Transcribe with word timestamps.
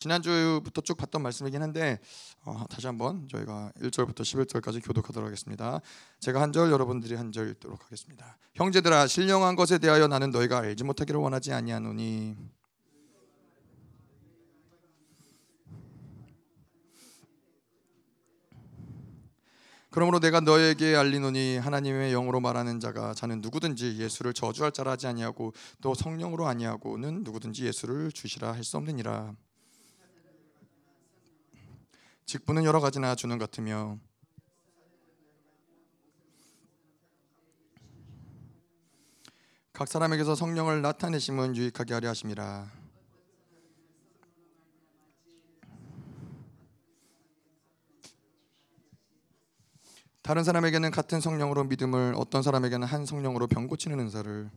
지난주부터 0.00 0.80
쭉 0.80 0.96
봤던 0.96 1.22
말씀이긴 1.22 1.60
한데 1.62 2.00
어, 2.44 2.64
다시 2.70 2.86
한번 2.86 3.28
저희가 3.28 3.70
1절부터 3.82 4.20
11절까지 4.22 4.82
교독하도록 4.84 5.26
하겠습니다. 5.26 5.80
제가 6.20 6.40
한 6.40 6.52
절 6.52 6.70
여러분들이 6.72 7.14
한 7.14 7.30
절 7.32 7.50
읽도록 7.50 7.84
하겠습니다. 7.84 8.36
형제들아 8.54 9.06
신령한 9.06 9.54
것에 9.56 9.78
대하여 9.78 10.08
나는 10.08 10.30
너희가 10.30 10.58
알지 10.60 10.84
못하기를 10.84 11.20
원하지 11.20 11.52
아니하노니 11.52 12.34
그러므로 19.90 20.20
내가 20.20 20.40
너에게 20.40 20.94
알리노니 20.94 21.58
하나님의 21.58 22.12
영으로 22.12 22.40
말하는 22.40 22.78
자가 22.78 23.12
자는 23.14 23.40
누구든지 23.40 23.98
예수를 23.98 24.32
저주할 24.32 24.70
자라 24.72 24.92
하지 24.92 25.08
아니하고 25.08 25.52
또 25.80 25.94
성령으로 25.94 26.46
아니하고는 26.46 27.24
누구든지 27.24 27.66
예수를 27.66 28.12
주시라 28.12 28.52
할 28.52 28.62
수 28.62 28.76
없느니라. 28.76 29.34
직분은 32.30 32.62
여러 32.62 32.78
가지나 32.78 33.16
주는 33.16 33.38
같으며 33.38 33.98
각 39.72 39.88
사람에게서 39.88 40.36
성령을 40.36 40.80
나타내심은 40.80 41.56
유익하게 41.56 41.94
하려 41.94 42.08
하심이라. 42.10 42.70
다른 50.22 50.44
사람에게는 50.44 50.92
같은 50.92 51.20
성령으로 51.20 51.64
믿음을 51.64 52.14
어떤 52.16 52.44
사람에게는 52.44 52.86
한 52.86 53.06
성령으로 53.06 53.48
병 53.48 53.66
고치는 53.66 53.98
은사를 53.98 54.48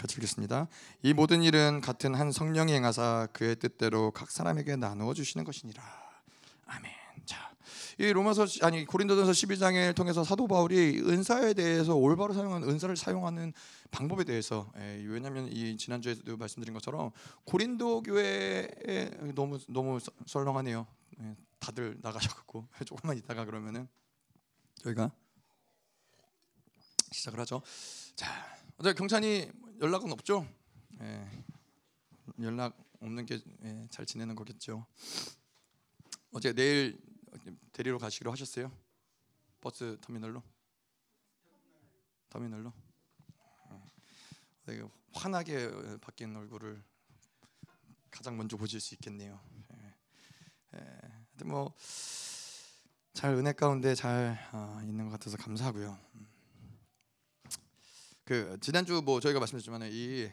같이 0.00 0.14
읽겠습니다. 0.14 0.66
이 1.02 1.12
모든 1.12 1.42
일은 1.42 1.80
같은 1.80 2.14
한 2.14 2.32
성령이 2.32 2.72
행하사 2.72 3.28
그의 3.32 3.56
뜻대로 3.56 4.10
각 4.10 4.30
사람에게 4.30 4.76
나누어 4.76 5.12
주시는 5.12 5.44
것이니라. 5.44 5.82
아멘. 6.66 6.90
자, 7.26 7.52
이 7.98 8.10
로마서 8.12 8.46
아니 8.62 8.86
고린도전서 8.86 9.32
12장을 9.32 9.94
통해서 9.94 10.24
사도 10.24 10.46
바울이 10.46 11.00
은사에 11.00 11.52
대해서 11.52 11.94
올바로 11.94 12.32
사용하는 12.32 12.68
은사를 12.68 12.96
사용하는 12.96 13.52
방법에 13.90 14.24
대해서 14.24 14.72
예, 14.78 15.04
왜냐하면 15.06 15.48
이 15.48 15.76
지난주에도 15.76 16.36
말씀드린 16.38 16.72
것처럼 16.72 17.10
고린도 17.44 18.02
교회에 18.02 19.10
너무 19.34 19.58
너무 19.68 19.98
썰렁하네요. 20.26 20.86
예, 21.20 21.36
다들 21.58 21.98
나가셔갖고 22.00 22.68
조금만 22.86 23.18
있다가 23.18 23.44
그러면은 23.44 23.86
저희가 24.76 25.10
시작을 27.12 27.38
하죠. 27.40 27.60
자, 28.14 28.60
어제 28.78 28.94
경찬이 28.94 29.50
연락은 29.80 30.12
없죠? 30.12 30.46
예, 31.00 31.44
연락 32.42 32.76
없는 33.00 33.24
게 33.26 33.40
잘 33.90 34.06
지내는 34.06 34.34
거겠죠. 34.34 34.86
어제 36.32 36.52
내일 36.52 37.00
데리러 37.72 37.98
가시기로 37.98 38.30
하셨어요? 38.30 38.70
버스 39.60 39.98
터미널로? 40.00 40.42
터미널로? 42.28 42.72
되게 44.64 44.84
환하게 45.12 45.98
바뀐 46.00 46.36
얼굴을 46.36 46.82
가장 48.10 48.36
먼저 48.36 48.56
보실 48.56 48.80
수 48.80 48.94
있겠네요. 48.94 49.40
예, 50.74 50.78
예, 50.78 51.44
뭐잘 51.44 53.34
은혜 53.34 53.52
가운데 53.52 53.94
잘 53.94 54.38
어, 54.52 54.80
있는 54.82 55.06
것 55.06 55.12
같아서 55.12 55.36
감사하고요. 55.36 55.98
그 58.30 58.56
지난주 58.60 59.02
뭐 59.04 59.18
저희가 59.18 59.40
말씀드렸지만 59.40 59.90
이 59.90 60.30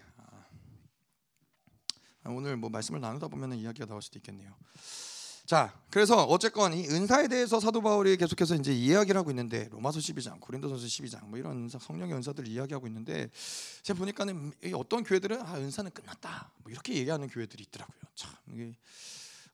아, 2.23 2.29
오늘 2.29 2.55
뭐 2.55 2.69
말씀을 2.69 3.01
나누다 3.01 3.27
보면 3.27 3.55
이야기가 3.55 3.87
나올 3.87 4.03
수도 4.03 4.19
있겠네요. 4.19 4.55
자, 5.47 5.73
그래서 5.89 6.23
어쨌건 6.25 6.75
이 6.75 6.87
은사에 6.87 7.27
대해서 7.27 7.59
사도 7.59 7.81
바울이 7.81 8.15
계속해서 8.17 8.53
이제 8.53 8.71
이야기를 8.71 9.17
하고 9.17 9.31
있는데 9.31 9.67
로마서 9.71 9.97
12장, 9.97 10.39
고린도전서 10.39 10.85
12장 10.85 11.25
뭐 11.25 11.39
이런 11.39 11.69
성령의 11.69 12.13
은사들을 12.17 12.47
이야기하고 12.47 12.85
있는데 12.85 13.31
제가 13.81 13.97
보니까는 13.97 14.53
어떤 14.75 15.03
교회들은 15.03 15.41
아 15.41 15.57
은사는 15.57 15.89
끝났다 15.89 16.51
뭐 16.57 16.71
이렇게 16.71 16.93
얘기하는 16.93 17.27
교회들이 17.27 17.63
있더라고요. 17.63 17.99
참 18.13 18.31
이게 18.53 18.75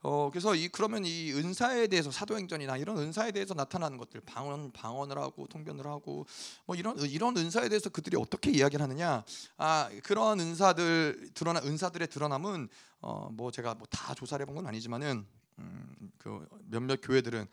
어 0.06 0.30
그래서 0.30 0.54
이 0.54 0.68
그러면 0.68 1.06
이 1.06 1.32
은사에 1.32 1.88
대해서 1.88 2.12
사도행전이나 2.12 2.76
이런 2.78 2.98
은사에 2.98 3.32
대해서 3.32 3.54
나타나는 3.54 3.98
것들 3.98 4.20
방언 4.22 4.72
방언을 4.74 5.18
하고 5.18 5.48
통변을 5.48 5.88
하고 5.88 6.26
뭐 6.66 6.76
이런 6.76 7.00
이런 7.00 7.38
은사에 7.38 7.70
대해서 7.70 7.90
그들이 7.90 8.18
어떻게 8.18 8.52
이야기를 8.52 8.84
하느냐? 8.84 9.24
아 9.58 9.90
그런 10.04 10.40
은사들 10.42 11.32
드러나 11.34 11.62
은사들의 11.64 12.10
드러남은 12.10 12.68
어 13.02 13.30
뭐 13.32 13.50
제가 13.52 13.76
뭐 13.76 13.88
다 13.90 14.14
조사를 14.14 14.42
해본 14.44 14.56
건 14.56 14.68
아니지만은 14.68 15.26
음, 15.60 16.12
그 16.18 16.46
몇몇 16.66 17.00
교회들은 17.02 17.48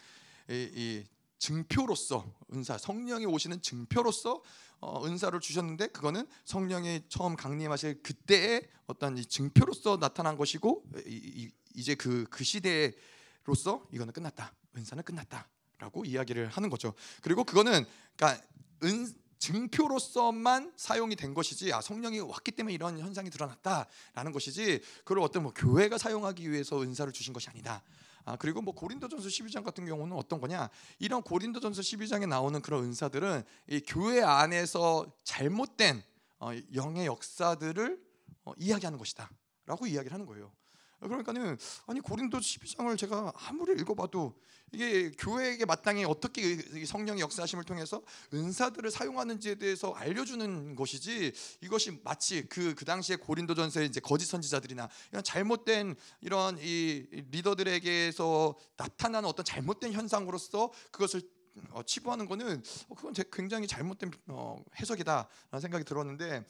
이, 0.50 0.70
이 0.74 1.04
증표로서 1.38 2.26
은사 2.52 2.78
성령이 2.78 3.26
오시는 3.26 3.62
증표로서 3.62 4.42
어, 4.80 5.04
은사를 5.06 5.38
주셨는데 5.40 5.88
그거는 5.88 6.26
성령이 6.44 7.02
처음 7.08 7.36
강림하실 7.36 8.02
그때의 8.02 8.66
어떤 8.86 9.18
이 9.18 9.24
증표로서 9.24 9.98
나타난 9.98 10.36
것이고 10.36 10.84
이, 11.06 11.10
이 11.14 11.50
제 11.82 11.94
그, 11.94 12.26
그 12.30 12.44
시대로서 12.44 13.86
이거는 13.92 14.12
끝났다. 14.12 14.52
은사는 14.76 15.02
끝났다라고 15.02 16.04
이야기를 16.04 16.48
하는 16.48 16.70
거죠. 16.70 16.94
그리고 17.22 17.44
그거는 17.44 17.84
그러니까 18.16 18.42
은 18.84 19.12
증표로서만 19.40 20.72
사용이 20.76 21.16
된 21.16 21.32
것이지 21.32 21.72
아 21.72 21.80
성령이 21.80 22.20
왔기 22.20 22.52
때문에 22.52 22.74
이런 22.74 22.98
현상이 22.98 23.30
드러났다라는 23.30 24.32
것이지 24.32 24.82
그걸 24.98 25.20
어떤 25.20 25.42
뭐 25.42 25.52
교회가 25.54 25.96
사용하기 25.98 26.50
위해서 26.50 26.80
은사를 26.82 27.12
주신 27.12 27.32
것이 27.32 27.48
아니다. 27.48 27.82
아 28.24 28.36
그리고 28.36 28.60
뭐 28.60 28.74
고린도전서 28.74 29.26
12장 29.26 29.64
같은 29.64 29.86
경우는 29.86 30.14
어떤 30.14 30.40
거냐? 30.40 30.68
이런 30.98 31.22
고린도전서 31.22 31.80
12장에 31.80 32.28
나오는 32.28 32.60
그런 32.60 32.84
은사들은 32.84 33.42
이 33.68 33.80
교회 33.86 34.22
안에서 34.22 35.10
잘못된 35.24 36.02
어, 36.38 36.50
영의 36.74 37.06
역사들을 37.06 37.98
어, 38.44 38.52
이야기하는 38.58 38.98
것이다라고 38.98 39.86
이야기를 39.86 40.12
하는 40.12 40.26
거예요. 40.26 40.52
그러니까는 41.00 41.56
아니 41.86 42.00
고린도 42.00 42.38
12장을 42.38 42.96
제가 42.98 43.32
아무리 43.48 43.80
읽어봐도 43.80 44.34
이게 44.72 45.10
교회에게 45.12 45.64
마땅히 45.64 46.04
어떻게 46.04 46.56
성령의 46.84 47.22
역사하심을 47.22 47.64
통해서 47.64 48.02
은사들을 48.32 48.90
사용하는지에 48.90 49.56
대해서 49.56 49.92
알려주는 49.92 50.76
것이지 50.76 51.32
이것이 51.62 52.00
마치 52.04 52.46
그, 52.48 52.74
그 52.74 52.84
당시에 52.84 53.16
고린도전서의 53.16 53.88
이제 53.88 54.00
거짓 54.00 54.26
선지자들이나 54.26 54.88
이런 55.10 55.24
잘못된 55.24 55.96
이런 56.20 56.58
이 56.60 57.06
리더들에게서 57.30 58.54
나타나는 58.76 59.28
어떤 59.28 59.44
잘못된 59.44 59.92
현상으로서 59.92 60.70
그것을 60.92 61.22
어, 61.70 61.82
치부하는 61.82 62.26
거는 62.26 62.62
그건 62.96 63.12
굉장히 63.32 63.66
잘못된 63.66 64.12
어, 64.28 64.56
해석이다라는 64.78 65.60
생각이 65.60 65.84
들었는데 65.84 66.44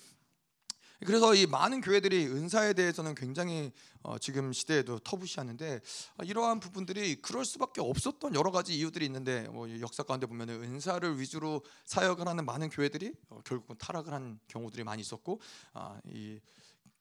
그래서 1.06 1.34
이 1.34 1.47
많은 1.47 1.81
교회들이 1.81 2.27
은사에 2.27 2.75
대해서는 2.75 3.15
굉장히 3.15 3.72
어, 4.03 4.19
지금 4.19 4.53
시대에도 4.53 4.99
터부시하는데 4.99 5.81
어, 6.19 6.25
이러한 6.25 6.61
부분들이 6.61 7.16
그럴 7.22 7.44
수밖에 7.44 7.81
없었던 7.81 8.34
여러 8.34 8.50
가지 8.50 8.77
이유들이 8.77 9.06
있는데 9.06 9.49
뭐 9.49 9.69
역사 9.81 10.03
가운데 10.03 10.27
보면 10.27 10.50
은사를 10.50 11.19
위주로 11.19 11.62
사역을 11.87 12.28
하는 12.28 12.44
많은 12.44 12.69
교회들이 12.69 13.12
어, 13.31 13.41
결국은 13.44 13.77
타락을 13.78 14.12
한 14.12 14.38
경우들이 14.49 14.84
많이 14.84 15.00
있었고 15.00 15.41
아, 15.72 15.99
이 16.06 16.38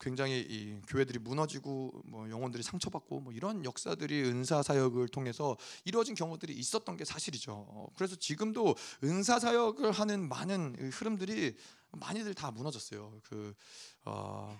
굉장히 0.00 0.40
이 0.40 0.80
교회들이 0.88 1.18
무너지고 1.18 1.92
뭐 2.06 2.28
영혼들이 2.30 2.62
상처받고 2.62 3.20
뭐 3.20 3.32
이런 3.34 3.64
역사들이 3.64 4.22
은사 4.22 4.62
사역을 4.62 5.08
통해서 5.08 5.58
이루어진 5.84 6.14
경우들이 6.14 6.54
있었던 6.54 6.96
게 6.96 7.04
사실이죠. 7.04 7.52
어, 7.52 7.86
그래서 7.96 8.16
지금도 8.16 8.74
은사 9.04 9.38
사역을 9.38 9.92
하는 9.92 10.26
많은 10.28 10.90
흐름들이 10.90 11.54
많이들 11.92 12.34
다 12.34 12.50
무너졌어요. 12.50 13.20
그 13.24 13.54
어, 14.04 14.56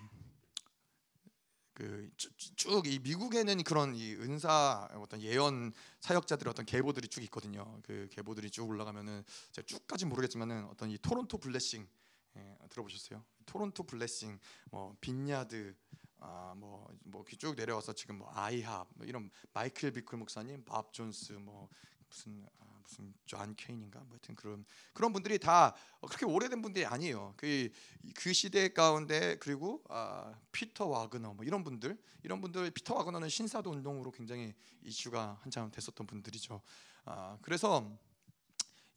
그쭉 1.73 2.87
이 2.87 2.99
미국에는 2.99 3.63
그런 3.63 3.95
이 3.95 4.13
은사 4.13 4.89
어떤 4.95 5.21
예언 5.21 5.73
사역자들 6.01 6.47
어떤 6.47 6.65
계보들이 6.65 7.07
쭉 7.07 7.23
있거든요. 7.23 7.79
그 7.83 8.07
계보들이 8.11 8.51
쭉 8.51 8.69
올라가면은 8.69 9.23
제가 9.51 9.65
쭉까지 9.65 10.05
모르겠지만은 10.05 10.65
어떤 10.65 10.89
이 10.91 10.97
토론토 10.97 11.37
Blessing 11.37 11.87
예, 12.37 12.57
들어보셨어요? 12.69 13.23
토론토 13.45 13.83
Blessing, 13.83 14.39
뭐 14.71 14.95
빈야드, 15.01 15.75
아뭐뭐쭉 16.19 17.55
내려와서 17.55 17.93
지금 17.93 18.19
뭐 18.19 18.31
IHOP 18.33 18.87
뭐 18.95 19.05
이런 19.05 19.29
마이클 19.53 19.91
비클 19.91 20.17
목사님, 20.17 20.63
밥 20.63 20.93
존스 20.93 21.33
뭐 21.33 21.67
무슨 22.07 22.45
무슨 22.83 23.13
존 23.25 23.55
케인인가 23.55 23.99
뭐 23.99 24.09
하여튼 24.11 24.35
그런 24.35 24.65
그런 24.93 25.13
분들이 25.13 25.39
다 25.39 25.75
그렇게 26.01 26.25
오래된 26.25 26.61
분들이 26.61 26.85
아니에요. 26.85 27.33
그, 27.37 27.69
그 28.15 28.33
시대 28.33 28.73
가운데 28.73 29.37
그리고 29.39 29.83
아, 29.89 30.33
피터 30.51 30.87
와그너 30.87 31.33
뭐 31.33 31.45
이런 31.45 31.63
분들 31.63 31.97
이런 32.23 32.41
분들 32.41 32.71
피터 32.71 32.95
와그너는 32.95 33.29
신사도 33.29 33.71
운동으로 33.71 34.11
굉장히 34.11 34.53
이슈가 34.83 35.39
한참 35.41 35.71
됐었던 35.71 36.07
분들이죠. 36.07 36.61
아, 37.05 37.37
그래서 37.41 37.89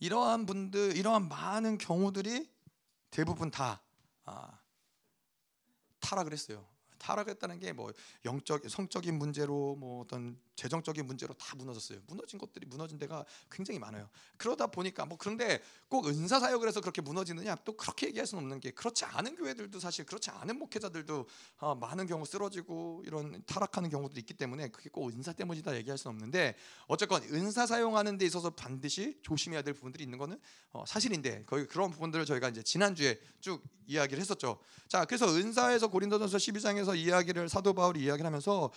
이러한 0.00 0.46
분들 0.46 0.96
이러한 0.96 1.28
많은 1.28 1.78
경우들이 1.78 2.50
대부분 3.10 3.50
다 3.50 3.82
아, 4.24 4.58
타락을 6.00 6.32
했어요. 6.32 6.66
타락했다는 6.98 7.58
게 7.58 7.72
뭐 7.72 7.92
영적 8.24 8.68
성적인 8.68 9.18
문제로 9.18 9.76
뭐 9.76 10.02
어떤 10.02 10.40
재정적인 10.56 11.06
문제로 11.06 11.34
다 11.34 11.54
무너졌어요. 11.56 12.00
무너진 12.06 12.38
것들이 12.38 12.66
무너진 12.66 12.98
데가 12.98 13.24
굉장히 13.50 13.78
많아요. 13.78 14.08
그러다 14.36 14.68
보니까 14.68 15.04
뭐 15.04 15.18
그런데 15.18 15.60
꼭 15.88 16.06
은사 16.06 16.40
사역을 16.40 16.68
해서 16.68 16.80
그렇게 16.80 17.02
무너지느냐 17.02 17.56
또 17.64 17.76
그렇게 17.76 18.08
얘기할 18.08 18.26
수는 18.26 18.42
없는 18.42 18.60
게 18.60 18.70
그렇지 18.70 19.04
않은 19.04 19.36
교회들도 19.36 19.80
사실 19.80 20.04
그렇지 20.04 20.30
않은 20.30 20.58
목회자들도 20.58 21.26
어, 21.58 21.74
많은 21.74 22.06
경우 22.06 22.24
쓰러지고 22.24 23.02
이런 23.06 23.42
타락하는 23.46 23.90
경우도 23.90 24.18
있기 24.20 24.34
때문에 24.34 24.68
그게 24.68 24.90
꼭 24.90 25.10
은사 25.10 25.32
때문이다 25.32 25.76
얘기할 25.76 25.98
수는 25.98 26.14
없는데 26.14 26.54
어쨌건 26.86 27.22
은사 27.24 27.66
사용하는 27.66 28.18
데 28.18 28.26
있어서 28.26 28.50
반드시 28.50 29.18
조심해야 29.22 29.62
될 29.62 29.74
부분들이 29.74 30.04
있는 30.04 30.18
거는 30.18 30.38
어, 30.72 30.84
사실인데 30.86 31.44
거의 31.44 31.66
그런 31.66 31.90
부분들을 31.90 32.24
저희가 32.24 32.48
이제 32.48 32.62
지난주에 32.62 33.18
쭉 33.40 33.62
이야기를 33.86 34.20
했었죠. 34.20 34.58
자, 34.88 35.04
그래서 35.04 35.26
은사에서 35.28 35.88
고린도전서 35.88 36.36
12장에서 36.38 36.96
이야기를 36.96 37.48
사도 37.48 37.74
바울이 37.74 38.02
이야기를 38.04 38.26
하면서 38.26 38.70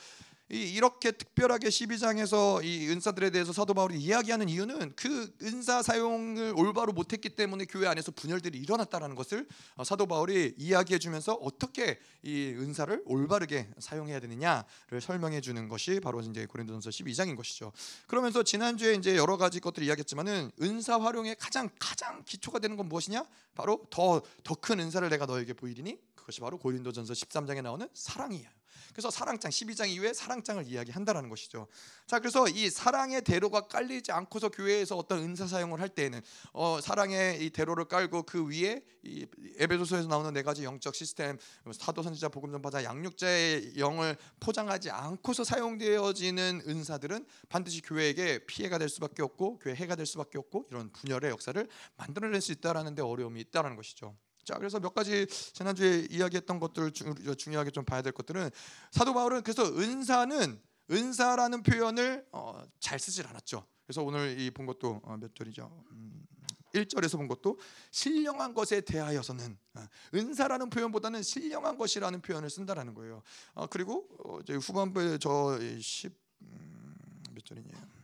이렇게 0.50 1.12
특별하게 1.12 1.70
12장에서 1.70 2.64
이 2.64 2.90
은사들에 2.90 3.32
대해서 3.32 3.52
사도 3.52 3.74
바울이 3.74 3.98
이야기하는 3.98 4.48
이유는 4.50 4.94
그 4.96 5.36
은사 5.42 5.82
사용을 5.82 6.54
올바로 6.56 6.94
못했기 6.94 7.30
때문에 7.30 7.66
교회 7.66 7.88
안에서 7.88 8.12
분열들이 8.12 8.58
일어났다라는 8.60 9.16
것을 9.16 9.48
어, 9.76 9.84
사도 9.84 10.06
바울이 10.06 10.56
이야기해 10.58 11.00
주면서 11.00 11.34
어떻게 11.34 12.00
이 12.24 12.54
은사를 12.58 13.04
올바르게 13.06 13.70
사용해야 13.80 14.20
되느냐를 14.20 15.02
설명해 15.02 15.42
주는 15.42 15.68
것이 15.68 16.00
바로 16.00 16.22
이제 16.22 16.46
고린도전서 16.46 16.90
12장인 16.92 17.36
것이죠. 17.36 17.72
그러면서 18.08 18.44
지난주에 18.44 18.94
이제 18.94 19.18
여러 19.18 19.38
가지 19.38 19.60
것들을 19.60 19.88
이야기했지만은 19.88 20.52
은사 20.62 21.00
활용의 21.00 21.36
가장 21.40 21.70
가장 21.80 22.24
기초가 22.26 22.60
되는 22.60 22.78
건 22.78 22.88
무엇이냐? 22.88 23.26
바로 23.56 23.86
더 23.90 24.22
더 24.44 24.56
큰 24.56 24.80
은사를 24.80 25.08
내가 25.10 25.26
너에게 25.26 25.54
보이리니 25.54 25.98
그것이 26.16 26.40
바로 26.42 26.58
고린도전서 26.58 27.14
13장에 27.14 27.62
나오는 27.62 27.88
사랑이에요. 27.94 28.57
그래서 28.98 29.12
사랑장 29.12 29.52
12장 29.52 29.88
이후에 29.90 30.12
사랑장을 30.12 30.66
이야기한다라는 30.66 31.30
것이죠. 31.30 31.68
자, 32.08 32.18
그래서 32.18 32.48
이 32.48 32.68
사랑의 32.68 33.22
대로가 33.22 33.62
깔리지 33.68 34.12
않고서 34.12 34.50
교회에서 34.50 34.98
어떤 34.98 35.20
은사 35.20 35.46
사용을 35.46 35.80
할 35.80 35.90
때에는 35.90 36.20
어, 36.54 36.82
사랑의 36.82 37.46
이 37.46 37.52
대로를 37.52 37.86
깔고 37.86 38.24
그 38.24 38.48
위에 38.48 38.84
이 39.04 39.28
에베소서에서 39.60 40.08
나오는 40.08 40.34
네 40.34 40.42
가지 40.42 40.64
영적 40.64 40.96
시스템, 40.96 41.38
사도 41.74 42.02
선지자 42.02 42.30
복음 42.30 42.52
전파자 42.52 42.84
양육자의 42.84 43.78
영을 43.78 44.18
포장하지 44.40 44.90
않고서 44.90 45.44
사용되어지는 45.44 46.64
은사들은 46.68 47.28
반드시 47.50 47.84
교회에게 47.84 48.48
피해가 48.48 48.80
될 48.80 48.90
수밖에 48.90 49.22
없고 49.22 49.60
교회 49.60 49.76
해가 49.76 49.96
될 49.96 50.08
수밖에 50.08 50.40
없고 50.40 50.66
이런 50.72 50.92
분열의 50.92 51.30
역사를 51.30 51.68
만들어낼 51.98 52.42
수 52.42 52.52
있다라는 52.52 52.96
데 52.96 53.04
어려움이 53.04 53.42
있다라는 53.42 53.76
것이죠. 53.76 54.18
자, 54.48 54.56
그래서 54.58 54.80
몇 54.80 54.94
가지 54.94 55.28
지난주에 55.28 56.08
이야기했던 56.10 56.62
것들을 56.62 56.94
중요하게 56.94 57.70
좀 57.72 57.84
봐야 57.84 58.02
될 58.02 58.14
것들은 58.14 58.50
사도 58.92 59.14
바울은 59.14 59.42
그래서 59.44 59.66
은사는 59.66 60.62
은사라는 60.90 61.64
표현을 61.64 62.26
어, 62.32 62.64
잘 62.80 62.98
쓰질 62.98 63.28
않았죠. 63.28 63.68
그래서 63.86 64.04
오늘 64.04 64.40
이 64.40 64.50
본 64.52 64.66
것도 64.66 65.02
어, 65.04 65.18
몇 65.18 65.36
절이죠? 65.36 65.70
음, 65.92 66.26
1절에서 66.74 67.18
본 67.18 67.28
것도 67.28 67.60
신령한 67.92 68.54
것에 68.54 68.80
대하여서는 68.80 69.58
어, 69.74 69.86
은사라는 70.16 70.70
표현보다는 70.70 71.24
신령한 71.24 71.78
것이라는 71.78 72.22
표현을 72.22 72.50
쓴다라는 72.50 72.94
거예요. 72.94 73.24
어, 73.54 73.68
그리고 73.68 74.08
어, 74.24 74.40
이제 74.40 74.54
후반부에 74.54 75.18
저 75.18 75.30
10몇 75.60 76.12
음, 76.44 77.36
절이냐? 77.44 77.97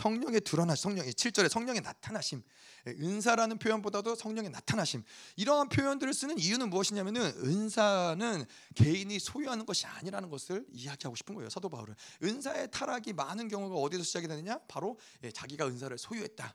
성령의 0.00 0.40
드러나심, 0.40 0.82
성령의 0.82 1.12
7절에 1.12 1.48
성령의 1.50 1.82
나타나심, 1.82 2.42
예, 2.86 2.90
은사라는 2.92 3.58
표현보다도 3.58 4.14
성령의 4.14 4.50
나타나심. 4.50 5.02
이러한 5.36 5.68
표현들을 5.68 6.14
쓰는 6.14 6.38
이유는 6.38 6.70
무엇이냐면은 6.70 7.20
은사는 7.44 8.46
개인이 8.74 9.18
소유하는 9.18 9.66
것이 9.66 9.86
아니라는 9.86 10.30
것을 10.30 10.64
이야기하고 10.72 11.16
싶은 11.16 11.34
거예요. 11.34 11.50
사도 11.50 11.68
바울은 11.68 11.94
은사의 12.22 12.70
타락이 12.70 13.12
많은 13.12 13.48
경우가 13.48 13.74
어디서 13.74 14.02
시작이 14.02 14.26
되느냐? 14.26 14.58
바로 14.68 14.98
예, 15.22 15.30
자기가 15.30 15.66
은사를 15.66 15.96
소유했다. 15.98 16.54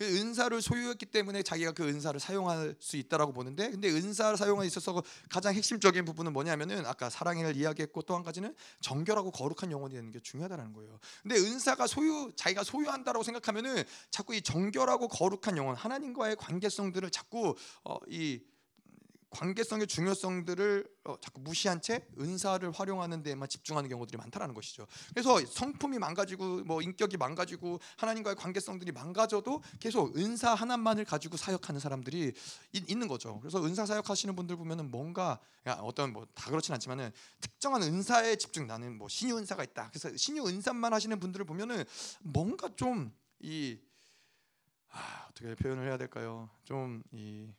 예, 0.00 0.06
그 0.06 0.16
은사를 0.18 0.60
소유했기 0.60 1.06
때문에 1.06 1.42
자기가 1.42 1.72
그 1.72 1.86
은사를 1.88 2.18
사용할 2.20 2.76
수 2.80 2.96
있다라고 2.96 3.32
보는데 3.32 3.70
근데 3.70 3.88
은사를 3.88 4.36
사용에 4.36 4.66
있어서 4.66 5.02
가장 5.30 5.54
핵심적인 5.54 6.04
부분은 6.04 6.32
뭐냐면은 6.32 6.84
아까 6.86 7.08
사랑을 7.08 7.56
이야기했고 7.56 8.02
또 8.02 8.16
한 8.16 8.22
가지는 8.22 8.54
정결하고 8.80 9.30
거룩한 9.30 9.70
영혼이 9.70 9.94
되는 9.94 10.10
게 10.10 10.20
중요하다는 10.20 10.72
거예요. 10.72 10.98
근데 11.22 11.36
은사가 11.36 11.86
소유 11.86 12.32
자기가 12.34 12.64
소유한다라고 12.64 13.22
생각하면은 13.22 13.84
자꾸 14.10 14.34
이 14.34 14.40
정결하고 14.40 15.08
거룩한 15.08 15.56
영혼 15.56 15.76
하나님과의 15.76 16.36
관계성들을 16.36 17.10
자꾸 17.10 17.54
어, 17.84 17.98
이 18.08 18.40
관계성의 19.36 19.86
중요성들을 19.86 20.86
어, 21.04 21.16
자꾸 21.20 21.40
무시한 21.40 21.80
채 21.80 22.06
은사를 22.18 22.70
활용하는 22.70 23.22
데에만 23.22 23.48
집중하는 23.48 23.88
경우들이 23.88 24.18
많다라는 24.18 24.54
것이죠. 24.54 24.86
그래서 25.10 25.44
성품이 25.44 25.98
망가지고 25.98 26.64
뭐 26.64 26.82
인격이 26.82 27.16
망가지고 27.16 27.80
하나님과의 27.96 28.36
관계성들이 28.36 28.92
망가져도 28.92 29.62
계속 29.80 30.16
은사 30.16 30.54
하나만을 30.54 31.04
가지고 31.04 31.36
사역하는 31.36 31.80
사람들이 31.80 32.32
있, 32.72 32.96
는 32.96 33.08
거죠. 33.08 33.40
그래서 33.40 33.62
은사 33.62 33.84
사역하시는 33.84 34.34
분들 34.34 34.56
보면은 34.56 34.90
뭔가 34.90 35.38
어떤 35.82 36.12
뭐 36.12 36.26
다 36.34 36.50
그렇진 36.50 36.74
않지만은 36.74 37.10
특정한 37.40 37.82
은사에 37.82 38.36
집중 38.36 38.66
나는 38.66 38.96
뭐 38.96 39.08
신유 39.08 39.36
은사가 39.36 39.64
있다. 39.64 39.88
그래서 39.90 40.14
신유 40.16 40.46
은사만 40.46 40.92
하시는 40.92 41.18
분들을 41.18 41.46
보면은 41.46 41.84
뭔가 42.20 42.68
좀이 42.76 43.80
아, 44.90 45.26
어떻게 45.30 45.54
표현을 45.54 45.88
해야 45.88 45.96
될까요? 45.96 46.48
좀이 46.64 47.52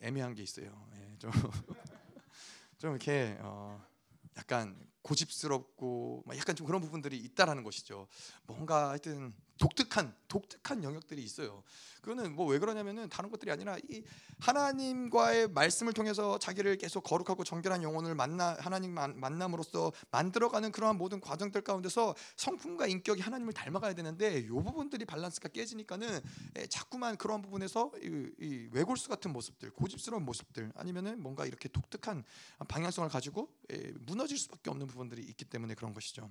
애매한 0.00 0.34
게 0.34 0.42
있어요. 0.42 0.88
예, 0.96 1.16
좀, 1.18 1.30
좀 2.78 2.90
이렇게 2.90 3.36
어, 3.40 3.80
약간 4.36 4.76
고집스럽고 5.02 6.24
약간 6.36 6.56
좀 6.56 6.66
그런 6.66 6.80
부분들이 6.80 7.18
있다라는 7.18 7.62
것이죠. 7.62 8.08
뭔가 8.44 8.90
하여튼 8.90 9.32
독특한 9.58 10.14
독특한 10.28 10.82
영역들이 10.82 11.22
있어요. 11.22 11.62
그거는 12.00 12.34
뭐 12.34 12.52
왜 12.52 12.58
그러냐면은 12.58 13.08
다른 13.08 13.30
것들이 13.30 13.50
아니라 13.50 13.78
이 13.88 14.02
하나님과의 14.40 15.48
말씀을 15.48 15.92
통해서 15.94 16.38
자기를 16.38 16.76
계속 16.76 17.02
거룩하고 17.02 17.44
정결한 17.44 17.82
영혼을 17.82 18.14
만나 18.14 18.56
하나님 18.60 18.92
만남으로써 18.92 19.92
만들어가는 20.10 20.70
그러한 20.70 20.98
모든 20.98 21.20
과정들 21.20 21.62
가운데서 21.62 22.14
성품과 22.36 22.88
인격이 22.88 23.22
하나님을 23.22 23.54
닮아가야 23.54 23.94
되는데 23.94 24.38
이 24.38 24.48
부분들이 24.48 25.06
밸런스가 25.06 25.48
깨지니까는 25.48 26.20
자꾸만 26.68 27.16
그런 27.16 27.40
부분에서 27.40 27.92
이, 28.02 28.30
이 28.40 28.68
외골수 28.72 29.08
같은 29.08 29.32
모습들, 29.32 29.70
고집스러운 29.70 30.24
모습들 30.24 30.72
아니면은 30.74 31.22
뭔가 31.22 31.46
이렇게 31.46 31.68
독특한 31.68 32.24
방향성을 32.68 33.08
가지고 33.08 33.48
무너질 34.00 34.36
수밖에 34.36 34.68
없는 34.70 34.86
부분들이 34.88 35.22
있기 35.22 35.46
때문에 35.46 35.74
그런 35.74 35.94
것이죠. 35.94 36.30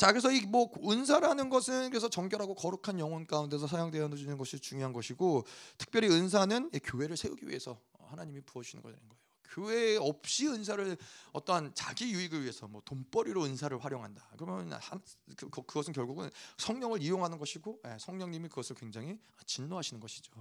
자, 0.00 0.12
그래서 0.12 0.32
이 0.32 0.40
뭐 0.46 0.70
은사라는 0.82 1.50
것은 1.50 1.90
그래서 1.90 2.08
정결하고 2.08 2.54
거룩한 2.54 2.98
영혼 2.98 3.26
가운데서 3.26 3.66
사용되어지는 3.66 4.38
것이 4.38 4.58
중요한 4.58 4.94
것이고, 4.94 5.44
특별히 5.76 6.08
은사는 6.08 6.70
교회를 6.82 7.18
세우기 7.18 7.46
위해서 7.46 7.78
하나님이 8.08 8.40
부어주시는 8.40 8.82
거라는 8.82 8.98
거예요. 9.10 9.19
교회 9.50 9.96
없이 9.96 10.46
은사를 10.46 10.96
어떠한 11.32 11.72
자기 11.74 12.12
유익을 12.12 12.42
위해서 12.42 12.68
뭐 12.68 12.80
돈벌이로 12.84 13.44
은사를 13.44 13.76
활용한다. 13.84 14.24
그러면 14.38 14.72
한, 14.72 15.00
그, 15.36 15.50
그것은 15.50 15.92
결국은 15.92 16.30
성령을 16.56 17.02
이용하는 17.02 17.38
것이고 17.38 17.80
예, 17.86 17.96
성령님이 17.98 18.48
그것을 18.48 18.76
굉장히 18.76 19.18
진노하시는 19.46 20.00
것이죠. 20.00 20.32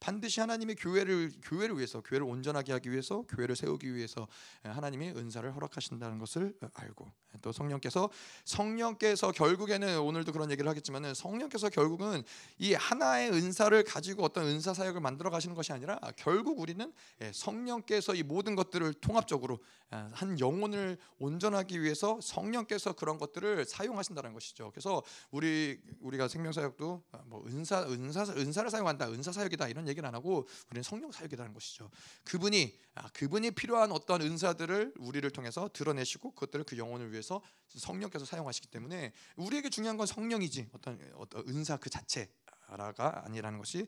반드시 0.00 0.40
하나님의 0.40 0.76
교회를 0.76 1.32
교회를 1.42 1.76
위해서 1.76 2.02
교회를 2.02 2.26
온전하게 2.26 2.72
하기 2.72 2.90
위해서 2.90 3.22
교회를 3.22 3.56
세우기 3.56 3.94
위해서 3.94 4.28
예, 4.66 4.68
하나님이 4.68 5.10
은사를 5.10 5.54
허락하신다는 5.54 6.18
것을 6.18 6.54
알고 6.74 7.10
예, 7.34 7.38
또 7.40 7.52
성령께서 7.52 8.10
성령께서 8.44 9.32
결국에는 9.32 9.98
오늘도 10.00 10.32
그런 10.32 10.50
얘기를 10.50 10.68
하겠지만은 10.68 11.14
성령께서 11.14 11.70
결국은 11.70 12.22
이 12.58 12.74
하나의 12.74 13.30
은사를 13.30 13.82
가지고 13.84 14.24
어떤 14.24 14.46
은사 14.46 14.74
사역을 14.74 15.00
만들어 15.00 15.30
가시는 15.30 15.54
것이 15.54 15.72
아니라 15.72 15.98
결국 16.16 16.60
우리는 16.60 16.92
성령께서 17.32 18.14
이 18.14 18.22
모든 18.22 18.57
것들을 18.58 18.94
통합적으로 18.94 19.58
한 19.90 20.38
영혼을 20.38 20.98
온전하기 21.18 21.80
위해서 21.82 22.18
성령께서 22.20 22.92
그런 22.92 23.16
것들을 23.16 23.64
사용하신다는 23.64 24.34
것이죠. 24.34 24.70
그래서 24.72 25.02
우리 25.30 25.80
우리가 26.00 26.28
생명 26.28 26.52
사역도 26.52 27.02
뭐 27.24 27.44
은사 27.46 27.84
은사 27.84 28.24
은사를 28.36 28.70
사용한다, 28.70 29.08
은사 29.08 29.32
사역이다 29.32 29.68
이런 29.68 29.88
얘기는 29.88 30.06
안 30.06 30.14
하고 30.14 30.46
우리는 30.70 30.82
성령 30.82 31.10
사역이라는 31.10 31.54
것이죠. 31.54 31.90
그분이 32.24 32.78
아, 32.96 33.08
그분이 33.14 33.52
필요한 33.52 33.92
어떤 33.92 34.20
은사들을 34.20 34.94
우리를 34.98 35.30
통해서 35.30 35.70
드러내시고 35.72 36.32
그것들을 36.32 36.64
그 36.66 36.76
영혼을 36.76 37.10
위해서 37.12 37.40
성령께서 37.68 38.26
사용하시기 38.26 38.68
때문에 38.68 39.12
우리에게 39.36 39.70
중요한 39.70 39.96
건 39.96 40.06
성령이지 40.06 40.68
어떤 40.72 41.00
어떤 41.14 41.48
은사 41.48 41.78
그 41.78 41.88
자체가 41.88 43.22
아니라는 43.24 43.58
것이 43.58 43.86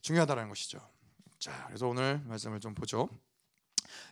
중요하다는 0.00 0.48
것이죠. 0.48 0.80
자, 1.38 1.66
그래서 1.66 1.88
오늘 1.88 2.20
말씀을 2.24 2.60
좀 2.60 2.72
보죠. 2.72 3.08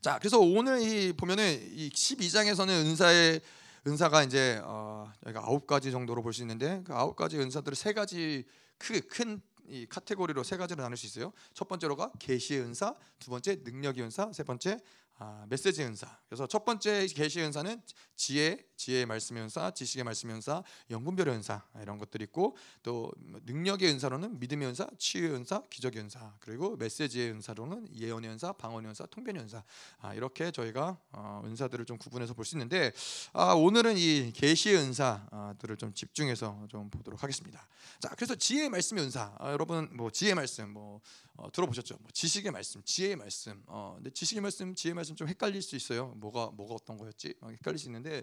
자, 0.00 0.18
그래서 0.18 0.38
오늘 0.38 0.80
이 0.80 1.12
보면은 1.12 1.44
이 1.74 1.90
12장에서는 1.90 2.68
은사의 2.68 3.40
은사가 3.86 4.22
이제 4.24 4.60
어, 4.64 5.10
여기가 5.24 5.40
아홉 5.44 5.66
가지 5.66 5.90
정도로 5.90 6.22
볼 6.22 6.32
수 6.32 6.42
있는데 6.42 6.82
그 6.84 6.94
아홉 6.94 7.16
가지 7.16 7.38
은사들을 7.38 7.74
세 7.76 7.92
가지 7.92 8.44
크큰 8.78 9.40
이 9.68 9.86
카테고리로 9.86 10.42
세 10.42 10.56
가지로 10.56 10.82
나눌 10.82 10.96
수 10.96 11.06
있어요. 11.06 11.32
첫 11.54 11.68
번째로가 11.68 12.12
계시의 12.18 12.60
은사, 12.62 12.94
두 13.18 13.30
번째 13.30 13.56
능력의 13.62 14.02
은사, 14.04 14.32
세 14.32 14.42
번째 14.42 14.78
아, 15.22 15.44
메시지 15.50 15.82
은사. 15.82 16.18
그래서 16.30 16.46
첫 16.46 16.64
번째 16.64 17.06
계시 17.08 17.42
은사는 17.42 17.82
지혜, 18.16 18.64
지혜의 18.76 19.04
말씀의 19.04 19.42
은사, 19.42 19.70
지식의 19.70 20.02
말씀의 20.04 20.36
은사, 20.36 20.62
영분별의 20.88 21.34
은사 21.34 21.62
이런 21.82 21.98
것들이 21.98 22.24
있고 22.24 22.56
또 22.82 23.12
능력의 23.44 23.90
은사로는 23.90 24.40
믿음의 24.40 24.68
은사, 24.68 24.86
치유의 24.96 25.32
은사, 25.32 25.62
기적의 25.68 26.00
은사 26.00 26.32
그리고 26.40 26.74
메시지의 26.76 27.32
은사로는 27.32 27.88
예언의 27.94 28.30
은사, 28.30 28.54
방언의 28.54 28.88
은사, 28.88 29.04
통변의 29.06 29.42
은사 29.42 29.62
아, 29.98 30.14
이렇게 30.14 30.50
저희가 30.50 30.96
어, 31.12 31.42
은사들을 31.44 31.84
좀 31.84 31.98
구분해서 31.98 32.32
볼 32.32 32.46
수 32.46 32.54
있는데 32.56 32.90
아, 33.34 33.52
오늘은 33.52 33.98
이 33.98 34.32
계시의 34.32 34.76
은사들을 34.76 35.76
좀 35.76 35.92
집중해서 35.92 36.66
좀 36.70 36.88
보도록 36.88 37.22
하겠습니다. 37.22 37.68
자, 38.00 38.08
그래서 38.16 38.34
지혜의 38.34 38.70
말씀의 38.70 39.04
은사 39.04 39.34
아, 39.38 39.52
여러분 39.52 39.90
뭐 39.92 40.10
지혜의 40.10 40.34
말씀 40.34 40.70
뭐 40.70 41.02
어, 41.40 41.50
들어보셨죠? 41.50 41.96
뭐 42.00 42.10
지식의 42.12 42.52
말씀, 42.52 42.82
지혜의 42.84 43.16
말씀. 43.16 43.62
어, 43.66 43.94
근데 43.96 44.10
지식의 44.10 44.42
말씀, 44.42 44.74
지혜의 44.74 44.94
말씀 44.94 45.16
좀 45.16 45.26
헷갈릴 45.26 45.62
수 45.62 45.74
있어요. 45.74 46.08
뭐가 46.16 46.50
뭐가 46.50 46.74
어떤 46.74 46.98
거였지? 46.98 47.34
어, 47.40 47.48
헷갈릴 47.48 47.78
수 47.78 47.88
있는데, 47.88 48.22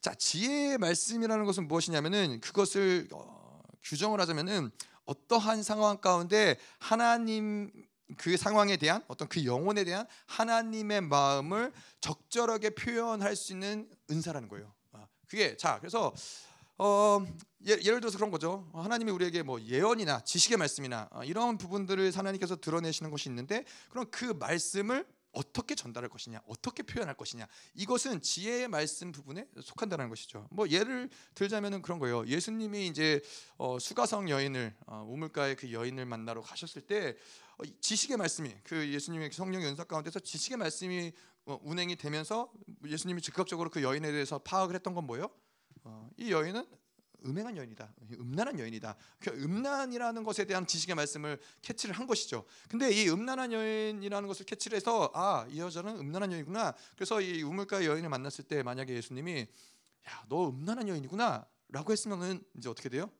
자 0.00 0.14
지혜의 0.14 0.78
말씀이라는 0.78 1.44
것은 1.44 1.66
무엇이냐면은 1.66 2.40
그것을 2.40 3.08
어, 3.12 3.60
규정을 3.82 4.20
하자면은 4.20 4.70
어떠한 5.06 5.64
상황 5.64 6.00
가운데 6.00 6.56
하나님 6.78 7.72
그 8.16 8.36
상황에 8.36 8.76
대한 8.76 9.02
어떤 9.08 9.26
그 9.26 9.44
영혼에 9.44 9.82
대한 9.82 10.06
하나님의 10.26 11.00
마음을 11.00 11.72
적절하게 12.00 12.70
표현할 12.70 13.34
수 13.34 13.52
있는 13.52 13.90
은사라는 14.08 14.48
거예요. 14.48 14.72
아, 14.92 15.08
그게 15.26 15.56
자 15.56 15.78
그래서 15.80 16.14
어, 16.84 17.24
예, 17.68 17.78
예를 17.84 18.00
들어서 18.00 18.18
그런 18.18 18.32
거죠. 18.32 18.68
하나님이 18.74 19.12
우리에게 19.12 19.44
뭐 19.44 19.60
예언이나 19.60 20.18
지식의 20.24 20.58
말씀이나 20.58 21.08
어, 21.12 21.22
이런 21.22 21.56
부분들을 21.56 22.10
하나님께서 22.10 22.56
드러내시는 22.56 23.12
것이 23.12 23.28
있는데 23.28 23.64
그럼 23.88 24.06
그 24.10 24.24
말씀을 24.24 25.06
어떻게 25.30 25.76
전달할 25.76 26.10
것이냐, 26.10 26.42
어떻게 26.44 26.82
표현할 26.82 27.16
것이냐, 27.16 27.46
이것은 27.74 28.20
지혜의 28.20 28.66
말씀 28.66 29.12
부분에 29.12 29.46
속한다는 29.62 30.08
것이죠. 30.08 30.48
뭐 30.50 30.68
예를 30.68 31.08
들자면은 31.36 31.82
그런 31.82 32.00
거예요. 32.00 32.26
예수님이 32.26 32.88
이제 32.88 33.20
어, 33.58 33.78
수가성 33.78 34.28
여인을 34.28 34.74
어, 34.86 35.06
우물가의 35.08 35.54
그 35.54 35.72
여인을 35.72 36.04
만나러 36.04 36.40
가셨을 36.42 36.82
때 36.82 37.16
어, 37.58 37.62
지식의 37.80 38.16
말씀이 38.16 38.52
그 38.64 38.88
예수님의 38.88 39.30
성령 39.30 39.62
연사 39.62 39.84
가운데서 39.84 40.18
지식의 40.18 40.58
말씀이 40.58 41.12
어, 41.46 41.60
운행이 41.62 41.94
되면서 41.94 42.52
예수님이 42.84 43.22
즉각적으로 43.22 43.70
그 43.70 43.84
여인에 43.84 44.10
대해서 44.10 44.40
파악을 44.40 44.74
했던 44.74 44.94
건 44.94 45.06
뭐예요? 45.06 45.30
어, 45.84 46.10
이 46.16 46.30
여인은 46.32 46.64
음행한 47.24 47.56
여인이다. 47.56 47.94
음란한 48.18 48.58
여인이다. 48.58 48.96
그 49.20 49.30
음란이라는 49.30 50.24
것에 50.24 50.44
대한 50.44 50.66
지식의 50.66 50.94
말씀을 50.96 51.38
캐치를 51.62 51.94
한 51.94 52.06
것이죠. 52.06 52.44
근데 52.68 52.90
이 52.90 53.08
음란한 53.08 53.52
여인이라는 53.52 54.26
것을 54.28 54.44
캐치를 54.46 54.76
해서 54.76 55.10
아, 55.14 55.46
이 55.48 55.60
여자는 55.60 55.98
음란한 55.98 56.32
여인이구나. 56.32 56.74
그래서 56.96 57.20
이 57.20 57.42
우물가의 57.42 57.86
여인을 57.86 58.08
만났을 58.08 58.44
때 58.44 58.62
만약에 58.62 58.92
예수님이 58.94 59.46
야, 60.08 60.24
너 60.28 60.48
음란한 60.48 60.88
여인이구나. 60.88 61.46
라고 61.68 61.92
했으면은 61.92 62.42
이제 62.56 62.68
어떻게 62.68 62.88
돼요? 62.88 63.10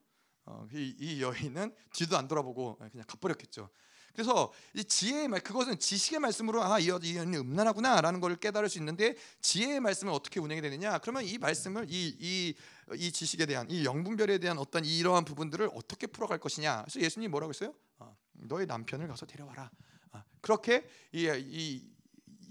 어, 0.45 0.67
이, 0.73 0.95
이 0.99 1.21
여인은 1.21 1.73
뒤도 1.93 2.17
안 2.17 2.27
돌아보고 2.27 2.77
그냥 2.77 3.05
가버렸겠죠. 3.07 3.69
그래서 4.13 4.53
이 4.73 4.83
지혜의 4.83 5.27
말 5.27 5.41
그것은 5.41 5.79
지식의 5.79 6.19
말씀으로 6.19 6.63
아 6.63 6.79
이 6.79 6.89
여인이 6.89 7.37
음란하구나라는 7.37 8.19
것을 8.19 8.35
깨달을 8.37 8.69
수 8.69 8.77
있는데 8.77 9.15
지혜의 9.41 9.79
말씀은 9.79 10.13
어떻게 10.13 10.39
운행이 10.39 10.61
되느냐? 10.61 10.99
그러면 10.99 11.23
이 11.25 11.37
말씀을 11.37 11.87
이 11.89 12.15
이 12.19 12.55
이 12.95 13.11
지식에 13.11 13.45
대한 13.45 13.69
이 13.69 13.85
영분별에 13.85 14.39
대한 14.39 14.57
어떤 14.57 14.83
이러한 14.83 15.25
부분들을 15.25 15.69
어떻게 15.73 16.07
풀어갈 16.07 16.39
것이냐? 16.39 16.83
그래서 16.83 16.99
예수님이 16.99 17.29
뭐라고 17.29 17.51
했어요? 17.51 17.73
어, 17.99 18.15
너의 18.33 18.65
남편을 18.65 19.07
가서 19.07 19.25
데려와라. 19.25 19.71
어, 20.11 20.23
그렇게 20.41 20.85
이, 21.11 21.25
이 21.27 21.93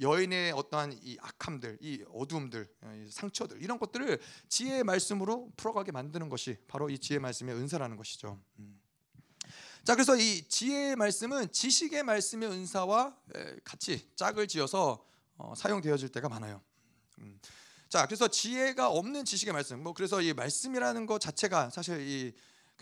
여인의 0.00 0.52
어떠한 0.52 0.98
이 1.02 1.18
악함들, 1.20 1.78
이 1.80 2.02
어두움들, 2.12 2.66
이 3.06 3.10
상처들 3.10 3.62
이런 3.62 3.78
것들을 3.78 4.18
지혜의 4.48 4.84
말씀으로 4.84 5.52
풀어가게 5.56 5.92
만드는 5.92 6.28
것이 6.28 6.56
바로 6.66 6.88
이 6.88 6.98
지혜 6.98 7.18
말씀의 7.18 7.54
은사라는 7.54 7.96
것이죠. 7.96 8.40
음. 8.58 8.80
자 9.84 9.96
그래서 9.96 10.16
이 10.16 10.46
지혜의 10.48 10.94
말씀은 10.94 11.50
지식의 11.50 12.04
말씀의 12.04 12.48
은사와 12.48 13.16
같이 13.64 14.08
짝을 14.14 14.46
지어서 14.46 15.04
어, 15.36 15.54
사용되어질 15.56 16.10
때가 16.10 16.28
많아요. 16.28 16.62
음. 17.18 17.40
자 17.88 18.06
그래서 18.06 18.28
지혜가 18.28 18.90
없는 18.90 19.24
지식의 19.24 19.52
말씀, 19.52 19.82
뭐 19.82 19.92
그래서 19.92 20.22
이 20.22 20.32
말씀이라는 20.34 21.06
것 21.06 21.20
자체가 21.20 21.70
사실 21.70 22.00
이 22.00 22.32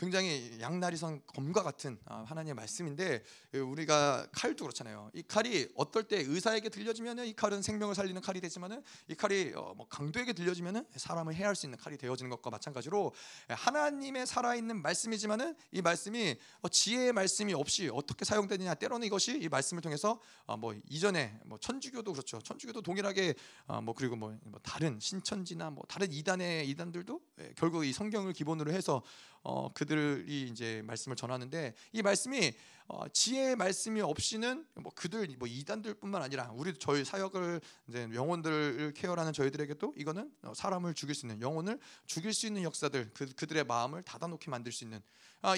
굉장히 0.00 0.56
양날이선 0.58 1.20
검과 1.26 1.62
같은 1.62 1.98
아, 2.06 2.24
하나님의 2.26 2.54
말씀인데 2.54 3.22
우리가 3.52 4.26
칼도 4.32 4.64
그렇잖아요. 4.64 5.10
이 5.12 5.22
칼이 5.22 5.68
어떨 5.76 6.04
때 6.04 6.24
의사에게 6.26 6.70
들려지면은 6.70 7.26
이 7.26 7.34
칼은 7.34 7.60
생명을 7.60 7.94
살리는 7.94 8.18
칼이 8.22 8.40
되지만은 8.40 8.82
이 9.08 9.14
칼이 9.14 9.52
어, 9.54 9.74
뭐 9.76 9.86
강도에게 9.88 10.32
들려지면은 10.32 10.86
사람을 10.96 11.34
해할 11.34 11.54
수 11.54 11.66
있는 11.66 11.78
칼이 11.78 11.98
되어지는 11.98 12.30
것과 12.30 12.48
마찬가지로 12.48 13.12
하나님의 13.48 14.26
살아있는 14.26 14.80
말씀이지만은 14.80 15.54
이 15.70 15.82
말씀이 15.82 16.34
어, 16.62 16.68
지혜의 16.70 17.12
말씀이 17.12 17.52
없이 17.52 17.90
어떻게 17.92 18.24
사용되느냐 18.24 18.76
때로는 18.76 19.06
이것이 19.06 19.38
이 19.38 19.50
말씀을 19.50 19.82
통해서 19.82 20.18
어, 20.46 20.56
뭐 20.56 20.74
이전에 20.88 21.38
뭐 21.44 21.58
천주교도 21.58 22.12
그렇죠. 22.12 22.40
천주교도 22.40 22.80
동일하게 22.80 23.34
뭐 23.82 23.94
그리고 23.94 24.16
뭐, 24.16 24.34
뭐 24.44 24.58
다른 24.62 24.98
신천지나 24.98 25.68
뭐 25.68 25.84
다른 25.86 26.10
이단의 26.10 26.70
이단들도 26.70 27.20
예, 27.40 27.52
결국 27.54 27.84
이 27.84 27.92
성경을 27.92 28.32
기본으로 28.32 28.72
해서 28.72 29.02
어, 29.42 29.72
그들이 29.90 30.48
이제 30.48 30.82
말씀을 30.86 31.16
전하는데 31.16 31.74
이 31.92 32.02
말씀이 32.02 32.54
어, 32.86 33.08
지혜의 33.08 33.56
말씀이 33.56 34.00
없이는 34.00 34.64
뭐 34.76 34.92
그들 34.94 35.28
뭐 35.38 35.48
이단들뿐만 35.48 36.22
아니라 36.22 36.52
우리 36.54 36.72
저희 36.74 37.04
사역을 37.04 37.60
이제 37.88 38.08
영혼들을 38.12 38.92
케어하는 38.94 39.32
저희들에게도 39.32 39.94
이거는 39.96 40.30
어, 40.42 40.54
사람을 40.54 40.94
죽일 40.94 41.16
수 41.16 41.26
있는 41.26 41.40
영혼을 41.40 41.78
죽일 42.06 42.32
수 42.32 42.46
있는 42.46 42.62
역사들 42.62 43.10
그, 43.14 43.34
그들의 43.34 43.64
마음을 43.64 44.02
닫아놓게 44.02 44.48
만들 44.48 44.70
수 44.70 44.84
있는 44.84 44.98
아, 44.98 45.02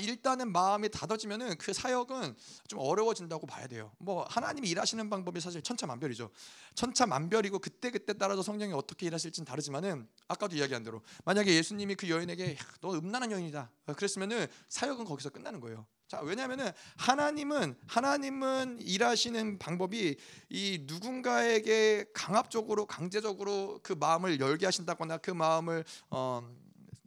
일단은 0.01 0.53
마음이 0.53 0.89
닫아지면은 0.89 1.57
그 1.59 1.73
사역은 1.73 2.37
좀 2.69 2.79
어려워진다고 2.79 3.47
봐야 3.47 3.67
돼요. 3.67 3.93
뭐 3.99 4.25
하나님이 4.29 4.69
일하시는 4.71 5.11
방법이 5.11 5.41
사실 5.41 5.63
천차만별이죠. 5.63 6.31
천차만별이고 6.75 7.59
그때 7.59 7.91
그때 7.91 8.13
따라서 8.13 8.43
성령이 8.43 8.73
어떻게 8.73 9.07
일하실지는 9.07 9.45
다르지만은 9.45 10.09
아까도 10.29 10.57
이야기한 10.57 10.83
대로 10.83 11.03
만약에 11.25 11.55
예수님이 11.55 11.97
그 11.97 12.09
여인에게 12.09 12.57
너 12.81 12.93
음란한 12.93 13.31
여인이다 13.33 13.71
그랬으면은 13.97 14.47
사역은 14.69 15.05
거기서 15.05 15.31
끝나는 15.31 15.61
거예요. 15.61 15.87
자, 16.13 16.21
왜냐하면은 16.21 16.71
하나님은 16.99 17.75
하나님은 17.87 18.81
일하시는 18.83 19.59
방법이 19.59 20.17
이 20.51 20.79
누군가에게 20.83 22.05
강압적으로 22.13 22.85
강제적으로 22.85 23.81
그 23.83 23.95
마음을 23.95 24.39
열게 24.39 24.67
하신다거나 24.67 25.17
그 25.17 25.31
마음을 25.31 25.85
어, 26.11 26.47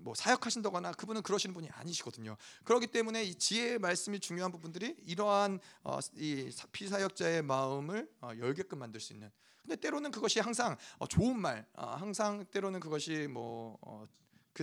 뭐 0.06 0.14
사역하신다거나 0.14 0.92
그분은 0.92 1.24
그러시는 1.24 1.56
분이 1.56 1.68
아니시거든요. 1.72 2.38
그렇기 2.64 2.88
때문에 2.88 3.24
이 3.24 3.34
지혜의 3.34 3.80
말씀이 3.80 4.20
중요한 4.20 4.52
부분들이 4.52 4.96
이러한 5.04 5.60
어, 5.84 5.98
이 6.16 6.52
피사역자의 6.72 7.42
마음을 7.42 8.08
어, 8.22 8.30
열게끔 8.38 8.78
만들 8.78 9.00
수 9.02 9.14
있는. 9.14 9.32
근데 9.64 9.76
때로는 9.76 10.12
그것이 10.12 10.40
항상 10.40 10.78
어, 11.00 11.08
좋은 11.08 11.40
말, 11.40 11.66
어, 11.74 11.88
항상 11.88 12.46
때로는 12.52 12.82
그것이 12.82 13.28
뭐그 13.28 13.80
어, 13.82 14.08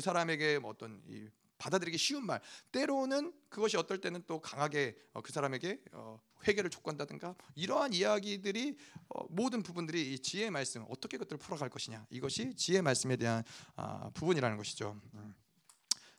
사람에게 0.00 0.60
뭐 0.60 0.70
어떤 0.70 1.02
이 1.08 1.26
받아들이기 1.62 1.96
쉬운 1.96 2.26
말 2.26 2.40
때로는 2.72 3.32
그것이 3.48 3.76
어떨 3.76 4.00
때는 4.00 4.24
또 4.26 4.40
강하게 4.40 4.96
어, 5.12 5.22
그 5.22 5.32
사람에게 5.32 5.80
어, 5.92 6.20
회개를 6.46 6.70
촉구한다든가 6.70 7.36
이러한 7.54 7.92
이야기들이 7.92 8.76
어, 9.10 9.24
모든 9.30 9.62
부분들이 9.62 10.12
이 10.12 10.18
지혜의 10.18 10.50
말씀 10.50 10.84
어떻게 10.88 11.16
그것들을 11.16 11.38
풀어갈 11.38 11.70
것이냐 11.70 12.04
이것이 12.10 12.56
지혜의 12.56 12.82
말씀에 12.82 13.16
대한 13.16 13.44
아, 13.76 14.10
부분이라는 14.14 14.56
것이죠. 14.56 15.00
음. 15.14 15.34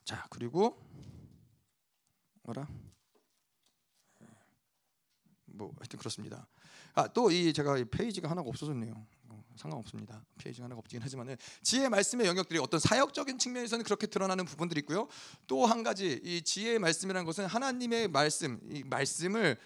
자 0.05 0.25
그리고 0.29 0.81
뭐라 2.43 2.67
뭐 5.53 5.71
하여튼 5.79 5.99
그렇습니다. 5.99 6.47
아 6.95 7.07
또 7.07 7.31
이 7.31 7.53
제가 7.53 7.77
이 7.77 7.85
페이지가 7.85 8.29
하나가 8.29 8.49
없어졌네요. 8.49 9.05
상관없습니다. 9.55 10.23
페이지가 10.39 10.65
하나가 10.65 10.79
없긴 10.79 11.01
하지만은 11.01 11.37
지혜 11.61 11.87
말씀의 11.87 12.25
영역들이 12.27 12.59
어떤 12.59 12.79
사역적인 12.79 13.37
측면에서는 13.37 13.83
그렇게 13.85 14.07
드러나는 14.07 14.45
부분들이 14.45 14.79
있고요. 14.79 15.07
또 15.47 15.65
한 15.67 15.83
가지 15.83 16.19
이 16.23 16.41
지혜의 16.41 16.79
말씀이라는 16.79 17.23
것은 17.25 17.45
하나님의 17.45 18.07
말씀, 18.07 18.59
이 18.69 18.83
말씀을 18.83 19.57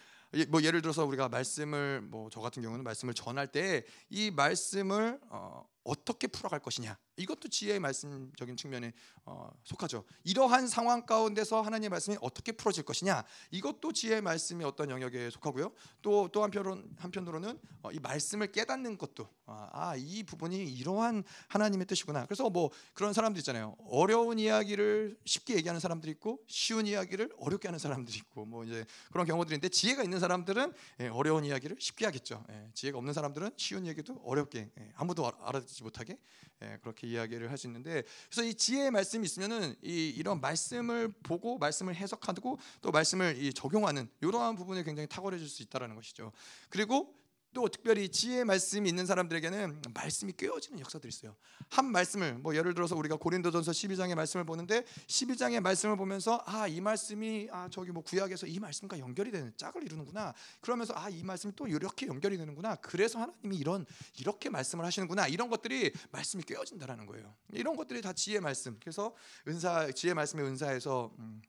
뭐 0.50 0.62
예를 0.62 0.82
들어서 0.82 1.06
우리가 1.06 1.30
말씀을 1.30 2.02
뭐 2.02 2.30
저 2.30 2.42
같은 2.42 2.62
경우는 2.62 2.84
말씀을 2.84 3.14
전할 3.14 3.48
때 3.48 3.86
이 4.10 4.30
말씀을 4.32 5.20
어, 5.30 5.66
어떻게 5.86 6.28
풀어갈 6.28 6.60
것이냐 6.60 6.98
이것도 7.18 7.50
지혜의 7.50 7.80
말씀적인 7.80 8.56
측면에 8.56 8.94
어, 9.26 9.50
속하죠. 9.64 10.06
이러한 10.24 10.68
상황 10.68 11.06
가운데서 11.06 11.62
하나님의 11.62 11.90
말씀이 11.90 12.18
어떻게 12.22 12.52
풀어질 12.52 12.84
것이냐 12.84 13.24
이것도 13.52 13.92
지혜의 13.92 14.22
말씀이 14.22 14.64
어떤 14.64 14.90
영역에 14.90 15.30
속하고요. 15.30 15.74
또 16.02 16.28
또 16.38 16.44
한편으로 16.44 16.84
한편으로는 16.98 17.60
어, 17.82 17.92
이 17.92 18.00
말씀을 18.00 18.52
깨닫는 18.52 18.98
것도 19.00 19.28
아이 19.46 20.20
아, 20.22 20.24
부분이 20.28 20.72
이러한 20.72 21.24
하나님의 21.48 21.88
뜻이구나. 21.88 22.26
그래서 22.26 22.50
뭐 22.50 22.70
그런 22.94 23.14
사람들 23.14 23.40
있잖아요. 23.40 23.76
어려운 23.90 24.38
이야기를 24.40 25.18
쉽게 25.26 25.56
얘기하는 25.56 25.80
사람들이 25.80 26.12
있고 26.12 26.44
쉬운 26.48 26.86
이야기를 26.86 27.34
어렵게 27.40 27.68
하는 27.68 27.80
사람들이 27.80 28.18
있고 28.18 28.46
뭐 28.46 28.64
이제 28.66 28.86
그런 29.12 29.26
경우들인데 29.26 29.70
지혜가 29.70 30.04
있는 30.04 30.20
사람들은 30.20 30.74
예, 31.02 31.08
어려운 31.08 31.46
이야기를 31.46 31.78
쉽게 31.80 32.06
하겠죠. 32.06 32.46
예, 32.52 32.70
지혜가 32.74 32.98
없는 32.98 33.14
사람들은 33.14 33.52
쉬운 33.58 33.88
얘기도 33.88 34.22
어렵게 34.24 34.70
예, 34.80 34.92
아무도 34.96 35.32
알아듣지 35.42 35.84
못하게 35.84 36.18
예, 36.64 36.78
그렇게 36.82 37.08
이야기를 37.08 37.52
있는데 37.68 38.04
그래서 38.30 38.44
이 38.44 38.54
지혜의 38.54 38.92
말씀이 38.92 39.26
있으면은 39.26 39.76
이 39.84 40.10
이런 40.10 40.42
말씀을 40.42 41.10
보고 41.24 41.58
말씀을 41.58 41.96
해석하고 41.96 42.58
또 42.82 42.92
말씀을 42.92 43.38
이 43.38 43.54
적용하는 43.54 44.10
이러한 44.22 44.56
부분에 44.56 44.84
굉장히 44.84 45.08
탁월해질 45.08 45.48
수 45.48 45.62
있다라는 45.64 45.96
것이죠. 45.96 46.32
그리고 46.70 47.14
또 47.58 47.68
특별히 47.70 48.08
지혜의 48.08 48.46
말씀이 48.46 48.88
있는 48.88 49.08
사람들에게는 49.08 49.82
말씀이 49.96 50.32
꿰어지는 50.38 50.80
역사들이 50.80 51.10
있어요. 51.10 51.36
한 51.70 51.92
말씀을 51.92 52.36
뭐 52.36 52.56
예를 52.56 52.76
들어서 52.76 52.96
우리가 52.96 53.16
고린도전서 53.16 53.72
12장의 53.72 54.14
말씀을 54.14 54.46
보는데 54.46 54.84
12장의 55.08 55.60
말씀을 55.62 55.98
보면서 55.98 56.44
아 56.46 56.68
이 56.68 56.80
말씀이 56.82 57.48
아 57.52 57.68
저기 57.72 57.92
뭐 57.92 58.04
구약에서 58.04 58.46
이 58.46 58.60
말씀과 58.60 59.00
연결이 59.00 59.32
되는 59.32 59.52
짝을 59.58 59.84
이루는구나. 59.84 60.36
그러면서 60.62 60.94
아 60.96 61.10
이 61.10 61.24
말씀이 61.24 61.54
또 61.56 61.66
이렇게 61.68 62.06
연결이 62.06 62.38
되는구나. 62.38 62.76
그래서 62.76 63.18
하나님이 63.20 63.58
이런 63.58 63.88
이렇게 64.20 64.52
말씀을 64.52 64.86
하시는구나. 64.86 65.28
이런 65.28 65.50
것들이 65.50 65.92
말씀이 66.12 66.44
꿰어진다라는 66.44 67.08
거예요. 67.08 67.34
이런 67.54 67.76
것들이 67.76 68.04
다 68.04 68.14
지혜의 68.14 68.42
말씀. 68.42 68.78
그래서 68.80 69.16
은사 69.48 69.92
지혜 69.94 70.14
말씀의 70.14 70.46
은사에서 70.46 71.12
음, 71.18 71.42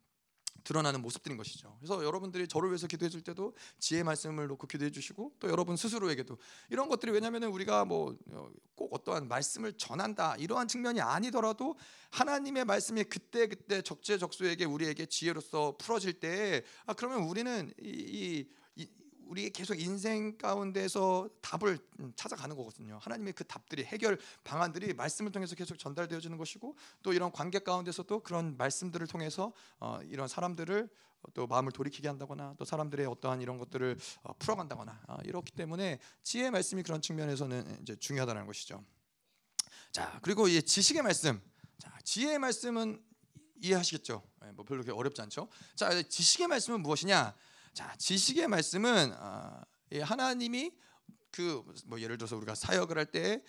드러나는 0.68 1.00
모습들인 1.00 1.38
것이죠. 1.38 1.74
그래서 1.80 2.04
여러분들이 2.04 2.46
저를 2.46 2.68
위해서 2.68 2.86
기도해 2.86 3.08
줄 3.08 3.22
때도 3.22 3.56
지혜 3.78 4.02
말씀을 4.02 4.48
놓고 4.48 4.66
기도해 4.66 4.90
주시고 4.90 5.32
또 5.40 5.48
여러분 5.48 5.76
스스로에게도 5.78 6.36
이런 6.68 6.90
것들이 6.90 7.10
왜냐하면 7.10 7.44
우리가 7.44 7.86
뭐 7.86 8.14
꼭 8.78 8.94
어떠한 8.94 9.26
말씀을 9.26 9.72
전한다 9.72 10.36
이러한 10.36 10.68
측면이 10.68 11.00
아니더라도 11.00 11.76
하나님의 12.10 12.64
말씀이 12.64 13.02
그때 13.04 13.48
그때 13.48 13.82
적재적소에게 13.82 14.64
우리에게 14.64 15.06
지혜로서 15.06 15.76
풀어질 15.78 16.14
때 16.14 16.62
아, 16.86 16.94
그러면 16.94 17.24
우리는 17.24 17.72
이, 17.82 17.88
이 17.88 18.48
우리 19.28 19.50
계속 19.50 19.78
인생 19.78 20.38
가운데서 20.38 21.28
답을 21.42 21.78
찾아가는 22.16 22.56
거거든요. 22.56 22.98
하나님의 23.02 23.34
그 23.34 23.44
답들이 23.44 23.84
해결 23.84 24.18
방안들이 24.42 24.94
말씀을 24.94 25.30
통해서 25.32 25.54
계속 25.54 25.78
전달되어지는 25.78 26.38
것이고 26.38 26.74
또 27.02 27.12
이런 27.12 27.30
관계 27.30 27.58
가운데서도 27.58 28.20
그런 28.20 28.56
말씀들을 28.56 29.06
통해서 29.06 29.52
어, 29.80 30.00
이런 30.04 30.28
사람들을 30.28 30.88
또 31.34 31.46
마음을 31.46 31.72
돌이키게 31.72 32.08
한다거나 32.08 32.54
또 32.58 32.64
사람들의 32.64 33.04
어떠한 33.04 33.42
이런 33.42 33.58
것들을 33.58 33.98
어, 34.22 34.32
풀어간다거나 34.38 35.02
어, 35.08 35.18
이렇기 35.24 35.52
때문에 35.52 35.98
지혜의 36.22 36.50
말씀이 36.50 36.82
그런 36.82 37.02
측면에서는 37.02 37.82
이제 37.82 37.96
중요하다는 37.96 38.46
것이죠. 38.46 38.82
자 39.92 40.18
그리고 40.22 40.48
이 40.48 40.62
지식의 40.62 41.02
말씀, 41.02 41.38
자 41.78 41.92
지혜의 42.02 42.38
말씀은 42.38 43.02
이해하시겠죠? 43.60 44.22
네, 44.40 44.52
뭐 44.52 44.64
별로 44.64 44.82
그렇게 44.82 44.98
어렵지 44.98 45.20
않죠? 45.20 45.48
자 45.74 46.02
지식의 46.02 46.46
말씀은 46.46 46.80
무엇이냐? 46.80 47.34
자, 47.78 47.94
지식의 47.96 48.48
말씀은 48.48 49.12
어, 49.12 49.60
하나님이 50.02 50.72
그 51.30 51.62
뭐 51.86 52.00
예를 52.00 52.18
들어서 52.18 52.36
우리가 52.36 52.56
사역을 52.56 52.98
할 52.98 53.06
때 53.12 53.40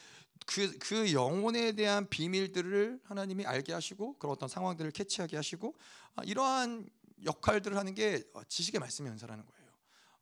그 0.46 0.78
그 0.78 1.12
영혼에 1.14 1.72
대한 1.72 2.08
비밀들을 2.08 3.00
하나님이 3.06 3.48
알게 3.48 3.74
하시고 3.74 4.20
그런 4.20 4.34
어떤 4.34 4.48
상황들을 4.48 4.92
캐치하게 4.92 5.36
하시고 5.36 5.74
아, 6.16 6.22
이러한 6.24 6.88
역할들을 7.26 7.76
하는 7.76 7.96
게 7.96 8.24
어, 8.36 8.44
지식의 8.44 8.80
말씀의 8.80 9.12
은사라는 9.14 9.44
거예요. 9.48 9.72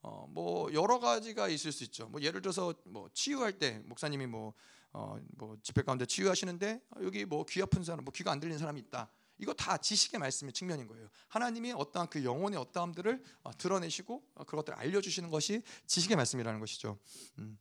어, 0.04 0.26
뭐 0.30 0.72
여러 0.74 1.00
가지가 1.00 1.50
있을 1.50 1.74
수 1.74 1.84
있죠. 1.84 2.08
뭐 2.08 2.22
예를 2.22 2.42
들어서 2.42 2.74
뭐 2.86 3.10
치유할 3.14 3.58
때 3.58 3.80
목사님이 3.84 4.26
뭐, 4.28 4.54
어, 4.94 5.18
뭐 5.36 5.58
집회 5.64 5.82
가운데 5.82 6.06
치유하시는데 6.06 6.80
여기 7.02 7.26
뭐 7.26 7.44
귀 7.44 7.62
아픈 7.62 7.84
사람, 7.84 8.06
뭐 8.06 8.14
귀가 8.16 8.32
안 8.32 8.40
들리는 8.40 8.58
사람이 8.58 8.80
있다. 8.80 9.12
이거 9.40 9.54
다 9.54 9.78
지식의 9.78 10.20
말씀의 10.20 10.54
측면인 10.54 10.88
거예요. 10.88 11.08
하나님이 11.28 11.72
어떠한 11.74 12.10
그 12.10 12.24
영혼의 12.24 12.60
어떠함들을 12.60 13.24
어, 13.44 13.58
드러내시고 13.58 14.24
어, 14.36 14.44
그것들을 14.44 14.78
알려주시는 14.78 15.30
것이 15.30 15.62
지식의 15.86 16.18
말씀이라는 16.18 16.60
것이죠. 16.60 16.98
음. 17.40 17.58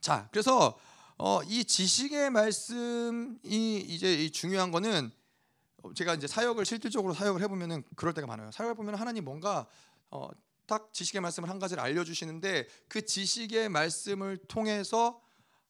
자, 0.00 0.28
그래서 0.30 0.78
어, 1.16 1.42
이 1.44 1.64
지식의 1.64 2.30
말씀이 2.30 3.38
이제 3.86 4.28
중요한 4.30 4.70
거는 4.70 5.10
제가 5.94 6.14
이제 6.14 6.26
사역을 6.26 6.64
실질적으로 6.64 7.14
사역을 7.14 7.40
해보면은 7.42 7.82
그럴 7.96 8.14
때가 8.14 8.26
많아요. 8.26 8.50
사역을 8.52 8.74
보면 8.74 8.94
하나님 8.94 9.24
뭔가 9.24 9.66
어, 10.10 10.28
딱 10.66 10.92
지식의 10.92 11.20
말씀을 11.20 11.48
한 11.48 11.58
가지를 11.58 11.82
알려주시는데 11.82 12.68
그 12.88 13.04
지식의 13.04 13.68
말씀을 13.68 14.36
통해서 14.48 15.20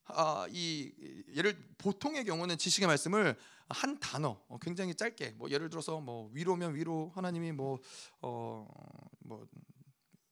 아, 0.05 0.47
이 0.51 0.93
예를 1.35 1.57
보통의 1.79 2.25
경우는 2.25 2.59
지식의 2.59 2.87
말씀을 2.87 3.37
한 3.73 3.99
단어 3.99 4.41
어, 4.49 4.59
굉장히 4.61 4.95
짧게. 4.95 5.33
뭐 5.33 5.51
예를 5.51 5.69
들어서 5.71 6.01
뭐 6.01 6.31
위로면 6.33 6.75
위로 6.75 7.11
하나님이 7.15 7.53
뭐 7.53 7.79
어뭐 8.21 8.67
뭐, 9.21 9.47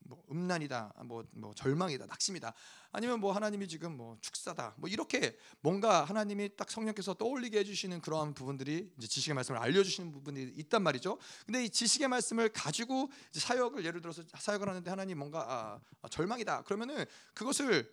뭐 0.00 0.24
음란이다 0.30 0.94
뭐, 1.04 1.24
뭐 1.32 1.54
절망이다 1.54 2.06
낙심이다 2.06 2.52
아니면 2.92 3.20
뭐 3.20 3.32
하나님이 3.32 3.68
지금 3.68 3.96
뭐 3.96 4.16
축사다 4.20 4.74
뭐 4.78 4.88
이렇게 4.88 5.36
뭔가 5.60 6.04
하나님이 6.04 6.56
딱 6.56 6.70
성령께서 6.70 7.14
떠올리게 7.14 7.58
해주시는 7.60 8.00
그러한 8.00 8.34
부분들이 8.34 8.90
이제 8.96 9.06
지식의 9.06 9.34
말씀을 9.34 9.60
알려주시는 9.60 10.12
부분이 10.12 10.54
있단 10.56 10.82
말이죠. 10.82 11.18
근데 11.44 11.64
이 11.64 11.70
지식의 11.70 12.08
말씀을 12.08 12.48
가지고 12.48 13.10
사역을 13.32 13.84
예를 13.84 14.00
들어서 14.00 14.22
사역을 14.38 14.68
하는데 14.68 14.88
하나님 14.88 15.18
뭔가 15.18 15.40
아, 15.40 15.80
아, 16.02 16.08
절망이다 16.08 16.62
그러면은 16.62 17.04
그것을 17.34 17.92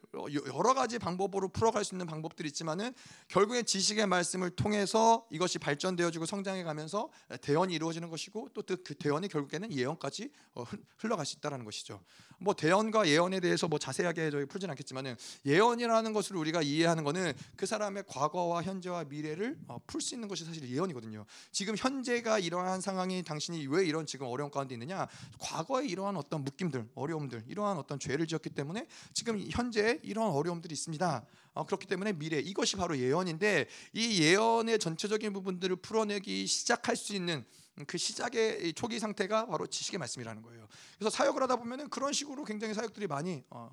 여러 0.54 0.74
가지 0.74 0.98
방법으로 1.00 1.50
풀어갈 1.50 1.84
수 1.84 1.94
있는 1.96 2.08
방법들이 2.08 2.48
있지만은 2.48 2.94
결국엔 3.28 3.66
지식의 3.66 4.08
말씀을 4.08 4.52
통해서 4.52 5.28
이것이 5.32 5.60
발전되어지고 5.60 6.26
성장해 6.26 6.64
가면서 6.64 7.10
대언이 7.42 7.74
이루어지는 7.74 8.10
것이고 8.10 8.50
또 8.54 8.64
그 8.84 8.96
대언이 8.96 9.28
결국에는 9.28 9.72
예언까지 9.72 10.32
어, 10.54 10.64
흘러갈 10.98 11.26
수 11.26 11.38
있다라는 11.38 11.66
것이죠. 11.66 12.04
뭐 12.40 12.56
대언과 12.56 13.08
예언에 13.08 13.40
대해서 13.40 13.68
뭐 13.68 13.78
자세하게 13.78 14.32
저희 14.32 14.46
풀진 14.46 14.70
않겠. 14.72 14.88
있겠지만은 14.88 15.16
예언이라는 15.46 16.14
것을 16.14 16.38
우리가 16.38 16.62
이해하는 16.62 17.04
것은 17.04 17.34
그 17.56 17.66
사람의 17.66 18.04
과거와 18.08 18.64
현재와 18.64 19.06
미래를 19.06 19.58
어, 19.68 19.80
풀수 19.86 20.16
있는 20.16 20.28
것이 20.28 20.46
사실 20.46 20.68
예언이거든요. 20.70 21.26
지금 21.52 21.76
현재가 21.78 22.40
이러한 22.40 22.82
상황이 22.82 23.24
당신이 23.24 23.68
왜 23.68 23.86
이런 23.86 24.06
지금 24.06 24.28
어려운 24.28 24.50
가운데 24.50 24.74
있느냐? 24.76 25.08
과거에 25.40 25.86
이러한 25.86 26.16
어떤 26.16 26.44
묶임들, 26.44 26.88
어려움들, 26.96 27.44
이러한 27.48 27.78
어떤 27.78 28.00
죄를 28.00 28.26
지었기 28.26 28.50
때문에 28.52 28.88
지금 29.14 29.46
현재 29.52 30.00
이러한 30.04 30.32
어려움들이 30.32 30.74
있습니다. 30.74 31.26
어, 31.54 31.66
그렇기 31.66 31.88
때문에 31.88 32.14
미래 32.14 32.40
이것이 32.40 32.78
바로 32.78 32.98
예언인데 32.98 33.68
이 33.94 34.22
예언의 34.22 34.80
전체적인 34.80 35.34
부분들을 35.34 35.76
풀어내기 35.78 36.48
시작할 36.48 36.96
수 36.96 37.14
있는 37.16 37.46
그 37.86 37.98
시작의 37.98 38.74
초기 38.74 39.00
상태가 39.00 39.46
바로 39.46 39.68
지식의 39.68 40.00
말씀이라는 40.00 40.42
거예요. 40.42 40.68
그래서 40.98 41.16
사역을 41.16 41.42
하다 41.44 41.58
보면은 41.58 41.90
그런 41.90 42.14
식으로 42.14 42.44
굉장히 42.44 42.74
사역들이 42.74 43.08
많이 43.08 43.44
어, 43.50 43.70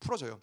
풀어져요. 0.00 0.40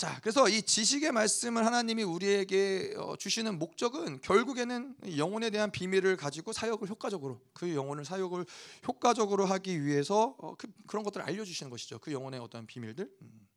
자, 0.00 0.18
그래서 0.22 0.48
이 0.48 0.62
지식의 0.62 1.12
말씀을 1.12 1.66
하나님이 1.66 2.04
우리에게 2.04 2.94
어, 2.96 3.16
주시는 3.16 3.58
목적은 3.58 4.22
결국에는 4.22 4.96
영혼에 5.18 5.50
대한 5.50 5.70
비밀을 5.70 6.16
가지고 6.16 6.54
사역을 6.54 6.88
효과적으로 6.88 7.38
그 7.52 7.74
영혼을 7.74 8.06
사역을 8.06 8.46
효과적으로 8.88 9.44
하기 9.44 9.84
위해서 9.84 10.34
어, 10.38 10.54
그, 10.56 10.72
런 10.90 11.02
것들을 11.04 11.26
알려주시는 11.26 11.68
것이죠. 11.68 11.98
그 11.98 12.12
영혼의 12.12 12.40
어떤 12.40 12.66
비밀들. 12.66 13.10
음. 13.20 13.49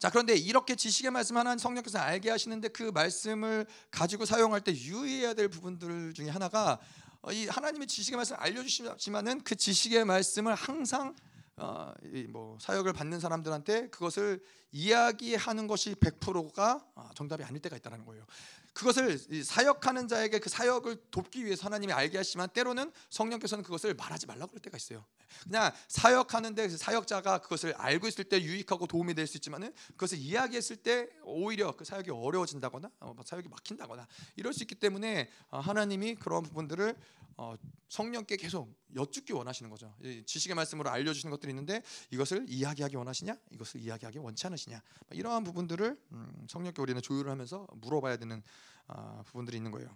자, 0.00 0.08
그런데 0.08 0.34
이렇게 0.34 0.76
지식의 0.76 1.10
말씀 1.10 1.36
하나 1.36 1.54
성령께서 1.58 1.98
알게 1.98 2.30
하시는데 2.30 2.68
그 2.68 2.84
말씀을 2.84 3.66
가지고 3.90 4.24
사용할 4.24 4.62
때 4.62 4.72
유의해야 4.72 5.34
될 5.34 5.48
부분들 5.48 6.14
중에 6.14 6.30
하나가 6.30 6.80
어, 7.20 7.30
이 7.30 7.46
하나님의 7.46 7.86
지식의 7.86 8.16
말씀을 8.16 8.40
알려주시지만은 8.40 9.42
그 9.42 9.54
지식의 9.54 10.06
말씀을 10.06 10.54
항상 10.54 11.14
어, 11.56 11.92
뭐 12.30 12.56
사역을 12.62 12.94
받는 12.94 13.20
사람들한테 13.20 13.90
그것을 13.90 14.42
이야기하는 14.72 15.66
것이 15.66 15.94
100%가 15.96 16.82
아, 16.94 17.10
정답이 17.14 17.44
아닐 17.44 17.60
때가 17.60 17.76
있다는 17.76 18.06
거예요. 18.06 18.24
그것을 18.72 19.18
사역하는 19.44 20.08
자에게 20.08 20.38
그 20.38 20.48
사역을 20.48 20.96
돕기 21.10 21.44
위해서 21.44 21.64
하나님이 21.64 21.92
알게 21.92 22.18
하시지만 22.18 22.48
때로는 22.50 22.92
성령께서는 23.08 23.64
그것을 23.64 23.94
말하지 23.94 24.26
말라고 24.26 24.48
그럴 24.48 24.60
때가 24.60 24.76
있어요. 24.76 25.04
그냥 25.44 25.72
사역하는데 25.88 26.68
그 26.68 26.76
사역자가 26.76 27.38
그것을 27.38 27.74
알고 27.74 28.06
있을 28.06 28.24
때 28.24 28.40
유익하고 28.42 28.86
도움이 28.86 29.14
될 29.14 29.30
수 29.30 29.36
있지만은 29.36 29.72
그것을 29.88 30.18
이야기했을 30.18 30.76
때 30.76 31.08
오히려 31.22 31.74
그 31.76 31.84
사역이 31.84 32.10
어려워진다거나 32.10 32.90
어, 33.00 33.14
뭐 33.14 33.24
사역이 33.24 33.48
막힌다거나 33.48 34.06
이럴 34.36 34.52
수 34.52 34.64
있기 34.64 34.74
때문에 34.74 35.30
어, 35.50 35.60
하나님이 35.60 36.16
그런 36.16 36.42
부분들을 36.42 36.96
어, 37.42 37.54
성령께 37.88 38.36
계속 38.36 38.70
여쭙기 38.94 39.32
원하시는 39.32 39.70
거죠. 39.70 39.94
지식의 40.26 40.54
말씀으로 40.54 40.90
알려주시는 40.90 41.30
것들이 41.30 41.52
있는데 41.52 41.82
이것을 42.10 42.44
이야기하기 42.46 42.96
원하시냐? 42.96 43.34
이것을 43.52 43.80
이야기하기 43.80 44.18
원치 44.18 44.46
않으시냐? 44.46 44.82
이러한 45.12 45.44
부분들을 45.44 45.98
음, 46.12 46.46
성령께 46.50 46.82
우리는 46.82 47.00
조율을 47.00 47.30
하면서 47.30 47.66
물어봐야 47.76 48.18
되는 48.18 48.42
아, 48.88 49.22
부분들이 49.24 49.56
있는 49.56 49.70
거예요. 49.70 49.88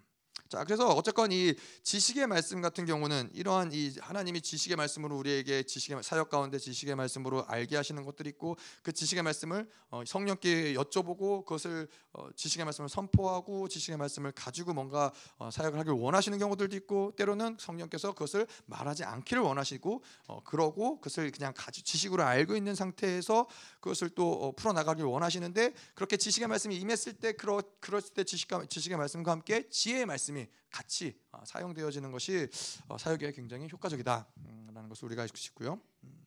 자, 0.49 0.63
그래서 0.63 0.89
어쨌건 0.89 1.33
이 1.33 1.55
지식의 1.83 2.27
말씀 2.27 2.61
같은 2.61 2.87
경우는 2.87 3.31
이러한 3.35 3.73
이 3.73 3.95
하나님이 4.01 4.41
지식의 4.41 4.77
말씀으로 4.77 5.17
우리에게 5.17 5.65
지식의 5.65 6.03
사역 6.03 6.29
가운데 6.29 6.59
지식의 6.59 6.95
말씀으로 6.97 7.45
알게 7.47 7.77
하시는 7.77 8.05
것들이 8.05 8.29
있고 8.31 8.57
그 8.83 8.93
지식의 8.93 9.23
말씀을 9.23 9.69
어, 9.91 10.03
성령께 10.07 10.75
여쭤보고 10.75 11.45
그것을 11.45 11.89
어, 11.89 12.04
지식의 12.37 12.65
말씀을 12.65 12.89
선포하고 12.89 13.69
지식의 13.69 13.97
말씀을 13.97 14.33
가지고 14.33 14.73
뭔가 14.73 15.13
어, 15.39 15.51
사역을 15.51 15.79
하길 15.79 15.93
원하시는 15.93 16.39
경우들도 16.39 16.77
있고 16.77 17.13
때로는 17.17 17.57
성령께서 17.59 18.13
그것을 18.13 18.47
말하지 18.67 19.05
않기를 19.05 19.43
원하시고 19.43 20.03
어, 20.29 20.43
그러고 20.45 20.97
그것을 20.97 21.31
그냥 21.31 21.53
지식으로 21.71 22.23
알고 22.23 22.57
있는 22.57 22.75
상태에서 22.75 23.47
그것을 23.81 24.11
또 24.11 24.33
어, 24.33 24.53
풀어 24.53 24.73
나가길 24.73 25.05
원하시는데 25.05 25.75
그렇게 25.95 26.17
지식의 26.17 26.49
말씀이 26.49 26.77
임했을 26.77 27.15
때 27.15 27.33
그러 27.33 27.63
그랬을 27.81 28.15
때 28.15 28.25
지식과 28.25 28.67
지식의 28.67 28.97
말씀과 28.97 29.33
함께 29.33 29.69
지혜의 29.69 30.07
말씀이 30.07 30.47
같이 30.71 31.19
어, 31.33 31.43
사용되어지는 31.45 32.13
것이 32.13 32.49
어, 32.89 32.99
사역에 32.99 33.33
굉장히 33.33 33.69
효과적이다라는 33.71 34.89
것을 34.89 35.07
우리가 35.07 35.23
알수 35.23 35.35
있고요. 35.49 35.81
음. 36.05 36.27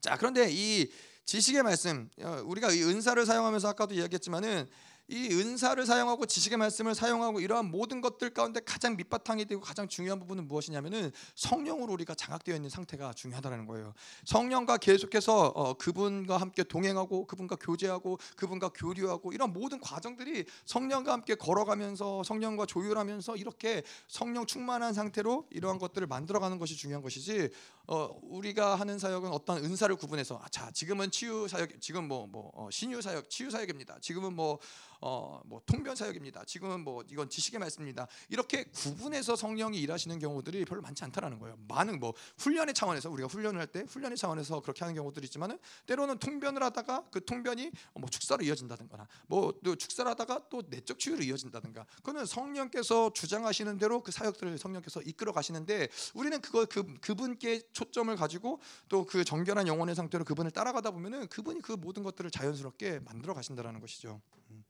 자 0.00 0.16
그런데 0.16 0.48
이 0.50 0.90
지식의 1.28 1.62
말씀 1.62 2.08
어, 2.22 2.42
우리가 2.46 2.70
이 2.72 2.82
은사를 2.82 3.24
사용하면서 3.26 3.68
아까도 3.68 3.94
이야기했지만은 3.94 4.66
이 5.10 5.28
은사를 5.32 5.84
사용하고 5.86 6.26
지식의 6.26 6.58
말씀을 6.58 6.94
사용하고 6.94 7.40
이러한 7.40 7.70
모든 7.70 8.02
것들 8.02 8.30
가운데 8.30 8.60
가장 8.60 8.94
밑바탕이 8.96 9.46
되고 9.46 9.58
가장 9.58 9.88
중요한 9.88 10.18
부분은 10.18 10.46
무엇이냐면은 10.46 11.10
성령으로 11.34 11.94
우리가 11.94 12.14
장악되어 12.14 12.54
있는 12.54 12.68
상태가 12.68 13.14
중요하다는 13.14 13.64
거예요. 13.64 13.94
성령과 14.26 14.76
계속해서 14.76 15.46
어, 15.54 15.74
그분과 15.74 16.36
함께 16.36 16.62
동행하고 16.62 17.26
그분과 17.26 17.56
교제하고 17.56 18.18
그분과 18.36 18.72
교류하고 18.74 19.32
이런 19.32 19.54
모든 19.54 19.80
과정들이 19.80 20.44
성령과 20.66 21.12
함께 21.14 21.34
걸어가면서 21.34 22.22
성령과 22.22 22.66
조율하면서 22.66 23.36
이렇게 23.36 23.82
성령 24.08 24.44
충만한 24.44 24.92
상태로 24.92 25.46
이러한 25.50 25.78
것들을 25.78 26.06
만들어가는 26.06 26.58
것이 26.58 26.76
중요한 26.76 27.02
것이지 27.02 27.48
어, 27.86 28.14
우리가 28.24 28.74
하는 28.74 28.98
사역은 28.98 29.30
어떤 29.30 29.64
은사를 29.64 29.96
구분해서 29.96 30.38
아, 30.44 30.48
자 30.50 30.70
지금은 30.70 31.10
치유 31.10 31.48
사역 31.48 31.80
지금 31.80 32.06
뭐뭐 32.06 32.26
뭐, 32.26 32.52
어, 32.54 32.68
신유 32.70 33.00
사역 33.00 33.30
치유 33.30 33.50
사역입니다. 33.50 34.00
지금은 34.02 34.34
뭐 34.34 34.58
어, 35.00 35.40
뭐 35.44 35.60
통변 35.66 35.96
사역입니다. 35.96 36.44
지금은 36.44 36.80
뭐 36.80 37.02
이건 37.10 37.28
지식의 37.28 37.58
말씀입니다. 37.58 38.06
이렇게 38.28 38.64
구분해서 38.64 39.34
성령이 39.36 39.80
일하시는 39.80 40.18
경우들이 40.18 40.64
별로 40.64 40.80
많지 40.82 41.02
않다라는 41.04 41.38
거예요. 41.38 41.56
많은 41.68 41.98
뭐 41.98 42.14
훈련의 42.38 42.74
차원에서 42.74 43.10
우리가 43.10 43.28
훈련을 43.28 43.60
할 43.60 43.68
때 43.68 43.84
훈련의 43.86 44.16
차원에서 44.16 44.60
그렇게 44.60 44.84
하는 44.84 44.94
경우들이 44.94 45.26
있지만은 45.26 45.58
때로는 45.86 46.18
통변을 46.18 46.62
하다가 46.62 47.08
그 47.10 47.22
통변이 47.24 47.70
뭐 47.94 48.08
축사로 48.08 48.42
이어진다든가 48.44 49.06
뭐또 49.26 49.76
축사를 49.76 50.10
하다가 50.10 50.48
또 50.48 50.62
내적 50.70 50.98
치유로 50.98 51.22
이어진다든가 51.22 51.84
그거는 51.96 52.24
성령께서 52.24 53.12
주장하시는 53.12 53.76
대로 53.78 54.02
그 54.02 54.10
사역들을 54.10 54.56
성령께서 54.56 55.02
이끌어 55.02 55.32
가시는데 55.32 55.88
우리는 56.14 56.40
그거 56.40 56.64
그 56.64 56.94
그분께 57.00 57.62
초점을 57.72 58.14
가지고 58.16 58.60
또 58.88 59.08
그 59.08 59.24
정결한 59.24 59.66
영혼의 59.66 59.94
상태로 59.94 60.24
그분을 60.24 60.50
따라가다 60.50 60.90
보면은 60.90 61.28
그분이 61.28 61.62
그 61.62 61.72
모든 61.72 62.02
것들을 62.02 62.30
자연스럽게 62.30 63.00
만들어 63.00 63.32
가신다라는 63.32 63.80
것이죠. 63.80 64.20
음. 64.50 64.64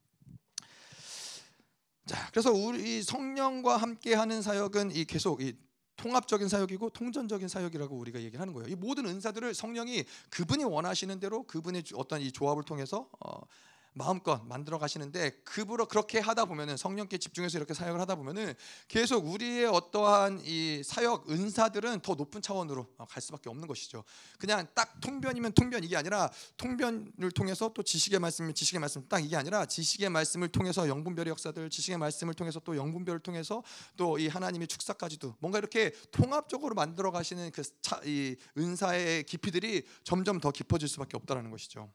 자, 2.08 2.26
그래서 2.30 2.50
우리 2.50 3.02
성령과 3.02 3.76
함께 3.76 4.14
하는 4.14 4.40
사역은 4.40 4.96
이 4.96 5.04
계속 5.04 5.42
이 5.42 5.54
통합적인 5.96 6.48
사역이고 6.48 6.88
통전적인 6.90 7.48
사역이라고 7.48 7.94
우리가 7.98 8.20
얘기를 8.20 8.40
하는 8.40 8.54
거예요. 8.54 8.66
이 8.66 8.74
모든 8.74 9.04
은사들을 9.04 9.52
성령이 9.52 10.04
그분이 10.30 10.64
원하시는 10.64 11.20
대로 11.20 11.42
그분의 11.42 11.82
어떤 11.94 12.22
이 12.22 12.32
조합을 12.32 12.62
통해서 12.62 13.10
어, 13.20 13.40
마음껏 13.94 14.42
만들어 14.44 14.78
가시는데 14.78 15.30
그부로 15.44 15.86
그렇게 15.86 16.18
하다 16.18 16.44
보면은 16.44 16.76
성령께 16.76 17.16
집중해서 17.16 17.56
이렇게 17.56 17.72
사역을 17.72 18.00
하다 18.00 18.16
보면은 18.16 18.54
계속 18.86 19.26
우리의 19.26 19.66
어떠한 19.66 20.42
이 20.44 20.82
사역 20.84 21.30
은사들은 21.30 22.00
더 22.00 22.14
높은 22.14 22.42
차원으로 22.42 22.86
어, 22.98 23.06
갈 23.06 23.22
수밖에 23.22 23.48
없는 23.48 23.66
것이죠. 23.66 24.04
그냥 24.38 24.66
딱 24.74 25.00
통변이면 25.00 25.52
통변 25.52 25.84
이게 25.84 25.96
아니라 25.96 26.30
통변을 26.58 27.30
통해서 27.34 27.72
또 27.74 27.82
지식의 27.82 28.18
말씀이 28.18 28.52
지식의 28.52 28.78
말씀 28.78 29.08
딱 29.08 29.24
이게 29.24 29.36
아니라 29.36 29.64
지식의 29.64 30.10
말씀을 30.10 30.48
통해서 30.48 30.86
영분별의 30.86 31.30
역사들 31.30 31.70
지식의 31.70 31.96
말씀을 31.98 32.34
통해서 32.34 32.60
또 32.60 32.76
영분별을 32.76 33.20
통해서 33.20 33.62
또 33.96 34.18
이 34.18 34.28
하나님의 34.28 34.68
축사까지도 34.68 35.36
뭔가 35.38 35.58
이렇게 35.58 35.92
통합적으로 36.10 36.74
만들어 36.74 37.10
가시는 37.10 37.50
그이 37.50 38.36
은사의 38.56 39.24
깊이들이 39.24 39.86
점점 40.02 40.40
더 40.40 40.50
깊어질 40.50 40.88
수밖에 40.88 41.16
없다라는 41.16 41.50
것이죠. 41.50 41.90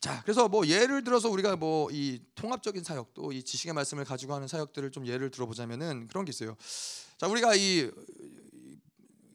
자, 0.00 0.22
그래서 0.22 0.48
뭐 0.48 0.66
예를 0.66 1.02
들어서 1.02 1.28
우리가 1.28 1.56
뭐 1.56 1.88
이 1.90 2.20
통합적인 2.34 2.84
사역 2.84 3.14
또 3.14 3.32
이 3.32 3.42
지식의 3.42 3.72
말씀을 3.74 4.04
가지고 4.04 4.34
하는 4.34 4.46
사역들을 4.46 4.90
좀 4.90 5.06
예를 5.06 5.30
들어보자면은 5.30 6.06
그런 6.08 6.24
게 6.24 6.30
있어요. 6.30 6.56
자, 7.16 7.26
우리가 7.26 7.54
이 7.56 7.90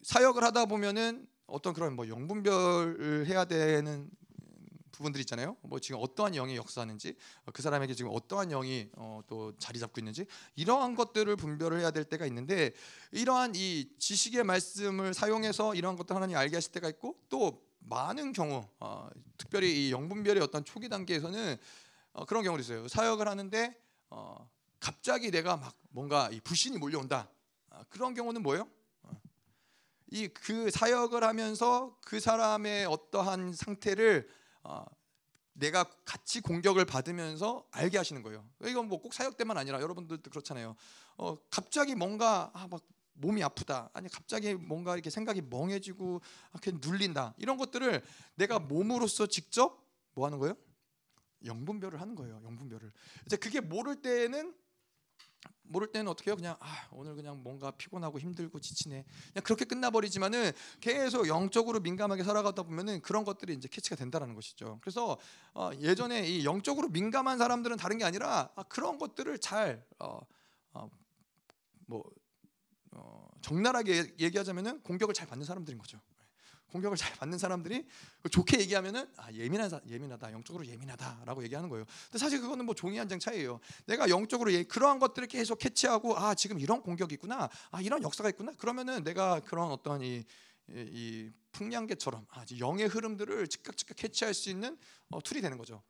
사역을 0.04 0.44
하다 0.44 0.66
보면은 0.66 1.28
어떤 1.48 1.74
그런 1.74 1.96
뭐 1.96 2.08
영분별을 2.08 3.26
해야 3.28 3.46
되는 3.46 4.10
부분들 4.92 5.20
있잖아요. 5.22 5.58
뭐 5.64 5.80
지금 5.80 6.00
어떠한 6.02 6.34
영이 6.34 6.56
역사하는지 6.56 7.16
그 7.52 7.62
사람에게 7.62 7.94
지금 7.94 8.12
어떠한 8.14 8.50
영이 8.50 8.90
어, 8.96 9.22
또 9.28 9.52
자리 9.58 9.80
잡고 9.80 10.00
있는지 10.00 10.26
이러한 10.56 10.96
것들을 10.96 11.36
분별을 11.36 11.80
해야 11.80 11.92
될 11.92 12.04
때가 12.06 12.26
있는데 12.28 12.72
이러한 13.12 13.54
이 13.56 13.90
지식의 13.98 14.44
말씀을 14.44 15.14
사용해서 15.14 15.76
이러한 15.76 15.98
것들 15.98 16.16
하나님 16.16 16.38
알게 16.38 16.56
하실 16.56 16.72
때가 16.72 16.90
있고 16.90 17.18
또 17.28 17.62
많은 17.86 18.34
경우 18.34 18.68
어, 18.80 19.10
특별히 19.38 19.88
이 19.88 19.92
영분별의 19.92 20.42
어떤 20.42 20.64
초기 20.66 20.90
단계에서는 20.90 21.58
어, 22.14 22.26
그런 22.26 22.44
경우도 22.44 22.62
있어요. 22.62 22.88
사역을 22.88 23.28
하는데 23.28 23.80
어, 24.10 24.50
갑자기 24.80 25.32
내가 25.32 25.58
막 25.58 25.76
뭔가 25.90 26.30
이 26.32 26.40
불신이 26.40 26.78
몰려온다. 26.78 27.30
아, 27.70 27.84
그런 27.90 28.14
경우는 28.14 28.44
뭐예요? 28.44 28.68
어, 29.04 29.12
이그 30.12 30.70
사역을 30.72 31.24
하면서 31.24 31.98
그 32.02 32.20
사람의 32.20 32.86
어떠한 32.86 33.54
상태를 33.54 34.30
어, 34.64 34.86
내가 35.54 35.84
같이 36.06 36.42
공격을 36.42 36.86
받으면서 36.86 37.68
알게 37.72 37.98
하시는 37.98 38.24
거예요. 38.24 38.48
이건 38.66 38.88
뭐 38.88 39.00
꼭 39.00 39.14
사역 39.14 39.38
때만 39.38 39.58
아니라 39.58 39.82
여러분들도 39.82 40.30
그렇잖아요. 40.32 40.76
어, 41.18 41.38
갑자기 41.50 41.94
뭔가 41.96 42.50
아, 42.54 42.68
막 42.68 42.82
몸이 43.14 43.44
아프다. 43.44 43.90
아니 43.94 44.10
갑자기 44.10 44.54
뭔가 44.54 44.94
이렇게 44.94 45.10
생각이 45.10 45.42
멍해지고 45.42 46.22
이렇게 46.54 46.72
눌린다. 46.72 47.34
이런 47.38 47.58
것들을 47.58 48.02
내가 48.36 48.60
몸으로서 48.60 49.28
직접 49.28 49.84
뭐 50.14 50.26
하는 50.26 50.40
거예요? 50.40 50.56
영분별을 51.46 52.00
하는 52.00 52.16
거예요. 52.16 52.42
영분별을. 52.44 52.92
이제 53.26 53.38
그게 53.38 53.60
모를 53.60 54.02
때는 54.02 54.54
모를 55.64 55.92
때는 55.92 56.10
어떻게 56.10 56.30
해요? 56.30 56.36
그냥 56.36 56.56
아, 56.60 56.88
오늘 56.92 57.16
그냥 57.16 57.42
뭔가 57.42 57.72
피곤하고 57.72 58.20
힘들고 58.20 58.60
지치네. 58.60 59.06
그냥 59.34 59.44
그렇게 59.44 59.66
끝나버리지만은 59.66 60.52
계속 60.80 61.28
영적으로 61.28 61.80
민감하게 61.80 62.24
살아가다 62.24 62.64
보면은 62.64 63.02
그런 63.02 63.24
것들이 63.24 63.54
이제 63.54 63.68
캐치가 63.68 63.96
된다라는 63.96 64.36
것이죠. 64.36 64.80
그래서 64.82 65.18
어, 65.54 65.72
예전에 65.80 66.28
이 66.28 66.46
영적으로 66.46 66.90
민감한 66.90 67.38
사람들은 67.38 67.78
다른 67.78 67.98
게 67.98 68.06
아니라 68.06 68.50
아, 68.56 68.64
그런 68.64 68.98
것들을 68.98 69.38
잘 69.40 69.86
어, 70.00 70.20
어, 70.74 70.90
뭐 71.88 72.04
어, 72.96 73.28
적나라하게 73.42 74.16
얘기하자면은 74.20 74.82
공격을 74.82 75.14
잘 75.14 75.28
받는 75.28 75.46
사람들인 75.46 75.78
거죠. 75.80 76.00
공격을 76.72 76.98
잘 76.98 77.14
받는 77.18 77.38
사람들이 77.38 77.86
좋게 78.32 78.60
얘기하면은 78.62 79.08
아, 79.18 79.32
예민하다, 79.32 79.82
예민하다, 79.88 80.32
영적으로 80.32 80.66
예민하다라고 80.66 81.44
얘기하는 81.44 81.70
거예요. 81.70 81.86
근데 82.06 82.18
사실 82.18 82.42
그거는 82.42 82.66
뭐 82.66 82.74
종이 82.74 82.98
한 82.98 83.08
장 83.08 83.20
차이예요. 83.20 83.60
내가 83.86 84.10
영적으로 84.10 84.52
예, 84.52 84.64
그러한 84.64 84.98
것들을 84.98 85.28
계속 85.28 85.60
캐치하고 85.60 86.18
아 86.18 86.34
지금 86.34 86.60
이런 86.60 86.82
공격이 86.82 87.14
있구나, 87.14 87.48
아 87.70 87.82
이런 87.82 88.02
역사가 88.02 88.30
있구나. 88.30 88.54
그러면은 88.58 89.04
내가 89.04 89.40
그런 89.42 89.70
어떤 89.70 90.02
이, 90.02 90.24
이, 90.68 90.74
이 90.74 91.32
풍향계처럼 91.52 92.26
아, 92.32 92.44
영의 92.60 92.88
흐름들을 92.88 93.48
즉각 93.50 93.78
즉각 93.78 93.96
캐치할 93.98 94.34
수 94.34 94.50
있는 94.50 94.76
어, 95.12 95.22
tool이 95.22 95.42
되는 95.42 95.60
거죠. 95.60 95.84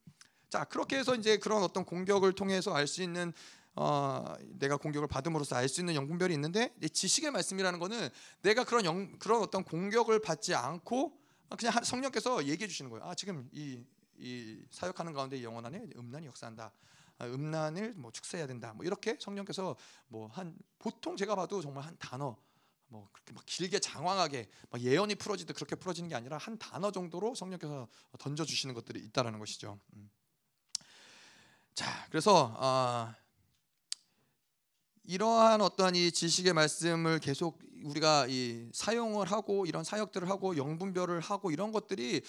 자 0.49 0.65
그렇게 0.65 0.97
해서 0.97 1.15
이제 1.15 1.37
그런 1.37 1.63
어떤 1.63 1.85
공격을 1.85 2.33
통해서 2.33 2.73
알 2.75 2.87
수 2.87 3.01
있는 3.01 3.31
어, 3.75 4.33
내가 4.59 4.77
공격을 4.77 5.07
받음으로써 5.07 5.55
알 5.55 5.67
수 5.67 5.81
있는 5.81 5.95
영분별이 5.95 6.33
있는데 6.35 6.73
지식의 6.91 7.31
말씀이라는 7.31 7.79
거는 7.79 8.09
내가 8.41 8.63
그런 8.63 8.85
영, 8.85 9.17
그런 9.17 9.41
어떤 9.41 9.63
공격을 9.63 10.19
받지 10.21 10.53
않고 10.53 11.17
그냥 11.57 11.83
성령께서 11.83 12.45
얘기해 12.45 12.67
주시는 12.67 12.91
거예요. 12.91 13.05
아 13.05 13.15
지금 13.15 13.49
이, 13.51 13.83
이 14.17 14.63
사역하는 14.71 15.13
가운데 15.13 15.41
영원 15.43 15.65
안에 15.65 15.87
음란이 15.95 16.27
역사한다. 16.27 16.71
아, 17.19 17.25
음란을 17.25 17.93
뭐 17.95 18.11
축사해야 18.11 18.47
된다. 18.47 18.73
뭐 18.73 18.85
이렇게 18.85 19.17
성령께서 19.19 19.75
뭐 20.07 20.27
한 20.33 20.55
보통 20.79 21.15
제가 21.15 21.35
봐도 21.35 21.61
정말 21.61 21.85
한 21.85 21.95
단어 21.99 22.35
뭐 22.87 23.07
그렇게 23.11 23.33
막 23.33 23.43
길게 23.45 23.79
장황하게 23.79 24.49
막 24.69 24.81
예언이 24.81 25.15
풀어지듯 25.15 25.55
그렇게 25.55 25.75
풀어지는 25.75 26.09
게 26.09 26.15
아니라 26.15 26.37
한 26.37 26.57
단어 26.59 26.91
정도로 26.91 27.33
성령께서 27.33 27.87
던져 28.19 28.45
주시는 28.45 28.75
것들이 28.75 28.99
있다라는 29.05 29.39
것이죠. 29.39 29.79
음. 29.95 30.11
자, 31.73 32.05
그래서 32.09 32.55
어, 32.59 33.13
이러한 35.05 35.59
어떠한 35.59 35.95
이 35.95 36.11
지식의 36.11 36.53
말씀을 36.53 37.19
계속 37.19 37.59
우리가 37.83 38.27
이 38.29 38.69
사용을 38.71 39.29
하고 39.29 39.65
이런 39.65 39.83
사역들을 39.83 40.29
하고 40.29 40.55
영분별을 40.55 41.19
하고 41.19 41.51
이런 41.51 41.73
것들이 41.73 42.21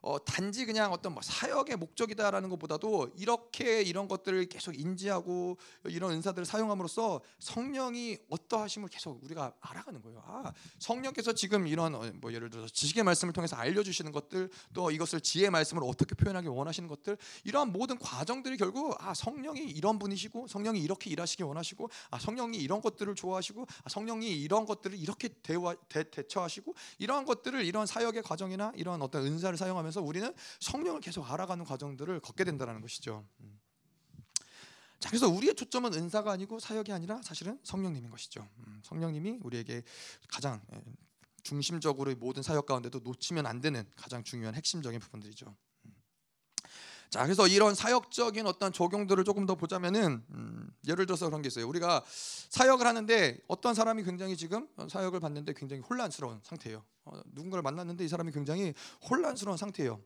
어, 0.00 0.22
단지 0.24 0.64
그냥 0.64 0.92
어떤 0.92 1.12
뭐 1.12 1.22
사역의 1.22 1.76
목적이다라는 1.76 2.48
것보다도 2.50 3.10
이렇게 3.16 3.82
이런 3.82 4.06
것들을 4.06 4.46
계속 4.46 4.78
인지하고 4.78 5.56
이런 5.86 6.12
은사들을 6.12 6.46
사용함으로써 6.46 7.20
성령이 7.40 8.18
어떠하심을 8.28 8.88
계속 8.88 9.22
우리가 9.24 9.52
알아가는 9.60 10.00
거예요. 10.02 10.22
아, 10.24 10.52
성령께서 10.78 11.32
지금 11.32 11.66
이런 11.66 11.94
어, 11.94 12.10
뭐 12.14 12.32
예를 12.32 12.50
들어서 12.50 12.68
지식의 12.68 13.02
말씀을 13.04 13.32
통해서 13.32 13.56
알려주시는 13.56 14.12
것들, 14.12 14.50
또 14.72 14.90
이것을 14.90 15.20
지혜의 15.20 15.50
말씀을 15.50 15.82
어떻게 15.84 16.14
표현하기 16.14 16.48
원하시는 16.48 16.88
것들, 16.88 17.16
이러한 17.44 17.72
모든 17.72 17.98
과정들이 17.98 18.56
결국 18.56 18.96
아 18.98 19.14
성령이 19.14 19.62
이런 19.62 19.98
분이시고 19.98 20.46
성령이 20.46 20.80
이렇게 20.80 21.10
일하시기 21.10 21.42
원하시고 21.42 21.88
아 22.10 22.18
성령이 22.18 22.58
이런 22.58 22.80
것들을 22.80 23.14
좋아하시고 23.14 23.66
아, 23.84 23.88
성령이 23.88 24.30
이런 24.30 24.64
것들을 24.64 24.96
이렇게 24.98 25.28
대화, 25.42 25.74
대, 25.88 26.08
대처하시고 26.08 26.74
이러한 26.98 27.24
것들을 27.24 27.64
이런 27.64 27.86
사역의 27.86 28.22
과정이나 28.22 28.72
이런 28.76 29.02
어떤 29.02 29.24
은사를 29.24 29.56
사용하면 29.56 29.87
하면서 29.88 30.02
우리는 30.02 30.32
성령을 30.60 31.00
계속 31.00 31.30
알아가는 31.30 31.64
과정들을 31.64 32.20
걷게 32.20 32.44
된다는 32.44 32.80
것이죠. 32.80 33.26
음. 33.40 33.58
자, 35.00 35.08
그래서 35.08 35.28
우리의 35.28 35.54
초점은 35.54 35.94
은사가 35.94 36.32
아니고 36.32 36.58
사역이 36.60 36.92
아니라 36.92 37.20
사실은 37.22 37.58
성령님인 37.62 38.10
것이죠. 38.10 38.46
음, 38.58 38.80
성령님이 38.84 39.38
우리에게 39.42 39.82
가장 40.28 40.60
예, 40.74 40.82
중심적으로 41.42 42.14
모든 42.16 42.42
사역 42.42 42.66
가운데도 42.66 43.00
놓치면 43.00 43.46
안 43.46 43.60
되는 43.60 43.88
가장 43.96 44.24
중요한 44.24 44.54
핵심적인 44.54 44.98
부분들이죠. 44.98 45.54
음. 45.86 45.94
자, 47.10 47.22
그래서 47.22 47.46
이런 47.46 47.74
사역적인 47.74 48.46
어떤 48.46 48.72
적용들을 48.72 49.22
조금 49.24 49.46
더 49.46 49.54
보자면은 49.54 50.24
음, 50.30 50.70
예를 50.88 51.06
들어서 51.06 51.26
그런 51.26 51.42
게 51.42 51.46
있어요. 51.46 51.68
우리가 51.68 52.04
사역을 52.50 52.86
하는데 52.86 53.38
어떤 53.46 53.74
사람이 53.74 54.02
굉장히 54.02 54.36
지금 54.36 54.68
사역을 54.88 55.20
받는데 55.20 55.54
굉장히 55.54 55.80
혼란스러운 55.82 56.40
상태예요. 56.42 56.84
어, 57.10 57.20
누군가를 57.32 57.62
만났는데 57.62 58.04
이 58.04 58.08
사람이 58.08 58.32
굉장히 58.32 58.74
혼란스러운 59.08 59.56
상태예요. 59.56 60.00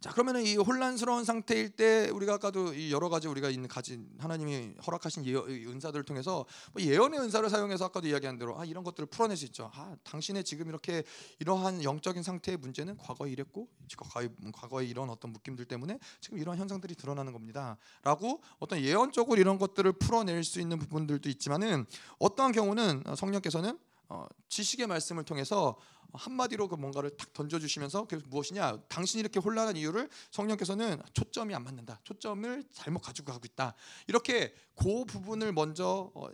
자 0.00 0.10
그러면은 0.10 0.44
이 0.44 0.56
혼란스러운 0.56 1.24
상태일 1.24 1.70
때 1.70 2.10
우리가 2.10 2.34
아까도 2.34 2.74
이 2.74 2.92
여러 2.92 3.08
가지 3.08 3.28
우리가 3.28 3.50
있는 3.50 3.68
가진 3.68 4.08
하나님이 4.18 4.74
허락하신 4.84 5.24
예언, 5.26 5.48
은사들을 5.48 6.04
통해서 6.04 6.44
뭐 6.72 6.82
예언의 6.82 7.20
은사를 7.20 7.48
사용해서 7.48 7.84
아까도 7.84 8.08
이야기한 8.08 8.36
대로 8.36 8.58
아 8.58 8.64
이런 8.64 8.82
것들을 8.82 9.06
풀어낼 9.06 9.36
수 9.36 9.44
있죠. 9.44 9.70
아 9.72 9.94
당신의 10.02 10.42
지금 10.42 10.68
이렇게 10.68 11.04
이러한 11.38 11.84
영적인 11.84 12.22
상태의 12.22 12.58
문제는 12.58 12.96
과거에 12.96 13.30
이랬고 13.30 13.68
과거에 13.96 14.28
과거에 14.52 14.86
이런 14.86 15.08
어떤 15.08 15.32
묶임들 15.32 15.66
때문에 15.66 15.98
지금 16.20 16.38
이런 16.38 16.58
현상들이 16.58 16.96
드러나는 16.96 17.32
겁니다.라고 17.32 18.42
어떤 18.58 18.80
예언적으로 18.80 19.40
이런 19.40 19.56
것들을 19.58 19.92
풀어낼 19.92 20.42
수 20.42 20.60
있는 20.60 20.80
부분들도 20.80 21.28
있지만은 21.28 21.86
어떠한 22.18 22.50
경우는 22.50 23.04
성령께서는 23.16 23.78
어, 24.12 24.26
지식의 24.50 24.86
말씀을 24.88 25.24
통해서 25.24 25.78
한마디로 26.12 26.68
그 26.68 26.74
뭔가를 26.74 27.16
탁 27.16 27.32
던져주시면서 27.32 28.06
그 28.06 28.20
무엇이냐? 28.26 28.82
당신이 28.88 29.20
이렇게 29.20 29.40
혼란한 29.40 29.78
이유를 29.78 30.10
성령께서는 30.30 31.00
초점이 31.14 31.54
안 31.54 31.64
맞는다. 31.64 31.98
초점을 32.04 32.62
잘못 32.74 33.00
가지고 33.00 33.32
가고 33.32 33.46
있다. 33.46 33.74
이렇게 34.08 34.54
그 34.74 35.06
부분을 35.06 35.54
먼저 35.54 36.12
어, 36.14 36.28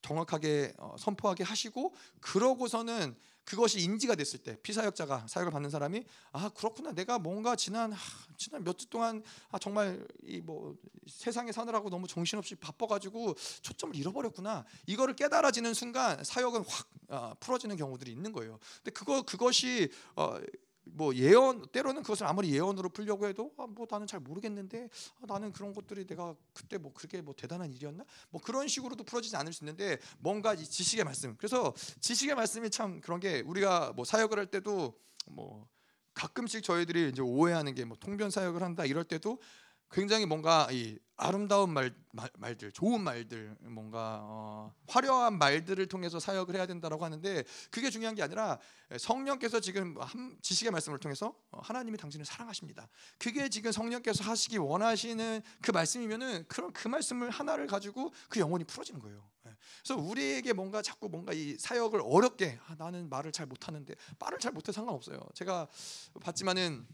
정확하게 0.00 0.72
어, 0.78 0.96
선포하게 0.98 1.44
하시고 1.44 1.94
그러고서는 2.20 3.14
그것이 3.48 3.80
인지가 3.80 4.14
됐을 4.14 4.38
때 4.40 4.58
피사역자가 4.62 5.26
사역을 5.26 5.50
받는 5.52 5.70
사람이 5.70 6.04
아 6.32 6.50
그렇구나 6.50 6.92
내가 6.92 7.18
뭔가 7.18 7.56
지난 7.56 7.92
하, 7.92 7.98
지난 8.36 8.62
몇 8.62 8.76
주 8.76 8.86
동안 8.90 9.22
아, 9.50 9.58
정말 9.58 10.06
이 10.22 10.40
뭐 10.40 10.76
세상에 11.06 11.50
사느라고 11.52 11.88
너무 11.88 12.06
정신없이 12.06 12.54
바빠가지고 12.56 13.34
초점을 13.62 13.96
잃어버렸구나 13.96 14.66
이거를 14.86 15.16
깨달아지는 15.16 15.72
순간 15.72 16.22
사역은 16.22 16.62
확 16.66 16.88
아, 17.08 17.34
풀어지는 17.40 17.76
경우들이 17.76 18.12
있는 18.12 18.32
거예요. 18.32 18.58
근데 18.76 18.90
그거 18.90 19.22
그것이 19.22 19.90
어, 20.14 20.38
뭐 20.92 21.14
예언 21.14 21.66
때로는 21.72 22.02
그것을 22.02 22.26
아무리 22.26 22.52
예언으로 22.52 22.88
풀려고 22.90 23.26
해도 23.26 23.52
아, 23.58 23.66
뭐 23.66 23.86
나는 23.90 24.06
잘 24.06 24.20
모르겠는데 24.20 24.88
아, 25.20 25.26
나는 25.26 25.52
그런 25.52 25.72
것들이 25.72 26.06
내가 26.06 26.34
그때 26.52 26.78
뭐 26.78 26.92
그렇게 26.92 27.20
뭐 27.20 27.34
대단한 27.36 27.72
일이었나? 27.72 28.04
뭐 28.30 28.40
그런 28.40 28.68
식으로도 28.68 29.04
풀어지지 29.04 29.36
않을 29.36 29.52
수 29.52 29.64
있는데 29.64 29.98
뭔가 30.18 30.54
이 30.54 30.64
지식의 30.64 31.04
말씀. 31.04 31.36
그래서 31.36 31.74
지식의 32.00 32.34
말씀이 32.34 32.70
참 32.70 33.00
그런 33.00 33.20
게 33.20 33.40
우리가 33.40 33.92
뭐 33.94 34.04
사역을 34.04 34.38
할 34.38 34.46
때도 34.46 34.98
뭐 35.30 35.68
가끔씩 36.14 36.62
저희들이 36.64 37.10
이제 37.10 37.22
오해하는 37.22 37.74
게 37.74 37.84
뭐 37.84 37.96
통변 38.00 38.30
사역을 38.30 38.62
한다 38.62 38.84
이럴 38.84 39.04
때도 39.04 39.40
굉장히 39.90 40.26
뭔가 40.26 40.68
이 40.70 40.98
아름다운 41.20 41.72
말, 41.72 41.92
말, 42.12 42.56
들 42.56 42.70
좋은 42.70 43.02
말들, 43.02 43.56
뭔가 43.62 44.20
어, 44.22 44.72
화려한 44.86 45.36
말들을 45.36 45.84
통해서 45.86 46.20
사역을 46.20 46.54
해야 46.54 46.64
된다라고 46.64 47.04
하는데 47.04 47.44
그게 47.72 47.90
중요한 47.90 48.14
게 48.14 48.22
아니라 48.22 48.58
성령께서 48.96 49.58
지금 49.58 49.96
한, 49.98 50.38
지식의 50.40 50.70
말씀을 50.70 50.98
통해서 50.98 51.34
어, 51.50 51.58
하나님이 51.60 51.98
당신을 51.98 52.24
사랑하십니다. 52.24 52.88
그게 53.18 53.48
지금 53.48 53.72
성령께서 53.72 54.22
하시기 54.22 54.58
원하시는 54.58 55.42
그 55.60 55.72
말씀이면은 55.72 56.44
그런 56.46 56.72
그 56.72 56.86
말씀을 56.86 57.30
하나를 57.30 57.66
가지고 57.66 58.12
그 58.28 58.38
영혼이 58.38 58.62
풀어지는 58.62 59.00
거예요. 59.00 59.28
예. 59.46 59.56
그래서 59.82 60.00
우리에게 60.00 60.52
뭔가 60.52 60.82
자꾸 60.82 61.08
뭔가 61.08 61.32
이 61.32 61.56
사역을 61.58 62.00
어렵게 62.04 62.60
아, 62.68 62.76
나는 62.78 63.08
말을 63.08 63.32
잘 63.32 63.46
못하는데 63.46 63.92
말을 64.20 64.38
잘 64.38 64.52
못해 64.52 64.70
상관없어요. 64.70 65.18
제가 65.34 65.66
봤지만은 66.20 66.86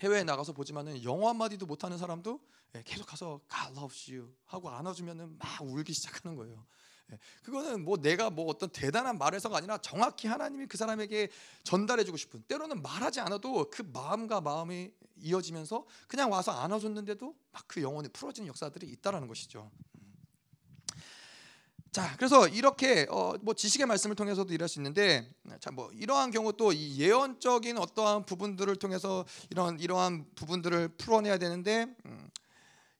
해외에 0.00 0.24
나가서 0.24 0.52
보지만은 0.52 1.02
영어 1.04 1.28
한 1.28 1.36
마디도 1.36 1.66
못하는 1.66 1.98
사람도 1.98 2.40
예, 2.74 2.82
계속 2.84 3.06
가서 3.06 3.40
God 3.50 3.78
loves 3.78 4.10
you 4.10 4.32
하고 4.46 4.70
안아주면은 4.70 5.38
막 5.38 5.62
울기 5.62 5.92
시작하는 5.92 6.36
거예요. 6.36 6.64
예, 7.12 7.18
그거는 7.42 7.84
뭐 7.84 7.96
내가 7.96 8.30
뭐 8.30 8.46
어떤 8.46 8.70
대단한 8.70 9.18
말에서가 9.18 9.58
아니라 9.58 9.78
정확히 9.78 10.28
하나님이 10.28 10.66
그 10.66 10.78
사람에게 10.78 11.28
전달해주고 11.64 12.16
싶은 12.16 12.42
때로는 12.48 12.82
말하지 12.82 13.20
않아도 13.20 13.68
그 13.70 13.82
마음과 13.82 14.40
마음이 14.40 14.90
이어지면서 15.20 15.86
그냥 16.08 16.30
와서 16.30 16.52
안아줬는데도 16.52 17.34
막 17.52 17.62
그 17.66 17.80
영혼이 17.80 18.08
풀어지는 18.08 18.48
역사들이 18.48 18.86
있다라는 18.88 19.28
것이죠. 19.28 19.70
자, 21.92 22.14
그래서 22.16 22.48
이렇게 22.48 23.06
어, 23.10 23.34
뭐 23.42 23.52
지식의 23.52 23.86
말씀을 23.86 24.16
통해서도 24.16 24.54
일할 24.54 24.66
수 24.66 24.78
있는데, 24.78 25.30
자뭐 25.60 25.90
이러한 25.92 26.30
경우 26.30 26.50
또 26.54 26.72
이 26.72 26.98
예언적인 26.98 27.76
어떠한 27.76 28.24
부분들을 28.24 28.74
통해서 28.76 29.26
이런 29.50 29.78
이러한 29.78 30.24
부분들을 30.34 30.88
풀어내야 30.96 31.36
되는데, 31.36 31.94
음, 32.06 32.30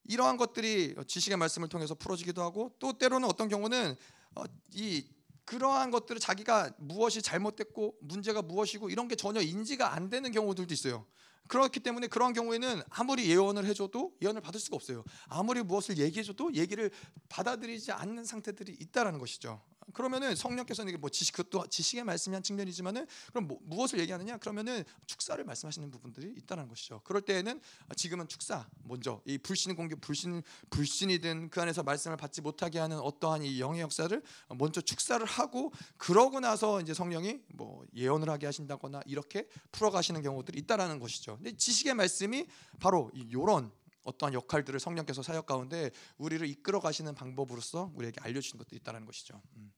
이러한 0.05 0.37
것들이 0.37 0.95
지식의 1.07 1.39
말씀을 1.39 1.69
통해서 1.69 1.95
풀어지기도 1.95 2.43
하고, 2.43 2.71
또 2.79 2.93
때로는 2.93 3.27
어떤 3.27 3.49
경우는 3.49 3.97
어, 4.35 4.45
이 4.75 5.07
그러한 5.47 5.91
것들을 5.91 6.21
자기가 6.21 6.73
무엇이 6.77 7.23
잘못됐고 7.23 7.97
문제가 8.01 8.43
무엇이고 8.43 8.91
이런 8.91 9.09
게 9.09 9.17
전혀 9.17 9.41
인지가 9.41 9.95
안 9.95 10.11
되는 10.11 10.31
경우들도 10.31 10.73
있어요. 10.75 11.07
그렇기 11.49 11.81
때문에 11.81 12.07
그러한 12.07 12.33
경우에는 12.33 12.83
아무리 12.91 13.29
예언을 13.29 13.65
해줘도 13.67 14.13
예언을 14.23 14.41
받을 14.41 14.61
수가 14.61 14.77
없어요. 14.77 15.05
아무리 15.27 15.63
무엇을 15.63 15.99
얘기해줘도 15.99 16.55
얘기를 16.55 16.91
받아들이지 17.29 17.93
않는 17.93 18.25
상태들이 18.25 18.77
있다라는 18.81 19.19
것이죠. 19.19 19.61
그러면은 19.93 20.35
성령께서는 20.35 20.91
이게 20.91 20.99
뭐 20.99 21.11
지식 21.11 21.35
그것도 21.35 21.67
지식의 21.69 22.05
말씀이 22.05 22.35
한 22.35 22.43
측면이지만은 22.43 23.07
그럼 23.31 23.49
뭐, 23.49 23.59
무엇을 23.63 23.99
얘기하느냐? 24.01 24.39
그러면은 24.39 24.85
축사를 25.07 25.43
말씀하시는 25.45 25.91
부분들이 25.91 26.33
있다는 26.39 26.69
것이죠. 26.69 27.01
그럴 27.05 27.23
때에는 27.23 27.61
지금은 27.97 28.29
축사 28.29 28.67
먼저 28.85 29.21
이 29.25 29.39
불신 29.39 29.75
공격 29.75 30.01
불신 30.01 30.43
불신이든 30.71 31.51
그 31.51 31.61
안에서 31.61 31.83
말씀을 31.83 32.17
받지 32.17 32.41
못하게 32.41 32.79
하는 32.79 32.99
어떠한 32.99 33.43
이 33.43 33.61
영의 33.61 33.81
역사를 33.81 34.23
먼저 34.49 34.81
축사를 34.81 35.25
하고 35.25 35.73
그러고 35.97 36.41
나서 36.41 36.81
이제 36.81 36.95
성령이 36.95 37.41
뭐 37.55 37.85
예언을 37.95 38.29
하게 38.29 38.47
하신다거나 38.47 39.03
이렇게 39.07 39.49
풀어가시는 39.73 40.23
경우들이 40.23 40.59
있다라는 40.61 40.99
것이죠. 40.99 41.37
근데 41.37 41.57
지식의 41.57 41.95
말씀이 41.95 42.47
바로 42.79 43.11
이런 43.15 43.71
어떠한 44.05 44.35
역할들을 44.35 44.79
성령께서 44.81 45.23
사역 45.23 45.47
가운데 45.47 45.91
우리를 46.19 46.47
이끌어 46.49 46.81
가시는 46.81 47.15
방법으로서 47.15 47.93
우리에게 47.95 48.21
알려주신 48.21 48.59
것도 48.59 48.77
있다는 48.77 49.05
것이죠. 49.07 49.41
음. 49.57 49.73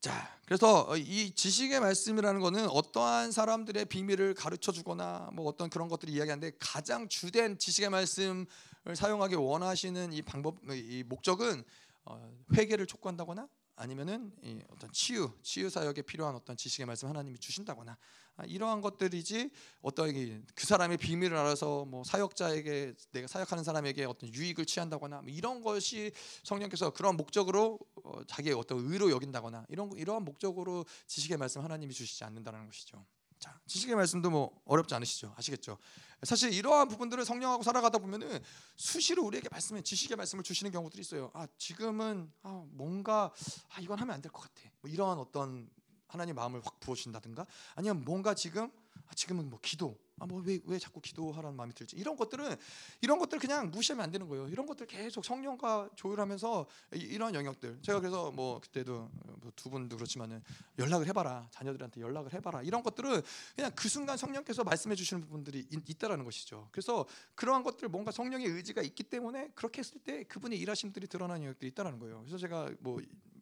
자, 0.00 0.34
그래서 0.46 0.96
이 0.96 1.34
지식의 1.34 1.78
말씀이라는 1.78 2.40
것은 2.40 2.70
어떠한 2.70 3.32
사람들의 3.32 3.84
비밀을 3.84 4.32
가르쳐 4.32 4.72
주거나 4.72 5.28
뭐 5.34 5.46
어떤 5.46 5.68
그런 5.68 5.88
것들을 5.88 6.14
이야기하는데 6.14 6.56
가장 6.58 7.06
주된 7.06 7.58
지식의 7.58 7.90
말씀을 7.90 8.46
사용하기 8.94 9.34
원하시는 9.34 10.14
이 10.14 10.22
방법, 10.22 10.58
이 10.72 11.04
목적은 11.06 11.62
어, 12.06 12.32
회개를 12.54 12.86
촉구한다거나 12.86 13.46
아니면은 13.80 14.30
어떤 14.68 14.92
치유, 14.92 15.32
치유 15.42 15.70
사역에 15.70 16.02
필요한 16.02 16.34
어떤 16.34 16.54
지식의 16.54 16.84
말씀 16.84 17.08
하나님이 17.08 17.38
주신다거나 17.38 17.96
아, 18.36 18.44
이러한 18.44 18.82
것들이지 18.82 19.50
어떤 19.80 20.12
그 20.54 20.66
사람의 20.66 20.98
비밀을 20.98 21.34
알아서 21.34 21.86
뭐 21.86 22.04
사역자에게 22.04 22.92
내가 23.12 23.26
사역하는 23.26 23.64
사람에게 23.64 24.04
어떤 24.04 24.34
유익을 24.34 24.66
취한다거나 24.66 25.22
뭐 25.22 25.30
이런 25.30 25.62
것이 25.62 26.12
성령께서 26.44 26.90
그런 26.90 27.16
목적으로 27.16 27.78
어, 28.04 28.22
자기의 28.26 28.54
어떤 28.54 28.80
의로 28.80 29.10
여긴다거나 29.10 29.64
이런 29.70 29.90
이러한 29.96 30.26
목적으로 30.26 30.84
지식의 31.06 31.38
말씀 31.38 31.62
하나님이 31.62 31.94
주시지 31.94 32.22
않는다는 32.24 32.66
것이죠. 32.66 33.06
자, 33.38 33.58
지식의 33.66 33.96
말씀도 33.96 34.28
뭐 34.28 34.60
어렵지 34.66 34.94
않으시죠? 34.94 35.32
아시겠죠? 35.38 35.78
사실 36.22 36.52
이러한 36.52 36.88
부분들을 36.88 37.24
성령하고 37.24 37.62
살아가다 37.62 37.98
보면은 37.98 38.40
수시로 38.76 39.24
우리에게 39.24 39.48
말씀에 39.50 39.82
지식의 39.82 40.16
말씀을 40.16 40.44
주시는 40.44 40.70
경우들이 40.70 41.00
있어요. 41.00 41.30
아, 41.34 41.46
지금은 41.56 42.30
아, 42.42 42.62
뭔가 42.70 43.32
아, 43.70 43.80
이건 43.80 43.98
하면 43.98 44.14
안 44.14 44.20
될 44.20 44.30
것 44.30 44.42
같아. 44.42 44.68
뭐 44.82 44.90
이러한 44.90 45.18
어떤 45.18 45.68
하나님 46.08 46.34
마음을 46.34 46.60
확 46.64 46.78
부어주신다든가 46.80 47.46
아니면 47.74 48.04
뭔가 48.04 48.34
지금 48.34 48.70
아, 49.06 49.14
지금은 49.14 49.48
뭐 49.48 49.58
기도 49.62 49.98
아 50.20 50.26
뭐왜 50.26 50.60
왜 50.66 50.78
자꾸 50.78 51.00
기도하라는 51.00 51.56
마음이 51.56 51.72
들지? 51.74 51.96
이런 51.96 52.14
것들은 52.14 52.54
이런 53.00 53.18
것들 53.18 53.38
그냥 53.38 53.70
무시하면 53.70 54.04
안 54.04 54.10
되는 54.10 54.28
거예요. 54.28 54.48
이런 54.48 54.66
것들 54.66 54.86
계속 54.86 55.24
성령과 55.24 55.88
조율하면서 55.96 56.66
이- 56.94 56.98
이런 56.98 57.34
영역들. 57.34 57.78
제가 57.80 58.00
그래서 58.00 58.30
뭐 58.30 58.60
그때도 58.60 59.10
뭐두 59.40 59.70
분도 59.70 59.96
그렇지만은 59.96 60.42
연락을 60.78 61.06
해봐라. 61.08 61.48
자녀들한테 61.50 62.02
연락을 62.02 62.34
해봐라. 62.34 62.62
이런 62.62 62.82
것들은 62.82 63.22
그냥 63.56 63.72
그 63.74 63.88
순간 63.88 64.18
성령께서 64.18 64.62
말씀해 64.62 64.94
주시는 64.94 65.22
부분들이 65.22 65.66
있, 65.70 65.90
있다라는 65.90 66.24
것이죠. 66.26 66.68
그래서 66.70 67.06
그러한 67.34 67.62
것들 67.62 67.88
뭔가 67.88 68.12
성령의 68.12 68.46
의지가 68.46 68.82
있기 68.82 69.04
때문에 69.04 69.50
그렇게 69.54 69.78
했을 69.78 69.98
때 70.02 70.24
그분의 70.24 70.58
일하심들이 70.58 71.06
드러나는 71.06 71.42
영역들이 71.44 71.70
있다라는 71.70 71.98
거예요. 71.98 72.18
그래서 72.20 72.36
제가 72.36 72.70
뭐 72.80 73.00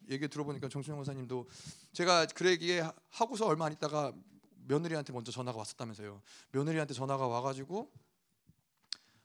얘기 0.09 0.27
들어보니까 0.29 0.69
정순영 0.69 0.97
원사님도 0.99 1.49
제가 1.93 2.27
그 2.35 2.47
얘기에 2.49 2.81
하- 2.81 2.95
하고서 3.11 3.47
얼마 3.47 3.67
안 3.67 3.73
있다가 3.73 4.13
며느리한테 4.69 5.13
먼저 5.13 5.33
전화가 5.33 5.59
왔었다면서요. 5.59 6.23
며느리한테 6.53 6.95
전화가 6.95 7.27
와가지고 7.27 7.91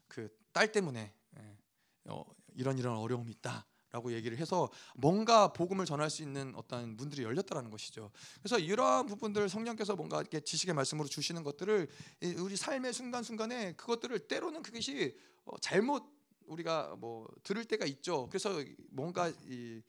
그 0.08 0.44
딸 0.54 0.72
때문에 0.72 1.12
예, 1.38 1.58
어, 2.06 2.24
이런 2.56 2.78
이런 2.78 2.96
어려움이 2.98 3.32
있다 3.32 3.66
라고 3.92 4.14
얘기를 4.14 4.38
해서 4.38 4.70
뭔가 4.96 5.52
복음을 5.52 5.86
전할 5.86 6.10
수 6.10 6.22
있는 6.24 6.54
어떤 6.56 6.96
문들이 6.96 7.24
열렸다라는 7.24 7.70
것이죠. 7.70 8.12
그래서 8.40 8.58
이러한 8.58 9.06
부분들 9.08 9.50
성령께서 9.50 9.96
뭔가 9.96 10.22
이렇게 10.22 10.40
지식의 10.40 10.74
말씀으로 10.74 11.08
주시는 11.08 11.44
것들을 11.44 11.88
이 12.22 12.28
우리 12.38 12.56
삶의 12.56 12.94
순간 12.94 13.24
순간에 13.24 13.74
그것들을 13.74 14.28
때로는 14.28 14.62
그것이 14.64 15.18
어, 15.46 15.58
잘못 15.60 16.04
우리가 16.46 16.96
뭐 16.98 17.28
들을 17.44 17.66
때가 17.66 17.86
있죠. 17.86 18.28
그래서 18.30 18.64
뭔가 18.90 19.30
이 19.48 19.82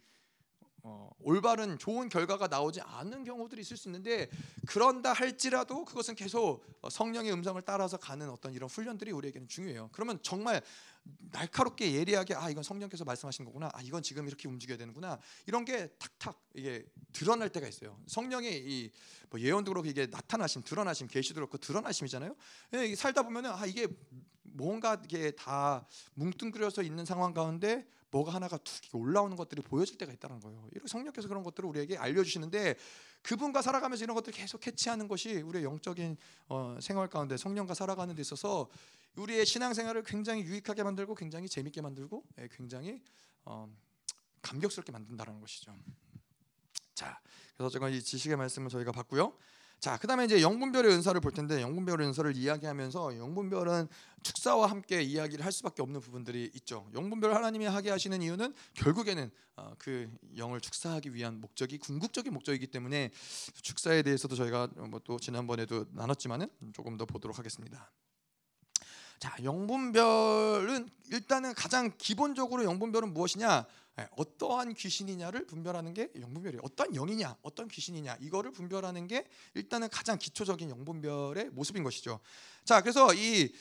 어, 0.87 1.11
올바른 1.21 1.79
좋은 1.79 2.09
결과가 2.09 2.47
나오지 2.47 2.81
않은 2.83 3.25
경우들이 3.25 3.61
있을 3.63 3.77
수 3.77 3.89
있는데 3.89 4.29
그런다 4.67 5.13
할지라도 5.13 5.85
그것은 5.85 6.15
계속 6.15 6.63
어, 6.83 6.91
성령의 6.91 7.33
음성을 7.33 7.61
따라서 7.63 7.97
가는 7.97 8.29
어떤 8.31 8.53
이런 8.53 8.69
훈련들이 8.69 9.11
우리에게는 9.11 9.49
중요해요. 9.49 9.89
그러면 9.93 10.19
정말 10.23 10.63
날카롭게 11.33 11.93
예리하게 11.93 12.35
아 12.35 12.49
이건 12.51 12.63
성령께서 12.63 13.05
말씀하신 13.05 13.45
거구나. 13.45 13.71
아 13.73 13.83
이건 13.83 14.03
지금 14.03 14.27
이렇게 14.29 14.49
움직여야 14.49 14.79
되는구나. 14.79 15.19
이런 15.47 15.65
게 15.65 15.89
탁탁 15.99 16.41
이게 16.55 16.85
드러날 17.13 17.49
때가 17.51 17.67
있어요. 17.67 17.99
성령의 18.07 18.65
이 18.67 18.91
뭐 19.35 19.41
예언도 19.41 19.73
그렇고 19.73 19.89
이게 19.89 20.07
나타나심, 20.07 20.63
드러나심, 20.63 21.09
계시도 21.09 21.35
그렇고 21.35 21.59
드러나심이잖아요. 21.59 22.37
예, 22.75 22.95
살다 22.95 23.25
보면은 23.25 23.51
아 23.51 23.67
이게 23.67 23.89
뭔가 24.45 25.03
이게 25.05 25.33
다 25.33 25.85
뭉뚱그려서 26.15 26.83
있는 26.83 27.05
상황 27.05 27.35
가운데 27.35 27.85
뭐가 28.15 28.33
하나가 28.33 28.57
툭 28.59 28.95
올라오는 28.95 29.37
것들이 29.37 29.61
보여질 29.61 29.99
때가 29.99 30.13
있다는 30.13 30.39
거예요. 30.39 30.69
이렇게 30.71 30.87
성령께서 30.87 31.27
그런 31.27 31.43
것들을 31.43 31.69
우리에게 31.69 31.97
알려주시는데 31.97 32.77
그분과 33.23 33.61
살아가면서 33.61 34.05
이런 34.05 34.15
것들을 34.15 34.33
계속 34.39 34.61
캐치하는 34.61 35.09
것이 35.09 35.41
우리의 35.41 35.65
영적인 35.65 36.17
어, 36.49 36.79
생활 36.81 37.09
가운데 37.09 37.37
성령과 37.37 37.75
살아가는 37.75 38.15
데 38.15 38.21
있어서 38.21 38.69
우리의 39.17 39.45
신앙생활을 39.45 40.05
굉장히 40.05 40.43
유익하게 40.45 40.85
만들고 40.85 41.17
굉장히 41.17 41.49
재밌게 41.49 41.81
만들고 41.83 42.25
예, 42.39 42.49
굉장히 42.53 43.03
어, 43.45 43.69
감격스럽게 44.43 44.93
만든다는 44.93 45.41
것이죠. 45.41 45.75
자, 46.95 47.21
그래서 47.57 47.69
제가 47.71 47.89
이 47.89 48.01
지식의 48.01 48.37
말씀을 48.37 48.69
저희가 48.69 48.93
봤고요. 48.93 49.37
자, 49.85 49.99
그다음에 49.99 50.25
이제 50.25 50.41
영분별의 50.41 50.91
은사를 50.93 51.21
볼 51.21 51.31
텐데 51.31 51.61
영분별의 51.61 52.07
은사를 52.07 52.35
이야기하면서 52.35 53.19
영분별은 53.19 53.87
축사와 54.23 54.71
함께 54.71 55.03
이야기를 55.03 55.45
할 55.45 55.53
수밖에 55.53 55.83
없는 55.83 56.01
부분들이 56.01 56.51
있죠. 56.55 56.89
영분별 56.95 57.35
하나님이 57.35 57.67
하게 57.67 57.91
하시는 57.91 58.23
이유는 58.23 58.55
결국에는 58.73 59.31
어, 59.57 59.75
그 59.77 60.11
영을 60.39 60.63
축사하기 60.63 61.13
위한 61.13 61.39
목적이 61.39 61.77
궁극적인 61.77 62.33
목적이기 62.33 62.69
때문에 62.69 63.11
축사에 63.61 64.01
대해서도 64.01 64.37
저희가 64.37 64.69
뭐 64.89 65.01
또 65.05 65.19
지난번에도 65.19 65.85
나눴지만은 65.91 66.49
조금 66.73 66.97
더 66.97 67.05
보도록 67.05 67.39
하겠습니다. 67.39 67.93
자, 69.19 69.37
영분별은 69.45 70.89
일단은 71.11 71.53
가장 71.53 71.93
기본적으로 71.99 72.65
영분별은 72.65 73.13
무엇이냐? 73.13 73.67
예, 74.01 74.09
어떠한 74.17 74.75
귀신이냐를 74.75 75.47
분별하는 75.47 75.95
게 75.95 76.11
영분별이에요. 76.19 76.61
어떤 76.65 76.93
영이냐, 76.95 77.37
어떤 77.43 77.69
귀신이냐 77.69 78.19
이거를 78.21 78.51
분별하는 78.51 79.07
게 79.07 79.25
일단은 79.55 79.89
가장 79.89 80.19
기초적인 80.19 80.69
영분별의 80.69 81.51
모습인 81.51 81.85
것이죠. 81.85 82.19
자, 82.65 82.81
그래서 82.81 83.15
이, 83.15 83.53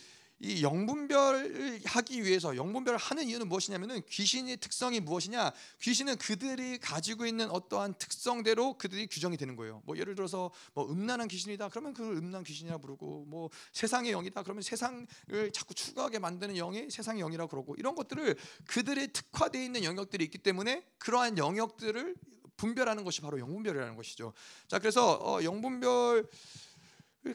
이 0.43 0.61
영분별을 0.61 1.79
하기 1.85 2.25
위해서 2.25 2.57
영분별을 2.57 2.99
하는 2.99 3.29
이유는 3.29 3.47
무엇이냐면은 3.47 4.01
귀신의 4.09 4.57
특성이 4.57 4.99
무엇이냐? 4.99 5.53
귀신은 5.81 6.17
그들이 6.17 6.79
가지고 6.79 7.25
있는 7.25 7.49
어떠한 7.49 7.93
특성대로 7.97 8.77
그들이 8.77 9.07
규정이 9.07 9.37
되는 9.37 9.55
거예요. 9.55 9.81
뭐 9.85 9.97
예를 9.97 10.15
들어서 10.15 10.51
뭐 10.73 10.91
음란한 10.91 11.29
귀신이다. 11.29 11.69
그러면 11.69 11.93
그걸 11.93 12.17
음란 12.17 12.43
귀신이라 12.43 12.79
부르고 12.79 13.23
뭐 13.29 13.49
세상의 13.71 14.11
영이다. 14.11 14.43
그러면 14.43 14.63
세상을 14.63 15.07
자꾸 15.53 15.73
추구하게 15.73 16.19
만드는 16.19 16.55
영이 16.55 16.89
세상의 16.91 17.21
영이라 17.21 17.47
그러고 17.47 17.75
이런 17.77 17.95
것들을 17.95 18.35
그들의 18.67 19.13
특화되어 19.13 19.63
있는 19.63 19.85
영역들이 19.85 20.25
있기 20.25 20.39
때문에 20.39 20.85
그러한 20.97 21.37
영역들을 21.37 22.15
분별하는 22.57 23.05
것이 23.05 23.21
바로 23.21 23.39
영분별이라는 23.39 23.95
것이죠. 23.95 24.33
자, 24.67 24.77
그래서 24.79 25.13
어, 25.13 25.41
영분별 25.41 26.27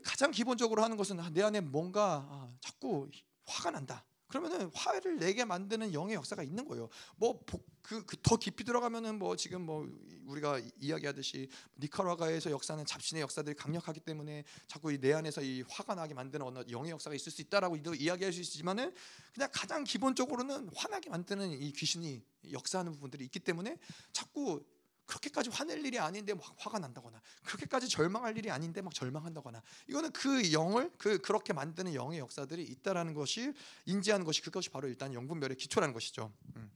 가장 0.03 0.31
기본적으로 0.31 0.83
하는 0.83 0.97
것은 0.97 1.19
아, 1.21 1.31
내 1.31 1.43
안에 1.43 1.61
뭔가 1.61 2.27
아, 2.29 2.53
자꾸 2.61 3.09
화가 3.47 3.71
난다. 3.71 4.05
그러면은 4.29 4.71
화를 4.75 5.17
내게 5.17 5.47
만드는 5.47 5.95
영의 5.95 6.15
역사가 6.15 6.43
있는 6.43 6.67
거예요. 6.67 6.91
뭐그더 7.17 8.37
깊이 8.37 8.63
들어가면은 8.63 9.19
뭐 9.19 9.37
지금 9.37 9.63
뭐 9.63 9.89
우리가 10.27 10.61
이야기하듯이 10.79 11.49
니카라과에서 11.79 12.51
역사는 12.51 12.85
잡신의 12.85 13.23
역사들이 13.23 13.57
강력하기 13.57 14.01
때문에 14.01 14.45
자꾸 14.67 14.93
이내 14.93 15.15
안에서 15.15 15.41
이 15.41 15.65
화가 15.67 15.95
나게 15.95 16.13
만드는 16.13 16.45
어느 16.45 16.63
영의 16.71 16.91
역사가 16.91 17.17
있을 17.17 17.33
수 17.33 17.41
있다라고 17.41 17.77
이야기할 17.77 18.31
수 18.35 18.41
있지만은 18.43 18.95
그냥 19.33 19.49
가장 19.51 19.85
기본적으로는 19.85 20.69
화나게 20.75 21.09
만드는 21.09 21.51
이 21.51 21.73
귀신이 21.73 22.23
역사하는 22.53 22.93
부분들이 22.93 23.25
있기 23.25 23.41
때문에 23.41 23.79
자꾸 24.13 24.63
그렇게까지 25.09 25.51
화낼 25.51 25.85
일이 25.85 25.99
아닌데 25.99 26.35
막 26.35 26.45
화가 26.59 26.79
난다거나 26.79 27.21
그렇게까지 27.45 27.89
절망할 27.89 28.37
일이 28.37 28.51
아닌데 28.51 28.83
막 28.83 28.95
절망한다거나 28.95 29.63
이거는 29.89 30.13
그 30.13 30.53
영을 30.53 30.93
그 30.99 31.19
그렇게 31.19 31.53
만드는 31.53 31.95
영의 31.95 32.21
역사들이 32.21 32.63
있다라는 32.63 33.15
것이 33.15 33.53
인지하는 33.87 34.25
것이 34.25 34.43
그것이 34.43 34.69
바로 34.69 34.87
일단 34.87 35.15
영분별의 35.15 35.57
기초라는 35.57 35.95
것이죠. 35.95 36.31
음. 36.57 36.71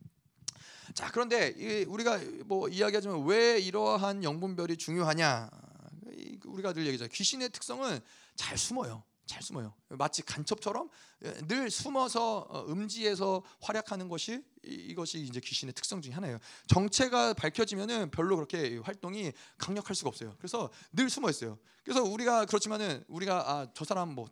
자 0.94 1.10
그런데 1.10 1.54
이 1.56 1.84
우리가 1.84 2.18
뭐 2.46 2.68
이야기하지만 2.68 3.24
왜 3.26 3.60
이러한 3.60 4.24
영분별이 4.24 4.78
중요하냐? 4.78 5.50
이 6.12 6.38
우리가 6.44 6.72
늘 6.72 6.86
얘기하죠. 6.86 7.08
귀신의 7.12 7.50
특성은 7.50 8.00
잘 8.34 8.56
숨어요. 8.56 9.04
잘 9.32 9.42
숨어요. 9.42 9.72
마치 9.88 10.20
간첩처럼 10.22 10.90
늘 11.48 11.70
숨어서 11.70 12.40
어, 12.50 12.66
음지에서 12.68 13.42
활약하는 13.62 14.08
것이 14.08 14.44
이- 14.64 14.68
이것이 14.90 15.20
이제 15.20 15.40
귀신의 15.40 15.72
특성 15.72 16.02
중에 16.02 16.12
하나예요. 16.12 16.38
정체가 16.66 17.32
밝혀지면은 17.32 18.10
별로 18.10 18.36
그렇게 18.36 18.76
활동이 18.78 19.32
강력할 19.56 19.96
수가 19.96 20.08
없어요. 20.08 20.34
그래서 20.36 20.70
늘 20.92 21.08
숨어 21.08 21.30
있어요. 21.30 21.58
그래서 21.82 22.02
우리가 22.02 22.44
그렇지만은 22.44 23.02
우리가 23.08 23.50
아, 23.50 23.66
저 23.74 23.86
사람 23.86 24.14
뭐 24.14 24.28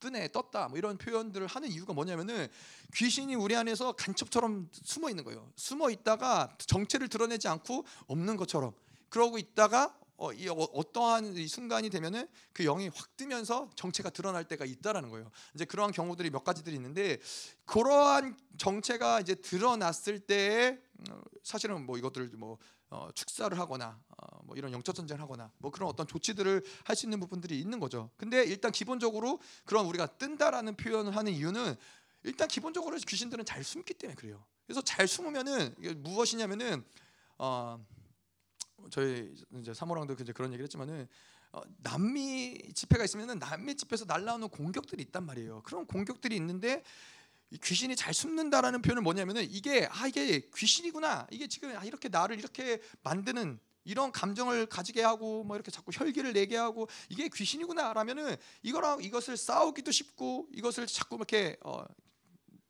뜨네 0.00 0.28
떴다 0.32 0.68
뭐 0.68 0.76
이런 0.76 0.98
표현들을 0.98 1.46
하는 1.46 1.70
이유가 1.70 1.94
뭐냐면은 1.94 2.46
귀신이 2.94 3.34
우리 3.34 3.56
안에서 3.56 3.92
간첩처럼 3.92 4.68
숨어 4.72 5.08
있는 5.08 5.24
거예요. 5.24 5.50
숨어 5.56 5.88
있다가 5.88 6.54
정체를 6.58 7.08
드러내지 7.08 7.48
않고 7.48 7.86
없는 8.06 8.36
것처럼 8.36 8.74
그러고 9.08 9.38
있다가 9.38 9.96
어, 10.16 10.32
이 10.32 10.48
어, 10.48 10.52
어떠한 10.54 11.36
이 11.36 11.48
순간이 11.48 11.90
되면은 11.90 12.28
그 12.52 12.62
영이 12.64 12.88
확 12.94 13.16
뜨면서 13.16 13.70
정체가 13.74 14.10
드러날 14.10 14.44
때가 14.44 14.64
있다라는 14.64 15.10
거예요. 15.10 15.30
이제 15.54 15.64
그러한 15.64 15.92
경우들이 15.92 16.30
몇 16.30 16.44
가지들이 16.44 16.76
있는데 16.76 17.18
그러한 17.64 18.36
정체가 18.58 19.20
이제 19.20 19.34
드러났을 19.34 20.20
때에 20.20 20.78
어, 21.10 21.20
사실은 21.42 21.84
뭐 21.86 21.98
이것들을 21.98 22.28
뭐 22.34 22.58
어, 22.90 23.08
축사를 23.14 23.58
하거나 23.58 23.98
어, 24.18 24.42
뭐 24.44 24.54
이런 24.56 24.70
영적 24.72 24.94
전쟁을 24.94 25.20
하거나 25.22 25.50
뭐 25.58 25.70
그런 25.70 25.88
어떤 25.88 26.06
조치들을 26.06 26.62
할 26.84 26.94
수 26.94 27.06
있는 27.06 27.18
부분들이 27.20 27.58
있는 27.58 27.80
거죠. 27.80 28.10
근데 28.18 28.44
일단 28.44 28.70
기본적으로 28.70 29.40
그런 29.64 29.86
우리가 29.86 30.06
뜬다라는 30.18 30.76
표현을 30.76 31.16
하는 31.16 31.32
이유는 31.32 31.74
일단 32.24 32.46
기본적으로 32.48 32.96
귀신들은 32.98 33.44
잘 33.46 33.64
숨기 33.64 33.94
때문에 33.94 34.14
그래요. 34.14 34.44
그래서 34.66 34.82
잘 34.82 35.08
숨으면은 35.08 35.74
무엇이냐면은 36.02 36.84
어, 37.38 37.84
저희 38.90 39.34
이제 39.58 39.74
사모랑도 39.74 40.16
이제 40.20 40.32
그런 40.32 40.50
얘기를 40.52 40.64
했지만은 40.64 41.08
어, 41.52 41.60
남미 41.82 42.72
집회가 42.74 43.04
있으면은 43.04 43.38
남미 43.38 43.74
집회에서 43.76 44.04
날라오는 44.06 44.48
공격들이 44.48 45.02
있단 45.04 45.24
말이에요. 45.24 45.62
그런 45.62 45.86
공격들이 45.86 46.34
있는데 46.36 46.82
이 47.50 47.58
귀신이 47.58 47.94
잘 47.96 48.14
숨는다라는 48.14 48.80
표현은 48.80 49.02
뭐냐면은 49.02 49.46
이게 49.50 49.86
아 49.90 50.06
이게 50.06 50.48
귀신이구나. 50.54 51.26
이게 51.30 51.46
지금 51.48 51.76
아, 51.76 51.84
이렇게 51.84 52.08
나를 52.08 52.38
이렇게 52.38 52.80
만드는 53.02 53.60
이런 53.84 54.12
감정을 54.12 54.66
가지게 54.66 55.02
하고 55.02 55.44
뭐 55.44 55.56
이렇게 55.56 55.70
자꾸 55.70 55.90
혈기를 55.92 56.32
내게 56.32 56.56
하고 56.56 56.88
이게 57.10 57.28
귀신이구나라면은 57.28 58.36
이거랑 58.62 59.02
이것을 59.02 59.36
싸우기도 59.36 59.90
쉽고 59.90 60.48
이것을 60.52 60.86
자꾸 60.86 61.16
이렇게 61.16 61.58
어 61.62 61.84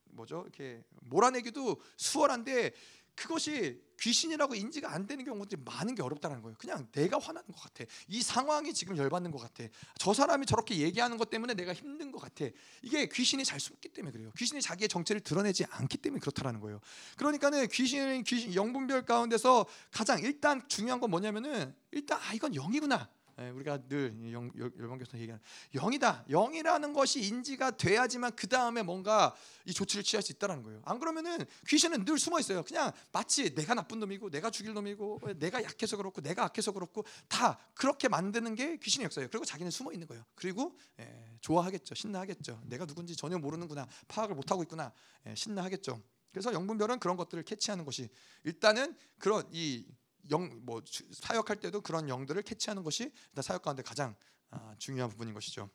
뭐죠 0.07 0.43
이렇게 0.43 0.83
몰아내기도 1.03 1.81
수월한데 1.97 2.73
그것이 3.15 3.81
귀신이라고 4.01 4.57
인지가 4.57 4.93
안 4.93 5.07
되는 5.07 5.25
경우들이 5.25 5.63
많은 5.65 5.95
게 5.95 6.03
어렵다는 6.03 6.43
거예요. 6.43 6.57
그냥 6.59 6.89
내가 6.91 7.19
화나는 7.19 7.47
것 7.53 7.61
같아. 7.61 7.85
이 8.09 8.21
상황이 8.21 8.75
지금 8.75 8.97
열받는 8.97 9.31
것 9.31 9.39
같아. 9.39 9.65
저 9.97 10.13
사람이 10.13 10.47
저렇게 10.47 10.77
얘기하는 10.79 11.19
것 11.19 11.31
때문에 11.31 11.55
내가 11.55 11.73
힘든 11.73 12.11
것 12.11 12.21
같아. 12.21 12.47
이게 12.83 13.07
귀신이 13.07 13.45
잘 13.45 13.61
숨기 13.61 13.89
때문에 13.89 14.13
그래요. 14.13 14.33
귀신이 14.37 14.61
자기의 14.61 14.89
정체를 14.89 15.21
드러내지 15.21 15.67
않기 15.71 15.99
때문에 15.99 16.21
그렇다라는 16.21 16.59
거예요. 16.61 16.81
그러니까는 17.17 17.69
귀신은 17.69 18.25
귀신 18.25 18.55
영분별 18.55 19.05
가운데서 19.05 19.67
가장 19.93 20.19
일단 20.21 20.67
중요한 20.69 20.99
건 20.99 21.11
뭐냐면은 21.11 21.75
일단 21.93 22.19
아 22.21 22.35
이건 22.35 22.55
영이구나. 22.55 23.09
예, 23.43 23.51
우리가 23.51 23.79
늘 23.89 24.15
열방교에서 24.33 25.19
얘기하는 25.19 25.43
영이다. 25.75 26.27
영이라는 26.31 26.93
것이 26.93 27.21
인지가 27.23 27.73
돼야지만 27.73 28.37
그 28.37 28.47
다음에 28.47 28.83
뭔가 28.83 29.35
이 29.67 29.73
조치를 29.73 30.05
취할 30.05 30.23
수 30.23 30.33
있다는 30.33 30.63
거예요. 30.63 30.81
안 30.85 30.99
그러면은 30.99 31.45
귀신은 31.69 32.05
늘 32.05 32.19
숨어 32.19 32.39
있어요. 32.41 32.63
그냥 32.63 32.93
마치 33.11 33.55
내가 33.55 33.75
나쁜 33.75 33.99
놈이고 34.01 34.31
내가 34.31 34.51
죽일 34.51 34.75
놈이고 34.75 35.21
내가 35.37 35.63
약해서 35.63 35.97
그렇고 35.97 36.21
내가 36.21 36.45
악해서 36.45 36.73
그렇고 36.73 37.05
다 37.29 37.59
그렇게 37.75 38.09
만드는 38.09 38.55
게 38.55 38.77
귀신의 38.77 39.07
역사예요. 39.07 39.29
그리고 39.31 39.45
자기는 39.45 39.71
숨어 39.71 39.93
있는 39.93 40.07
거예요. 40.07 40.25
그리고 40.35 40.77
예, 41.01 41.37
좋아하겠죠. 41.41 41.95
신나하겠죠. 41.95 42.63
내가 42.67 42.87
누군지 42.87 43.17
전혀 43.17 43.39
모르는구나. 43.39 43.87
파악을 44.09 44.35
못 44.35 44.51
하고 44.51 44.63
있구나. 44.63 44.93
예, 45.27 45.35
신나하겠죠. 45.35 46.01
그래서 46.31 46.53
영분별은 46.53 46.99
그런 46.99 47.17
것들을 47.17 47.43
캐치하는 47.45 47.85
것이 47.85 48.09
일단은 48.45 48.97
그런 49.19 49.47
이 49.53 49.85
영 50.31 50.61
뭐 50.65 50.83
사역할 51.13 51.61
때도 51.61 51.81
그런 51.81 52.09
영들을 52.09 52.41
캐치하는 52.43 52.83
것이 52.83 53.13
사역 53.41 53.63
가운데 53.63 53.83
가장 53.83 54.15
아, 54.51 54.75
중요한 54.79 55.11
부분인 55.11 55.35
것이죠. 55.35 55.71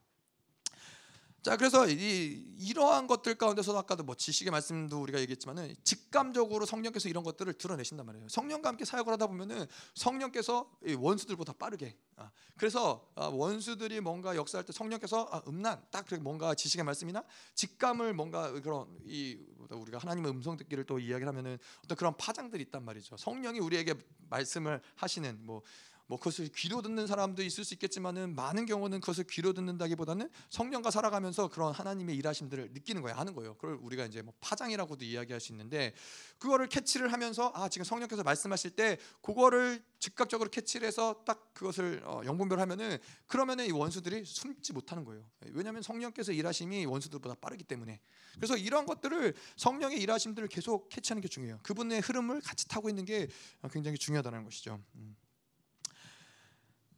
자 1.43 1.55
그래서 1.55 1.87
이, 1.87 2.43
이러한 2.59 3.07
것들 3.07 3.35
가운데서도 3.35 3.77
아까도 3.77 4.03
뭐 4.03 4.15
지식의 4.15 4.51
말씀도 4.51 5.01
우리가 5.01 5.19
얘기했지만은 5.21 5.75
직감적으로 5.83 6.65
성령께서 6.65 7.07
이런 7.09 7.23
것들을 7.23 7.53
드러내신단 7.53 8.05
말이에요. 8.05 8.27
성령과 8.29 8.69
함께 8.69 8.85
사역을 8.85 9.13
하다 9.13 9.27
보면은 9.27 9.65
성령께서 9.95 10.69
원수들보다 10.97 11.53
빠르게 11.53 11.95
아, 12.15 12.31
그래서 12.57 13.07
아, 13.15 13.27
원수들이 13.27 14.01
뭔가 14.01 14.35
역사할 14.35 14.65
때 14.65 14.73
성령께서 14.73 15.29
아, 15.31 15.41
음란 15.47 15.81
딱 15.91 16.05
뭔가 16.21 16.55
지식의 16.55 16.83
말씀이나 16.83 17.23
직감을 17.53 18.13
뭔가 18.13 18.51
그런 18.61 18.87
이 19.05 19.37
우리가 19.69 19.99
하나님의 19.99 20.31
음성 20.31 20.57
듣기를 20.57 20.85
또 20.85 20.99
이야기를 20.99 21.27
하면은 21.27 21.57
어떤 21.83 21.97
그런 21.97 22.17
파장들이 22.17 22.63
있단 22.63 22.83
말이죠. 22.83 23.17
성령이 23.17 23.59
우리에게 23.59 23.93
말씀을 24.29 24.81
하시는 24.95 25.37
뭐 25.45 25.61
뭐 26.07 26.17
그것을 26.17 26.47
귀로 26.55 26.81
듣는 26.81 27.05
사람도 27.05 27.43
있을 27.43 27.65
수 27.65 27.73
있겠지만은 27.73 28.33
많은 28.33 28.65
경우는 28.65 29.01
그것을 29.01 29.25
귀로 29.29 29.53
듣는다기보다는 29.53 30.29
성령과 30.49 30.89
살아가면서 30.89 31.49
그런 31.49 31.73
하나님의 31.73 32.15
일하심들을 32.15 32.71
느끼는 32.71 33.01
거예요, 33.01 33.17
하는 33.17 33.33
거예요. 33.33 33.55
그걸 33.55 33.77
우리가 33.81 34.05
이제 34.05 34.21
뭐 34.21 34.33
파장이라고도 34.39 35.03
이야기할 35.03 35.41
수 35.41 35.51
있는데 35.51 35.93
그거를 36.39 36.67
캐치를 36.67 37.11
하면서 37.11 37.51
아 37.53 37.67
지금 37.67 37.83
성령께서 37.83 38.23
말씀하실 38.23 38.71
때 38.71 38.97
그거를 39.21 39.83
즉각적으로 39.99 40.49
캐치를 40.49 40.87
해서 40.87 41.23
딱 41.25 41.53
그것을 41.53 42.01
어, 42.05 42.21
영분별 42.23 42.59
하면은 42.61 42.97
그러면은 43.27 43.65
이 43.65 43.71
원수들이 43.71 44.23
숨지 44.25 44.71
못하는 44.71 45.03
거예요. 45.03 45.29
왜냐하면 45.51 45.81
성령께서 45.81 46.31
일하심이 46.31 46.85
원수들보다 46.85 47.35
빠르기 47.35 47.63
때문에. 47.63 47.99
그래서 48.35 48.55
이런 48.55 48.85
것들을 48.85 49.33
성령의 49.57 49.99
일하심들을 49.99 50.47
계속 50.47 50.87
캐치하는 50.89 51.21
게 51.21 51.27
중요해요. 51.27 51.59
그분의 51.63 52.01
흐름을 52.01 52.41
같이 52.41 52.67
타고 52.67 52.87
있는 52.87 53.03
게 53.03 53.27
굉장히 53.71 53.97
중요하다는 53.97 54.45
것이죠. 54.45 54.79
음. 54.95 55.15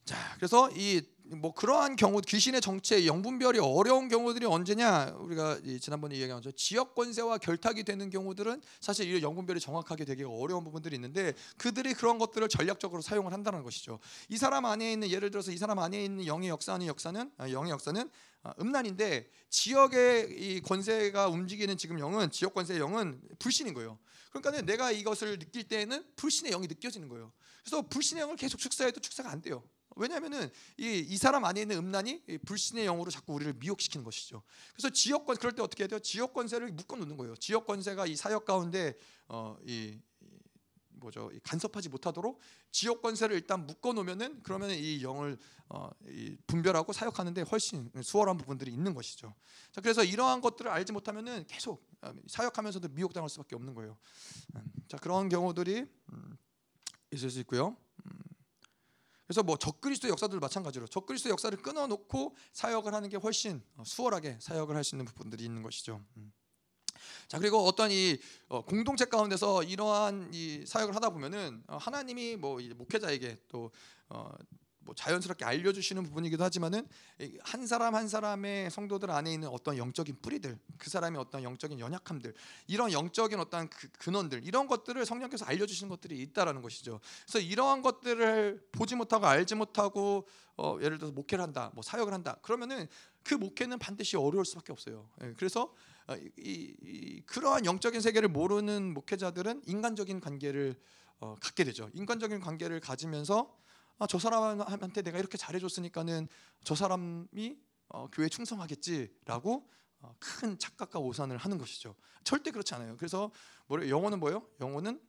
자, 0.10 0.18
그래서 0.38 0.72
이 0.72 1.01
뭐 1.36 1.53
그러한 1.53 1.95
경우 1.95 2.22
귀신의 2.22 2.62
정체 2.62 3.05
영분별이 3.05 3.60
어려운 3.60 4.07
경우들이 4.07 4.45
언제냐 4.45 5.16
우리가 5.20 5.60
지난번에 5.80 6.16
이야기한 6.16 6.41
것 6.41 6.55
지역 6.57 6.95
권세와 6.95 7.38
결탁이 7.38 7.84
되는 7.84 8.10
경우들은 8.10 8.62
사실 8.82 9.14
이 9.14 9.22
영분별이 9.22 9.60
정확하게 9.60 10.05
되기가 10.05 10.30
어려운 10.30 10.64
부분들이 10.64 10.95
있는데 10.95 11.34
그들이 11.57 11.93
그런 11.93 12.18
것들을 12.18 12.47
전략적으로 12.49 13.01
사용을 13.01 13.32
한다는 13.32 13.64
것이죠. 13.64 13.99
이 14.30 14.38
사람 14.38 14.66
안에 14.66 14.91
있는 14.91 15.10
예를 15.10 15.30
들어서 15.30 15.51
이 15.51 15.57
사람 15.57 15.78
안에 15.80 16.03
있는 16.03 16.26
영의 16.26 16.49
역사하는 16.49 16.88
역사는 16.88 17.32
아, 17.38 17.49
영의 17.51 17.72
역사는 17.72 18.10
아, 18.41 18.53
음란인데 18.60 19.30
지역의 19.49 20.30
이 20.32 20.62
권세가 20.62 21.28
움직이는 21.28 21.78
지금 21.78 21.99
영은 21.99 22.32
지역 22.32 22.55
권세의 22.55 22.80
영은 22.80 23.22
불신인 23.38 23.74
거예요. 23.76 23.99
그러니까 24.32 24.62
내가 24.62 24.91
이것을 24.91 25.38
느낄 25.38 25.68
때에는 25.68 26.03
불신의 26.16 26.51
영이 26.51 26.68
느껴지는 26.68 27.07
거예요. 27.07 27.32
그래서 27.64 27.82
불신의 27.84 28.22
영을 28.22 28.36
계속 28.36 28.57
축사해도 28.57 28.99
축사가 28.99 29.30
안 29.30 29.41
돼요. 29.41 29.64
왜냐하면은 30.00 30.50
이, 30.78 31.06
이 31.08 31.18
사람 31.18 31.45
안에 31.45 31.62
있는 31.62 31.78
음란이 31.78 32.24
불신의 32.45 32.86
영으로 32.86 33.12
자꾸 33.12 33.34
우리를 33.34 33.54
미혹시키는 33.54 34.04
것이죠. 34.04 34.43
그래서 34.74 34.89
지역권 34.89 35.38
그럴 35.38 35.54
때 35.54 35.62
어떻게 35.62 35.84
해야 35.84 35.88
돼요? 35.88 36.00
지역 36.00 36.34
권세를 36.34 36.72
묶어 36.72 36.95
놓는 36.95 37.18
거예요. 37.18 37.36
지역 37.36 37.66
권세가 37.66 38.06
이 38.08 38.16
사역 38.16 38.45
가운데 38.45 38.95
어, 39.28 39.58
이, 39.66 40.00
뭐죠 41.00 41.32
간섭하지 41.43 41.89
못하도록 41.89 42.39
지역 42.72 43.02
권세를 43.02 43.36
일단 43.36 43.66
묶어 43.66 43.93
놓으면은 43.93 44.43
그러면은 44.43 44.76
이 44.78 45.02
영을 45.02 45.38
어, 45.70 45.89
이 46.08 46.36
분별하고 46.47 46.93
사역하는데 46.93 47.41
훨씬 47.43 47.91
수월한 48.02 48.38
부분들이 48.38 48.72
있는 48.72 48.93
것이죠. 48.93 49.34
자 49.72 49.82
그래서 49.82 50.04
이러한 50.04 50.41
것들을 50.41 50.70
알지 50.70 50.91
못하면은 50.93 51.45
계속 51.47 51.88
어, 52.02 52.14
사역하면서도 52.28 52.89
미혹당할 52.89 53.30
수밖에 53.30 53.56
없는 53.56 53.74
거예요. 53.76 53.97
음, 54.56 54.64
자 54.88 54.97
그런 54.97 55.30
경우들이 55.30 55.86
음, 56.14 56.38
있을 57.12 57.30
수 57.30 57.39
있고요. 57.39 57.78
그래서 59.30 59.44
뭐 59.44 59.58
적그리스도 59.58 60.10
역사들 60.10 60.40
마찬가지로 60.40 60.88
적그리스도 60.88 61.30
역사를 61.30 61.56
끊어놓고 61.56 62.36
사역을 62.52 62.96
하는 62.96 63.10
게 63.10 63.18
훨씬 63.18 63.62
어, 63.78 63.84
수월하게 63.86 64.38
사역을 64.40 64.76
할 64.76 64.84
수 64.84 64.96
있는 64.96 65.06
부분들이 65.06 65.46
있는 65.46 65.62
것이죠. 65.62 66.04
음. 66.18 66.34
자 67.28 67.38
그리고 67.38 67.60
어떤 67.60 67.92
이 67.92 68.18
어, 68.48 68.66
공동체 68.66 69.06
가운데서 69.06 69.62
이러한 69.62 70.32
이 70.34 70.66
사역을 70.66 70.96
하다 70.96 71.12
보면은 71.12 71.62
어, 71.68 71.78
하나님이 71.78 72.38
뭐 72.38 72.60
목회자에게 72.76 73.38
또 73.50 73.70
뭐 74.82 74.96
자연스럽게 74.96 75.46
알려주시는 75.46 76.04
부분이기도 76.04 76.44
하지만은 76.44 76.88
한 77.42 77.68
사람 77.68 77.96
한 77.96 78.08
사람의 78.08 78.72
성도들 78.72 79.12
안에 79.12 79.34
있는 79.34 79.48
어떤 79.50 79.78
영적인 79.78 80.18
뿌리들, 80.22 80.58
그 80.78 80.90
사람의 80.90 81.20
어떤 81.20 81.44
영적인 81.44 81.80
연약함들, 81.80 82.34
이런 82.68 82.92
영적인 82.92 83.40
어떤 83.40 83.70
그 83.70 83.90
근원들, 84.00 84.46
이런 84.46 84.68
것들을 84.68 85.06
성령께서 85.06 85.46
알려주시는 85.46 85.90
것들이 85.90 86.20
있다라는 86.22 86.62
것이죠. 86.62 87.00
그래서 87.26 87.40
이러한 87.40 87.82
것들을 87.82 88.68
보지 88.72 88.96
못하고 88.96 89.28
알지 89.28 89.56
못하고 89.56 90.28
어, 90.58 90.78
예를 90.82 90.98
들어서 90.98 91.14
목회를 91.14 91.42
한다, 91.42 91.72
뭐 91.74 91.82
사역을 91.82 92.14
한다, 92.14 92.38
그러면은 92.42 92.88
그 93.24 93.34
목회는 93.34 93.80
반드시 93.80 94.18
어려울 94.18 94.44
수밖에 94.46 94.74
없어요. 94.74 95.10
예, 95.24 95.34
그래서 95.38 95.74
어, 96.08 96.16
이, 96.38 96.76
이, 96.82 97.22
그러한 97.26 97.66
영적인 97.66 98.02
세계를 98.02 98.28
모르는 98.28 98.94
목회자들은 98.94 99.64
인간적인 99.68 100.20
관계를 100.20 100.76
어, 101.22 101.36
갖게 101.40 101.64
되죠. 101.64 101.90
인간적인 101.94 102.40
관계를 102.40 102.80
가지면서 102.80 103.56
아, 104.00 104.08
저 104.08 104.18
사람한테 104.18 105.02
내가 105.02 105.20
이렇게 105.20 105.38
잘해줬으니까는 105.38 106.30
저 106.64 106.74
사람이 106.74 107.58
어, 107.89 108.08
교회 108.12 108.30
충성하겠지라고 108.30 109.70
어, 110.02 110.16
큰 110.20 110.58
착각과 110.58 111.00
오산을 111.00 111.38
하는 111.38 111.58
것이죠. 111.58 111.95
절대 112.24 112.52
그렇지 112.52 112.74
않아요. 112.76 112.95
그래서 112.95 113.32
뭐래 113.68 113.89
영혼은 113.89 114.20
뭐예요? 114.22 114.47
영혼은 114.62 115.02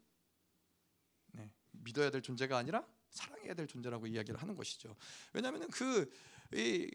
네, 1.33 1.53
믿어야 1.71 2.11
될 2.11 2.21
존재가 2.21 2.57
아니라 2.59 2.85
사랑해야 3.11 3.55
될 3.55 3.69
존재라고 3.69 4.09
이야기를 4.09 4.41
하는 4.43 4.57
것이죠. 4.57 4.97
왜냐하면은 5.33 5.69
그 5.71 6.11
이, 6.53 6.91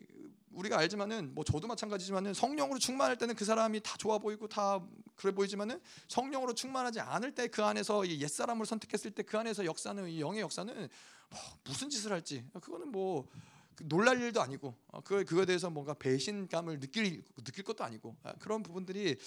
우리가 0.52 0.78
알지만은 0.78 1.34
뭐 1.34 1.46
저도 1.46 1.68
마찬가지지만은 1.68 2.34
성령으로 2.34 2.78
충만할 2.78 3.18
때는 3.18 3.36
그 3.36 3.46
사람이 3.46 3.80
다 3.82 3.96
좋아 3.98 4.18
보이고 4.18 4.50
다 4.50 4.86
그래 5.16 5.34
보이지만은 5.34 5.80
성령으로 6.10 6.54
충만하지 6.54 7.00
않을 7.00 7.34
때 7.34 7.48
그 7.48 7.64
안에서 7.64 8.06
옛 8.10 8.28
사람을 8.28 8.66
선택했을 8.66 9.12
때 9.12 9.24
그 9.24 9.38
안에서 9.38 9.64
역사는 9.64 10.10
이 10.10 10.20
영의 10.20 10.42
역사는 10.42 10.90
뭐 11.30 11.40
무슨 11.64 11.90
짓을 11.90 12.12
할지 12.12 12.44
그거는 12.62 12.92
뭐그 12.92 13.88
놀랄 13.88 14.22
일도 14.22 14.42
아니고 14.42 14.74
어, 14.88 15.02
그 15.02 15.24
그거에 15.26 15.46
대해서 15.46 15.70
뭔가 15.70 15.94
배신감을 15.94 16.80
느낄 16.80 17.24
느낄 17.44 17.64
것도 17.64 17.84
아니고 17.84 18.16
아, 18.24 18.34
그런 18.40 18.64
부분들이 18.64 19.18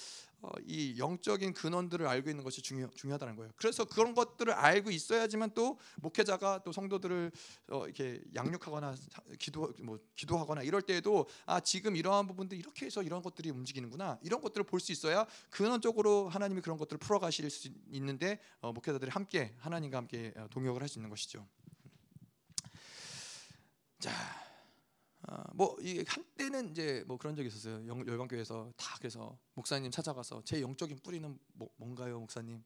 어, 0.41 0.51
이 0.65 0.97
영적인 0.99 1.53
근원들을 1.53 2.07
알고 2.07 2.31
있는 2.31 2.45
것이 2.45 2.63
중요 2.63 2.89
중요하다는 2.95 3.35
거예요. 3.35 3.51
그래서 3.57 3.85
그런 3.85 4.15
것들을 4.15 4.53
알고 4.53 4.91
있어야지만 4.93 5.51
또 5.53 5.79
목회자가 5.97 6.63
또 6.63 6.71
성도들을 6.71 7.33
어, 7.71 7.85
이렇게 7.85 8.23
양육하거나 8.37 8.95
기도 9.41 9.75
뭐 9.83 9.99
기도하거나 10.15 10.63
이럴 10.63 10.81
때에도 10.83 11.27
아 11.45 11.59
지금 11.59 11.97
이러한 11.97 12.29
부분들 12.29 12.57
이렇게 12.57 12.87
해서 12.87 13.03
이런 13.03 13.21
것들이 13.21 13.51
움직이는구나 13.51 14.19
이런 14.23 14.41
것들을 14.41 14.65
볼 14.65 14.79
수 14.81 14.93
있어야 14.93 15.27
근원적으로 15.51 16.29
하나님이 16.29 16.61
그런 16.61 16.79
것들을 16.79 16.99
풀어가실 17.01 17.51
수 17.51 17.69
있는데 17.91 18.39
어, 18.61 18.73
목회자들이 18.73 19.11
함께 19.11 19.55
하나님과 19.59 19.99
함께 19.99 20.33
어, 20.37 20.47
동역을 20.51 20.81
할 20.81 20.89
수 20.89 21.01
있는 21.01 21.11
것이죠. 21.11 21.45
자, 23.99 24.13
어, 25.29 25.43
뭐 25.55 25.77
한때는 26.07 26.71
이제 26.71 27.05
뭐 27.07 27.17
그런 27.19 27.35
적이 27.35 27.49
있었어요. 27.49 27.87
열방교회에서 27.87 28.73
다 28.77 28.97
그래서 28.99 29.37
목사님 29.55 29.91
찾아가서 29.91 30.43
제 30.45 30.61
영적인 30.63 31.01
뿌리는 31.03 31.37
뭐, 31.55 31.69
뭔가요, 31.77 32.21
목사님? 32.21 32.63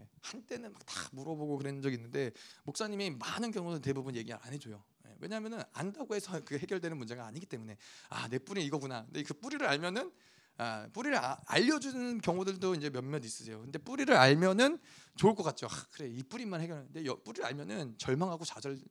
예, 0.00 0.08
한때는 0.22 0.72
다 0.72 1.08
물어보고 1.12 1.58
그런 1.58 1.80
적이 1.80 1.96
있는데 1.96 2.32
목사님이 2.64 3.10
많은 3.10 3.52
경우는 3.52 3.80
대부분 3.82 4.16
얘기 4.16 4.32
안 4.32 4.52
해줘요. 4.52 4.82
예, 5.06 5.14
왜냐하면은 5.20 5.62
안다고 5.72 6.16
해서 6.16 6.40
그 6.44 6.58
해결되는 6.58 6.96
문제가 6.96 7.24
아니기 7.26 7.46
때문에 7.46 7.76
아 8.08 8.28
내 8.28 8.38
뿌리 8.38 8.64
이거구나. 8.64 9.04
근데 9.04 9.22
그 9.22 9.34
뿌리를 9.34 9.64
알면은 9.64 10.12
아, 10.56 10.88
뿌리를 10.92 11.16
아, 11.16 11.40
알려주는 11.46 12.20
경우들도 12.20 12.74
이제 12.74 12.90
몇몇 12.90 13.24
있으세요. 13.24 13.60
근데 13.60 13.78
뿌리를 13.78 14.12
알면은 14.16 14.78
좋을 15.16 15.34
것 15.36 15.44
같죠. 15.44 15.66
아, 15.66 15.86
그래 15.92 16.08
이 16.08 16.22
뿌리만 16.24 16.60
해결하는데 16.60 17.04
뿌리를 17.24 17.44
알면은 17.44 17.96
절망하고 17.98 18.44
좌절이 18.44 18.82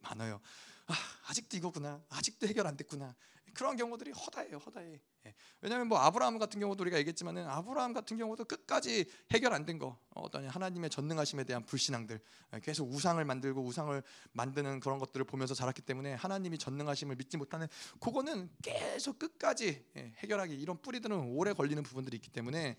많아요. 0.00 0.40
아, 0.86 0.94
아직도 1.28 1.56
이거구나. 1.56 2.02
아직도 2.10 2.46
해결 2.46 2.66
안 2.66 2.76
됐구나. 2.76 3.14
그런 3.54 3.76
경우들이 3.76 4.12
허다해요, 4.12 4.56
허다해. 4.56 4.98
예. 5.26 5.34
왜냐하면 5.60 5.86
뭐 5.86 5.98
아브라함 5.98 6.38
같은 6.38 6.58
경우도 6.58 6.82
우리가 6.84 6.96
얘기했지만은 6.98 7.46
아브라함 7.46 7.92
같은 7.92 8.16
경우도 8.16 8.46
끝까지 8.46 9.04
해결 9.30 9.52
안 9.52 9.66
된 9.66 9.78
거, 9.78 9.98
어떤 10.14 10.48
하나님의 10.48 10.88
전능하심에 10.88 11.44
대한 11.44 11.62
불신앙들, 11.66 12.18
예, 12.54 12.60
계속 12.60 12.90
우상을 12.90 13.22
만들고 13.22 13.62
우상을 13.62 14.02
만드는 14.32 14.80
그런 14.80 14.98
것들을 14.98 15.26
보면서 15.26 15.52
자랐기 15.52 15.82
때문에 15.82 16.14
하나님이 16.14 16.56
전능하심을 16.56 17.16
믿지 17.16 17.36
못하는 17.36 17.66
그거는 18.00 18.48
계속 18.62 19.18
끝까지 19.18 19.84
예, 19.96 20.12
해결하기 20.16 20.54
이런 20.54 20.80
뿌리들은 20.80 21.18
오래 21.36 21.52
걸리는 21.52 21.82
부분들이 21.82 22.16
있기 22.16 22.30
때문에 22.30 22.76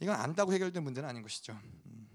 이건 0.00 0.14
안다고 0.14 0.52
해결된 0.52 0.84
문제는 0.84 1.08
아닌 1.08 1.22
것이죠. 1.22 1.58
음. 1.86 2.08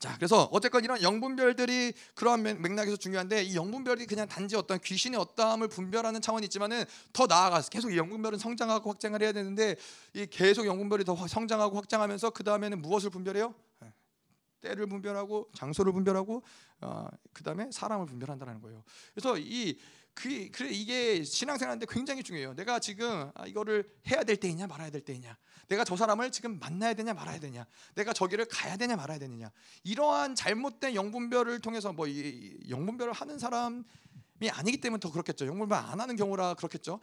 자, 0.00 0.16
그래서 0.16 0.48
어쨌건 0.50 0.82
이런 0.82 1.02
영분별들이 1.02 1.92
그러한 2.14 2.42
맥락에서 2.42 2.96
중요한데 2.96 3.42
이 3.42 3.54
영분별이 3.54 4.06
그냥 4.06 4.26
단지 4.26 4.56
어떤 4.56 4.80
귀신의 4.80 5.20
어떠함을 5.20 5.68
분별하는 5.68 6.22
차원이 6.22 6.44
있지만은 6.46 6.84
더 7.12 7.26
나아가서 7.26 7.68
계속 7.68 7.92
이 7.92 7.98
영분별은 7.98 8.38
성장하고 8.38 8.88
확장을 8.88 9.20
해야 9.20 9.32
되는데 9.32 9.76
이 10.14 10.24
계속 10.24 10.64
영분별이 10.64 11.04
더 11.04 11.14
성장하고 11.14 11.76
확장하면서 11.76 12.30
그 12.30 12.42
다음에는 12.42 12.80
무엇을 12.80 13.10
분별해요? 13.10 13.54
예. 13.84 13.92
때를 14.62 14.86
분별하고 14.86 15.50
장소를 15.54 15.92
분별하고 15.92 16.42
어, 16.80 17.06
그 17.34 17.42
다음에 17.44 17.68
사람을 17.70 18.06
분별한다는 18.06 18.62
거예요. 18.62 18.82
그래서 19.12 19.36
이 19.36 19.78
그, 20.20 20.50
그래 20.52 20.68
이게 20.70 21.24
신앙생활인데 21.24 21.86
굉장히 21.88 22.22
중요해요. 22.22 22.54
내가 22.54 22.78
지금 22.78 23.30
아, 23.34 23.46
이거를 23.46 23.90
해야 24.10 24.22
될 24.22 24.36
때이냐 24.36 24.66
말아야 24.66 24.90
될 24.90 25.00
때이냐. 25.00 25.34
내가 25.68 25.82
저 25.84 25.96
사람을 25.96 26.30
지금 26.30 26.58
만나야 26.58 26.92
되냐 26.92 27.14
말아야 27.14 27.40
되냐. 27.40 27.64
내가 27.94 28.12
저기를 28.12 28.44
가야 28.44 28.76
되냐 28.76 28.96
말아야 28.96 29.18
되느냐. 29.18 29.50
이러한 29.82 30.34
잘못된 30.34 30.94
영분별을 30.94 31.60
통해서 31.60 31.94
뭐 31.94 32.06
이, 32.06 32.58
영분별을 32.68 33.14
하는 33.14 33.38
사람이 33.38 33.82
아니기 34.50 34.78
때문에 34.82 35.00
더 35.00 35.10
그렇겠죠. 35.10 35.46
영분별 35.46 35.78
안 35.78 35.98
하는 35.98 36.16
경우라 36.16 36.52
그렇겠죠. 36.54 37.00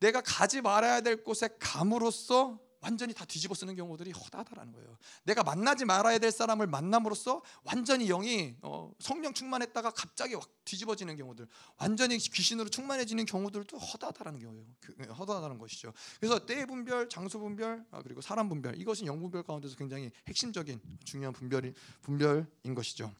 내가 0.00 0.20
가지 0.20 0.60
말아야 0.60 1.00
될 1.00 1.22
곳에 1.22 1.48
감으로써 1.60 2.58
완전히 2.82 3.14
다 3.14 3.24
뒤집어 3.24 3.54
쓰는 3.54 3.74
경우들이 3.74 4.10
허다하다라는 4.10 4.72
거예요. 4.72 4.98
내가 5.22 5.42
만나지 5.42 5.84
말아야 5.84 6.18
될 6.18 6.30
사람을 6.30 6.66
만남으로써 6.66 7.42
완전히 7.62 8.06
영이 8.06 8.56
어, 8.60 8.92
성령 8.98 9.32
충만했다가 9.32 9.92
갑자기 9.92 10.34
확 10.34 10.48
뒤집어지는 10.64 11.16
경우들, 11.16 11.46
완전히 11.78 12.18
귀신으로 12.18 12.68
충만해지는 12.68 13.24
경우들도 13.24 13.78
허다하다라는 13.78 14.40
거예요. 14.40 14.66
그, 14.80 14.94
예, 15.00 15.04
허다하다는 15.04 15.58
것이죠. 15.58 15.92
그래서 16.20 16.44
때 16.44 16.66
분별, 16.66 17.08
장소 17.08 17.38
분별, 17.38 17.84
아, 17.90 18.02
그리고 18.02 18.20
사람 18.20 18.48
분별 18.48 18.78
이것은 18.80 19.06
영 19.06 19.20
분별 19.20 19.44
가운데서 19.44 19.76
굉장히 19.76 20.10
핵심적인 20.26 20.80
중요한 21.04 21.32
분별이 21.32 21.72
분별인 22.02 22.74
것이죠. 22.74 23.12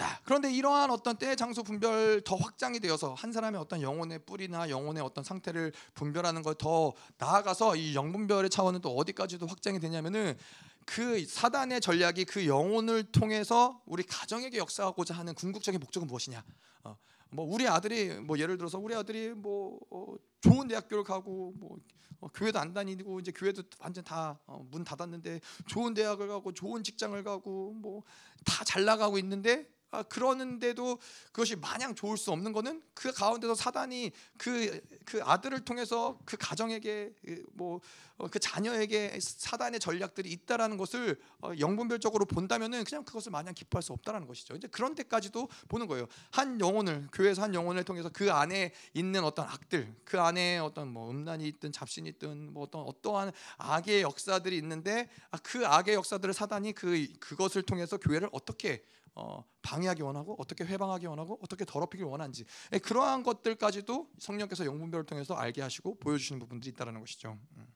자, 0.00 0.18
그런데 0.24 0.50
이러한 0.50 0.90
어떤 0.90 1.18
때, 1.18 1.36
장소 1.36 1.62
분별 1.62 2.22
더 2.22 2.34
확장이 2.34 2.80
되어서 2.80 3.12
한 3.12 3.32
사람의 3.32 3.60
어떤 3.60 3.82
영혼의 3.82 4.20
뿌리나 4.24 4.70
영혼의 4.70 5.02
어떤 5.02 5.22
상태를 5.22 5.74
분별하는 5.92 6.40
걸 6.42 6.54
더 6.54 6.94
나아가서 7.18 7.76
이 7.76 7.94
영분별의 7.94 8.48
차원은 8.48 8.80
또 8.80 8.96
어디까지도 8.96 9.46
확장이 9.46 9.78
되냐면은 9.78 10.38
그 10.86 11.22
사단의 11.26 11.82
전략이 11.82 12.24
그 12.24 12.46
영혼을 12.46 13.04
통해서 13.12 13.82
우리 13.84 14.02
가정에게 14.02 14.56
역사하고자 14.56 15.14
하는 15.14 15.34
궁극적인 15.34 15.78
목적은 15.78 16.08
무엇이냐? 16.08 16.42
어, 16.84 16.96
뭐 17.28 17.44
우리 17.44 17.68
아들이 17.68 18.08
뭐 18.20 18.38
예를 18.38 18.56
들어서 18.56 18.78
우리 18.78 18.94
아들이 18.94 19.34
뭐 19.34 19.80
어, 19.90 20.14
좋은 20.40 20.66
대학교를 20.66 21.04
가고 21.04 21.52
뭐 21.56 21.76
어, 22.20 22.28
교회도 22.28 22.58
안 22.58 22.72
다니고 22.72 23.20
이제 23.20 23.32
교회도 23.32 23.64
완전 23.78 24.02
다문 24.02 24.40
어, 24.46 24.84
닫았는데 24.84 25.40
좋은 25.66 25.92
대학을 25.92 26.26
가고 26.28 26.54
좋은 26.54 26.82
직장을 26.82 27.22
가고 27.22 27.74
뭐 27.74 28.02
다 28.46 28.64
잘 28.64 28.86
나가고 28.86 29.18
있는데 29.18 29.68
아, 29.92 30.04
그러는데도 30.04 30.98
그것이 31.32 31.56
마냥 31.56 31.94
좋을 31.94 32.16
수 32.16 32.30
없는 32.30 32.52
것은 32.52 32.82
그 32.94 33.12
가운데서 33.12 33.54
사단이 33.54 34.12
그, 34.38 34.80
그 35.04 35.20
아들을 35.22 35.64
통해서 35.64 36.18
그 36.24 36.36
가정에게 36.36 37.12
뭐그 37.54 37.88
어, 38.18 38.28
자녀에게 38.28 39.18
사단의 39.20 39.80
전략들이 39.80 40.30
있다라는 40.30 40.76
것을 40.76 41.20
어, 41.42 41.52
영분별적으로 41.58 42.24
본다면은 42.24 42.84
그냥 42.84 43.04
그것을 43.04 43.32
마냥 43.32 43.52
기뻐할 43.52 43.82
수 43.82 43.92
없다라는 43.92 44.28
것이죠. 44.28 44.54
이제 44.54 44.68
그런 44.68 44.94
데까지도 44.94 45.48
보는 45.68 45.88
거예요. 45.88 46.06
한 46.30 46.60
영혼을 46.60 47.08
교회에서 47.12 47.42
한 47.42 47.54
영혼을 47.54 47.82
통해서 47.82 48.08
그 48.12 48.30
안에 48.30 48.72
있는 48.94 49.24
어떤 49.24 49.48
악들, 49.48 49.92
그 50.04 50.20
안에 50.20 50.58
어떤 50.58 50.88
뭐 50.88 51.10
음란이 51.10 51.48
있든 51.48 51.72
잡신이 51.72 52.10
있든 52.10 52.52
뭐 52.52 52.62
어떤 52.62 52.82
어떠한 52.82 53.32
악의 53.56 54.02
역사들이 54.02 54.56
있는데 54.58 55.08
아, 55.32 55.38
그 55.42 55.66
악의 55.66 55.94
역사들을 55.94 56.32
사단이 56.32 56.74
그 56.74 57.08
그것을 57.18 57.62
통해서 57.62 57.96
교회를 57.96 58.28
어떻게 58.32 58.84
어, 59.14 59.44
방해하기 59.62 60.02
원하고 60.02 60.36
어떻게 60.38 60.64
회방하기 60.64 61.06
원하고 61.06 61.38
어떻게 61.42 61.64
더럽히기 61.64 62.04
원한지 62.04 62.44
예, 62.72 62.78
그러한 62.78 63.22
것들까지도 63.22 64.10
성령께서 64.18 64.64
영분별을 64.64 65.04
통해서 65.04 65.34
알게 65.34 65.62
하시고 65.62 65.98
보여주시는 65.98 66.38
부분들이 66.40 66.70
있다는 66.70 67.00
것이죠. 67.00 67.38
음. 67.56 67.66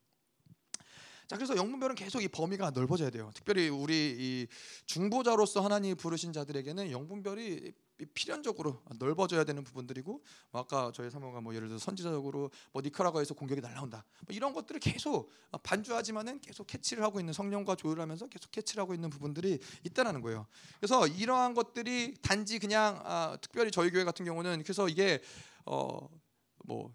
자 1.27 1.37
그래서 1.37 1.57
영분별은 1.57 1.95
계속 1.95 2.23
이 2.23 2.29
범위가 2.29 2.71
넓어져야 2.71 3.11
돼요. 3.11 3.31
특별히 3.35 3.69
우리 3.69 4.15
이 4.19 4.47
중보자로서 4.87 5.63
하나님 5.63 5.97
부르신 5.97 6.33
자들에게는 6.33 6.91
영분별이 6.91 7.73
필연적으로 8.15 8.83
넓어져야 8.99 9.45
되는 9.45 9.63
부분들이고 9.65 10.23
뭐 10.51 10.61
아까 10.61 10.91
저희 10.95 11.11
사모가 11.11 11.41
뭐 11.41 11.55
예를 11.55 11.69
들어 11.69 11.79
선지자적으로 11.79 12.51
뭐 12.73 12.83
니카라과에서 12.83 13.35
공격이 13.35 13.61
날라온다 13.61 14.05
뭐 14.27 14.35
이런 14.35 14.53
것들을 14.53 14.81
계속 14.81 15.31
반주하지만은 15.63 16.41
계속 16.41 16.67
캐치를 16.67 17.03
하고 17.03 17.21
있는 17.21 17.33
성령과 17.33 17.77
조율하면서 17.77 18.29
계속 18.29 18.51
캐치를 18.51 18.81
하고 18.81 18.95
있는 18.95 19.11
부분들이 19.11 19.59
있다라는 19.85 20.21
거예요. 20.23 20.47
그래서 20.81 21.07
이러한 21.07 21.55
것들이 21.55 22.15
단지 22.23 22.59
그냥 22.59 23.01
아, 23.05 23.37
특별히 23.41 23.71
저희 23.71 23.91
교회 23.91 24.05
같은 24.05 24.25
경우는 24.25 24.63
그래서 24.63 24.89
이게 24.89 25.21
어 25.65 26.25
뭐 26.65 26.95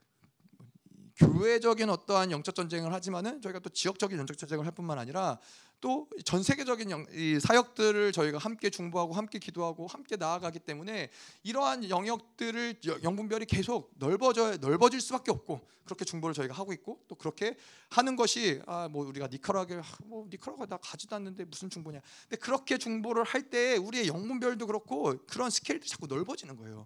교회적인 1.19 1.89
어떠한 1.89 2.31
영적 2.31 2.55
전쟁을 2.55 2.93
하지만은 2.93 3.41
저희가 3.41 3.59
또 3.59 3.69
지역적인 3.69 4.17
영적 4.17 4.37
전쟁을 4.37 4.65
할 4.65 4.71
뿐만 4.71 4.97
아니라 4.97 5.37
또 5.81 6.07
전 6.25 6.43
세계적인 6.43 6.91
영, 6.91 7.05
사역들을 7.41 8.11
저희가 8.11 8.37
함께 8.37 8.69
중보하고 8.69 9.13
함께 9.13 9.39
기도하고 9.39 9.87
함께 9.87 10.17
나아가기 10.17 10.59
때문에 10.59 11.09
이러한 11.43 11.89
영역들을 11.89 12.81
영분별이 13.03 13.45
계속 13.45 13.91
넓어져 13.97 14.57
넓어질 14.57 14.99
수밖에 14.99 15.31
없고 15.31 15.61
그렇게 15.85 16.03
중보를 16.05 16.33
저희가 16.33 16.53
하고 16.53 16.73
있고 16.73 16.99
또 17.07 17.15
그렇게 17.15 17.55
하는 17.89 18.15
것이 18.17 18.61
아 18.65 18.89
뭐 18.91 19.07
우리가 19.07 19.27
니카라게 19.27 19.75
아, 19.75 19.83
뭐 20.05 20.27
니카라가 20.29 20.65
나 20.65 20.77
가지도 20.77 21.15
않는데 21.15 21.45
무슨 21.45 21.69
중보냐. 21.69 22.01
근데 22.27 22.35
그렇게 22.35 22.77
중보를 22.77 23.23
할 23.23 23.49
때 23.49 23.77
우리의 23.77 24.07
영분별도 24.07 24.67
그렇고 24.67 25.15
그런 25.27 25.49
스케일도 25.49 25.87
자꾸 25.87 26.07
넓어지는 26.07 26.55
거예요. 26.57 26.85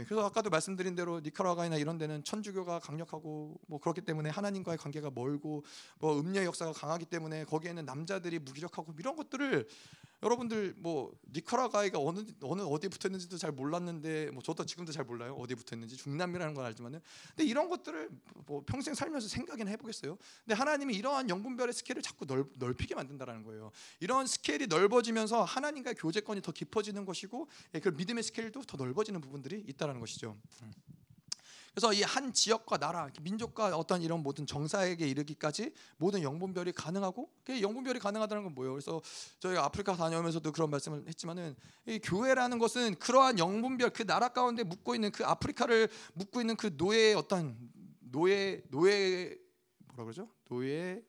예, 0.00 0.04
그래서 0.04 0.24
아까도 0.24 0.50
말씀드린 0.50 0.94
대로 0.94 1.20
니카라과이나 1.20 1.76
이런 1.76 1.98
데는 1.98 2.24
천주교가 2.24 2.78
강력하고 2.78 3.60
뭐 3.66 3.80
그렇기 3.80 4.02
때문에 4.02 4.30
하나님과의 4.30 4.78
관계가 4.78 5.10
멀고 5.14 5.64
뭐 5.98 6.18
음녀의 6.18 6.46
역사가 6.46 6.72
강하기 6.72 7.06
때문에 7.06 7.44
거기에는 7.44 7.84
남자들이 7.84 8.38
무기력하고 8.38 8.94
이런 8.98 9.16
것들을 9.16 9.68
여러분들 10.22 10.74
뭐 10.78 11.12
니카라과이가 11.32 11.98
어느 11.98 12.20
어느 12.42 12.62
어디에 12.62 12.88
붙었는지도 12.88 13.38
잘 13.38 13.50
몰랐는데 13.52 14.30
뭐 14.30 14.42
저도 14.42 14.64
지금도 14.64 14.92
잘 14.92 15.04
몰라요 15.04 15.34
어디에 15.34 15.56
붙었는지 15.56 15.96
중남미라는 15.96 16.54
건 16.54 16.64
알지만은 16.64 17.00
근데 17.28 17.44
이런 17.44 17.68
것들을 17.68 18.08
뭐 18.46 18.62
평생 18.64 18.94
살면서 18.94 19.28
생각이나 19.28 19.70
해보겠어요. 19.72 20.16
근데 20.44 20.54
하나님이 20.54 20.94
이러한 20.94 21.28
영분별의 21.28 21.72
스케일을 21.72 22.02
자꾸 22.02 22.26
넓, 22.26 22.48
넓히게 22.56 22.94
만든다라는 22.94 23.42
거예요. 23.42 23.72
이런 24.00 24.26
스케일이 24.26 24.66
넓어지면서 24.66 25.42
하나님과의 25.42 25.96
교제권이 25.96 26.42
더 26.42 26.52
깊어지는 26.52 27.04
것이고 27.04 27.48
예, 27.74 27.80
그 27.80 27.88
믿음의 27.88 28.22
스케일도 28.22 28.62
더 28.62 28.76
넓어지는 28.76 29.20
부분들이 29.20 29.64
있다라는 29.66 30.00
것이죠. 30.00 30.36
음. 31.72 31.74
그래서 31.74 31.92
이 31.92 32.02
한 32.02 32.32
지역과 32.32 32.76
나라, 32.76 33.08
민족과 33.22 33.74
어떤 33.76 34.02
이런 34.02 34.22
모든 34.22 34.46
정사에게 34.46 35.08
이르기까지 35.08 35.72
모든 35.96 36.22
영분별이 36.22 36.72
가능하고 36.72 37.30
그 37.44 37.62
영분별이 37.62 37.98
가능하다는 37.98 38.44
건 38.44 38.54
뭐예요? 38.54 38.72
그래서 38.74 39.00
저희가 39.40 39.64
아프리카 39.64 39.96
다녀오면서도 39.96 40.52
그런 40.52 40.68
말씀을 40.70 41.04
했지만은 41.08 41.56
이 41.86 41.98
교회라는 41.98 42.58
것은 42.58 42.96
그러한 42.96 43.38
영분별 43.38 43.90
그 43.90 44.04
나라 44.06 44.28
가운데 44.28 44.62
묻고 44.62 44.94
있는 44.94 45.10
그 45.10 45.24
아프리카를 45.24 45.88
묻고 46.14 46.40
있는 46.40 46.56
그 46.56 46.74
노예의 46.76 47.14
어떤 47.14 47.56
노예 48.00 48.62
노예 48.68 49.34
뭐라 49.94 50.04
그러죠? 50.04 50.28
노예 50.48 51.02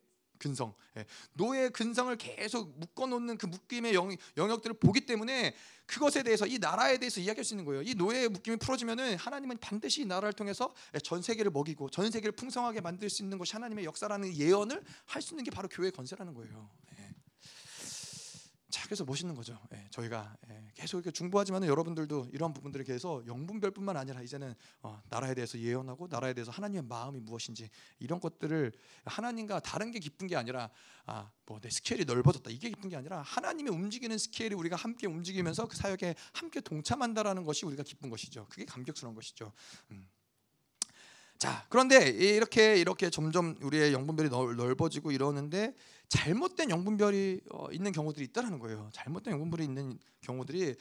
근성, 0.44 0.74
예. 0.98 1.06
노예 1.34 1.70
근성을 1.70 2.14
계속 2.18 2.78
묶어놓는 2.78 3.38
그 3.38 3.46
묶임의 3.46 3.94
영, 3.94 4.14
영역들을 4.36 4.78
보기 4.78 5.06
때문에 5.06 5.56
그것에 5.86 6.22
대해서 6.24 6.46
이 6.46 6.58
나라에 6.60 6.98
대해서 6.98 7.22
이야기할 7.22 7.46
수 7.46 7.54
있는 7.54 7.64
거예요. 7.66 7.82
이 7.82 7.94
노예의 7.94 8.30
묶임이 8.30 8.58
풀어지면은 8.58 9.16
하나님은 9.16 9.58
반드시 9.60 10.02
이 10.02 10.06
나라를 10.06 10.34
통해서 10.34 10.74
전 11.04 11.22
세계를 11.22 11.52
먹이고 11.52 11.90
전 11.90 12.12
세계를 12.12 12.34
풍성하게 12.34 12.82
만들 12.82 13.10
수 13.10 13.24
있는 13.24 13.38
것이 13.38 13.54
하나님의 13.54 13.86
역사라는 13.86 14.36
예언을 14.36 14.84
할 15.06 15.24
수 15.24 15.34
있는 15.34 15.46
게 15.46 15.52
바로 15.52 15.70
교회의 15.70 15.92
건세라는 15.94 16.34
거예요. 16.34 16.70
예. 18.74 18.80
자, 18.80 18.84
그래서 18.86 19.06
멋있는 19.06 19.36
거죠. 19.36 19.60
예, 19.74 19.88
저희가 19.92 20.36
예, 20.50 20.72
계속 20.74 20.98
이렇게 20.98 21.12
중보하지만 21.12 21.64
여러분들도 21.64 22.30
이런 22.34 22.54
부분들에 22.54 22.84
대해서 22.84 23.24
영분별뿐만 23.28 23.96
아니라 23.98 24.22
이제는 24.22 24.56
어, 24.82 25.02
나라에 25.10 25.36
대해서 25.36 25.60
예언하고 25.60 26.08
나라에 26.10 26.34
대해서 26.34 26.52
하나님의 26.52 26.84
마음이 26.84 27.20
무엇인지 27.20 27.70
이런 28.00 28.20
것들을 28.20 28.72
하나님과 29.06 29.60
다른 29.60 29.92
게 29.92 30.00
기쁜 30.00 30.28
게 30.28 30.36
아니라 30.36 30.70
아, 31.06 31.30
뭐 31.46 31.60
내 31.60 31.70
스케일이 31.70 32.04
넓어졌다 32.04 32.50
이게 32.50 32.70
기쁜 32.70 32.90
게 32.90 32.98
아니라 32.98 33.22
하나님이 33.22 33.70
움직이는 33.70 34.18
스케일이 34.18 34.56
우리가 34.56 34.76
함께 34.76 35.08
움직이면서 35.08 35.68
그 35.68 35.78
사역에 35.78 36.16
함께 36.34 36.60
동참한다라는 36.60 37.44
것이 37.44 37.66
우리가 37.66 37.84
기쁜 37.84 38.10
것이죠. 38.10 38.48
그게 38.50 38.66
감격스러운 38.66 39.16
것이죠. 39.16 39.54
음. 39.92 40.10
자, 41.44 41.66
그런데 41.68 42.08
이렇게 42.08 42.78
이렇게 42.78 43.10
점점 43.10 43.58
우리의 43.62 43.92
영분별이 43.92 44.30
넓어지고 44.30 45.12
이러는데 45.12 45.76
잘못된 46.08 46.70
영분별이 46.70 47.42
어, 47.52 47.68
있는 47.70 47.92
경우들이 47.92 48.24
있다라는 48.28 48.60
거예요. 48.60 48.90
잘못된 48.94 49.34
영분별이 49.34 49.66
있는 49.66 50.00
경우들이 50.22 50.74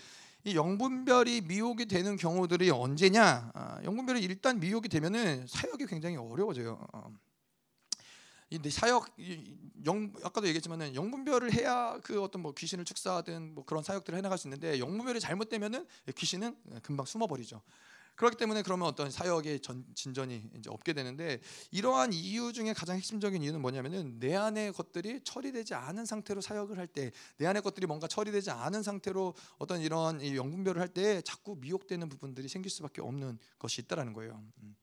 이 0.45 0.55
영분별이 0.55 1.41
미혹이 1.41 1.87
되는 1.87 2.17
경우들이 2.17 2.71
언제냐? 2.71 3.51
아, 3.53 3.81
영분별이 3.83 4.23
일단 4.23 4.61
미혹이 4.61 4.89
되면은 4.89 5.49
사역이 5.49 5.87
굉장히 5.87 6.15
어려워져요. 6.17 6.79
어. 6.93 7.13
이 8.51 8.71
사역 8.71 9.17
영 9.85 10.13
아까도 10.23 10.47
얘기했지만은 10.47 10.95
영분별을 10.95 11.55
해야 11.55 11.99
그 12.05 12.23
어떤 12.23 12.41
뭐 12.41 12.53
귀신을 12.53 12.85
축사하든 12.85 13.57
뭐 13.57 13.65
그런 13.65 13.83
사역들을 13.83 14.17
해나갈 14.17 14.39
수 14.39 14.47
있는데 14.47 14.79
영분별이 14.79 15.19
잘못되면은 15.19 15.89
귀신은 16.15 16.55
금방 16.85 17.05
숨어버리죠. 17.05 17.61
그렇기 18.15 18.37
때문에 18.37 18.63
그러면 18.63 18.87
어떤 18.89 19.11
사역의 19.11 19.61
전, 19.61 19.85
진전이 19.95 20.51
이제 20.59 20.71
없게 20.71 20.93
되는데 20.93 21.41
이러한 21.71 22.13
이유 22.13 22.53
중에 22.53 22.73
가장 22.73 22.97
핵심적인 22.97 23.43
이유는 23.43 23.61
뭐냐면은 23.61 24.19
내 24.21 24.35
안의 24.37 24.73
것들이 24.75 25.21
처리되지 25.25 25.75
않은 25.75 26.05
상태로 26.05 26.41
사역을 26.41 26.79
할 26.79 26.87
때 26.87 27.11
내 27.39 27.47
안의 27.47 27.63
것들이 27.63 27.87
뭔가 27.87 28.07
처리되지 28.07 28.51
않은 28.51 28.83
상태로 28.83 29.35
어떤 29.59 29.81
이런 29.81 30.23
영분별을 30.25 30.81
할 30.81 30.89
때 30.93 31.23
자꾸 31.23 31.57
미혹되는 31.61 32.09
부분들이 32.09 32.49
생길 32.49 32.71
수밖에 32.71 33.01
없는 33.01 33.39
것이 33.59 33.81
있다라는 33.83 34.13
거예요. 34.13 34.43
음. 34.63 34.77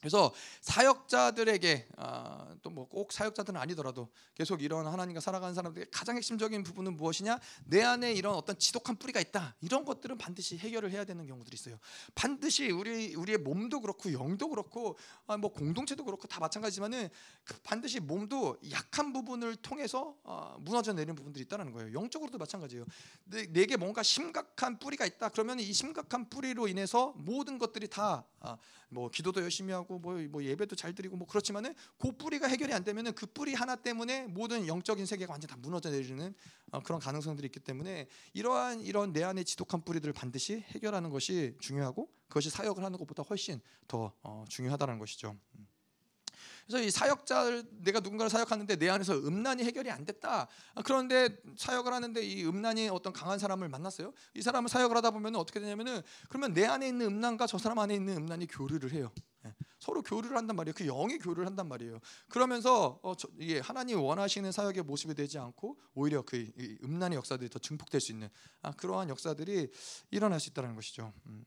그래서 0.00 0.32
사역자들에게 0.62 1.88
아, 1.98 2.54
또뭐 2.62 2.88
꼭 2.88 3.12
사역자들은 3.12 3.60
아니더라도 3.60 4.08
계속 4.34 4.62
이런 4.62 4.86
하나님과 4.86 5.20
살아가는 5.20 5.54
사람들의 5.54 5.88
가장 5.92 6.16
핵심적인 6.16 6.62
부분은 6.62 6.96
무엇이냐? 6.96 7.38
내 7.66 7.82
안에 7.82 8.14
이런 8.14 8.34
어떤 8.34 8.58
지독한 8.58 8.96
뿌리가 8.96 9.20
있다. 9.20 9.56
이런 9.60 9.84
것들은 9.84 10.16
반드시 10.16 10.56
해결을 10.56 10.90
해야 10.90 11.04
되는 11.04 11.26
경우들이 11.26 11.54
있어요. 11.54 11.78
반드시 12.14 12.70
우리 12.70 13.14
우리의 13.14 13.38
몸도 13.38 13.80
그렇고 13.80 14.10
영도 14.12 14.48
그렇고 14.48 14.98
아, 15.26 15.36
뭐 15.36 15.52
공동체도 15.52 16.04
그렇고 16.04 16.26
다 16.26 16.40
마찬가지지만은 16.40 17.10
그 17.44 17.60
반드시 17.62 18.00
몸도 18.00 18.56
약한 18.70 19.12
부분을 19.12 19.56
통해서 19.56 20.16
아, 20.24 20.56
무너져 20.60 20.94
내리는 20.94 21.14
부분들이 21.14 21.44
있다는 21.44 21.72
거예요. 21.72 21.92
영적으로도 21.92 22.38
마찬가지예요. 22.38 22.86
내, 23.24 23.46
내게 23.52 23.76
뭔가 23.76 24.02
심각한 24.02 24.78
뿌리가 24.78 25.04
있다. 25.04 25.28
그러면 25.28 25.60
이 25.60 25.72
심각한 25.72 26.30
뿌리로 26.30 26.68
인해서 26.68 27.12
모든 27.16 27.58
것들이 27.58 27.88
다뭐 27.88 29.10
기도도 29.12 29.42
열심히 29.42 29.74
하고 29.74 29.89
뭐, 29.98 30.14
뭐 30.28 30.42
예배도 30.42 30.76
잘 30.76 30.94
드리고 30.94 31.16
뭐 31.16 31.26
그렇지만은 31.26 31.74
그 31.98 32.12
뿌리가 32.12 32.46
해결이 32.46 32.72
안 32.72 32.84
되면은 32.84 33.14
그 33.14 33.26
뿌리 33.26 33.54
하나 33.54 33.76
때문에 33.76 34.26
모든 34.26 34.66
영적인 34.66 35.06
세계가 35.06 35.32
완전 35.32 35.48
다 35.48 35.56
무너져 35.58 35.90
내리는 35.90 36.34
어, 36.72 36.80
그런 36.80 37.00
가능성들이 37.00 37.46
있기 37.46 37.60
때문에 37.60 38.08
이러한 38.32 38.80
이런 38.80 39.12
내 39.12 39.22
안의 39.24 39.44
지독한 39.44 39.82
뿌리들을 39.82 40.12
반드시 40.12 40.64
해결하는 40.68 41.10
것이 41.10 41.56
중요하고 41.60 42.10
그것이 42.28 42.50
사역을 42.50 42.84
하는 42.84 42.98
것보다 42.98 43.22
훨씬 43.22 43.60
더 43.88 44.12
어, 44.22 44.44
중요하다는 44.48 44.98
것이죠. 44.98 45.36
음. 45.58 45.66
그래서 46.66 46.86
이 46.86 46.90
사역자 46.90 47.64
내가 47.82 47.98
누군가를 47.98 48.30
사역하는데 48.30 48.76
내 48.76 48.88
안에서 48.88 49.14
음란이 49.14 49.64
해결이 49.64 49.90
안 49.90 50.04
됐다. 50.04 50.46
아, 50.74 50.82
그런데 50.82 51.28
사역을 51.56 51.92
하는데 51.92 52.22
이 52.22 52.44
음란이 52.46 52.88
어떤 52.90 53.12
강한 53.12 53.38
사람을 53.40 53.68
만났어요. 53.68 54.12
이 54.34 54.42
사람을 54.42 54.68
사역을 54.68 54.96
하다 54.96 55.10
보면 55.10 55.34
어떻게 55.36 55.58
되냐면은 55.58 56.00
그러면 56.28 56.52
내 56.52 56.66
안에 56.66 56.86
있는 56.86 57.06
음란과 57.06 57.48
저 57.48 57.58
사람 57.58 57.80
안에 57.80 57.94
있는 57.94 58.16
음란이 58.18 58.46
교류를 58.46 58.92
해요. 58.92 59.10
예. 59.46 59.54
서로 59.78 60.02
교류를 60.02 60.36
한단 60.36 60.56
말이에요. 60.56 60.74
그 60.76 60.84
영이 60.84 61.18
교류를 61.18 61.46
한단 61.46 61.68
말이에요. 61.68 61.98
그러면서 62.28 62.98
어, 63.02 63.14
저, 63.16 63.28
이게 63.38 63.58
하나님 63.60 64.00
원하시는 64.00 64.52
사역의 64.52 64.82
모습이 64.82 65.14
되지 65.14 65.38
않고 65.38 65.78
오히려 65.94 66.22
그 66.22 66.50
음란의 66.84 67.16
역사들이 67.16 67.48
더 67.48 67.58
증폭될 67.58 68.00
수 68.00 68.12
있는 68.12 68.28
아, 68.62 68.72
그러한 68.72 69.08
역사들이 69.08 69.68
일어날 70.10 70.40
수 70.40 70.50
있다는 70.50 70.74
것이죠. 70.74 71.12
음. 71.26 71.44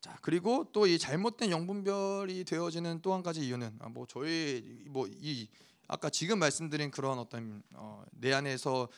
자 0.00 0.18
그리고 0.20 0.68
또 0.72 0.86
이 0.86 0.98
잘못된 0.98 1.50
영분별이 1.52 2.44
되어지는 2.44 3.02
또 3.02 3.14
한 3.14 3.22
가지 3.22 3.46
이유는 3.46 3.78
아, 3.80 3.88
뭐 3.88 4.06
저희 4.08 4.82
뭐 4.88 5.06
이 5.08 5.48
아까 5.88 6.08
지금 6.08 6.38
말씀드린 6.38 6.90
그런 6.90 7.18
어떤 7.18 7.62
어, 7.74 8.02
내 8.12 8.32
안에서 8.32 8.88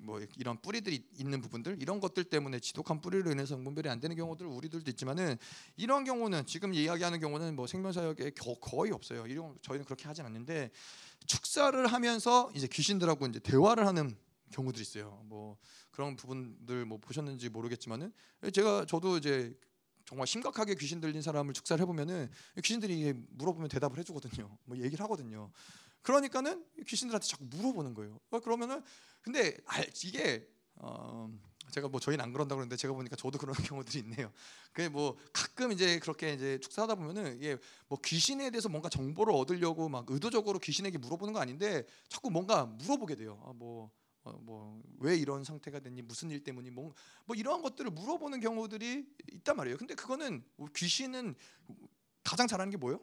뭐 0.00 0.20
이런 0.36 0.60
뿌리들이 0.60 1.08
있는 1.18 1.40
부분들 1.40 1.80
이런 1.80 2.00
것들 2.00 2.24
때문에 2.24 2.60
지독한 2.60 3.00
뿌리로 3.00 3.30
인해서 3.30 3.54
영분별이 3.54 3.88
안 3.88 4.00
되는 4.00 4.14
경우들 4.16 4.46
우리들도 4.46 4.90
있지만은 4.90 5.36
이런 5.76 6.04
경우는 6.04 6.46
지금 6.46 6.74
이야기하는 6.74 7.20
경우는 7.20 7.56
뭐 7.56 7.66
생명사역에 7.66 8.32
거의 8.60 8.92
없어요. 8.92 9.26
이런 9.26 9.56
저희는 9.62 9.84
그렇게 9.84 10.06
하진 10.06 10.26
않는데 10.26 10.70
축사를 11.26 11.86
하면서 11.86 12.50
이제 12.54 12.66
귀신들하고 12.66 13.26
이제 13.26 13.38
대화를 13.38 13.86
하는 13.86 14.16
경우들이 14.50 14.82
있어요. 14.82 15.22
뭐 15.24 15.56
그런 15.90 16.16
부분들 16.16 16.84
뭐 16.84 16.98
보셨는지 16.98 17.48
모르겠지만은 17.48 18.12
제가 18.52 18.84
저도 18.86 19.16
이제 19.16 19.56
정말 20.04 20.26
심각하게 20.26 20.74
귀신 20.74 21.00
들린 21.00 21.22
사람을 21.22 21.54
축사를 21.54 21.80
해보면은 21.82 22.28
귀신들이 22.62 23.14
물어보면 23.30 23.68
대답을 23.68 23.98
해주거든요. 23.98 24.58
뭐 24.64 24.76
얘기를 24.76 25.02
하거든요. 25.04 25.50
그러니까는 26.02 26.64
귀신들한테 26.86 27.26
자꾸 27.26 27.44
물어보는 27.44 27.94
거예요. 27.94 28.18
어, 28.30 28.40
그러면은 28.40 28.82
근데 29.22 29.56
이게 30.04 30.46
어 30.76 31.30
제가 31.70 31.88
뭐 31.88 32.00
저희는 32.00 32.22
안 32.22 32.32
그런다고 32.32 32.58
그러는데 32.58 32.76
제가 32.76 32.92
보니까 32.92 33.16
저도 33.16 33.38
그런 33.38 33.54
경우들이 33.74 34.00
있네요. 34.00 34.30
그게 34.72 34.88
뭐 34.88 35.16
가끔 35.32 35.72
이제 35.72 35.98
그렇게 36.00 36.34
이제 36.34 36.58
축사하다 36.58 36.96
보면은 36.96 37.36
이게 37.36 37.56
뭐 37.88 37.98
귀신에 38.04 38.50
대해서 38.50 38.68
뭔가 38.68 38.88
정보를 38.88 39.32
얻으려고 39.34 39.88
막 39.88 40.04
의도적으로 40.08 40.58
귀신에게 40.58 40.98
물어보는 40.98 41.32
거 41.32 41.40
아닌데 41.40 41.86
자꾸 42.08 42.30
뭔가 42.30 42.66
물어보게 42.66 43.14
돼요. 43.14 43.42
아, 43.46 43.52
뭐 43.54 43.90
어, 44.24 44.32
뭐왜 44.32 45.16
이런 45.16 45.42
상태가 45.44 45.80
됐니 45.80 46.02
무슨 46.02 46.30
일 46.30 46.44
때문이 46.44 46.70
뭐, 46.70 46.94
뭐 47.24 47.34
이러한 47.34 47.60
것들을 47.62 47.90
물어보는 47.90 48.40
경우들이 48.40 49.04
있단 49.32 49.56
말이에요. 49.56 49.76
근데 49.78 49.94
그거는 49.94 50.44
뭐 50.56 50.68
귀신은 50.76 51.34
가장 52.22 52.46
잘하는 52.46 52.70
게 52.70 52.76
뭐예요? 52.76 53.00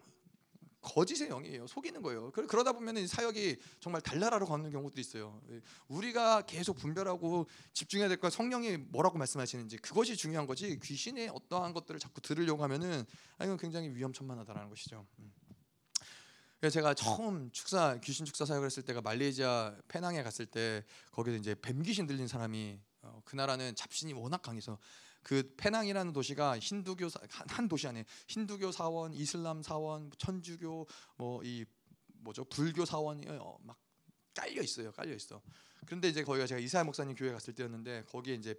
거짓의 0.81 1.29
영이에요. 1.29 1.67
속이는 1.67 2.01
거예요. 2.01 2.31
그러다 2.31 2.71
보면 2.73 3.05
사역이 3.07 3.57
정말 3.79 4.01
달나라로 4.01 4.45
가는 4.45 4.69
경우도 4.69 4.99
있어요. 5.01 5.41
우리가 5.87 6.43
계속 6.43 6.77
분별하고 6.77 7.47
집중해야 7.73 8.07
될 8.07 8.19
거 8.19 8.29
성령이 8.29 8.77
뭐라고 8.77 9.17
말씀하시는지 9.17 9.77
그것이 9.77 10.15
중요한 10.15 10.45
거지 10.45 10.79
귀신의 10.79 11.29
어떠한 11.29 11.73
것들을 11.73 11.99
자꾸 11.99 12.21
들으려고 12.21 12.63
하면은 12.63 13.05
아, 13.37 13.45
이건 13.45 13.57
굉장히 13.57 13.89
위험천만하다라는 13.89 14.69
것이죠. 14.69 15.05
음. 15.19 15.33
제가 16.69 16.93
처음 16.93 17.49
축사 17.51 17.97
귀신 18.01 18.25
축사 18.25 18.43
사역을 18.43 18.65
했을 18.65 18.83
때가 18.83 18.99
말레이시아 19.01 19.77
페낭에 19.87 20.21
갔을 20.23 20.45
때 20.45 20.83
거기서 21.11 21.37
이제 21.37 21.55
뱀 21.55 21.81
귀신 21.83 22.05
들린 22.05 22.27
사람이 22.27 22.77
어, 23.01 23.21
그 23.23 23.37
나라는 23.37 23.75
잡신이 23.75 24.11
워낙 24.11 24.41
강해서 24.41 24.77
그 25.23 25.53
페낭이라는 25.57 26.13
도시가 26.13 26.59
힌두교 26.59 27.07
한 27.47 27.67
도시 27.67 27.87
안에 27.87 28.05
힌두교 28.27 28.71
사원, 28.71 29.13
이슬람 29.13 29.61
사원, 29.61 30.11
천주교 30.17 30.87
뭐 31.17 31.41
이 31.43 31.65
뭐죠 32.21 32.43
불교 32.45 32.85
사원이 32.85 33.25
어, 33.29 33.57
막 33.61 33.77
깔려 34.33 34.61
있어요, 34.61 34.91
깔려 34.91 35.13
있어. 35.15 35.41
그런데 35.85 36.09
이제 36.09 36.23
거기가 36.23 36.45
제가 36.45 36.59
이사야 36.59 36.83
목사님 36.83 37.15
교회 37.15 37.31
갔을 37.31 37.53
때였는데 37.53 38.05
거기에 38.05 38.35
이제 38.35 38.55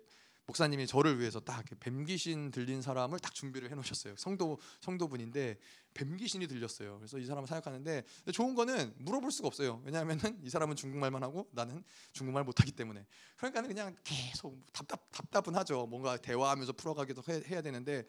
목사님이 0.51 0.89
저를 0.89 1.21
위해서 1.21 1.39
딱 1.39 1.65
뱀귀신 1.79 2.51
들린 2.51 2.83
사람을 2.83 3.21
딱 3.21 3.33
준비를 3.35 3.71
해놓으셨어요. 3.71 4.17
성도 4.17 4.59
성도분인데 4.81 5.59
뱀귀신이 5.95 6.49
들렸어요. 6.49 6.99
그래서 6.99 7.19
이 7.19 7.25
사람을 7.25 7.47
사역하는데 7.47 8.03
좋은 8.33 8.57
거는 8.57 8.95
물어볼 8.99 9.31
수가 9.31 9.47
없어요. 9.47 9.81
왜냐하면은 9.85 10.41
이 10.43 10.51
사람은 10.51 10.75
중국말만 10.75 11.23
하고 11.23 11.49
나는 11.53 11.85
중국말 12.13 12.43
못하기 12.43 12.73
때문에 12.73 13.07
그러니까는 13.37 13.69
그냥 13.69 13.97
계속 14.03 14.61
답답 14.73 15.11
답답은 15.13 15.55
하죠. 15.55 15.87
뭔가 15.87 16.17
대화하면서 16.17 16.73
풀어가기도 16.73 17.23
해, 17.29 17.43
해야 17.47 17.63
되는데 17.63 18.05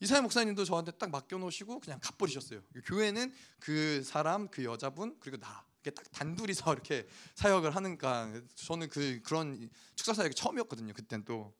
이사야 0.00 0.20
목사님도 0.22 0.64
저한테 0.64 0.90
딱 0.92 1.10
맡겨놓으시고 1.10 1.80
그냥 1.80 2.00
가버리셨어요. 2.02 2.62
그교회는 2.74 3.32
그 3.60 4.02
사람, 4.02 4.48
그 4.48 4.64
여자분 4.64 5.16
그리고 5.20 5.36
나 5.38 5.64
딱 5.90 6.10
단둘이서 6.12 6.72
이렇게 6.72 7.06
사역을 7.34 7.74
하는가 7.74 8.32
저는 8.54 8.88
그 8.88 9.20
그런 9.22 9.70
축사 9.94 10.14
사역이 10.14 10.34
처음이었거든요. 10.34 10.92
그땐 10.92 11.24
또 11.24 11.54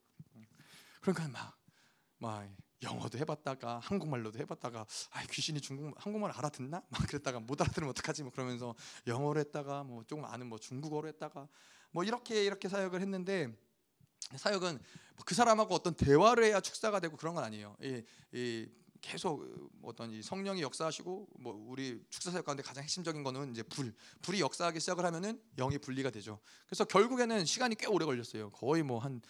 그러니까 1.13 1.29
막, 1.39 1.57
막 2.19 2.49
영어도 2.83 3.19
해봤다가 3.19 3.79
한국말로도 3.79 4.39
해봤다가 4.41 4.87
아 5.11 5.27
귀신이 5.31 5.61
중국 5.61 5.95
한국말 5.97 6.33
알아듣나? 6.33 6.83
막 6.89 7.07
그랬다가 7.07 7.41
못 7.41 7.61
알아들으면 7.61 7.91
어떡하지? 7.91 8.23
뭐 8.23 8.33
그러면서 8.33 8.75
영어로 9.07 9.39
했다가 9.41 9.85
뭐 9.85 10.03
조금 10.05 10.25
아는 10.25 10.49
뭐 10.49 10.59
중국어로 10.59 11.09
했다가 11.09 11.49
뭐 11.93 12.05
이렇게 12.05 12.45
이렇게 12.45 12.69
사역을 12.69 13.01
했는데 13.01 13.57
사역은 14.35 14.81
그 15.25 15.35
사람하고 15.35 15.75
어떤 15.75 15.95
대화를 15.95 16.45
해야 16.45 16.61
축사가 16.61 17.01
되고 17.01 17.17
그런 17.17 17.35
건 17.35 17.45
아니에요. 17.45 17.77
이, 17.81 18.03
이 18.33 18.69
계속 19.01 19.47
뭐 19.79 19.91
어떤 19.91 20.11
이 20.11 20.21
성령이 20.21 20.61
역사하시고 20.63 21.29
뭐 21.39 21.55
우리 21.69 22.03
축사 22.11 22.31
사역 22.31 22.45
가운데 22.45 22.63
가장 22.63 22.83
핵심적인 22.83 23.23
거는 23.23 23.53
이제 23.53 23.63
불 23.63 23.95
불이 24.23 24.41
역사하기 24.41 24.81
시작을 24.81 25.05
하면은 25.07 25.41
영이 25.57 25.79
분리가 25.79 26.11
되죠. 26.11 26.41
그래서 26.67 26.85
결국에는 26.85 27.45
시간이 27.45 27.77
꽤 27.77 27.87
오래 27.87 28.05
걸렸어요. 28.05 28.51
거의 28.51 28.83
뭐 28.83 28.99
한 28.99 29.23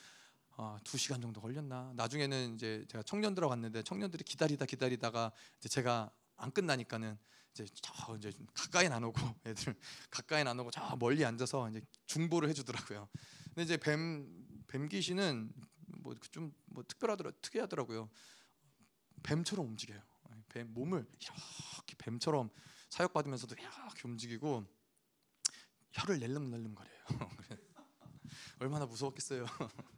아, 0.59 0.79
두 0.85 0.97
시간 0.97 1.21
정도 1.21 1.41
걸렸나. 1.41 1.93
나중에는 1.97 2.55
이제 2.55 2.85
제가 2.89 3.03
청년들하고 3.03 3.51
갔는데 3.51 3.83
청년들이 3.83 4.25
기다리다 4.25 4.65
기다리다가 4.65 5.33
이제 5.59 5.69
제가 5.69 6.11
안 6.37 6.51
끝나니까는 6.51 7.19
이제 7.53 7.67
저 7.75 8.17
이제 8.17 8.33
가까이 8.55 8.87
안 8.87 9.05
오고 9.05 9.21
애들 9.45 9.75
가까이 10.11 10.43
안 10.43 10.59
오고 10.59 10.71
저 10.71 10.97
멀리 10.97 11.25
앉아서 11.25 11.69
이제 11.71 11.83
중보를 12.07 12.49
해주더라고요. 12.49 13.09
근데 13.45 13.63
이제 13.63 13.77
뱀 13.77 14.47
뱀 14.67 14.89
귀신은 14.89 15.53
뭐 15.99 16.15
좀뭐 16.31 16.83
특별하더라 16.89 17.31
특이하더라고요. 17.43 18.11
뱀처럼 19.23 19.67
움직여요. 19.67 20.01
뱀 20.49 20.73
몸을 20.73 21.07
이렇게 21.21 21.95
뱀처럼 21.99 22.51
사역 22.91 23.13
받으면서도 23.13 23.55
이렇게 23.55 24.03
움직이고 24.05 24.67
혀를 25.93 26.19
낼름낼름 26.19 26.75
거려요. 26.75 27.05
얼마나 28.59 28.87
무서웠겠어요. 28.87 29.47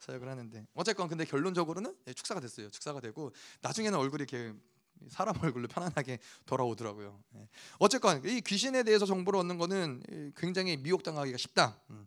사역을 0.00 0.28
하는데 0.28 0.66
어쨌건 0.74 1.08
근데 1.08 1.24
결론적으로는 1.24 1.94
예, 2.06 2.12
축사가 2.12 2.40
됐어요. 2.40 2.70
축사가 2.70 3.00
되고 3.00 3.32
나중에는 3.62 3.98
얼굴이 3.98 4.22
이렇게 4.22 4.54
사람 5.08 5.38
얼굴로 5.42 5.68
편안하게 5.68 6.18
돌아오더라고요. 6.46 7.22
예. 7.36 7.48
어쨌건 7.78 8.24
이 8.24 8.40
귀신에 8.40 8.82
대해서 8.82 9.06
정보를 9.06 9.40
얻는 9.40 9.58
거는 9.58 10.32
굉장히 10.36 10.76
미혹당하기가 10.76 11.38
쉽다. 11.38 11.80
음. 11.90 12.06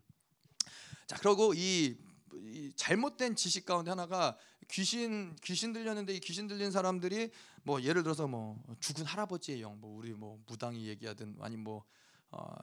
자 1.06 1.16
그리고 1.20 1.52
이, 1.54 1.96
이 2.34 2.72
잘못된 2.76 3.36
지식 3.36 3.66
가운데 3.66 3.90
하나가 3.90 4.36
귀신 4.70 5.36
귀신 5.42 5.72
들렸는데 5.72 6.14
이 6.14 6.20
귀신 6.20 6.46
들린 6.46 6.70
사람들이 6.70 7.30
뭐 7.62 7.82
예를 7.82 8.02
들어서 8.02 8.26
뭐 8.26 8.62
죽은 8.80 9.04
할아버지의 9.04 9.62
영, 9.62 9.78
뭐 9.80 9.96
우리 9.96 10.12
뭐 10.12 10.42
무당이 10.46 10.86
얘기하든 10.88 11.36
아니 11.40 11.56
뭐 11.56 11.84
어, 12.30 12.54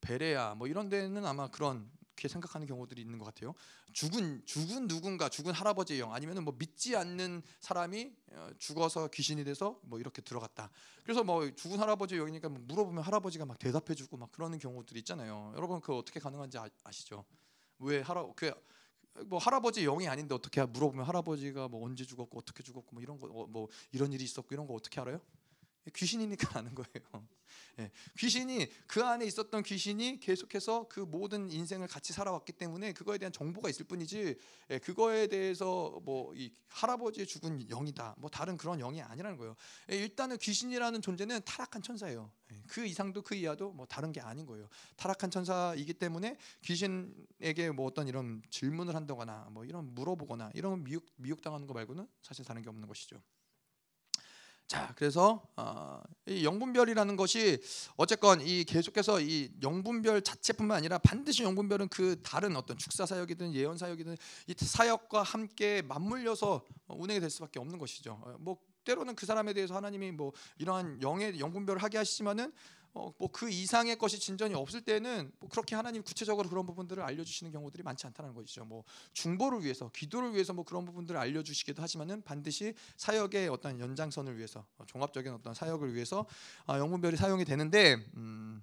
베레야 0.00 0.54
뭐 0.54 0.66
이런 0.66 0.88
데는 0.88 1.24
아마 1.24 1.48
그런 1.48 1.90
그렇게 2.14 2.28
생각하는 2.28 2.66
경우들이 2.66 3.00
있는 3.00 3.18
것 3.18 3.24
같아요. 3.24 3.54
죽은 3.92 4.42
죽은 4.44 4.88
누군가 4.88 5.28
죽은 5.28 5.52
할아버지의 5.52 6.00
영 6.00 6.14
아니면은 6.14 6.44
뭐 6.44 6.54
믿지 6.58 6.96
않는 6.96 7.42
사람이 7.60 8.12
어, 8.32 8.50
죽어서 8.58 9.08
귀신이 9.08 9.44
돼서 9.44 9.78
뭐 9.82 9.98
이렇게 9.98 10.22
들어갔다. 10.22 10.70
그래서 11.02 11.24
뭐 11.24 11.50
죽은 11.54 11.78
할아버지 11.78 12.16
영이니까 12.16 12.48
뭐 12.48 12.60
물어보면 12.66 13.02
할아버지가 13.04 13.44
막 13.46 13.58
대답해주고 13.58 14.16
막 14.16 14.30
그러는 14.32 14.58
경우들이 14.58 15.00
있잖아요. 15.00 15.52
여러분 15.56 15.80
그 15.80 15.94
어떻게 15.96 16.20
가능한지 16.20 16.58
아, 16.58 16.68
시죠 16.90 17.24
왜 17.78 18.00
할아 18.00 18.26
그 18.36 18.52
뭐 19.26 19.38
할아버지 19.38 19.82
영이 19.84 20.08
아닌데 20.08 20.34
어떻게 20.34 20.64
물어보면 20.64 21.04
할아버지가 21.04 21.68
뭐 21.68 21.84
언제 21.84 22.04
죽었고 22.04 22.38
어떻게 22.38 22.62
죽었고 22.62 22.88
뭐 22.92 23.02
이런 23.02 23.18
거뭐 23.18 23.48
어, 23.54 23.68
이런 23.92 24.12
일이 24.12 24.24
있었고 24.24 24.48
이런 24.54 24.66
거 24.66 24.74
어떻게 24.74 25.00
알아요? 25.00 25.20
귀신이니까 25.94 26.58
아는 26.58 26.74
거예요. 26.74 27.26
예, 27.78 27.90
귀신이 28.18 28.68
그 28.86 29.02
안에 29.02 29.24
있었던 29.26 29.62
귀신이 29.62 30.20
계속해서 30.20 30.88
그 30.88 31.00
모든 31.00 31.50
인생을 31.50 31.86
같이 31.86 32.12
살아왔기 32.12 32.52
때문에 32.52 32.92
그거에 32.92 33.18
대한 33.18 33.32
정보가 33.32 33.68
있을 33.68 33.86
뿐이지 33.86 34.36
예, 34.70 34.78
그거에 34.78 35.26
대해서 35.26 36.00
뭐 36.04 36.32
이 36.34 36.50
할아버지의 36.68 37.26
죽은 37.26 37.68
영이다 37.68 38.14
뭐 38.18 38.30
다른 38.30 38.56
그런 38.56 38.78
영이 38.78 39.02
아니라는 39.02 39.36
거예요. 39.36 39.54
예, 39.90 39.96
일단은 39.96 40.38
귀신이라는 40.38 41.02
존재는 41.02 41.40
타락한 41.44 41.82
천사예요. 41.82 42.30
예, 42.52 42.62
그 42.66 42.84
이상도 42.86 43.22
그 43.22 43.34
이하도 43.34 43.72
뭐 43.72 43.86
다른 43.86 44.12
게 44.12 44.20
아닌 44.20 44.46
거예요. 44.46 44.68
타락한 44.96 45.30
천사이기 45.30 45.94
때문에 45.94 46.36
귀신에게 46.62 47.70
뭐 47.70 47.86
어떤 47.86 48.08
이런 48.08 48.42
질문을 48.50 48.94
한다거나 48.94 49.48
뭐 49.50 49.64
이런 49.64 49.94
물어보거나 49.94 50.50
이런 50.54 50.84
미혹 50.84 51.04
미혹당하는 51.16 51.66
거 51.66 51.74
말고는 51.74 52.06
사실 52.22 52.44
다른 52.44 52.62
게 52.62 52.68
없는 52.68 52.88
것이죠. 52.88 53.22
자, 54.72 54.90
그래서 54.96 55.46
어, 55.54 56.02
이 56.24 56.46
영분별이라는 56.46 57.16
것이 57.16 57.60
어쨌건 57.98 58.40
이 58.40 58.64
계속해서 58.64 59.20
이 59.20 59.50
영분별 59.62 60.22
자체뿐만 60.22 60.78
아니라 60.78 60.96
반드시 60.96 61.42
영분별은 61.42 61.88
그 61.88 62.22
다른 62.22 62.56
어떤 62.56 62.78
축사 62.78 63.04
사역이든 63.04 63.52
예언 63.52 63.76
사역이든 63.76 64.16
이 64.46 64.54
사역과 64.56 65.24
함께 65.24 65.82
맞물려서 65.82 66.64
운행이 66.88 67.20
될 67.20 67.28
수밖에 67.28 67.60
없는 67.60 67.78
것이죠. 67.78 68.18
어, 68.22 68.36
뭐 68.40 68.56
때로는 68.84 69.14
그 69.14 69.26
사람에 69.26 69.52
대해서 69.52 69.76
하나님이 69.76 70.10
뭐 70.10 70.32
이러한 70.56 71.02
영의 71.02 71.38
영분별을 71.38 71.82
하게 71.82 71.98
하시지만은 71.98 72.50
어, 72.94 73.12
뭐그 73.18 73.50
이상의 73.50 73.96
것이 73.96 74.18
진전이 74.18 74.54
없을 74.54 74.82
때는 74.82 75.32
뭐 75.38 75.48
그렇게 75.48 75.74
하나님 75.74 76.02
구체적으로 76.02 76.48
그런 76.48 76.66
부분들을 76.66 77.02
알려주시는 77.02 77.52
경우들이 77.52 77.82
많지 77.82 78.06
않다는 78.06 78.34
것이죠. 78.34 78.64
뭐 78.64 78.84
중보를 79.12 79.64
위해서, 79.64 79.90
기도를 79.90 80.34
위해서 80.34 80.52
뭐 80.52 80.64
그런 80.64 80.84
부분들을 80.84 81.18
알려주시기도 81.18 81.82
하지만은 81.82 82.22
반드시 82.22 82.74
사역의 82.96 83.48
어떤 83.48 83.80
연장선을 83.80 84.36
위해서, 84.36 84.66
어, 84.76 84.84
종합적인 84.86 85.32
어떤 85.32 85.54
사역을 85.54 85.94
위해서 85.94 86.26
아, 86.66 86.78
영문별이 86.78 87.16
사용이 87.16 87.44
되는데. 87.44 87.94
음, 88.16 88.62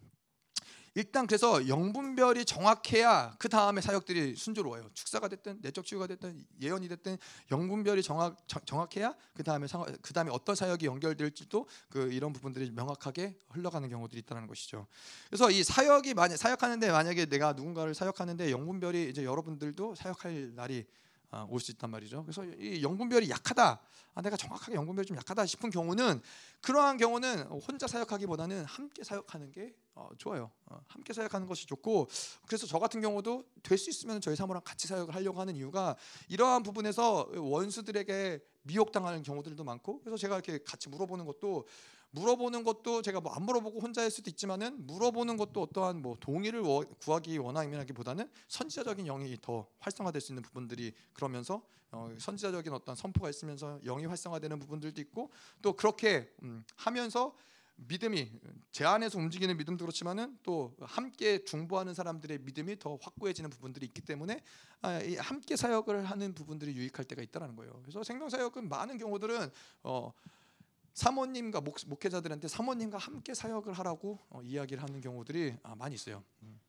일단 0.96 1.28
그래서 1.28 1.68
영분별이 1.68 2.46
정확해야 2.46 3.36
그 3.40 3.50
다음에 3.50 3.82
사역들이 3.82 4.36
순조로워요. 4.36 4.90
축사가 4.94 5.28
됐든 5.28 5.60
내적 5.62 5.86
치유가 5.86 6.08
됐든 6.08 6.46
예언이 6.62 6.88
됐든 6.90 7.18
영분별이 7.52 8.04
정확 8.04 8.38
정확해야 8.66 9.16
그 9.34 9.44
다음에 9.44 9.68
그 10.02 10.14
다음에 10.14 10.32
어떤 10.32 10.56
사역이 10.56 10.86
연결될지도 10.86 11.68
그 11.90 12.12
이런 12.12 12.34
부분들이 12.34 12.72
명확하게 12.72 13.38
흘러가는 13.50 13.88
경우들이 13.90 14.20
있다는 14.22 14.48
것이죠. 14.48 14.88
그래서 15.28 15.52
이 15.52 15.64
사역이 15.64 16.14
만약 16.14 16.38
사역하는데 16.38 16.92
만약에 16.92 17.26
내가 17.26 17.54
누군가를 17.54 17.94
사역하는데 17.94 18.52
영분별이 18.52 19.10
이제 19.10 19.24
여러분들도 19.24 19.96
사역할 19.96 20.56
날이 20.56 20.86
아, 20.86 21.09
올 21.50 21.60
수 21.60 21.72
있단 21.72 21.90
말이죠. 21.92 22.24
그래서 22.24 22.44
이 22.44 22.82
영분별이 22.82 23.30
약하다. 23.30 23.80
아, 24.16 24.22
내가 24.22 24.36
정확하게 24.36 24.76
영분별이 24.76 25.06
좀 25.06 25.16
약하다 25.18 25.46
싶은 25.46 25.70
경우는 25.70 26.22
그러한 26.62 26.98
경우는 26.98 27.44
혼자 27.44 27.88
사역하기보다는 27.88 28.66
함께 28.66 29.04
사역하는 29.04 29.52
게 29.52 29.76
어, 29.94 30.10
좋아요. 30.18 30.50
어, 30.66 30.80
함께 30.88 31.14
사역하는 31.14 31.46
것이 31.48 31.68
좋고 31.68 32.10
그래서 32.48 32.66
저 32.66 32.80
같은 32.80 33.00
경우도 33.02 33.44
될 33.64 33.78
수 33.78 33.90
있으면 33.90 34.20
저희 34.22 34.36
사모랑 34.36 34.62
같이 34.66 34.88
사역을 34.88 35.14
하려고 35.14 35.40
하는 35.40 35.56
이유가 35.56 35.96
이러한 36.30 36.64
부분에서 36.64 37.30
원수들에게 37.36 38.40
미혹당하는 38.64 39.24
경우들도 39.24 39.64
많고 39.64 40.00
그래서 40.02 40.18
제가 40.18 40.36
이렇게 40.36 40.64
같이 40.64 40.90
물어보는 40.90 41.26
것도 41.26 41.66
물어보는 42.12 42.64
것도 42.64 43.02
제가 43.02 43.22
뭐 43.22 43.30
안 43.40 43.44
물어보고 43.44 43.80
혼자 43.80 44.02
할 44.02 44.12
수도 44.12 44.30
있지만은 44.30 44.86
물어보는 44.86 45.38
것도 45.38 45.62
어떠한 45.62 46.02
뭐 46.02 46.18
동의를 46.20 46.64
구하기 47.00 47.38
원하기보다는 47.38 48.30
선지자적인 48.48 49.06
영이 49.06 49.38
더 49.42 49.68
활성화될 49.80 50.20
수 50.20 50.32
있는 50.32 50.44
부분들이 50.44 50.94
그러면서 51.14 51.62
어, 51.92 52.14
선지자적인 52.18 52.74
어떤 52.74 52.96
선포가 52.96 53.30
있으면서 53.30 53.80
영이 53.84 54.06
활성화되는 54.06 54.60
부분들도 54.60 55.00
있고 55.02 55.32
또 55.62 55.74
그렇게 55.74 56.32
음, 56.44 56.64
하면서 56.76 57.34
믿음이 57.88 58.30
제 58.72 58.84
안에서 58.84 59.18
움직이는 59.18 59.56
믿음도 59.56 59.86
그렇지만은 59.86 60.38
또 60.44 60.76
함께 60.82 61.44
중보하는 61.46 61.94
사람들의 61.94 62.40
믿음이 62.40 62.78
더 62.78 62.98
확고해지는 63.02 63.50
부분들이 63.50 63.86
있기 63.86 64.02
때문에 64.02 64.42
아, 64.82 65.00
함께 65.20 65.56
사역을 65.56 66.10
하는 66.10 66.34
부분들이 66.34 66.76
유익할 66.76 67.06
때가 67.06 67.22
있다라는 67.22 67.56
거예요. 67.56 67.80
그래서 67.84 68.04
생명 68.04 68.30
사역은 68.30 68.68
많은 68.68 68.98
경우들은 68.98 69.50
어, 69.84 70.12
사모님과 71.00 71.62
목, 71.62 71.78
회자들한테 72.04 72.50
사모님과 72.50 72.98
함께 72.98 73.34
사역을 73.34 73.72
하라고 73.72 74.20
어, 74.30 74.42
이야기를 74.42 74.84
하는 74.84 75.00
경우들이 75.00 75.56
아, 75.64 75.74
많이 75.76 75.96
있어요. 75.96 76.22
음. 76.44 76.60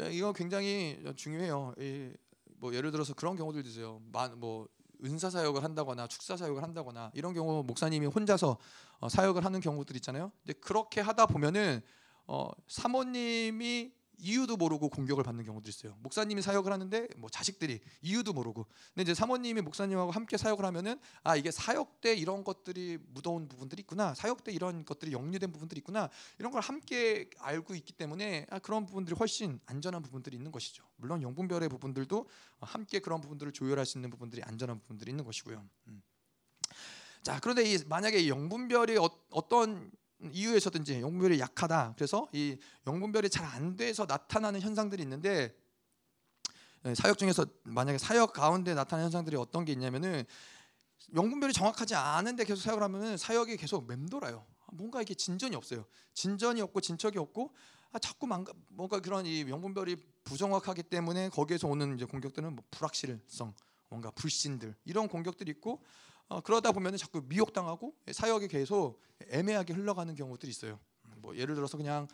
예, 0.00 0.10
이거 0.10 0.32
굉장히 0.32 1.00
중요해요. 1.14 1.72
이, 1.78 2.12
뭐 2.56 2.74
예를 2.74 2.90
들어서 2.90 3.14
그런 3.14 3.36
경우들도 3.36 3.68
있어요. 3.68 4.02
뭐 4.38 4.66
은사 5.04 5.30
사역을 5.30 5.62
한다거나 5.62 6.08
축사 6.08 6.36
사역을 6.36 6.64
한다거나 6.64 7.12
이런 7.14 7.32
경우 7.32 7.62
목사님이 7.62 8.06
혼자서 8.06 8.58
어, 8.98 9.08
사역을 9.08 9.44
하는 9.44 9.60
경우들 9.60 9.94
있잖아요. 9.96 10.32
근데 10.44 10.58
그렇게 10.58 11.00
하다 11.00 11.26
보면은 11.26 11.82
어, 12.26 12.50
사모님이 12.66 13.92
이유도 14.18 14.56
모르고 14.56 14.88
공격을 14.88 15.24
받는 15.24 15.44
경우도 15.44 15.68
있어요. 15.68 15.96
목사님이 16.00 16.42
사역을 16.42 16.72
하는데 16.72 17.08
뭐 17.16 17.28
자식들이 17.28 17.80
이유도 18.02 18.32
모르고. 18.32 18.66
근데 18.94 19.02
이제 19.02 19.14
사모님이 19.14 19.60
목사님하고 19.62 20.10
함께 20.10 20.36
사역을 20.36 20.64
하면은 20.64 20.98
아 21.22 21.36
이게 21.36 21.50
사역 21.50 22.00
때 22.00 22.14
이런 22.14 22.44
것들이 22.44 22.98
묻어온 23.08 23.48
부분들이 23.48 23.80
있구나. 23.80 24.14
사역 24.14 24.44
때 24.44 24.52
이런 24.52 24.84
것들이 24.84 25.12
역류된 25.12 25.52
부분들이 25.52 25.78
있구나. 25.78 26.08
이런 26.38 26.52
걸 26.52 26.60
함께 26.60 27.28
알고 27.38 27.74
있기 27.74 27.92
때문에 27.92 28.46
아, 28.50 28.58
그런 28.58 28.86
부분들이 28.86 29.16
훨씬 29.18 29.60
안전한 29.66 30.02
부분들이 30.02 30.36
있는 30.36 30.52
것이죠. 30.52 30.84
물론 30.96 31.22
영분별의 31.22 31.68
부분들도 31.68 32.28
함께 32.60 33.00
그런 33.00 33.20
부분들을 33.20 33.52
조율할 33.52 33.84
수 33.86 33.98
있는 33.98 34.10
부분들이 34.10 34.42
안전한 34.42 34.78
부분들이 34.80 35.10
있는 35.10 35.24
것이고요. 35.24 35.64
음. 35.88 36.02
자 37.22 37.40
그런데 37.40 37.64
이 37.64 37.78
만약에 37.86 38.28
영분별이 38.28 38.96
어, 38.98 39.10
어떤 39.30 39.90
이유에서든지 40.20 41.00
영분별이 41.00 41.38
약하다. 41.40 41.94
그래서 41.96 42.28
이 42.32 42.56
영분별이 42.86 43.30
잘 43.30 43.46
안 43.46 43.76
돼서 43.76 44.06
나타나는 44.06 44.60
현상들이 44.60 45.02
있는데 45.02 45.54
예, 46.84 46.94
사역 46.94 47.18
중에서 47.18 47.46
만약에 47.64 47.98
사역 47.98 48.32
가운데 48.32 48.74
나타나는 48.74 49.04
현상들이 49.06 49.36
어떤 49.36 49.64
게 49.64 49.72
있냐면은 49.72 50.24
영분별이 51.14 51.52
정확하지 51.52 51.94
않은데 51.94 52.44
계속 52.44 52.62
사역을 52.62 52.82
하면은 52.82 53.16
사역이 53.16 53.56
계속 53.56 53.86
맴돌아요. 53.86 54.46
뭔가 54.72 55.00
이게 55.00 55.14
진전이 55.14 55.54
없어요. 55.56 55.84
진전이 56.14 56.60
없고 56.60 56.80
진척이 56.80 57.18
없고 57.18 57.54
아, 57.92 57.98
자꾸 57.98 58.26
뭔가, 58.26 58.52
뭔가 58.68 59.00
그런 59.00 59.24
이 59.26 59.48
영분별이 59.48 59.96
부정확하기 60.24 60.84
때문에 60.84 61.28
거기에서 61.30 61.68
오는 61.68 61.94
이제 61.94 62.04
공격들은 62.04 62.54
뭐 62.54 62.64
불확실성, 62.70 63.54
뭔가 63.88 64.10
불신들 64.10 64.74
이런 64.84 65.08
공격들이 65.08 65.50
있고 65.52 65.82
어, 66.28 66.40
그러다 66.40 66.72
보면은 66.72 66.98
자꾸 66.98 67.22
미혹당하고 67.26 67.94
사역이 68.10 68.48
계속 68.48 69.00
애매하게 69.30 69.74
흘러가는 69.74 70.14
경우들이 70.14 70.50
있어요. 70.50 70.80
뭐 71.16 71.36
예를 71.36 71.54
들어서 71.54 71.76
그냥 71.76 72.08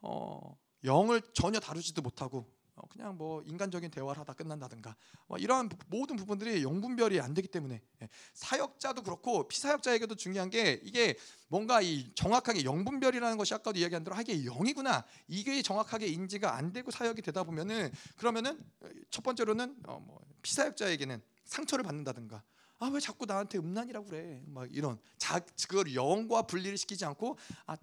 어, 0.00 0.56
영을 0.84 1.20
전혀 1.34 1.60
다루지도 1.60 2.00
못하고 2.00 2.50
어, 2.74 2.82
그냥 2.88 3.16
뭐 3.18 3.42
인간적인 3.42 3.90
대화를 3.90 4.20
하다 4.20 4.32
끝난다든가 4.32 4.96
뭐 5.26 5.36
이러한 5.36 5.68
모든 5.88 6.16
부분들이 6.16 6.62
영분별이 6.62 7.20
안 7.20 7.34
되기 7.34 7.48
때문에 7.48 7.82
예, 8.02 8.08
사역자도 8.32 9.02
그렇고 9.02 9.46
피사역자에게도 9.48 10.14
중요한 10.14 10.48
게 10.48 10.80
이게 10.82 11.16
뭔가 11.48 11.82
이 11.82 12.10
정확하게 12.14 12.64
영분별이라는 12.64 13.36
것이 13.36 13.52
아까도 13.52 13.78
이야기한 13.78 14.04
대로 14.04 14.16
하게 14.16 14.44
영이구나 14.44 15.04
이게 15.28 15.60
정확하게 15.60 16.06
인지가 16.06 16.54
안 16.56 16.72
되고 16.72 16.90
사역이 16.90 17.20
되다 17.22 17.44
보면은 17.44 17.92
그러면은 18.16 18.58
첫 19.10 19.22
번째로는 19.22 19.76
어, 19.86 20.00
뭐 20.00 20.20
피사역자에게는 20.42 21.20
상처를 21.44 21.82
받는다든가 21.82 22.42
아 22.80 22.88
왜 22.88 22.98
자꾸 22.98 23.26
나한테 23.26 23.58
음란이라고 23.58 24.06
그래 24.06 24.42
막 24.46 24.66
이런 24.74 24.98
자 25.18 25.38
그걸 25.68 25.94
영과 25.94 26.42
분리를 26.42 26.76
시키지 26.76 27.04
않고 27.04 27.36
아 27.66 27.76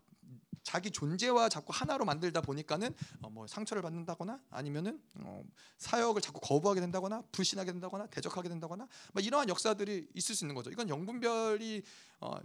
자기 0.64 0.92
존재와 0.92 1.48
자꾸 1.48 1.72
하나로 1.72 2.04
만들다 2.04 2.42
보니까는 2.42 2.94
어, 3.22 3.30
뭐 3.30 3.48
상처를 3.48 3.82
받는다거나 3.82 4.42
아니면은 4.50 5.02
어, 5.16 5.42
사역을 5.78 6.22
자꾸 6.22 6.42
거부하게 6.42 6.82
된다거나 6.82 7.24
불신하게 7.32 7.72
된다거나 7.72 8.08
대적하게 8.08 8.50
된다거나 8.50 8.88
뭐 9.14 9.22
이러한 9.24 9.48
역사들이 9.48 10.10
있을 10.14 10.36
수 10.36 10.44
있는 10.44 10.56
거죠. 10.56 10.70
이건 10.70 10.90
영분별이 10.90 11.84
어, 12.20 12.38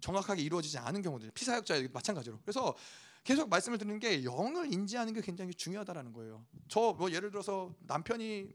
정확하게 0.00 0.42
이루어지지 0.42 0.78
않은 0.78 1.02
경우들 1.02 1.32
피사역자에 1.32 1.88
마찬가지로. 1.88 2.38
그래서 2.42 2.74
계속 3.24 3.48
말씀을 3.50 3.76
드리는 3.76 3.98
게 3.98 4.24
영을 4.24 4.72
인지하는 4.72 5.12
게 5.12 5.20
굉장히 5.20 5.52
중요하다라는 5.52 6.12
거예요. 6.14 6.46
저 6.68 6.92
뭐 6.94 7.10
예를 7.10 7.30
들어서 7.30 7.74
남편이 7.80 8.48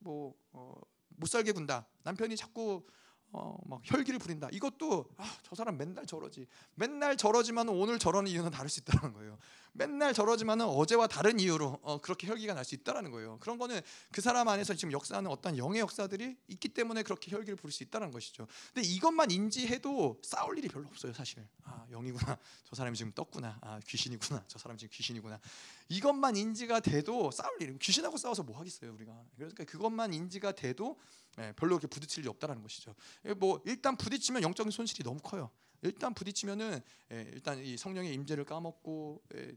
뭐 0.00 0.34
어, 0.52 0.74
못 1.16 1.26
살게 1.26 1.52
군다. 1.52 1.86
남편이 2.04 2.36
자꾸 2.36 2.86
어, 3.34 3.56
막 3.64 3.80
혈기를 3.84 4.18
부린다. 4.18 4.48
이것도 4.52 5.06
아, 5.16 5.36
저 5.42 5.54
사람 5.54 5.78
맨날 5.78 6.04
저러지. 6.06 6.46
맨날 6.74 7.16
저러지만 7.16 7.68
오늘 7.68 7.98
저러는 7.98 8.30
이유는 8.30 8.50
다를 8.50 8.68
수 8.68 8.80
있다는 8.80 9.12
거예요. 9.14 9.38
맨날 9.74 10.12
저러지만은 10.12 10.66
어제와 10.66 11.06
다른 11.06 11.40
이유로 11.40 11.78
어, 11.82 11.98
그렇게 12.02 12.26
혈기가 12.26 12.52
날 12.54 12.62
수 12.62 12.74
있다라는 12.74 13.10
거예요. 13.10 13.38
그런 13.40 13.58
거는 13.58 13.80
그 14.12 14.20
사람 14.20 14.46
안에서 14.48 14.74
지금 14.74 14.92
역사하는 14.92 15.30
어떤 15.30 15.56
영의 15.56 15.80
역사들이 15.80 16.36
있기 16.48 16.68
때문에 16.68 17.02
그렇게 17.02 17.30
혈기를 17.30 17.56
부릴 17.56 17.72
수 17.72 17.82
있다는 17.82 18.10
것이죠. 18.10 18.46
근데 18.72 18.86
이것만 18.86 19.30
인지해도 19.30 20.20
싸울 20.22 20.58
일이 20.58 20.68
별로 20.68 20.86
없어요, 20.88 21.12
사실. 21.14 21.46
아, 21.64 21.86
영이구나. 21.90 22.36
저 22.64 22.76
사람이 22.76 22.96
지금 22.96 23.12
떴구나. 23.12 23.58
아, 23.62 23.80
귀신이구나. 23.86 24.44
저 24.46 24.58
사람 24.58 24.76
지금 24.76 24.90
귀신이구나. 24.92 25.40
이것만 25.88 26.36
인지가 26.36 26.80
돼도 26.80 27.30
싸울 27.30 27.60
일이 27.60 27.76
귀신하고 27.78 28.16
싸워서 28.18 28.42
뭐 28.42 28.58
하겠어요, 28.58 28.92
우리가. 28.92 29.12
그러니까 29.36 29.64
그것만 29.64 30.12
인지가 30.12 30.52
돼도 30.52 30.98
예, 31.38 31.52
별로 31.56 31.78
그렇게 31.78 31.86
부딪힐 31.86 32.20
일이 32.20 32.28
없다라는 32.28 32.62
것이죠. 32.62 32.94
예, 33.24 33.34
뭐 33.34 33.62
일단 33.64 33.96
부딪히면 33.96 34.42
영적인 34.42 34.70
손실이 34.70 35.02
너무 35.02 35.18
커요. 35.20 35.50
일단 35.82 36.14
부딪히면은 36.14 36.80
예, 37.12 37.30
일단 37.32 37.58
이 37.58 37.76
성령의 37.76 38.14
임재를 38.14 38.44
까먹고 38.44 39.22
예, 39.34 39.56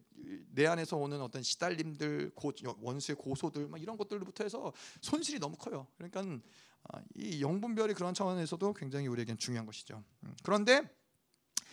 내 0.51 0.65
안에서 0.65 0.97
오는 0.97 1.21
어떤 1.21 1.43
시달림들, 1.43 2.31
고, 2.33 2.51
원수의 2.79 3.15
고소들 3.17 3.67
막 3.67 3.81
이런 3.81 3.97
것들부터 3.97 4.43
해서 4.43 4.73
손실이 5.01 5.39
너무 5.39 5.55
커요. 5.57 5.87
그러니까 5.97 6.21
아, 6.83 7.01
이 7.15 7.41
영분별이 7.41 7.93
그런 7.93 8.13
차원에서도 8.13 8.73
굉장히 8.73 9.07
우리에겐 9.07 9.37
중요한 9.37 9.65
것이죠. 9.65 10.03
음, 10.23 10.35
그런데 10.43 10.81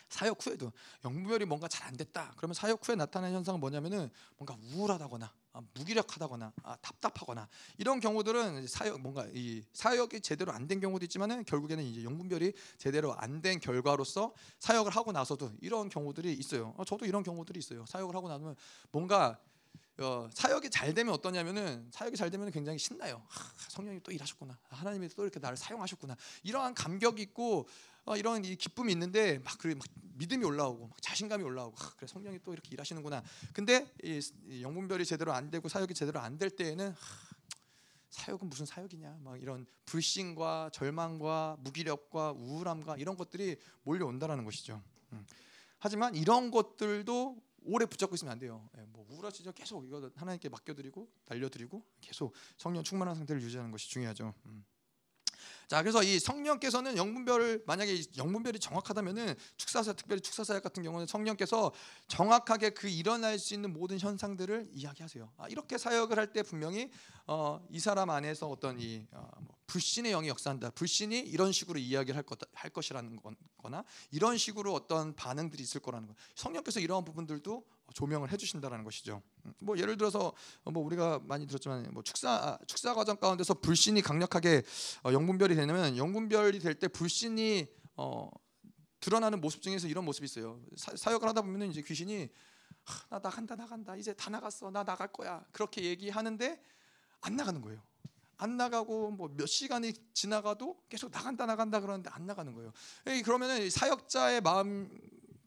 사역 0.09 0.45
후에도 0.45 0.73
영분별이 1.05 1.45
뭔가 1.47 1.69
잘 1.69 1.83
안 1.93 1.97
됐다. 1.97 2.33
그러면 2.37 2.55
사역 2.55 2.87
후에 2.87 2.97
나타나는 2.97 3.37
현상은 3.37 3.61
뭐냐면은 3.61 4.09
뭔가 4.39 4.57
우울하다거나 4.75 5.27
아, 5.27 5.33
무기력하다거나 5.75 6.53
아, 6.63 6.77
답답하거나 6.77 7.49
이런 7.79 8.01
경우들은 8.01 8.67
사역 8.67 9.01
뭔가 9.01 9.27
이 9.35 9.63
사역이 9.73 10.21
제대로 10.21 10.53
안 10.53 10.67
된 10.67 10.81
경우도 10.81 11.05
있지만은 11.05 11.45
결국에는 11.45 11.85
이제 11.85 12.05
영분별이 12.05 12.53
제대로 12.79 13.15
안 13.19 13.43
된 13.43 13.59
결과로서 13.61 14.33
사역을 14.61 14.95
하고 14.95 15.11
나서도 15.13 15.53
이런 15.61 15.89
경우들이 15.89 16.33
있어요. 16.35 16.75
어, 16.77 16.85
저도 16.85 17.05
이런 17.07 17.23
경우들이 17.23 17.59
있어요. 17.59 17.85
사역을 17.87 18.15
하고 18.15 18.29
나면 18.29 18.55
뭔가 18.93 19.39
어, 19.99 20.29
사역이 20.33 20.71
잘 20.71 20.95
되면 20.95 21.13
어떠냐면은 21.13 21.89
사역이 21.93 22.17
잘 22.17 22.31
되면 22.31 22.51
굉장히 22.51 22.79
신나요. 22.79 23.23
하, 23.29 23.53
성령이 23.69 24.01
또 24.03 24.11
일하셨구나. 24.11 24.59
하나님이 24.69 25.09
또 25.11 25.23
이렇게 25.23 25.39
나를 25.39 25.57
사용하셨구나. 25.57 26.17
이러한 26.45 26.75
감격이 26.75 27.21
있고 27.23 27.69
어, 28.05 28.17
이런 28.17 28.45
이 28.45 28.57
기쁨이 28.57 28.93
있는데 28.93 29.39
막 29.41 29.59
그래 29.59 29.75
막 29.75 29.87
믿음이 30.15 30.45
올라오고 30.45 30.89
막 30.89 31.03
자신감이 31.03 31.43
올라오고 31.43 31.77
아, 31.79 31.93
그래 31.97 32.07
성령이 32.07 32.41
또 32.45 32.53
이렇게 32.53 32.71
일하시는구나. 32.73 33.23
근데 33.53 33.93
이, 34.03 34.21
이 34.47 34.63
영분별이 34.63 35.05
제대로 35.05 35.33
안 35.33 35.51
되고 35.51 35.69
사역이 35.69 35.95
제대로 35.95 36.21
안 36.21 36.39
될 36.39 36.51
때에는 36.51 36.91
하, 36.91 36.97
사역은 38.11 38.49
무슨 38.49 38.67
사역이냐 38.67 39.21
막 39.23 39.41
이런 39.41 39.67
불신과 39.87 40.71
절망과 40.73 41.57
무기력과 41.61 42.33
우울함과 42.33 42.97
이런 42.99 43.17
것들이 43.17 43.57
몰려온다라는 43.85 44.45
것이죠. 44.45 44.83
음. 45.13 45.27
하지만 45.79 46.15
이런 46.15 46.51
것들도 46.51 47.43
오래 47.65 47.87
붙잡고 47.87 48.15
있으면 48.17 48.33
안 48.33 48.39
돼요. 48.39 48.69
예, 48.79 48.83
뭐 48.89 49.07
우울하시죠? 49.09 49.53
계속 49.53 49.85
이거 49.87 50.11
하나님께 50.17 50.49
맡겨드리고 50.49 51.09
날려드리고 51.27 51.85
계속 52.01 52.35
성령 52.57 52.83
충만한 52.83 53.15
상태를 53.15 53.41
유지하는 53.43 53.71
것이 53.71 53.89
중요하죠. 53.89 54.35
음. 54.47 54.65
자, 55.73 55.81
그래서 55.81 56.03
이 56.03 56.19
성령께서는 56.19 56.99
영분별을 56.99 57.63
만약에 57.67 58.03
영분별이 58.19 58.59
정확하다면은 58.59 59.35
축사사 59.57 59.95
특별히 59.95 60.21
축사사역 60.21 60.63
같은 60.63 60.83
경우는 60.83 61.07
성령께서 61.07 61.73
정확하게 62.09 62.71
그 62.75 62.89
일어날 62.89 63.39
수 63.39 63.55
있는 63.55 63.73
모든 63.73 63.99
현상들을 63.99 64.69
이야기하세요. 64.71 65.33
아, 65.39 65.49
이렇게 65.49 65.79
사역을 65.79 66.19
할 66.19 66.31
때 66.35 66.43
분명히 66.43 66.91
어, 67.27 67.67
이 67.71 67.81
사람 67.81 68.11
안에서 68.11 68.49
어떤 68.51 68.79
이 68.79 69.07
어, 69.13 69.27
뭐 69.41 69.57
불신의 69.67 70.13
영이 70.13 70.29
역사한다. 70.29 70.71
불신이 70.71 71.19
이런 71.21 71.53
식으로 71.53 71.79
이야기를 71.79 72.17
할, 72.17 72.23
것, 72.25 72.39
할 72.53 72.71
것이라는 72.71 73.19
거나 73.57 73.85
이런 74.11 74.37
식으로 74.37 74.73
어떤 74.75 75.15
반응들이 75.15 75.63
있을 75.63 75.81
거라는 75.81 76.09
거. 76.09 76.15
성령께서 76.35 76.81
이러한 76.81 77.05
부분들도 77.05 77.65
조명을 77.95 78.31
해주신다는 78.33 78.85
것이죠. 78.85 79.23
음, 79.47 79.55
뭐 79.61 79.79
예를 79.79 79.97
들어서 79.97 80.33
뭐 80.65 80.83
우리가 80.85 81.21
많이 81.25 81.47
들었지만 81.47 81.91
뭐 81.93 82.03
축사 82.03 82.59
축사 82.67 82.95
과정 82.95 83.17
가운데서 83.17 83.55
불신이 83.55 84.03
강력하게 84.03 84.63
어, 85.05 85.13
영분별이 85.13 85.55
되면 85.55 85.97
영분별이 85.97 86.59
될 86.59 86.75
때 86.75 86.89
불신이 86.89 87.67
어, 87.97 88.31
드러나는 89.01 89.41
모습 89.41 89.63
중에서 89.63 89.89
이런 89.89 90.05
모습이 90.05 90.25
있어요. 90.25 90.61
사, 90.77 91.13
역을 91.13 91.29
하다 91.29 91.43
보면 91.43 91.71
이제 91.71 91.83
귀신이 91.83 92.29
나 93.11 93.19
나간다 93.19 93.55
나간다 93.55 93.97
이제 93.97 94.13
다 94.15 94.31
나갔어 94.31 94.71
나 94.71 94.83
나갈 94.85 95.13
거야 95.13 95.45
그렇게 95.53 95.85
얘기하는데 95.85 96.61
안 97.21 97.37
나가는 97.37 97.61
거예요. 97.61 97.81
안 98.43 98.57
나가고 98.57 99.11
뭐 99.13 99.29
몇 99.37 99.47
시간이 99.47 99.93
지나가도 100.15 100.83
계속 100.89 101.11
나간다 101.11 101.47
나간다 101.47 101.81
그러는데 101.81 102.11
안 102.13 102.27
나가는 102.27 102.53
거예요. 102.53 102.73
그러면은 103.25 103.71
사역자의 103.71 104.41
마음 104.43 104.91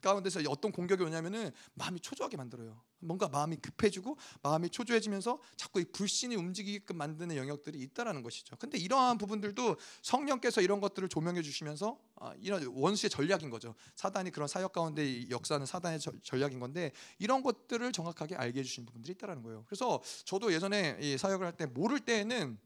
가운데서 0.02 0.40
어떤 0.50 0.72
공격이 0.72 1.04
오냐면은 1.04 1.52
마음이 1.74 2.00
초조하게 2.00 2.38
만들어요. 2.38 2.80
뭔가 3.00 3.28
마음이 3.28 3.58
급해지고 3.58 4.18
마음이 4.44 4.70
초조해지면서 4.70 5.40
자꾸 5.58 5.80
이 5.80 5.86
불신이 5.86 6.36
움직이게끔 6.36 6.98
만드는 6.98 7.36
영역들이 7.36 7.80
있다라는 7.80 8.22
것이죠. 8.24 8.56
근데 8.58 8.78
이러한 8.78 9.18
부분들도 9.18 9.78
성령께서 10.04 10.62
이런 10.62 10.80
것들을 10.80 11.10
조명해 11.10 11.42
주시면서 11.42 12.00
아, 12.18 12.34
이런 12.40 12.66
원수의 12.68 13.10
전략인 13.10 13.50
거죠. 13.50 13.76
사단이 13.96 14.32
그런 14.32 14.48
사역 14.48 14.74
가운데 14.74 15.28
역사는 15.30 15.66
사단의 15.66 16.00
전략인 16.24 16.60
건데 16.60 16.92
이런 17.20 17.42
것들을 17.44 17.92
정확하게 17.92 18.36
알게 18.36 18.60
해주신 18.60 18.86
부분들이 18.86 19.14
있다라는 19.14 19.42
거예요. 19.44 19.64
그래서 19.68 20.02
저도 20.26 20.54
예전에 20.54 21.18
사역을 21.18 21.46
할 21.46 21.56
때 21.58 21.66
모를 21.66 22.00
때에는 22.00 22.60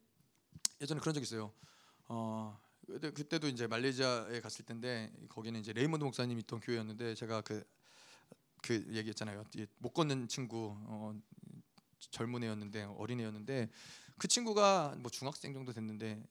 예전에 0.80 1.00
그런 1.00 1.14
적 1.14 1.22
있어요. 1.22 1.52
어, 2.08 2.58
그때도 2.86 3.48
이제 3.48 3.66
말레이시아에 3.66 4.40
갔을 4.40 4.64
텐데 4.64 5.12
거기는 5.28 5.58
이제 5.60 5.72
레이먼드 5.72 6.04
목사님 6.04 6.38
이 6.38 6.40
있던 6.40 6.60
교회였는데 6.60 7.14
제가 7.14 7.42
그그 7.42 7.64
그 8.62 8.86
얘기했잖아요. 8.90 9.44
못 9.78 9.90
걷는 9.92 10.28
친구 10.28 10.74
어, 10.86 11.14
젊은 12.10 12.42
애였는데 12.42 12.84
어린 12.96 13.20
애였는데 13.20 13.68
그 14.18 14.26
친구가 14.26 14.96
뭐 14.98 15.10
중학생 15.10 15.52
정도 15.52 15.72
됐는데 15.72 16.22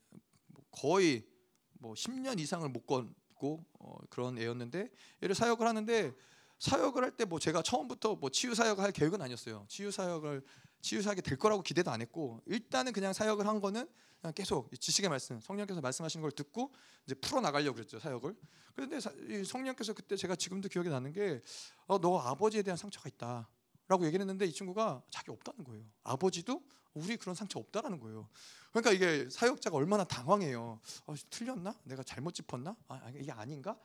뭐 0.47 0.63
거의 0.71 1.25
뭐 1.73 1.93
10년 1.93 2.39
이상을 2.39 2.67
못 2.69 2.85
걷고 2.85 3.63
어, 3.79 3.97
그런 4.09 4.37
애였는데 4.37 4.89
얘를 5.23 5.35
사역을 5.35 5.65
하는데 5.67 6.13
사역을 6.59 7.03
할 7.03 7.11
때 7.15 7.23
뭐 7.25 7.39
제가 7.39 7.61
처음부터 7.61 8.15
뭐 8.15 8.29
치유 8.29 8.53
사역을 8.55 8.83
할 8.83 8.91
계획은 8.91 9.21
아니었어요. 9.21 9.65
치유 9.69 9.91
사역을 9.91 10.43
치유 10.81 11.01
사역이 11.01 11.21
될 11.21 11.37
거라고 11.37 11.61
기대도 11.61 11.91
안 11.91 12.01
했고 12.01 12.41
일단은 12.45 12.93
그냥 12.93 13.13
사역을 13.13 13.47
한 13.47 13.59
거는 13.59 13.87
그냥 14.21 14.33
계속 14.33 14.69
지식의 14.77 15.09
말씀, 15.09 15.39
성령께서 15.39 15.81
말씀하시는 15.81 16.21
걸 16.21 16.31
듣고 16.31 16.73
이제 17.05 17.15
풀어 17.15 17.39
나가려고 17.41 17.75
그랬죠 17.75 17.99
사역을. 17.99 18.35
그런데 18.75 18.99
성령께서 19.45 19.93
그때 19.93 20.15
제가 20.15 20.35
지금도 20.35 20.67
기억이 20.69 20.89
나는 20.89 21.13
게, 21.13 21.41
어, 21.87 21.99
너 21.99 22.19
아버지에 22.19 22.61
대한 22.61 22.77
상처가 22.77 23.07
있다 23.09 23.49
라고 23.87 24.05
얘기를 24.05 24.21
했는데 24.21 24.45
이 24.45 24.51
친구가 24.51 25.03
자기 25.09 25.31
없다는 25.31 25.63
거예요. 25.63 25.83
아버지도 26.03 26.61
우리 26.93 27.17
그런 27.17 27.33
상처 27.33 27.59
없다라는 27.59 27.99
거예요. 27.99 28.29
그러니까 28.71 28.91
이게 28.91 29.29
사역자가 29.29 29.75
얼마나 29.75 30.03
당황해요. 30.03 30.79
어, 31.07 31.15
틀렸나? 31.29 31.75
내가 31.83 32.03
잘못 32.03 32.33
짚었나? 32.33 32.75
아, 32.87 33.11
이게 33.15 33.31
아닌가? 33.31 33.77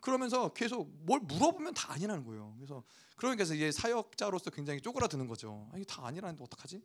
그러면서 0.00 0.52
계속 0.52 0.90
뭘 1.04 1.20
물어보면 1.20 1.74
다 1.74 1.92
아니라는 1.92 2.24
거예요. 2.24 2.54
그래서 2.56 2.82
그러니까 3.16 3.44
이게 3.52 3.72
사역자로서 3.72 4.50
굉장히 4.50 4.80
쪼그라드는 4.80 5.26
거죠. 5.26 5.68
아, 5.72 5.76
이게 5.76 5.84
다 5.84 6.06
아니라는데 6.06 6.42
어떡하지? 6.44 6.82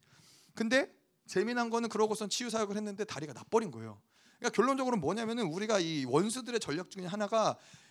근데 0.54 0.94
재미난 1.28 1.70
거는 1.70 1.90
그러고선 1.90 2.30
치유 2.30 2.50
사역을 2.50 2.76
했는데 2.76 3.04
다리가 3.04 3.34
나버린 3.34 3.72
거예요. 3.72 4.02
그러니까 4.40 4.56
결론적으로 4.56 4.98
뭐냐면은 4.98 5.46
우리가 5.46 5.80
이 5.80 6.06
원수들의 6.06 6.60
전략 6.60 6.90
중에 6.90 7.06
하나가 7.06 7.58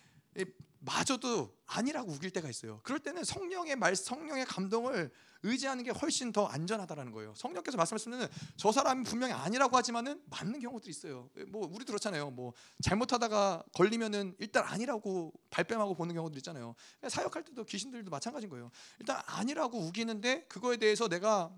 마저도 0.83 1.55
아니라고 1.67 2.11
우길 2.11 2.31
때가 2.31 2.49
있어요. 2.49 2.79
그럴 2.83 2.99
때는 2.99 3.23
성령의 3.23 3.75
말, 3.75 3.95
성령의 3.95 4.45
감동을 4.45 5.11
의지하는 5.43 5.83
게 5.83 5.91
훨씬 5.91 6.31
더 6.31 6.45
안전하다라는 6.45 7.11
거예요. 7.11 7.33
성령께서 7.35 7.77
말씀하시면 7.77 8.29
저 8.57 8.71
사람이 8.71 9.03
분명히 9.03 9.33
아니라고 9.33 9.75
하지만은 9.77 10.21
맞는 10.29 10.59
경우들이 10.59 10.89
있어요. 10.89 11.29
뭐 11.49 11.69
우리 11.71 11.85
그렇잖아요. 11.85 12.31
뭐 12.31 12.53
잘못하다가 12.83 13.63
걸리면은 13.73 14.35
일단 14.39 14.63
아니라고 14.65 15.33
발뺌하고 15.49 15.95
보는 15.95 16.15
경우들 16.15 16.37
있잖아요. 16.37 16.75
사역할 17.07 17.43
때도 17.43 17.63
귀신들도 17.63 18.09
마찬가지인 18.09 18.49
거예요. 18.49 18.71
일단 18.99 19.21
아니라고 19.25 19.79
우기는데 19.79 20.45
그거에 20.47 20.77
대해서 20.77 21.07
내가 21.07 21.51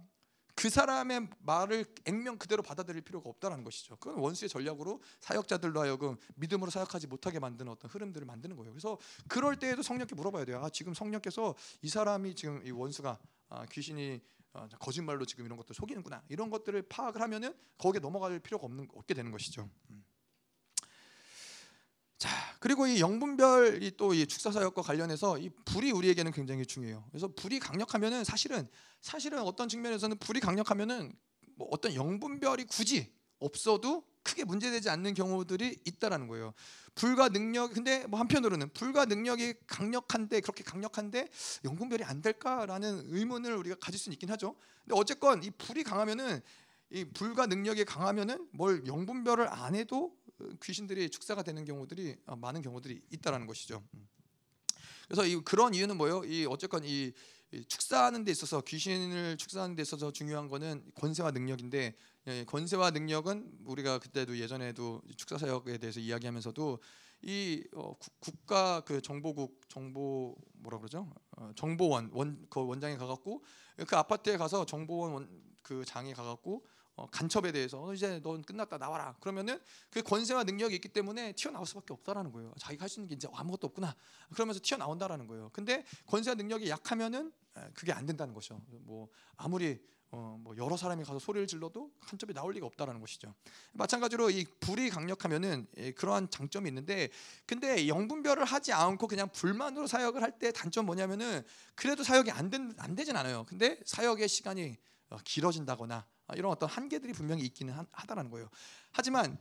그 0.56 0.70
사람의 0.70 1.30
말을 1.40 1.86
액면 2.06 2.38
그대로 2.38 2.62
받아들일 2.62 3.02
필요가 3.02 3.30
없다는 3.30 3.64
것이죠. 3.64 3.96
그건 3.98 4.20
원수의 4.20 4.50
전략으로 4.50 5.02
사역자들로 5.20 5.82
하여금 5.82 6.18
믿음으로 6.36 6.70
사역하지 6.70 7.08
못하게 7.08 7.40
만드는 7.40 7.72
어떤 7.72 7.90
흐름들을 7.90 8.26
만드는 8.26 8.56
거예요. 8.56 8.72
그래서 8.72 8.98
그럴 9.28 9.58
때에도 9.58 9.82
성령께 9.82 10.16
물어봐야 10.16 10.46
돼요. 10.46 10.62
아, 10.64 10.70
지금 10.70 10.94
성령께서 10.94 11.56
이 11.82 11.90
사람이 11.90 12.36
지금 12.36 12.66
이 12.66 12.72
원수가 12.72 13.20
아, 13.50 13.66
귀신이 13.68 14.22
아, 14.54 14.68
거짓말로 14.80 15.26
지금 15.26 15.46
이런 15.46 15.58
것들 15.58 15.74
속이는구나 15.76 16.24
이런 16.30 16.50
것들을 16.50 16.84
파악을 16.84 17.22
하면은 17.22 17.56
거기에 17.78 18.00
넘어갈 18.00 18.40
필요가 18.40 18.66
없는 18.66 18.88
없게 18.94 19.16
되는 19.16 19.32
것이죠. 19.32 19.70
음. 19.90 20.04
자 22.24 22.30
그리고 22.62 22.88
이 22.88 23.02
영분별 23.02 23.84
이 23.84 23.92
또 23.98 24.14
이 24.14 24.26
축사 24.26 24.50
사역과 24.50 24.82
관련해서 24.82 25.38
이 25.40 25.50
불이 25.66 25.92
우리에게는 25.92 26.32
굉장히 26.32 26.66
중요해요. 26.66 27.04
그래서 27.12 27.28
불이 27.28 27.60
강력하면은 27.60 28.24
사실은 28.24 28.66
사실은 29.02 29.40
어떤 29.42 29.68
측면에서는 29.68 30.18
불이 30.20 30.40
강력하면은 30.40 31.12
뭐 31.56 31.68
어떤 31.72 31.94
영분별이 31.94 32.64
굳이 32.66 33.12
없어도 33.40 34.06
크게 34.24 34.46
문제되지 34.46 34.90
않는 34.90 35.16
경우들이 35.16 35.80
있다라는 35.84 36.30
거예요. 36.30 36.54
불과 36.96 37.28
능력 37.28 37.74
근데 37.74 38.08
뭐 38.08 38.18
한편으로는 38.22 38.70
불과 38.74 39.04
능력이 39.04 39.56
강력한데 39.68 40.40
그렇게 40.40 40.64
강력한데 40.64 41.28
영분별이 41.66 42.06
안 42.06 42.22
될까라는 42.22 43.04
의문을 43.08 43.54
우리가 43.58 43.76
가질 43.82 44.00
수 44.00 44.10
있긴 44.12 44.30
하죠. 44.32 44.56
근데 44.86 44.98
어쨌건 44.98 45.44
이 45.44 45.52
불이 45.52 45.84
강하면은 45.84 46.40
이 46.90 47.04
불과 47.04 47.48
능력이 47.48 47.84
강하면은 47.84 48.48
뭘 48.54 48.88
영분별을 48.88 49.52
안 49.52 49.76
해도 49.76 50.16
귀신들이 50.62 51.10
축사가 51.10 51.44
되는 51.44 51.66
경우들이 51.66 52.18
어, 52.26 52.36
많은 52.36 52.62
경우들이 52.62 53.02
있다라는 53.12 53.48
것이죠. 53.48 53.84
음. 53.94 54.08
그래서 55.08 55.26
이 55.26 55.36
그런 55.44 55.74
이유는 55.74 55.98
뭐예요? 55.98 56.24
이 56.26 56.46
어쨌건 56.46 56.84
이 56.86 57.12
축사하는 57.68 58.24
데 58.24 58.32
있어서 58.32 58.62
귀신을 58.62 59.38
축사하는 59.38 59.76
데 59.76 59.82
있어서 59.82 60.12
중요한 60.12 60.48
거는 60.48 60.84
권세와 60.96 61.32
능력인데 61.32 61.96
예, 62.28 62.46
권세와 62.46 62.92
능력은 62.92 63.60
우리가 63.66 64.00
그때도 64.00 64.40
예전에도 64.40 65.02
축사 65.18 65.38
사역에 65.38 65.78
대해서 65.78 66.00
이야기하면서도 66.00 66.80
이 67.22 67.64
어, 67.76 67.94
국가 68.20 68.82
그 68.82 69.02
정보국 69.02 69.62
정보 69.70 70.36
뭐라 70.54 70.80
그러죠? 70.80 71.14
어, 71.38 71.52
정보원 71.56 72.10
원 72.14 72.46
그 72.50 72.66
원장에 72.66 72.98
가갖고 72.98 73.44
그 73.88 73.96
아파트에 73.96 74.38
가서 74.38 74.66
정보원 74.66 75.14
원, 75.14 75.44
그 75.62 75.86
장에 75.86 76.14
가갖고 76.14 76.66
어, 76.96 77.08
간첩에 77.10 77.52
대해서 77.52 77.82
어, 77.84 77.94
이제 77.94 78.20
넌 78.22 78.44
끝났다 78.44 78.78
나와라. 78.78 79.16
그러면은 79.20 79.60
그 79.90 80.02
권세와 80.04 80.44
능력이 80.44 80.76
있기 80.76 80.90
때문에 80.90 81.34
튀어나올 81.34 81.66
수밖에 81.66 81.94
없다라는 81.94 82.32
거예요. 82.32 82.54
자기가 82.60 82.84
할 82.84 82.90
수 82.90 83.00
있는 83.00 83.10
게 83.10 83.16
이제 83.16 83.28
아무것도 83.34 83.68
없구나. 83.68 83.96
그러면서 84.34 84.60
튀어나온다라는 84.62 85.28
거예요. 85.28 85.50
근데 85.54 85.84
권세와 86.06 86.36
능력이 86.36 86.70
약하면은 86.70 87.32
그게 87.74 87.92
안 87.92 88.06
된다는 88.06 88.34
것이죠. 88.34 88.62
뭐 88.68 89.10
아무리 89.38 89.80
어, 90.16 90.38
뭐 90.40 90.56
여러 90.58 90.78
사람이 90.78 91.04
가서 91.04 91.18
소리를 91.18 91.48
질러도 91.48 91.92
한 92.00 92.20
점이 92.20 92.36
나올 92.36 92.54
리가 92.54 92.68
없다라는 92.68 93.02
것이죠. 93.02 93.34
마찬가지로 93.72 94.30
이 94.30 94.46
불이 94.60 94.92
강력하면은 94.92 95.66
예, 95.78 95.92
그러한 95.92 96.30
장점이 96.30 96.70
있는데, 96.70 97.10
근데 97.48 97.88
영분별을 97.88 98.46
하지 98.46 98.72
않고 98.74 99.08
그냥 99.08 99.28
불만으로 99.32 99.88
사역을 99.88 100.22
할 100.22 100.38
때 100.38 100.52
단점 100.52 100.86
뭐냐면은 100.86 101.42
그래도 101.74 102.04
사역이 102.04 102.30
안, 102.30 102.52
된, 102.52 102.76
안 102.78 102.94
되진 102.94 103.16
않아요. 103.18 103.44
근데 103.48 103.80
사역의 103.86 104.28
시간이 104.28 104.78
어, 105.10 105.18
길어진다거나 105.26 105.96
아, 105.96 106.06
이런 106.36 106.52
어떤 106.52 106.70
한계들이 106.70 107.14
분명히 107.14 107.44
있기는 107.44 107.74
하다라는 107.92 108.32
거예요. 108.32 108.50
하지만 108.92 109.38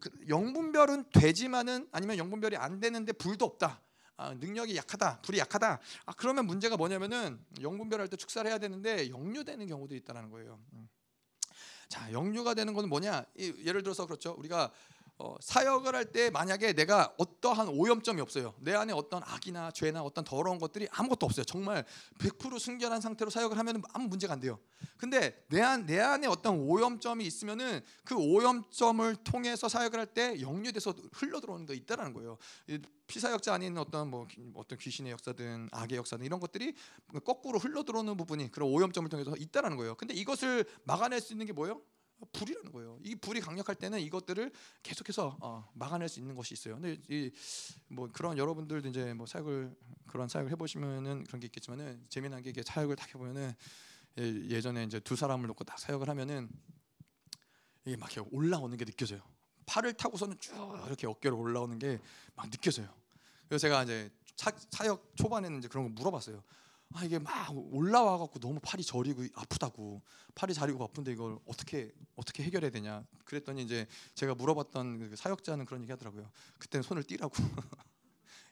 그 0.00 0.10
영분별은 0.28 1.10
되지만은 1.12 1.88
아니면 1.92 2.18
영분별이 2.18 2.56
안 2.56 2.80
되는데 2.80 3.12
불도 3.12 3.44
없다. 3.44 3.80
아, 4.16 4.34
능력이 4.34 4.76
약하다, 4.76 5.20
불이 5.22 5.38
약하다. 5.38 5.78
아, 6.06 6.12
그러면 6.16 6.46
문제가 6.46 6.76
뭐냐면은 6.76 7.38
영분별할 7.60 8.08
때 8.08 8.16
축사를 8.16 8.50
해야 8.50 8.58
되는데 8.58 9.10
역류되는 9.10 9.66
경우도 9.68 9.94
있다라는 9.94 10.30
거예요. 10.30 10.58
음. 10.72 10.88
자, 11.88 12.12
역류가 12.12 12.54
되는 12.54 12.74
것은 12.74 12.88
뭐냐? 12.88 13.24
예를 13.38 13.82
들어서 13.82 14.06
그렇죠. 14.06 14.34
우리가 14.36 14.72
어, 15.20 15.34
사역을 15.40 15.94
할 15.96 16.04
때 16.12 16.30
만약에 16.30 16.72
내가 16.74 17.12
어떠한 17.18 17.68
오염점이 17.68 18.20
없어요. 18.20 18.54
내 18.60 18.72
안에 18.74 18.92
어떤 18.92 19.20
악이나 19.24 19.72
죄나 19.72 20.02
어떤 20.02 20.24
더러운 20.24 20.58
것들이 20.58 20.86
아무것도 20.92 21.26
없어요. 21.26 21.44
정말 21.44 21.84
100% 22.18 22.58
순결한 22.58 23.00
상태로 23.00 23.28
사역을 23.30 23.58
하면 23.58 23.82
아무 23.92 24.06
문제가 24.08 24.34
안 24.34 24.40
돼요. 24.40 24.58
근데 24.96 25.44
내, 25.48 25.60
안, 25.60 25.86
내 25.86 25.98
안에 25.98 26.28
어떤 26.28 26.60
오염점이 26.60 27.26
있으면은 27.26 27.80
그 28.04 28.14
오염점을 28.14 29.16
통해서 29.24 29.68
사역을 29.68 29.98
할 29.98 30.06
때 30.14 30.40
역류돼서 30.40 30.94
흘러 31.12 31.40
들어오는 31.40 31.66
거 31.66 31.74
있다라는 31.74 32.14
거예요. 32.14 32.38
피사역자 33.08 33.52
아닌 33.54 33.76
어떤 33.76 34.08
뭐 34.08 34.26
어떤 34.54 34.78
귀신의 34.78 35.12
역사든 35.12 35.68
악의 35.72 35.98
역사든 35.98 36.24
이런 36.24 36.40
것들이 36.40 36.74
거꾸로 37.24 37.58
흘러 37.58 37.82
들어오는 37.82 38.16
부분이 38.16 38.50
그런 38.50 38.70
오염점을 38.70 39.08
통해서 39.10 39.34
있다라는 39.36 39.76
거예요. 39.76 39.96
근데 39.96 40.14
이것을 40.14 40.64
막아낼 40.84 41.20
수 41.20 41.32
있는 41.34 41.44
게 41.46 41.52
뭐예요? 41.52 41.82
불이라는 42.32 42.72
거예요. 42.72 42.98
이 43.02 43.14
불이 43.14 43.40
강력할 43.40 43.74
때는 43.76 44.00
이것들을 44.00 44.50
계속해서 44.82 45.38
어, 45.40 45.70
막아낼 45.74 46.08
수 46.08 46.20
있는 46.20 46.34
것이 46.34 46.54
있어요. 46.54 46.74
근데 46.74 46.98
이 47.08 47.30
뭐 47.90 48.08
그런 48.12 48.36
여러분들도 48.36 48.88
이제 48.88 49.14
뭐 49.14 49.26
사역을 49.26 49.74
그런 50.06 50.28
사역을 50.28 50.50
해보시면은 50.52 51.24
그런 51.24 51.40
게 51.40 51.46
있겠지만은 51.46 52.04
재미난 52.08 52.42
게 52.42 52.50
이게 52.50 52.62
사역을 52.62 52.96
딱 52.96 53.08
해보면은 53.08 53.54
예, 54.18 54.60
전에 54.60 54.84
이제 54.84 55.00
두 55.00 55.16
사람을 55.16 55.46
놓고 55.46 55.64
딱 55.64 55.78
사역을 55.78 56.08
하면은 56.08 56.48
이게 57.84 57.96
막 57.96 58.12
이렇게 58.12 58.28
올라오는 58.34 58.76
게 58.76 58.84
느껴져요. 58.84 59.22
팔을 59.66 59.92
타고서는 59.94 60.38
쭉 60.38 60.52
이렇게 60.86 61.06
어깨로 61.06 61.38
올라오는 61.38 61.78
게 61.78 61.98
막 62.34 62.50
느껴져요. 62.50 62.88
그래서 63.48 63.62
제가 63.62 63.84
이제 63.84 64.10
사, 64.36 64.52
사역 64.70 65.12
초반에는 65.16 65.58
이제 65.58 65.68
그런 65.68 65.84
거 65.84 65.90
물어봤어요. 65.90 66.42
아 66.94 67.04
이게 67.04 67.18
막 67.18 67.52
올라와 67.72 68.18
갖고 68.18 68.38
너무 68.38 68.60
팔이 68.62 68.82
저리고 68.82 69.24
아프다고. 69.34 70.00
팔이 70.34 70.54
자리고 70.54 70.82
아픈데 70.84 71.12
이걸 71.12 71.38
어떻게 71.46 71.92
어떻게 72.16 72.42
해결해야 72.42 72.70
되냐. 72.70 73.04
그랬더니 73.24 73.62
이제 73.62 73.86
제가 74.14 74.34
물어봤던 74.34 75.10
그 75.10 75.16
사역자는 75.16 75.66
그런 75.66 75.82
얘기 75.82 75.92
하더라고요. 75.92 76.30
그때는 76.58 76.82
손을 76.82 77.02
띄라고 77.04 77.34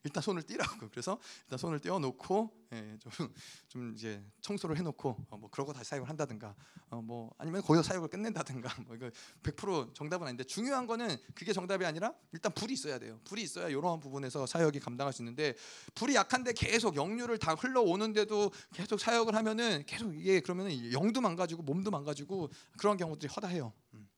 일단 0.06 0.22
손을 0.22 0.42
띄라고. 0.42 0.88
그래서 0.88 1.18
일단 1.44 1.58
손을 1.58 1.80
떼어놓고 1.80 2.66
예, 2.72 2.98
좀, 2.98 3.32
좀 3.68 3.92
이제 3.94 4.24
청소를 4.40 4.76
해놓고 4.78 5.26
어, 5.30 5.36
뭐 5.36 5.50
그러고 5.50 5.72
다시 5.72 5.90
사역을 5.90 6.08
한다든가 6.08 6.54
어, 6.90 7.02
뭐 7.02 7.32
아니면 7.38 7.62
거기서 7.62 7.82
사역을 7.82 8.08
끝낸다든가 8.08 8.82
뭐 8.86 8.96
이거 8.96 9.10
100% 9.42 9.94
정답은 9.94 10.26
아닌데 10.26 10.44
중요한 10.44 10.86
거는 10.86 11.16
그게 11.34 11.52
정답이 11.52 11.84
아니라 11.84 12.12
일단 12.32 12.52
불이 12.52 12.72
있어야 12.74 12.98
돼요. 12.98 13.20
불이 13.24 13.42
있어야 13.42 13.68
이러한 13.68 14.00
부분에서 14.00 14.46
사역이 14.46 14.80
감당할 14.80 15.12
수 15.12 15.22
있는데 15.22 15.54
불이 15.94 16.14
약한데 16.14 16.52
계속 16.52 16.96
영류를 16.96 17.38
다 17.38 17.54
흘러오는데도 17.54 18.50
계속 18.72 19.00
사역을 19.00 19.34
하면은 19.34 19.84
계속 19.86 20.14
이게 20.14 20.40
그러면은 20.40 20.92
영도 20.92 21.20
망가지고 21.20 21.62
몸도 21.62 21.90
망가지고 21.90 22.50
그런 22.78 22.96
경우들이 22.96 23.32
허다해요. 23.34 23.72
음. 23.94 24.08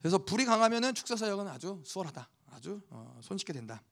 그래서 0.00 0.18
불이 0.18 0.44
강하면은 0.44 0.94
축사 0.94 1.16
사역은 1.16 1.48
아주 1.48 1.80
수월하다. 1.84 2.28
아주 2.52 2.80
어, 2.90 3.18
손쉽게 3.22 3.52
된다 3.52 3.82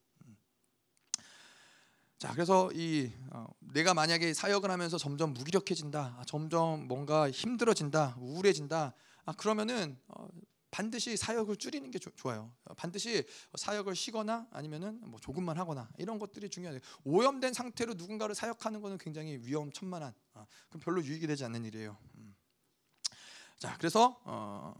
자, 2.20 2.30
그래서 2.34 2.70
이 2.74 3.10
어, 3.30 3.46
내가 3.60 3.94
만약에 3.94 4.34
사역을 4.34 4.70
하면서 4.70 4.98
점점 4.98 5.32
무기력해진다, 5.32 6.16
아, 6.18 6.24
점점 6.26 6.86
뭔가 6.86 7.30
힘들어진다, 7.30 8.18
우울해진다. 8.20 8.92
아, 9.24 9.32
그러면은 9.38 9.98
어, 10.08 10.28
반드시 10.70 11.16
사역을 11.16 11.56
줄이는 11.56 11.90
게 11.90 11.98
조, 11.98 12.10
좋아요. 12.10 12.52
어, 12.66 12.74
반드시 12.74 13.24
사역을 13.54 13.96
쉬거나 13.96 14.46
아니면은 14.50 15.00
뭐 15.00 15.18
조금만 15.18 15.56
하거나 15.56 15.88
이런 15.96 16.18
것들이 16.18 16.50
중요해요. 16.50 16.80
오염된 17.04 17.54
상태로 17.54 17.94
누군가를 17.94 18.34
사역하는 18.34 18.82
것은 18.82 18.98
굉장히 18.98 19.38
위험천만한, 19.42 20.12
아, 20.34 20.44
그럼 20.68 20.82
별로 20.82 21.02
유익이 21.02 21.26
되지 21.26 21.46
않는 21.46 21.64
일이에요. 21.64 21.96
음. 22.16 22.36
자, 23.58 23.78
그래서 23.78 24.20
어, 24.24 24.74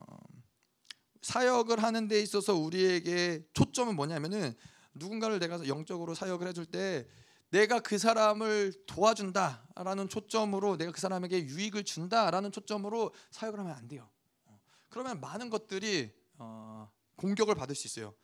사역을 1.23 1.83
하는 1.83 2.07
데 2.07 2.21
있어서 2.21 2.55
우리에게 2.55 3.47
초점은 3.55 3.97
뭐냐면은 3.97 4.55
누군가를 4.93 5.39
내가 5.39 5.67
영적으로 5.67 6.15
사역을 6.15 6.47
해줄 6.47 6.67
때 6.67 7.07
내가 7.51 7.81
그 7.81 7.99
사람을 7.99 8.73
도와준다라는 8.87 10.09
초점으로 10.09 10.77
내가 10.77 10.93
그 10.93 11.01
사람에게 11.01 11.45
유익을 11.45 11.85
준다라는 11.85 12.53
초점으로 12.53 13.13
사역을 13.31 13.59
하면 13.59 13.73
안 13.73 13.89
돼요. 13.89 14.09
어, 14.47 14.59
그러면 14.89 15.21
많은 15.21 15.51
것들이 15.51 16.13
어, 16.39 16.91
공격을 17.17 17.55
받을 17.55 17.75
수 17.75 17.87
있어요. 17.87 18.15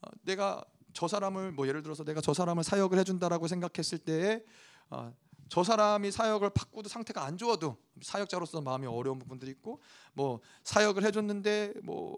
어, 0.00 0.08
내가 0.22 0.64
저 0.92 1.06
사람을 1.06 1.52
뭐 1.52 1.66
예를 1.68 1.82
들어서 1.82 2.04
내가 2.04 2.20
저 2.20 2.32
사람을 2.32 2.64
사역을 2.64 2.98
해준다라고 2.98 3.46
생각했을 3.46 3.98
때에 3.98 4.42
저 5.48 5.62
사람이 5.62 6.10
사역을 6.10 6.50
바꾸도 6.50 6.88
상태가 6.88 7.24
안 7.24 7.36
좋아도 7.36 7.76
사역자로서 8.02 8.60
마음이 8.62 8.86
어려운 8.86 9.18
부분들이 9.18 9.50
있고 9.52 9.80
뭐 10.12 10.40
사역을 10.64 11.04
해줬는데 11.04 11.74
뭐 11.82 12.16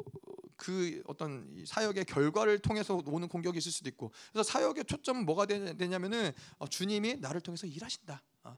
그 0.60 1.02
어떤 1.06 1.48
이 1.56 1.64
사역의 1.64 2.04
결과를 2.04 2.58
통해서 2.58 3.00
오는 3.06 3.26
공격이 3.28 3.56
있을 3.56 3.72
수도 3.72 3.88
있고 3.88 4.12
그래서 4.30 4.48
사역의 4.52 4.84
초점은 4.84 5.24
뭐가 5.24 5.46
되- 5.46 5.74
되냐면은 5.74 6.32
어, 6.58 6.68
주님이 6.68 7.16
나를 7.16 7.40
통해서 7.40 7.66
일하신다. 7.66 8.22
어, 8.44 8.54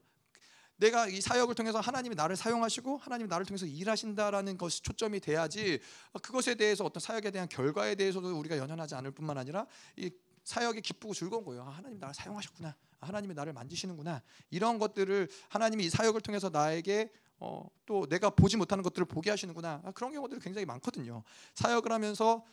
내가 0.78 1.06
이 1.06 1.20
사역을 1.20 1.54
통해서 1.54 1.78
하나님이 1.78 2.16
나를 2.16 2.34
사용하시고 2.34 2.98
하나님이 2.98 3.28
나를 3.28 3.46
통해서 3.46 3.66
일하신다라는 3.66 4.58
것이 4.58 4.82
초점이 4.82 5.20
돼야지 5.20 5.78
어, 6.12 6.18
그것에 6.18 6.56
대해서 6.56 6.84
어떤 6.84 7.00
사역에 7.00 7.30
대한 7.30 7.48
결과에 7.48 7.94
대해서도 7.94 8.36
우리가 8.36 8.58
연연하지 8.58 8.96
않을 8.96 9.12
뿐만 9.12 9.38
아니라 9.38 9.66
이 9.96 10.10
사역이 10.42 10.80
기쁘고 10.80 11.14
즐거운 11.14 11.44
거예요. 11.44 11.62
아, 11.62 11.70
하나님 11.70 12.00
나를 12.00 12.12
사용하셨구나. 12.16 12.74
아, 12.98 13.06
하나님이 13.06 13.32
나를 13.34 13.52
만지시는구나. 13.52 14.22
이런 14.50 14.80
것들을 14.80 15.28
하나님이 15.50 15.84
이 15.84 15.90
사역을 15.90 16.20
통해서 16.20 16.50
나에게 16.50 17.12
어, 17.44 17.68
또 17.86 18.06
내가 18.06 18.30
보지 18.30 18.56
못하는 18.56 18.84
것들을 18.84 19.04
보게 19.06 19.28
하시는구나. 19.30 19.82
아, 19.84 19.90
그런 19.90 20.12
경우들이 20.12 20.40
굉장히 20.40 20.64
많거든요. 20.64 21.24
사역을 21.54 21.90
하면서 21.90 22.44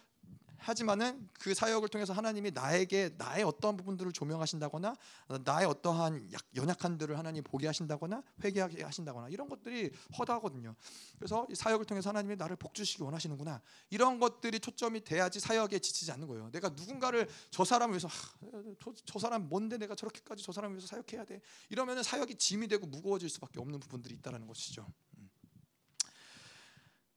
하지만은 0.59 1.29
그 1.33 1.53
사역을 1.53 1.89
통해서 1.89 2.13
하나님이 2.13 2.51
나에게 2.51 3.15
나의 3.17 3.43
어떠한 3.43 3.77
부분들을 3.77 4.11
조명하신다거나 4.11 4.95
나의 5.43 5.65
어떠한 5.67 6.31
약- 6.33 6.41
연약한들을 6.55 7.17
하나님 7.17 7.43
보게 7.43 7.67
하신다거나 7.67 8.21
회개하게 8.43 8.83
하신다거나 8.83 9.29
이런 9.29 9.47
것들이 9.49 9.91
허다하거든요. 10.17 10.75
그래서 11.17 11.47
이 11.49 11.55
사역을 11.55 11.85
통해서 11.85 12.09
하나님이 12.09 12.35
나를 12.35 12.55
복주시기 12.57 13.03
원하시는구나 13.03 13.61
이런 13.89 14.19
것들이 14.19 14.59
초점이 14.59 15.03
돼야지 15.03 15.39
사역에 15.39 15.79
지치지 15.79 16.11
않는 16.11 16.27
거예요. 16.27 16.49
내가 16.51 16.69
누군가를 16.69 17.27
저 17.51 17.63
사람을 17.65 17.93
위해서 17.93 18.07
하, 18.07 18.13
저, 18.83 18.93
저 19.05 19.19
사람 19.19 19.47
뭔데 19.49 19.77
내가 19.77 19.95
저렇게까지 19.95 20.43
저 20.43 20.51
사람을 20.51 20.75
위해서 20.77 20.87
사역해야 20.87 21.25
돼 21.25 21.41
이러면은 21.69 22.03
사역이 22.03 22.35
짐이 22.35 22.67
되고 22.67 22.85
무거워질 22.85 23.29
수밖에 23.29 23.59
없는 23.59 23.79
부분들이 23.79 24.15
있다라는 24.15 24.45
것이죠. 24.47 24.85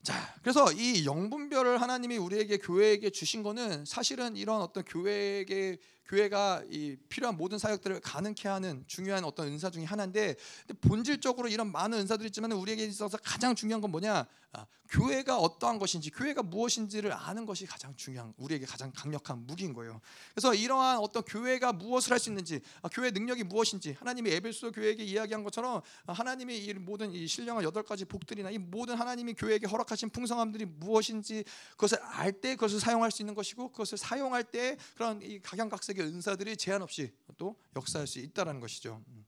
자, 0.02 0.34
그래서 0.42 0.72
이 0.72 1.06
영분별을 1.06 1.80
하나님이 1.80 2.16
우리에게 2.16 2.56
교회에게 2.56 3.10
주신 3.10 3.44
거는 3.44 3.84
사실은 3.84 4.36
이런 4.36 4.60
어떤 4.60 4.82
교회에게 4.84 5.78
교회가 6.06 6.64
이 6.68 6.96
필요한 7.08 7.36
모든 7.36 7.56
사역들을 7.56 8.00
가능케 8.00 8.48
하는 8.48 8.82
중요한 8.88 9.24
어떤 9.24 9.46
은사 9.46 9.70
중에 9.70 9.84
하나인데 9.84 10.34
근데 10.66 10.80
본질적으로 10.80 11.46
이런 11.48 11.70
많은 11.70 12.00
은사들이 12.00 12.26
있지만 12.26 12.50
우리에게 12.50 12.84
있어서 12.84 13.16
가장 13.22 13.54
중요한 13.54 13.80
건 13.80 13.92
뭐냐? 13.92 14.26
아, 14.54 14.66
교회가 14.90 15.38
어떠한 15.38 15.78
것인지 15.78 16.10
교회가 16.10 16.42
무엇인지를 16.42 17.10
아는 17.10 17.46
것이 17.46 17.64
가장 17.64 17.96
중요한 17.96 18.34
우리에게 18.36 18.66
가장 18.66 18.92
강력한 18.94 19.46
무기인 19.46 19.72
거예요. 19.72 20.00
그래서 20.34 20.54
이러한 20.54 20.98
어떤 20.98 21.22
교회가 21.22 21.72
무엇을 21.72 22.12
할 22.12 22.18
수 22.18 22.28
있는지 22.28 22.60
아, 22.82 22.88
교회 22.88 23.10
능력이 23.10 23.44
무엇인지 23.44 23.96
하나님이 23.98 24.30
에베소 24.30 24.72
교회에게 24.72 25.04
이야기한 25.04 25.42
것처럼 25.42 25.80
아, 26.06 26.12
하나님이 26.12 26.58
이 26.58 26.74
모든 26.74 27.12
이 27.12 27.26
신령한 27.26 27.64
여덟 27.64 27.82
가지 27.82 28.04
복들이나 28.04 28.50
이 28.50 28.58
모든 28.58 28.94
하나님이 28.96 29.34
교회에게 29.34 29.66
허락하신 29.66 30.10
풍성함들이 30.10 30.66
무엇인지 30.66 31.44
그것을 31.72 31.98
알 32.02 32.32
때 32.42 32.56
그것을 32.56 32.80
사용할 32.80 33.10
수 33.10 33.22
있는 33.22 33.34
것이고 33.34 33.70
그것을 33.70 33.96
사용할 33.98 34.42
때 34.44 34.76
그런 34.94 35.22
이 35.22 35.38
각양각색의 35.38 36.04
은사들이 36.04 36.56
제한 36.56 36.82
없이 36.82 37.12
또 37.36 37.56
역사할 37.76 38.06
수 38.06 38.18
있다라는 38.18 38.60
것이죠. 38.60 39.02
음. 39.08 39.24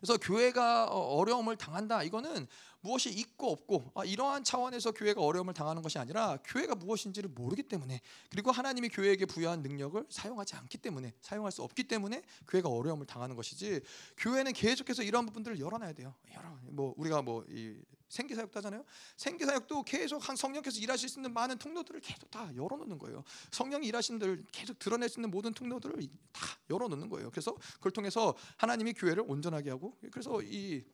그래서 0.00 0.16
교회가 0.18 0.86
어, 0.86 1.16
어려움을 1.16 1.56
당한다. 1.56 2.02
이거는 2.02 2.46
무엇이 2.84 3.10
있고 3.10 3.50
없고 3.50 3.92
아, 3.94 4.04
이러한 4.04 4.44
차원에서 4.44 4.92
교회가 4.92 5.20
어려움을 5.22 5.54
당하는 5.54 5.82
것이 5.82 5.98
아니라 5.98 6.38
교회가 6.44 6.74
무엇인지를 6.74 7.30
모르기 7.30 7.62
때문에 7.62 8.00
그리고 8.30 8.52
하나님이 8.52 8.90
교회에게 8.90 9.24
부여한 9.26 9.62
능력을 9.62 10.06
사용하지 10.10 10.54
않기 10.56 10.78
때문에 10.78 11.14
사용할 11.20 11.50
수 11.50 11.62
없기 11.62 11.84
때문에 11.84 12.22
교회가 12.46 12.68
어려움을 12.68 13.06
당하는 13.06 13.34
것이지 13.36 13.80
교회는 14.18 14.52
계속해서 14.52 15.02
이러한 15.02 15.26
부분들을 15.26 15.58
열어놔야 15.58 15.94
돼요. 15.94 16.14
열어 16.34 16.58
뭐 16.70 16.94
우리가 16.96 17.22
뭐 17.22 17.44
이 17.48 17.74
생기사역도 18.08 18.58
하잖아요. 18.58 18.84
생기사역도 19.16 19.82
계속 19.82 20.28
한 20.28 20.36
성령께서 20.36 20.78
일하실 20.80 21.08
수 21.08 21.18
있는 21.18 21.32
많은 21.32 21.58
통로들을 21.58 22.00
계속 22.00 22.30
다 22.30 22.50
열어놓는 22.54 22.98
거예요. 22.98 23.24
성령이 23.50 23.86
일하신 23.88 24.18
들 24.18 24.44
계속 24.52 24.78
드러낼 24.78 25.08
수 25.08 25.18
있는 25.18 25.30
모든 25.30 25.52
통로들을 25.52 25.96
다 26.32 26.58
열어놓는 26.70 27.08
거예요. 27.08 27.30
그래서 27.30 27.54
그걸 27.74 27.92
통해서 27.92 28.34
하나님이 28.56 28.92
교회를 28.92 29.24
온전하게 29.26 29.70
하고 29.70 29.96
그래서 30.12 30.40
이 30.42 30.84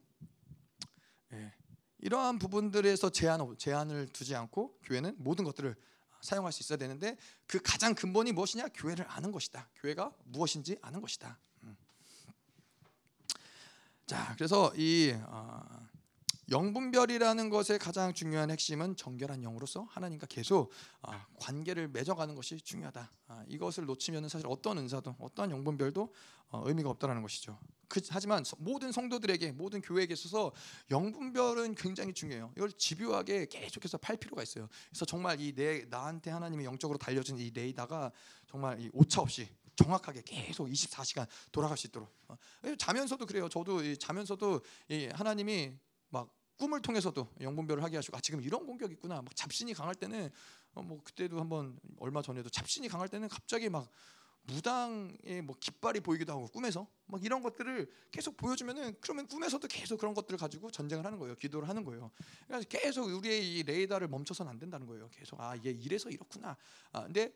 예, 1.33 1.53
이러한 2.03 2.39
부분들에서 2.39 3.11
제한 3.11 3.57
제한을 3.59 4.09
두지 4.09 4.35
않고 4.35 4.79
교회는 4.85 5.17
모든 5.19 5.45
것들을 5.45 5.75
사용할 6.21 6.53
수 6.53 6.63
있어야 6.63 6.79
되는데 6.79 7.17
그 7.47 7.61
가장 7.63 7.95
근본이 7.95 8.33
무엇이냐? 8.33 8.69
교회를 8.75 9.07
아는 9.09 9.33
것이다. 9.33 9.69
교회가 9.77 10.13
무엇인지 10.25 10.79
아는 10.83 11.01
것이다. 11.01 11.39
음. 11.65 11.77
자, 14.07 14.35
그래서 14.37 14.73
이 14.77 15.15
어, 15.27 15.63
영분별이라는 16.51 17.49
것의 17.49 17.79
가장 17.79 18.13
중요한 18.13 18.51
핵심은 18.51 18.97
정결한 18.97 19.43
영으로서 19.43 19.87
하나님과 19.91 20.27
계속 20.27 20.73
아, 21.01 21.27
관계를 21.39 21.89
맺어가는 21.89 22.35
것이 22.35 22.61
중요하다. 22.61 23.11
아, 23.29 23.45
이것을 23.47 23.87
놓치면 23.87 24.29
사실 24.29 24.47
어떤 24.49 24.79
은사도 24.79 25.17
어떠한 25.19 25.53
영분별도 25.53 26.13
어, 26.49 26.63
의미가 26.67 26.91
없다라는 26.91 27.23
것이죠. 27.23 27.59
그, 27.91 28.01
하지만 28.09 28.45
서- 28.45 28.57
모든 28.61 28.93
성도들에게 28.93 29.53
모든 29.53 29.83
교회에게 29.83 30.15
있어서 30.15 30.53
영분별은 30.91 31.75
굉장히 31.75 32.15
중요해요. 32.15 32.53
이걸 32.57 32.73
집요하게 32.73 33.47
계속해서 33.47 33.99
팔 33.99 34.17
필요가 34.17 34.43
있어요. 34.43 34.69
그래서 34.89 35.05
정말 35.05 35.39
이 35.41 35.53
내 35.53 35.85
나한테 35.91 36.31
하나님이 36.31 36.65
영적으로 36.65 36.97
달려준 36.99 37.37
이 37.39 37.51
레이다가 37.51 38.13
정말 38.47 38.81
이 38.81 38.89
오차 38.95 39.21
없이 39.21 39.49
정확하게 39.77 40.23
계속 40.25 40.69
24시간 40.69 41.27
돌아갈 41.53 41.77
수 41.77 41.87
있도록 41.89 42.09
어, 42.29 42.37
자면서도 42.79 43.27
그래요. 43.27 43.49
저도 43.49 43.83
이 43.83 43.97
자면서도 43.99 44.61
이 44.89 45.07
하나님이 45.13 45.73
막 46.11 46.33
꿈을 46.57 46.81
통해서도 46.83 47.27
영분별을 47.41 47.83
하게 47.83 47.97
하시고 47.97 48.17
아 48.17 48.21
지금 48.21 48.41
이런 48.43 48.65
공격이 48.67 48.93
있구나. 48.95 49.17
막 49.23 49.35
잡신이 49.35 49.75
강할 49.75 49.95
때는 49.97 50.31
어, 50.75 50.83
뭐 50.83 51.03
그때도 51.03 51.41
한번 51.41 51.79
얼마 51.99 52.23
전에도 52.23 52.49
잡신이 52.51 52.87
강할 52.89 53.09
때는 53.09 53.29
갑자기 53.29 53.69
막 53.69 53.89
무당의 54.43 55.43
뭐 55.43 55.57
깃발이 55.59 56.01
보이기도 56.01 56.33
하고 56.33 56.47
꿈에서 56.49 56.87
막 57.07 57.25
이런 57.25 57.43
것들을 57.43 57.91
계속 58.11 58.37
보여주면은 58.37 58.97
그러면 59.01 59.27
꿈에서도 59.27 59.67
계속 59.69 59.99
그런 59.99 60.15
것들을 60.15 60.39
가지고 60.39 60.71
전쟁을 60.71 61.05
하는 61.05 61.19
거예요. 61.19 61.35
기도를 61.37 61.69
하는 61.69 61.85
거예요. 61.85 62.11
그래서 62.47 62.67
계속 62.69 63.05
우리의 63.05 63.59
이 63.59 63.63
레이더를 63.63 64.09
멈춰서는 64.09 64.51
안 64.51 64.59
된다는 64.59 64.87
거예요. 64.87 65.09
계속 65.11 65.41
아얘 65.41 65.61
이래서 65.65 66.11
이렇구나. 66.11 66.57
아 66.93 67.03
근데 67.05 67.33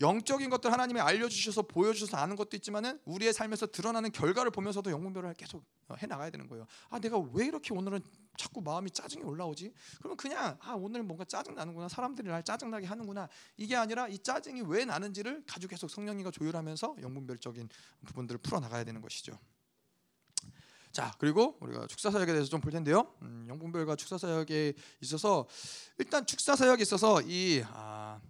영적인 0.00 0.50
것들 0.50 0.72
하나님이 0.72 1.00
알려주셔서 1.00 1.62
보여주셔서 1.62 2.16
아는 2.16 2.36
것도 2.36 2.56
있지만은 2.56 2.98
우리의 3.04 3.32
삶에서 3.32 3.66
드러나는 3.66 4.10
결과를 4.10 4.50
보면서도 4.50 4.90
영분별을 4.90 5.34
계속 5.34 5.64
어, 5.88 5.94
해 5.94 6.06
나가야 6.06 6.30
되는 6.30 6.48
거예요. 6.48 6.66
아 6.90 6.98
내가 6.98 7.18
왜 7.18 7.46
이렇게 7.46 7.72
오늘은 7.74 8.00
자꾸 8.36 8.60
마음이 8.60 8.90
짜증이 8.90 9.22
올라오지? 9.22 9.72
그러면 9.98 10.16
그냥 10.16 10.56
아 10.60 10.72
오늘 10.72 11.02
뭔가 11.02 11.24
짜증 11.24 11.54
나는구나 11.54 11.88
사람들이 11.88 12.28
날 12.28 12.42
짜증 12.42 12.70
나게 12.70 12.86
하는구나 12.86 13.28
이게 13.56 13.76
아니라 13.76 14.08
이 14.08 14.18
짜증이 14.18 14.62
왜 14.66 14.84
나는지를 14.84 15.44
가지고 15.46 15.70
계속 15.70 15.88
성령님과 15.90 16.30
조율하면서 16.30 16.96
영분별적인 17.02 17.68
부분들을 18.06 18.38
풀어 18.40 18.60
나가야 18.60 18.84
되는 18.84 19.00
것이죠. 19.00 19.38
자 20.92 21.14
그리고 21.18 21.56
우리가 21.60 21.86
축사 21.86 22.10
사역에 22.10 22.32
대해서 22.32 22.48
좀 22.50 22.60
볼 22.60 22.72
텐데요. 22.72 23.14
음, 23.22 23.46
영분별과 23.48 23.96
축사 23.96 24.18
사역에 24.18 24.74
있어서 25.00 25.46
일단 25.98 26.26
축사 26.26 26.54
사역에 26.56 26.82
있어서 26.82 27.20
이 27.22 27.62
아, 27.66 28.20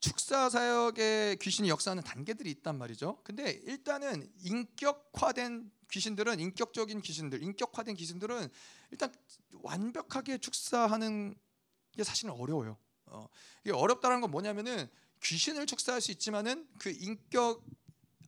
축사 0.00 0.48
사역의 0.50 1.36
귀신이 1.36 1.68
역사하는 1.68 2.02
단계들이 2.02 2.50
있단 2.50 2.76
말이죠. 2.76 3.20
근데 3.22 3.52
일단은 3.64 4.28
인격화된 4.40 5.70
귀신들은 5.92 6.40
인격적인 6.40 7.02
귀신들, 7.02 7.42
인격화된 7.42 7.94
귀신들은 7.94 8.48
일단 8.90 9.12
완벽하게 9.62 10.38
축사하는 10.38 11.36
게 11.92 12.02
사실은 12.02 12.32
어려워요. 12.32 12.78
어, 13.06 13.28
이게 13.62 13.72
어렵다는 13.72 14.22
건 14.22 14.30
뭐냐면은 14.30 14.88
귀신을 15.22 15.66
축사할 15.66 16.00
수 16.00 16.10
있지만은 16.10 16.66
그 16.78 16.90
인격 16.90 17.62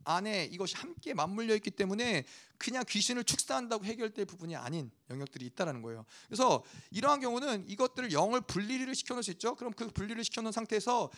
안에 0.04 0.44
이것이 0.46 0.76
함께 0.76 1.14
맞물려 1.14 1.54
있기 1.56 1.70
때문에 1.70 2.24
그냥 2.58 2.84
귀신을 2.88 3.24
축사한다고 3.24 3.84
해결될 3.84 4.24
부분이 4.24 4.56
아닌 4.56 4.90
영역들이 5.10 5.44
있다라는 5.46 5.82
거예요. 5.82 6.04
그래서 6.26 6.62
이러한 6.90 7.20
경우는 7.20 7.68
이것들을 7.68 8.12
영을 8.12 8.40
분리를 8.40 8.94
시켜 8.94 9.14
놓을 9.14 9.22
수 9.22 9.30
있죠. 9.32 9.54
그럼 9.54 9.72
그 9.72 9.88
분리를 9.88 10.22
시켜 10.24 10.40
놓은 10.40 10.52
상태에서 10.52 11.10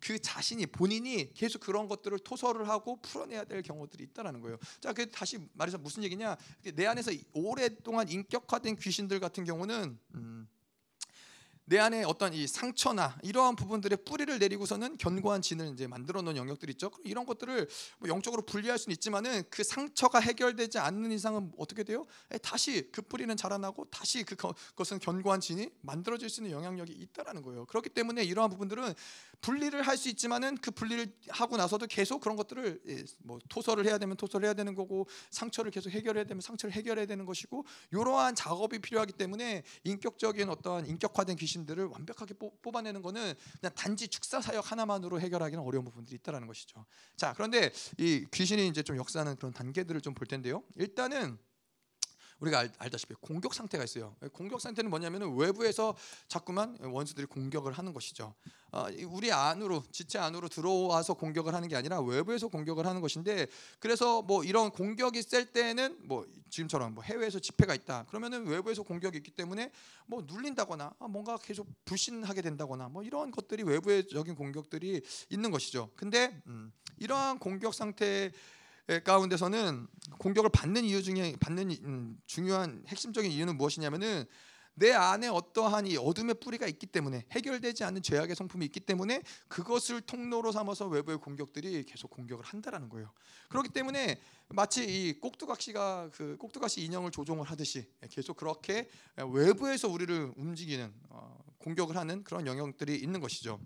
그 0.00 0.18
자신이 0.18 0.66
본인이 0.66 1.32
계속 1.34 1.60
그런 1.60 1.88
것들을 1.88 2.18
토설을 2.20 2.68
하고 2.68 3.00
풀어내야 3.02 3.44
될 3.44 3.62
경우들이 3.62 4.04
있다라는 4.04 4.40
거예요. 4.40 4.58
자, 4.80 4.92
그 4.92 5.10
다시 5.10 5.38
말해서 5.54 5.78
무슨 5.78 6.02
얘기냐? 6.04 6.36
내 6.74 6.86
안에서 6.86 7.12
오랫동안 7.32 8.08
인격화된 8.08 8.76
귀신들 8.76 9.20
같은 9.20 9.44
경우는 9.44 9.98
음, 10.14 10.48
내 11.70 11.78
안에 11.78 12.02
어떤 12.02 12.34
이 12.34 12.48
상처나 12.48 13.16
이러한 13.22 13.54
부분들의 13.54 13.98
뿌리를 14.04 14.36
내리고서는 14.40 14.96
견고한 14.96 15.40
진을 15.40 15.68
이제 15.72 15.86
만들어 15.86 16.20
놓은 16.20 16.36
영역들이 16.36 16.72
있죠. 16.72 16.90
이런 17.04 17.24
것들을 17.24 17.68
뭐 18.00 18.08
영적으로 18.08 18.42
분리할 18.42 18.76
수는 18.76 18.92
있지만은 18.94 19.44
그 19.50 19.62
상처가 19.62 20.18
해결되지 20.18 20.80
않는 20.80 21.12
이상은 21.12 21.52
어떻게 21.56 21.84
돼요? 21.84 22.06
에, 22.32 22.38
다시 22.38 22.88
그 22.90 23.02
뿌리는 23.02 23.36
자라나고 23.36 23.84
다시 23.84 24.24
그 24.24 24.34
거- 24.34 24.52
그것은 24.70 24.98
견고한 24.98 25.40
진이 25.40 25.70
만들어질 25.82 26.28
수 26.28 26.40
있는 26.40 26.50
영향력이 26.56 26.92
있다라는 26.92 27.40
거예요. 27.42 27.66
그렇기 27.66 27.90
때문에 27.90 28.24
이러한 28.24 28.50
부분들은 28.50 28.92
분리를 29.40 29.80
할 29.80 29.96
수 29.96 30.08
있지만은 30.08 30.56
그 30.56 30.72
분리를 30.72 31.06
하고 31.28 31.56
나서도 31.56 31.86
계속 31.86 32.20
그런 32.20 32.34
것들을 32.36 32.80
예, 32.88 33.04
뭐 33.18 33.38
토설을 33.48 33.86
해야 33.86 33.96
되면 33.98 34.16
토설을 34.16 34.44
해야 34.46 34.54
되는 34.54 34.74
거고 34.74 35.06
상처를 35.30 35.70
계속 35.70 35.90
해결해야 35.90 36.24
되면 36.24 36.40
상처를 36.40 36.72
해결해야 36.74 37.06
되는 37.06 37.24
것이고 37.26 37.64
이러한 37.92 38.34
작업이 38.34 38.80
필요하기 38.80 39.12
때문에 39.12 39.62
인격적인 39.84 40.48
어떠한 40.48 40.86
인격화된 40.86 41.36
귀신들은 41.36 41.59
귀신들을 41.60 41.86
완벽하게 41.86 42.34
뽑- 42.34 42.60
뽑아내는 42.62 43.02
거는 43.02 43.34
그냥 43.60 43.74
단지 43.74 44.08
축사 44.08 44.40
사역 44.40 44.70
하나만으로 44.70 45.20
해결하기는 45.20 45.62
어려운 45.62 45.84
부분들이 45.84 46.16
있다라는 46.16 46.46
것이죠. 46.46 46.84
자, 47.16 47.32
그런데 47.34 47.72
이 47.98 48.26
귀신이 48.32 48.68
이제 48.68 48.82
좀 48.82 48.96
역사하는 48.96 49.36
그런 49.36 49.52
단계들을 49.52 50.00
좀 50.00 50.10
볼 50.14 50.26
텐데요. 50.26 50.64
일단은 50.74 51.38
우리가 52.40 52.58
알, 52.58 52.72
알다시피 52.78 53.14
공격 53.20 53.54
상태가 53.54 53.84
있어요. 53.84 54.16
공격 54.32 54.60
상태는 54.60 54.90
뭐냐면은 54.90 55.34
외부에서 55.36 55.94
자꾸만 56.28 56.76
원수들이 56.80 57.26
공격을 57.26 57.72
하는 57.72 57.92
것이죠. 57.92 58.34
어, 58.72 58.88
이 58.90 59.04
우리 59.04 59.32
안으로 59.32 59.82
지체 59.90 60.18
안으로 60.18 60.48
들어와서 60.48 61.14
공격을 61.14 61.54
하는 61.54 61.68
게 61.68 61.76
아니라 61.76 62.00
외부에서 62.00 62.48
공격을 62.48 62.86
하는 62.86 63.00
것인데 63.00 63.46
그래서 63.80 64.22
뭐 64.22 64.44
이런 64.44 64.70
공격이 64.70 65.22
셀 65.22 65.52
때는 65.52 65.98
뭐 66.04 66.26
지금처럼 66.50 66.94
뭐 66.94 67.02
해외에서 67.02 67.38
집회가 67.40 67.74
있다 67.74 68.04
그러면은 68.08 68.46
외부에서 68.46 68.82
공격이 68.82 69.18
있기 69.18 69.32
때문에 69.32 69.72
뭐 70.06 70.22
눌린다거나 70.26 70.94
아, 70.98 71.08
뭔가 71.08 71.36
계속 71.36 71.66
불신하게 71.84 72.42
된다거나 72.42 72.88
뭐 72.88 73.02
이런 73.02 73.30
것들이 73.30 73.64
외부적인 73.64 74.34
공격들이 74.34 75.02
있는 75.30 75.50
것이죠. 75.50 75.90
근데 75.96 76.40
음, 76.46 76.72
이러한 76.98 77.38
공격 77.38 77.74
상태 77.74 78.30
가운데서는 78.98 79.86
공격을 80.18 80.50
받는 80.50 80.84
이유 80.84 81.02
중에 81.02 81.36
받는 81.40 81.70
이- 81.70 81.80
음, 81.84 82.18
중요한 82.26 82.82
핵심적인 82.88 83.30
이유는 83.30 83.56
무엇이냐면은 83.56 84.24
내 84.74 84.92
안에 84.92 85.28
어떠한 85.28 85.86
이 85.88 85.96
어둠의 85.96 86.36
뿌리가 86.40 86.66
있기 86.66 86.86
때문에 86.86 87.26
해결되지 87.32 87.84
않는 87.84 88.02
죄악의 88.02 88.34
성품이 88.34 88.64
있기 88.66 88.80
때문에 88.80 89.22
그것을 89.48 90.00
통로로 90.00 90.52
삼아서 90.52 90.86
외부의 90.86 91.18
공격들이 91.18 91.84
계속 91.84 92.08
공격을 92.10 92.44
한다라는 92.44 92.88
거예요. 92.88 93.12
그렇기 93.50 93.68
때문에 93.70 94.20
마치 94.48 94.84
이 94.84 95.20
꼭두각시가 95.20 96.10
그 96.14 96.36
꼭두각시 96.38 96.82
인형을 96.82 97.10
조종을 97.10 97.44
하듯이 97.44 97.88
계속 98.10 98.36
그렇게 98.38 98.88
외부에서 99.16 99.88
우리를 99.88 100.32
움직이는 100.36 100.92
어, 101.10 101.36
공격을 101.58 101.96
하는 101.96 102.24
그런 102.24 102.46
영역들이 102.46 102.96
있는 102.96 103.20
것이죠. 103.20 103.60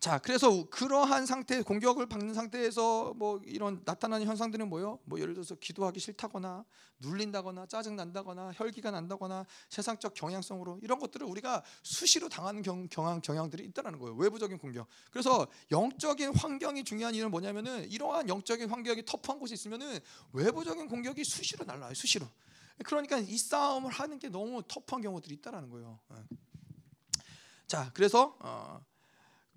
자, 0.00 0.18
그래서 0.18 0.64
그러한 0.70 1.26
상태 1.26 1.60
공격을 1.60 2.06
받는 2.06 2.32
상태에서 2.32 3.12
뭐 3.16 3.38
이런 3.44 3.82
나타나는 3.84 4.26
현상들은 4.26 4.70
뭐요? 4.70 4.98
뭐 5.04 5.20
예를 5.20 5.34
들어서 5.34 5.54
기도하기 5.56 6.00
싫다거나 6.00 6.64
눌린다거나 7.00 7.66
짜증 7.66 7.96
난다거나 7.96 8.52
혈기가 8.54 8.92
난다거나 8.92 9.44
세상적 9.68 10.14
경향성으로 10.14 10.78
이런 10.82 10.98
것들을 10.98 11.26
우리가 11.26 11.62
수시로 11.82 12.30
당하는 12.30 12.62
경, 12.62 12.88
경향 12.88 13.20
경향들이 13.20 13.62
있다라는 13.66 13.98
거예요. 13.98 14.14
외부적인 14.14 14.56
공격. 14.56 14.86
그래서 15.10 15.46
영적인 15.70 16.34
환경이 16.34 16.82
중요한 16.84 17.14
이유는 17.14 17.30
뭐냐면은 17.30 17.86
이러한 17.90 18.26
영적인 18.30 18.70
환경이 18.70 19.04
터프한 19.04 19.38
곳이 19.38 19.52
있으면은 19.52 19.98
외부적인 20.32 20.88
공격이 20.88 21.24
수시로 21.24 21.66
날라요. 21.66 21.92
수시로. 21.92 22.26
그러니까 22.86 23.18
이 23.18 23.36
싸움을 23.36 23.90
하는 23.90 24.18
게 24.18 24.30
너무 24.30 24.62
터프한 24.66 25.02
경우들이 25.02 25.34
있다라는 25.34 25.68
거예요. 25.68 26.00
예. 26.12 26.36
자, 27.66 27.90
그래서 27.92 28.36
어, 28.40 28.80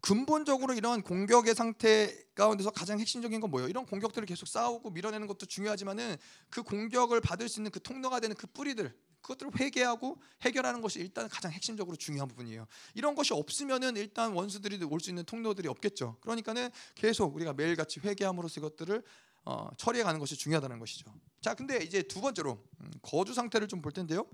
근본적으로 0.03 0.73
이런 0.73 1.01
공격의 1.01 1.55
상태 1.55 2.13
가운데서 2.35 2.71
가장 2.71 2.99
핵심적인 2.99 3.39
건 3.39 3.49
뭐예요? 3.49 3.69
이런 3.69 3.85
공격들을 3.85 4.25
계속 4.25 4.49
싸우고 4.49 4.89
밀어내는 4.89 5.27
것도 5.27 5.45
중요하지만은 5.45 6.17
그 6.49 6.61
공격을 6.61 7.21
받을 7.21 7.47
수 7.47 7.61
있는 7.61 7.71
그 7.71 7.81
통로가 7.81 8.19
되는 8.19 8.35
그 8.35 8.45
뿌리들 8.47 8.93
그것들을 9.21 9.53
회개하고 9.57 10.17
해결하는 10.41 10.81
것이 10.81 10.99
일단 10.99 11.29
가장 11.29 11.53
핵심적으로 11.53 11.95
중요한 11.95 12.27
부분이에요. 12.27 12.67
이런 12.95 13.15
것이 13.15 13.33
없으면은 13.33 13.95
일단 13.95 14.33
원수들이 14.33 14.83
올 14.83 14.99
수 14.99 15.09
있는 15.09 15.23
통로들이 15.23 15.69
없겠죠. 15.69 16.17
그러니까는 16.19 16.69
계속 16.95 17.33
우리가 17.33 17.53
매일같이 17.53 18.01
회개함으로써 18.01 18.59
이것들을 18.59 19.01
어, 19.45 19.69
처리해 19.77 20.03
가는 20.03 20.19
것이 20.19 20.35
중요하다는 20.35 20.79
것이죠. 20.79 21.13
자, 21.39 21.53
근데 21.53 21.81
이제 21.81 22.01
두 22.03 22.19
번째로 22.19 22.61
음, 22.81 22.91
거주 23.01 23.33
상태를 23.33 23.69
좀 23.69 23.81
볼 23.81 23.93
텐데요. 23.93 24.25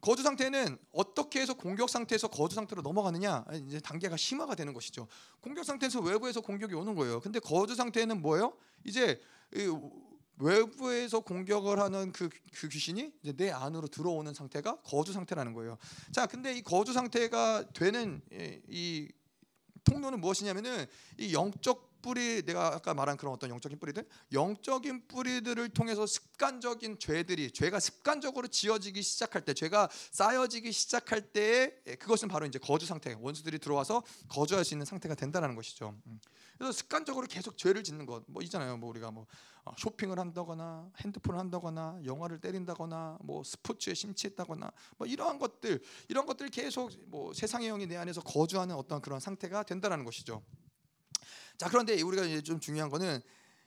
거주 0.00 0.22
상태는 0.22 0.78
어떻게 0.92 1.40
해서 1.40 1.54
공격 1.54 1.90
상태에서 1.90 2.28
거주 2.28 2.54
상태로 2.54 2.82
넘어가느냐 2.82 3.44
이제 3.66 3.80
단계가 3.80 4.16
심화가 4.16 4.54
되는 4.54 4.72
것이죠. 4.72 5.08
공격 5.40 5.64
상태에서 5.64 6.00
외부에서 6.00 6.40
공격이 6.40 6.74
오는 6.74 6.94
거예요. 6.94 7.20
근데 7.20 7.38
거주 7.40 7.74
상태는 7.74 8.22
뭐예요? 8.22 8.56
이제 8.84 9.20
이 9.54 9.72
외부에서 10.38 11.20
공격을 11.20 11.80
하는 11.80 12.12
그, 12.12 12.28
그 12.52 12.68
귀신이 12.68 13.12
내 13.36 13.50
안으로 13.50 13.88
들어오는 13.88 14.32
상태가 14.34 14.80
거주 14.82 15.12
상태라는 15.12 15.54
거예요. 15.54 15.78
자, 16.12 16.26
근데 16.26 16.54
이 16.54 16.62
거주 16.62 16.92
상태가 16.92 17.64
되는 17.72 18.20
이, 18.30 18.60
이 18.68 19.08
통로는 19.84 20.20
무엇이냐면은 20.20 20.86
이 21.18 21.32
영적 21.32 21.85
뿌리 22.02 22.42
내가 22.42 22.74
아까 22.74 22.94
말한 22.94 23.16
그런 23.16 23.32
어떤 23.32 23.50
영적인 23.50 23.78
뿌리들 23.78 24.06
영적인 24.32 25.08
뿌리들을 25.08 25.68
통해서 25.70 26.06
습관적인 26.06 26.98
죄들이 26.98 27.50
죄가 27.50 27.80
습관적으로 27.80 28.48
지어지기 28.48 29.02
시작할 29.02 29.44
때 29.44 29.54
죄가 29.54 29.88
쌓여지기 30.10 30.72
시작할 30.72 31.32
때에 31.32 31.70
그것은 31.98 32.28
바로 32.28 32.46
이제 32.46 32.58
거주 32.58 32.86
상태 32.86 33.16
원수들이 33.18 33.58
들어와서 33.58 34.02
거주할 34.28 34.64
수 34.64 34.74
있는 34.74 34.84
상태가 34.84 35.14
된다는 35.14 35.54
것이죠. 35.54 35.96
음. 36.06 36.20
그래서 36.58 36.72
습관적으로 36.72 37.26
계속 37.26 37.56
죄를 37.56 37.82
짓는 37.82 38.06
것 38.06 38.26
뭐 38.28 38.42
있잖아요. 38.42 38.76
뭐 38.76 38.90
우리가 38.90 39.10
뭐 39.10 39.26
어, 39.64 39.72
쇼핑을 39.76 40.18
한다거나 40.18 40.90
핸드폰을 41.00 41.38
한다거나 41.38 41.98
영화를 42.04 42.40
때린다거나 42.40 43.18
뭐 43.22 43.42
스포츠에 43.42 43.94
심취했다거나 43.94 44.70
뭐 44.96 45.06
이러한 45.06 45.38
것들 45.38 45.82
이런 46.08 46.26
것들 46.26 46.48
계속 46.50 46.90
뭐 47.06 47.32
세상의 47.32 47.68
영이 47.68 47.86
내 47.86 47.96
안에서 47.96 48.20
거주하는 48.20 48.74
어떤 48.74 49.00
그런 49.00 49.20
상태가 49.20 49.62
된다는 49.62 50.04
것이죠. 50.04 50.42
자 51.58 51.68
그런데 51.68 52.00
우리가 52.00 52.24
이제 52.24 52.42
좀 52.42 52.60
중요한 52.60 52.90
거는 52.90 53.20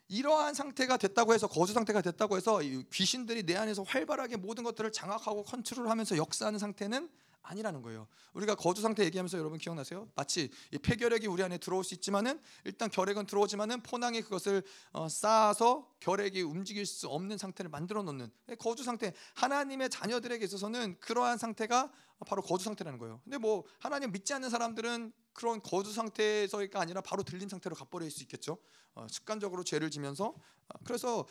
이러한 0.08 0.56
상태가 0.56 0.98
됐다고 0.98 1.34
해서 1.34 1.48
거주 1.48 1.74
상태가 1.74 2.02
됐다고 2.02 2.36
해서 2.36 2.62
이 2.64 2.84
귀신들이 2.92 3.44
내 3.44 3.56
안에서 3.56 3.84
활발하게 3.84 4.38
모든 4.38 4.64
것들을 4.64 4.92
장악하고 4.92 5.44
컨트롤하면서 5.44 6.18
역사하는 6.18 6.58
상태는 6.58 7.10
아니라는 7.42 7.82
거예요. 7.82 8.08
우리가 8.34 8.56
거주 8.56 8.82
상태 8.82 9.04
얘기하면서 9.06 9.38
여러분 9.38 9.58
기억나세요? 9.58 10.08
마치 10.16 10.52
이 10.72 10.78
폐결핵이 10.78 11.28
우리 11.28 11.42
안에 11.42 11.58
들어올 11.58 11.84
수 11.84 11.94
있지만은 11.94 12.40
일단 12.64 12.90
결핵은 12.90 13.26
들어오지만은 13.26 13.82
포낭이 13.82 14.22
그것을 14.22 14.64
어, 14.92 15.10
쌓아서 15.10 15.88
결핵이 16.00 16.42
움직일 16.42 16.86
수 16.86 17.08
없는 17.08 17.38
상태를 17.38 17.70
만들어 17.70 18.04
놓는 18.04 18.30
거주 18.60 18.84
상태. 18.84 19.14
하나님의 19.36 19.90
자녀들에게 19.90 20.44
있어서는 20.44 21.00
그러한 21.00 21.38
상태가 21.38 21.92
바로 22.26 22.42
거주 22.42 22.66
상태라는 22.66 23.00
거예요. 23.00 23.22
근데 23.24 23.38
뭐 23.38 23.64
하나님 23.80 24.12
믿지 24.12 24.34
않는 24.34 24.50
사람들은 24.50 25.14
그런 25.34 25.62
거주 25.62 25.94
상태에서가 25.94 26.80
아니라 26.80 27.02
바로 27.02 27.24
들린 27.24 27.48
상태로 27.48 27.76
가버릴 27.76 28.12
수 28.12 28.24
있겠죠. 28.24 28.58
어, 28.94 29.08
습관적으로 29.10 29.64
죄를 29.64 29.90
지면서 29.90 30.28
어, 30.28 30.80
그래서 30.84 31.26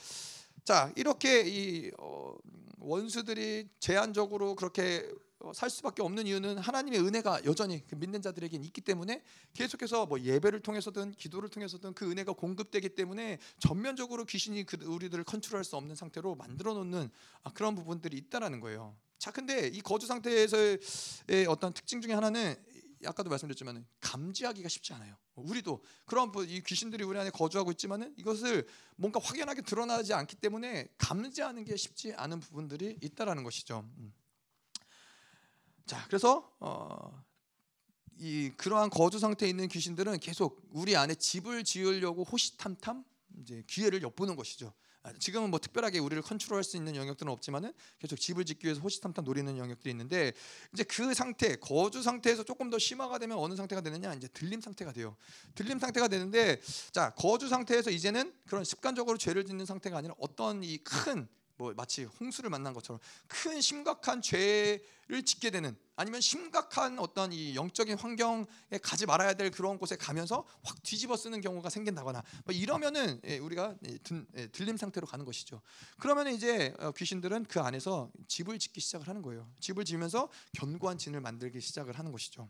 자 0.65 0.93
이렇게 0.97 1.43
이 1.47 1.91
어, 1.99 2.37
원수들이 2.79 3.69
제한적으로 3.81 4.55
그렇게 4.55 5.09
어, 5.11 5.28
살 5.55 5.71
수밖에 5.71 6.03
없는 6.03 6.27
이유는 6.27 6.59
하나님의 6.59 7.01
은혜가 7.01 7.45
여전히 7.45 7.87
그 7.87 7.95
믿는 7.95 8.21
자들에게 8.23 8.57
있기 8.57 8.81
때문에 8.81 9.23
계속해서 9.55 10.07
뭐 10.07 10.21
예배를 10.21 10.61
통해서든 10.61 11.13
기도를 11.13 11.49
통해서든 11.49 11.95
그 11.95 12.11
은혜가 12.11 12.33
공급되기 12.33 12.91
때문에 12.91 13.39
전면적으로 13.59 14.25
귀신이 14.25 14.65
그 14.65 14.77
우리들을 14.85 15.23
컨트롤할 15.25 15.65
수 15.65 15.77
없는 15.77 15.95
상태로 15.95 16.35
만들어 16.35 16.75
놓는 16.75 17.11
아, 17.45 17.53
그런 17.53 17.77
부분들이 17.77 18.17
있다라는 18.17 18.61
거예요. 18.61 18.97
자, 19.19 19.31
근데 19.31 19.69
이 19.69 19.81
거주 19.81 20.07
상태에서의 20.07 20.79
어떤 21.49 21.73
특징 21.73 22.01
중에 22.01 22.13
하나는 22.13 22.57
아까도 23.07 23.31
말씀드렸지만 23.31 23.87
감지하기가 24.01 24.69
쉽지 24.69 24.93
않아요. 24.95 25.17
우리도 25.37 25.83
그런 26.05 26.33
이 26.49 26.61
귀신들이 26.63 27.05
우리 27.05 27.17
안에 27.19 27.31
거주하고 27.31 27.71
있지만은 27.73 28.13
이것을 28.17 28.67
뭔가 28.97 29.21
확연하게 29.23 29.63
드러나지 29.63 30.15
않기 30.15 30.37
때문에 30.37 30.89
감지하는 30.99 31.65
게 31.65 31.77
쉽지 31.77 32.13
않은 32.15 32.41
부분들이 32.41 32.99
있다라는 33.01 33.45
것이죠. 33.45 33.89
음. 33.99 34.13
자, 35.89 36.05
그래서 36.07 36.55
어, 36.61 37.25
이 38.19 38.53
그러한 38.59 38.91
거주 38.91 39.19
상태에 39.19 39.49
있는 39.49 39.69
귀신들은 39.69 40.21
계속 40.21 40.61
우리 40.71 40.95
안에 40.95 41.15
집을 41.15 41.65
지으려고 41.65 42.25
호시탐탐 42.25 43.05
이제 43.41 43.65
기회를 43.67 44.03
엿보는 44.03 44.37
것이죠. 44.37 44.75
아, 45.03 45.15
지금은 45.19 45.49
뭐 45.49 45.59
특별하게 45.59 45.99
우리를 45.99 46.23
컨트롤할 46.23 46.63
수 46.63 46.77
있는 46.77 46.95
영역들은 46.95 47.33
없지만은 47.33 47.73
계속 48.01 48.17
집을 48.21 48.45
짓기 48.45 48.67
위해서 48.67 48.83
호시탐탐 48.83 49.25
노리는 49.25 49.57
영역들이 49.57 49.91
있는데 49.93 50.35
이제 50.75 50.85
그 50.85 51.15
상태 51.15 51.57
거주 51.57 52.03
상태에서 52.03 52.43
조금 52.43 52.69
더 52.69 52.79
심화가 52.79 53.19
되면 53.19 53.39
어느 53.39 53.57
상태가 53.57 53.81
되느냐 53.81 54.13
이제 54.13 54.29
들림 54.29 54.61
상태가 54.61 54.93
돼요. 54.93 55.17
들림 55.55 55.79
상태가 55.79 56.09
되는데 56.09 56.61
자 56.93 57.15
거주 57.15 57.49
상태에서 57.49 57.91
이제는 57.91 58.35
그런 58.47 58.63
습관적으로 58.63 59.17
죄를 59.17 59.47
짓는 59.47 59.65
상태가 59.65 59.97
아니라 59.97 60.15
어떤 60.19 60.63
이 60.63 60.77
큰 60.85 61.27
뭐 61.59 61.75
마치 61.77 62.05
홍수를 62.05 62.49
만난 62.51 62.73
것처럼 62.73 63.01
큰 63.27 63.61
심각한 63.61 64.23
죄를 64.23 65.25
짓게 65.25 65.51
되는 65.51 65.77
아니면 65.97 66.21
심각한 66.21 66.99
어떤 67.01 67.33
이 67.33 67.57
영적인 67.57 67.99
환경에 67.99 68.47
가지 68.81 69.05
말아야 69.05 69.35
될 69.35 69.51
그런 69.51 69.77
곳에 69.77 69.97
가면서 69.97 70.47
확 70.63 70.81
뒤집어 70.85 71.17
쓰는 71.17 71.41
경우가 71.41 71.69
생긴다거나 71.69 72.23
뭐 72.45 72.55
이러면은 72.55 73.21
예, 73.25 73.39
우리가 73.39 73.75
예, 73.85 74.47
들림 74.49 74.77
상태로 74.77 75.09
가는 75.09 75.25
것이죠. 75.25 75.61
그러면 75.99 76.29
이제 76.29 76.73
어, 76.79 76.93
귀신들은 76.93 77.47
그 77.47 77.61
안에서 77.61 78.13
집을 78.29 78.61
짓기 78.61 78.81
시작을 78.81 79.09
하는 79.09 79.21
거예요. 79.21 79.51
집을 79.61 79.85
지으면서 79.85 80.31
견고한 80.53 80.97
진을 80.97 81.21
만들기 81.21 81.61
시작을 81.61 81.99
하는 81.99 82.13
것이죠. 82.13 82.49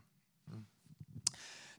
음. 0.49 0.67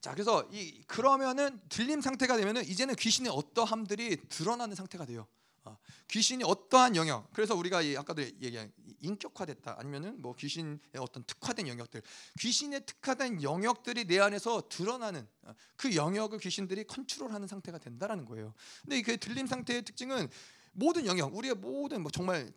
자 0.00 0.12
그래서 0.12 0.48
이 0.50 0.82
그러면은 0.88 1.60
들림 1.68 2.00
상태가 2.00 2.36
되면은 2.36 2.64
이제는 2.64 2.96
귀신의 2.96 3.30
어떠함들이 3.32 4.16
드러나는 4.28 4.74
상태가 4.74 5.06
돼요. 5.06 5.28
어, 5.64 5.76
귀신이 6.08 6.42
어떠한 6.44 6.96
영역 6.96 7.30
그래서 7.32 7.54
우리가 7.54 7.80
아까도 7.98 8.22
얘기한 8.22 8.72
인격화됐다 9.00 9.76
아니면은 9.78 10.20
뭐 10.20 10.34
귀신의 10.34 10.78
어떤 10.98 11.22
특화된 11.24 11.68
영역들 11.68 12.02
귀신의 12.40 12.86
특화된 12.86 13.42
영역들이 13.42 14.06
내 14.06 14.18
안에서 14.20 14.68
드러나는 14.68 15.26
어, 15.42 15.52
그 15.76 15.94
영역을 15.94 16.38
귀신들이 16.38 16.84
컨트롤하는 16.84 17.46
상태가 17.46 17.78
된다라는 17.78 18.24
거예요. 18.24 18.54
근데 18.82 19.02
그 19.02 19.16
들림 19.16 19.46
상태의 19.46 19.82
특징은 19.82 20.28
모든 20.72 21.06
영역 21.06 21.34
우리의 21.34 21.54
모든 21.54 22.02
뭐 22.02 22.10
정말 22.10 22.52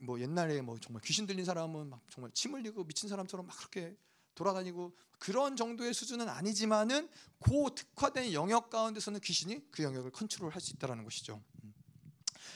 뭐 0.00 0.20
옛날에 0.20 0.60
뭐 0.60 0.78
정말 0.78 1.02
귀신 1.02 1.26
들린 1.26 1.44
사람은 1.44 1.88
막 1.88 2.02
정말 2.10 2.30
침 2.34 2.54
흘리고 2.54 2.84
미친 2.84 3.08
사람처럼 3.08 3.46
막 3.46 3.56
그렇게 3.56 3.96
돌아다니고 4.34 4.96
그런 5.18 5.56
정도의 5.56 5.94
수준은 5.94 6.28
아니지만은 6.28 7.08
고 7.38 7.70
특화된 7.74 8.32
영역 8.32 8.68
가운데서는 8.68 9.20
귀신이 9.20 9.70
그 9.70 9.82
영역을 9.82 10.10
컨트롤할 10.10 10.60
수 10.60 10.72
있다라는 10.72 11.04
것이죠. 11.04 11.42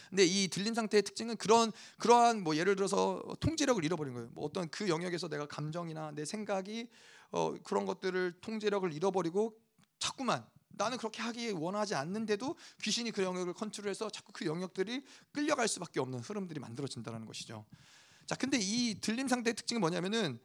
음. 0.08 0.16
근데 0.16 0.24
이 0.24 0.48
들림 0.48 0.74
상태의 0.74 1.02
특징은 1.02 1.36
그런 1.36 1.72
그러한 1.98 2.42
뭐 2.42 2.56
예를 2.56 2.76
들어서 2.76 3.22
통제력을 3.40 3.84
잃어버린 3.84 4.14
거예요. 4.14 4.28
뭐 4.32 4.44
어떤 4.44 4.68
그 4.70 4.88
영역에서 4.88 5.28
내가 5.28 5.46
감정이나 5.46 6.12
내 6.12 6.24
생각이 6.24 6.88
어 7.30 7.54
그런 7.62 7.84
것들을 7.84 8.40
통제력을 8.40 8.92
잃어버리고 8.92 9.58
자꾸만 9.98 10.44
나는 10.70 10.96
그렇게 10.96 11.20
하기 11.22 11.50
원하지 11.50 11.94
않는데도 11.94 12.56
귀신이 12.82 13.10
그 13.10 13.22
영역을 13.22 13.52
컨트롤해서 13.52 14.10
자꾸 14.10 14.32
그 14.32 14.46
영역들이 14.46 15.04
끌려갈 15.32 15.68
수밖에 15.68 16.00
없는 16.00 16.20
흐름들이 16.20 16.60
만들어진다는 16.60 17.26
것이죠. 17.26 17.66
자, 18.26 18.34
근데 18.36 18.58
이 18.60 18.98
들림 19.00 19.26
상태의 19.26 19.54
특징은 19.54 19.80
뭐냐면은 19.80 20.38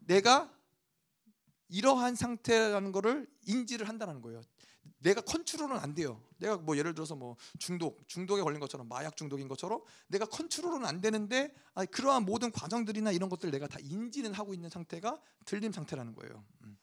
내가 0.00 0.52
이러한 1.68 2.14
상태라는 2.14 2.92
것을 2.92 3.26
인지를 3.46 3.88
한다는 3.88 4.20
거예요. 4.20 4.42
내가 4.98 5.20
컨트롤은 5.20 5.76
안 5.76 5.94
돼요. 5.94 6.22
내가 6.38 6.56
뭐 6.56 6.76
예를 6.76 6.94
들어서 6.94 7.14
뭐 7.14 7.36
중독, 7.58 8.06
중독에 8.08 8.42
걸린 8.42 8.60
것처럼 8.60 8.88
마약 8.88 9.16
중독인 9.16 9.48
것처럼 9.48 9.82
내가 10.08 10.26
컨트롤은 10.26 10.84
안 10.84 11.00
되는데 11.00 11.54
아, 11.74 11.84
그러한 11.84 12.24
모든 12.24 12.50
과정들이나 12.50 13.12
이런 13.12 13.28
것들 13.28 13.50
내가 13.50 13.66
다 13.66 13.78
인지는 13.80 14.32
하고 14.34 14.54
있는 14.54 14.68
상태가 14.68 15.20
들림 15.44 15.72
상태라는 15.72 16.14
거예요. 16.14 16.44
음. 16.64 16.78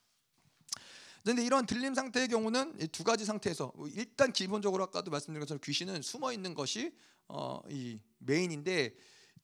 그런데 1.23 1.43
이런 1.43 1.65
들림 1.65 1.93
상태의 1.93 2.29
경우는 2.29 2.77
두 2.93 3.03
가지 3.03 3.25
상태에서 3.25 3.73
일단 3.93 4.31
기본적으로 4.31 4.83
아까도 4.83 5.11
말씀드린 5.11 5.41
것처럼 5.41 5.59
귀신은 5.61 6.01
숨어 6.01 6.31
있는 6.31 6.53
것이 6.53 6.95
어, 7.27 7.59
이 7.69 7.99
메인인데 8.19 8.95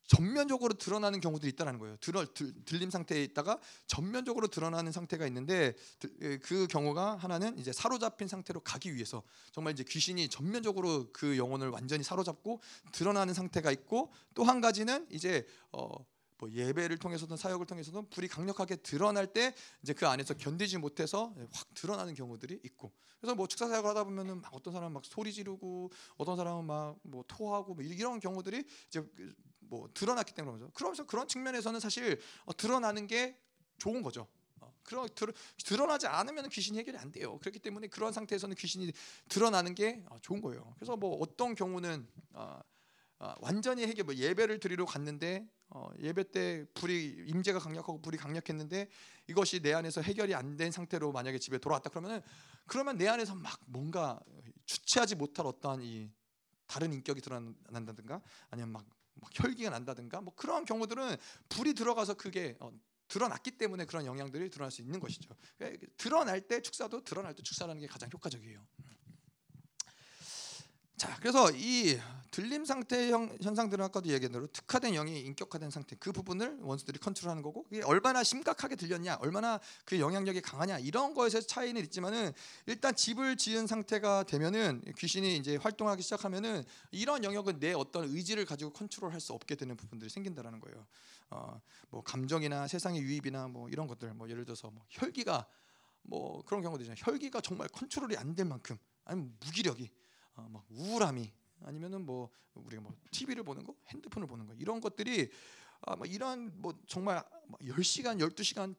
전면적으로 0.07 0.73
드러나는 0.75 1.19
경우도 1.19 1.47
있다는 1.47 1.79
거예요. 1.79 1.97
들어, 1.97 2.25
들, 2.33 2.53
들림 2.65 2.89
상태에 2.89 3.23
있다가 3.23 3.59
전면적으로 3.87 4.47
드러나는 4.47 4.91
상태가 4.91 5.25
있는데 5.27 5.75
그 6.41 6.67
경우가 6.69 7.15
하나는 7.15 7.57
이제 7.57 7.71
사로잡힌 7.73 8.27
상태로 8.27 8.59
가기 8.61 8.93
위해서 8.95 9.23
정말 9.51 9.73
이제 9.73 9.83
귀신이 9.87 10.29
전면적으로 10.29 11.07
그 11.11 11.37
영혼을 11.37 11.69
완전히 11.69 12.03
사로잡고 12.03 12.61
드러나는 12.91 13.33
상태가 13.33 13.71
있고 13.71 14.11
또 14.33 14.43
한 14.43 14.59
가지는 14.61 15.07
이제 15.09 15.47
어, 15.71 15.87
뭐 16.37 16.51
예배를 16.51 16.97
통해서든 16.97 17.37
사역을 17.37 17.65
통해서든 17.65 18.09
불이 18.09 18.27
강력하게 18.27 18.75
드러날 18.77 19.31
때 19.31 19.55
이제 19.81 19.93
그 19.93 20.05
안에서 20.07 20.33
견디지 20.33 20.77
못해서 20.79 21.33
확 21.51 21.73
드러나는 21.73 22.13
경우들이 22.13 22.59
있고 22.65 22.91
그래서 23.21 23.35
뭐 23.35 23.47
축사 23.47 23.69
사역을 23.69 23.89
하다 23.89 24.03
보면은 24.03 24.41
막 24.41 24.53
어떤 24.53 24.73
사람은 24.73 24.91
막 24.93 25.05
소리 25.05 25.31
지르고 25.31 25.91
어떤 26.17 26.35
사람은 26.35 26.65
막 26.65 26.97
뭐 27.03 27.23
토하고 27.27 27.75
뭐 27.75 27.83
이런 27.83 28.19
경우들이 28.19 28.65
이제 28.89 29.01
뭐 29.73 29.89
드러났기 29.91 30.35
때문에 30.35 30.57
그러죠. 30.57 30.71
그러면서 30.75 31.03
그런 31.07 31.27
측면에서는 31.27 31.79
사실 31.79 32.21
어, 32.45 32.55
드러나는 32.55 33.07
게 33.07 33.35
좋은 33.79 34.03
거죠. 34.03 34.27
어, 34.59 34.71
그러, 34.83 35.07
드러, 35.65 35.87
나지 35.87 36.05
않으면 36.05 36.49
귀신이 36.49 36.77
해결이 36.77 36.95
안 36.99 37.11
돼요. 37.11 37.39
그렇기 37.39 37.57
때문에 37.57 37.87
그런 37.87 38.13
상태에서는 38.13 38.55
귀신이 38.55 38.91
드러나는 39.29 39.73
게 39.73 40.03
어, 40.09 40.19
좋은 40.21 40.41
거예요. 40.41 40.75
그래서 40.75 40.95
뭐 40.95 41.17
어떤 41.19 41.55
경우는 41.55 42.07
완전히 43.39 43.87
해결 43.87 44.05
뭐 44.05 44.13
예배를 44.13 44.59
드리러 44.59 44.85
갔는데 44.85 45.47
어, 45.69 45.89
예배 45.99 46.31
때 46.31 46.65
불이 46.75 47.25
임재가 47.29 47.57
강력하고 47.57 47.99
불이 47.99 48.17
강력했는데 48.17 48.89
이것이 49.27 49.59
내 49.59 49.73
안에서 49.73 50.01
해결이 50.01 50.35
안 50.35 50.55
된 50.55 50.71
상태로 50.71 51.11
만약에 51.11 51.39
집에 51.39 51.57
돌아왔다 51.57 51.89
그러면은 51.89 52.21
그러면 52.67 52.95
내 52.95 53.07
안에서 53.07 53.33
막 53.33 53.59
뭔가 53.65 54.19
주체하지 54.65 55.15
못할 55.15 55.47
어떠한 55.47 55.81
이 55.81 56.11
다른 56.67 56.91
인격이 56.93 57.21
드러난다든가 57.21 58.21
아니면 58.49 58.71
막, 58.71 58.85
막 59.15 59.29
혈기가 59.33 59.69
난다든가 59.69 60.21
뭐 60.21 60.33
그런 60.35 60.65
경우들은 60.65 61.17
불이 61.49 61.73
들어가서 61.73 62.15
그게 62.15 62.55
어, 62.59 62.71
드러났기 63.07 63.51
때문에 63.51 63.85
그런 63.85 64.05
영향들이 64.05 64.49
드러날 64.49 64.71
수 64.71 64.81
있는 64.81 64.99
것이죠. 64.99 65.35
그러니까 65.57 65.85
드러날 65.97 66.41
때 66.41 66.61
축사도 66.61 67.03
드러날 67.03 67.35
때 67.35 67.43
축사라는 67.43 67.81
게 67.81 67.87
가장 67.87 68.09
효과적이에요. 68.11 68.65
자, 70.97 71.15
그래서 71.19 71.51
이 71.51 71.99
들림 72.31 72.65
상태 72.65 73.11
형, 73.11 73.35
현상들은 73.41 73.85
아까도 73.85 74.09
얘기한 74.09 74.31
대로 74.31 74.47
특화된 74.47 74.93
영이 74.93 75.21
인격화된 75.21 75.69
상태 75.69 75.95
그 75.99 76.11
부분을 76.11 76.57
원수들이 76.61 76.97
컨트롤하는 76.99 77.43
거고 77.43 77.65
이게 77.71 77.83
얼마나 77.83 78.23
심각하게 78.23 78.75
들렸냐, 78.75 79.17
얼마나 79.21 79.59
그 79.85 79.99
영향력이 79.99 80.41
강하냐 80.41 80.79
이런 80.79 81.13
거에서 81.13 81.41
차이는 81.41 81.81
있지만은 81.83 82.31
일단 82.65 82.95
집을 82.95 83.37
지은 83.37 83.67
상태가 83.67 84.23
되면은 84.23 84.81
귀신이 84.97 85.37
이제 85.37 85.57
활동하기 85.57 86.01
시작하면은 86.01 86.63
이런 86.91 87.23
영역은 87.23 87.59
내 87.59 87.73
어떤 87.73 88.05
의지를 88.05 88.45
가지고 88.45 88.71
컨트롤할 88.73 89.19
수 89.19 89.33
없게 89.33 89.55
되는 89.55 89.75
부분들이 89.75 90.09
생긴다라는 90.09 90.59
거예요. 90.59 90.87
어, 91.29 91.61
뭐 91.89 92.01
감정이나 92.03 92.67
세상의 92.67 93.01
유입이나 93.01 93.47
뭐 93.47 93.69
이런 93.69 93.85
것들, 93.87 94.11
뭐 94.15 94.27
예를 94.27 94.45
들어서 94.45 94.71
뭐 94.71 94.83
혈기가 94.89 95.45
뭐 96.01 96.43
그런 96.45 96.63
경우도 96.63 96.83
있잖아요. 96.83 96.97
혈기가 97.05 97.41
정말 97.41 97.67
컨트롤이 97.67 98.17
안 98.17 98.35
될 98.35 98.45
만큼 98.45 98.77
아니면 99.05 99.35
무기력이 99.39 99.89
어, 100.35 100.47
막 100.51 100.65
우울함이 100.69 101.31
아니면은 101.61 102.05
뭐 102.05 102.29
우리가 102.55 102.81
뭐 102.81 102.93
TV를 103.11 103.43
보는 103.43 103.63
거, 103.63 103.75
핸드폰을 103.89 104.27
보는 104.27 104.47
거 104.47 104.53
이런 104.55 104.81
것들이 104.81 105.29
아, 105.81 105.95
뭐 105.95 106.05
이런 106.05 106.51
뭐 106.61 106.73
정말 106.87 107.23
10시간, 107.61 108.19
12시간 108.19 108.75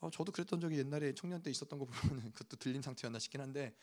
어, 0.00 0.10
저도 0.10 0.32
그랬던 0.32 0.60
적이 0.60 0.78
옛날에 0.78 1.14
청년 1.14 1.42
때 1.42 1.50
있었던 1.50 1.78
거 1.78 1.86
보면 1.86 2.32
그것도 2.34 2.56
들린 2.56 2.82
상태였나 2.82 3.18
싶긴 3.18 3.40
한데 3.40 3.74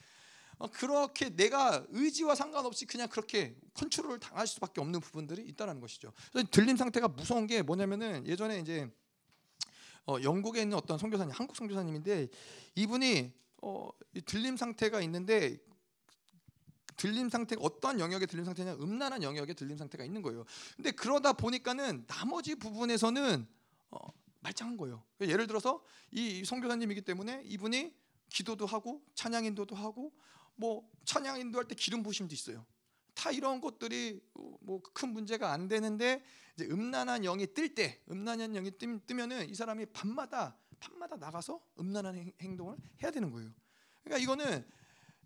어, 0.59 0.67
그렇게 0.67 1.29
내가 1.29 1.85
의지와 1.89 2.35
상관없이 2.35 2.85
그냥 2.85 3.07
그렇게 3.09 3.55
컨트롤을 3.73 4.19
당할 4.19 4.45
수밖에 4.45 4.81
없는 4.81 4.99
부분들이 4.99 5.43
있다는 5.47 5.79
것이죠. 5.79 6.13
들림 6.51 6.77
상태가 6.77 7.07
무서운 7.07 7.47
게 7.47 7.61
뭐냐면은 7.63 8.25
예전에 8.27 8.59
이제 8.59 8.89
어, 10.05 10.17
영국에 10.21 10.61
있는 10.61 10.77
어떤 10.77 10.97
선교사님, 10.97 11.33
한국 11.33 11.55
선교사님인데 11.55 12.27
이분이 12.75 13.33
어, 13.63 13.89
들림 14.25 14.57
상태가 14.57 15.01
있는데 15.01 15.57
들림 16.95 17.29
상태가 17.29 17.61
어떠한 17.61 17.99
영역의 17.99 18.27
들림 18.27 18.45
상태냐 18.45 18.73
음란한 18.75 19.23
영역의 19.23 19.55
들림 19.55 19.77
상태가 19.77 20.03
있는 20.03 20.21
거예요. 20.21 20.45
근데 20.75 20.91
그러다 20.91 21.33
보니까는 21.33 22.05
나머지 22.07 22.55
부분에서는 22.55 23.47
어, 23.91 23.97
말짱한 24.41 24.77
거예요. 24.77 25.03
예를 25.21 25.47
들어서 25.47 25.83
이 26.11 26.43
선교사님이기 26.45 27.01
때문에 27.01 27.43
이분이 27.45 27.93
기도도 28.29 28.65
하고 28.65 29.03
찬양 29.15 29.45
인도도 29.45 29.75
하고 29.75 30.13
뭐 30.55 30.89
찬양 31.05 31.39
인도할 31.39 31.67
때 31.67 31.75
기름 31.75 32.03
부심도 32.03 32.33
있어요. 32.33 32.65
다 33.13 33.31
이런 33.31 33.61
것들이 33.61 34.21
뭐 34.61 34.81
큰 34.93 35.09
문제가 35.13 35.51
안 35.51 35.67
되는데 35.67 36.23
이제 36.55 36.65
음란한 36.65 37.23
영이 37.23 37.53
뜰 37.53 37.73
때, 37.73 38.01
음란한 38.09 38.53
영이 38.53 38.71
뜨면은 39.05 39.49
이 39.49 39.55
사람이 39.55 39.87
밤마다 39.87 40.57
밤마다 40.79 41.15
나가서 41.15 41.61
음란한 41.79 42.33
행동을 42.41 42.77
해야 43.01 43.11
되는 43.11 43.31
거예요. 43.31 43.49
그러니까 44.03 44.21
이거는 44.23 44.65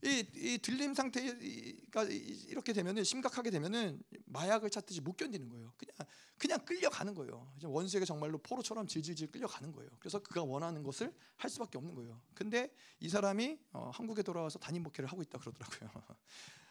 이, 0.04 0.26
이 0.36 0.58
들림 0.60 0.94
상태가 0.94 2.04
이렇게 2.48 2.74
되면은 2.74 3.04
심각하게 3.04 3.50
되면은 3.50 4.02
마약을 4.26 4.70
찾듯이 4.70 5.02
못 5.02 5.18
견디는 5.18 5.50
거예요. 5.50 5.74
그냥 5.78 6.08
그냥 6.38 6.66
끌려가는 6.66 7.16
거예요. 7.16 7.52
원수에게 7.64 8.06
정말로 8.06 8.38
포로처럼 8.38 8.86
질질질 8.86 9.32
끌려가는 9.32 9.72
거예요. 9.72 9.90
그래서 10.00 10.20
그가 10.20 10.44
원하는 10.44 10.84
것을 10.84 11.14
할 11.36 11.50
수밖에 11.50 11.78
없는 11.80 11.96
거예요. 11.96 12.22
근데 12.36 12.72
이 13.00 13.10
사람이 13.10 13.58
어, 13.74 13.90
한국에 13.94 14.22
돌아와서 14.22 14.60
담임 14.60 14.84
목회를 14.84 15.10
하고 15.10 15.22
있다 15.24 15.40
그러더라고요. 15.40 15.90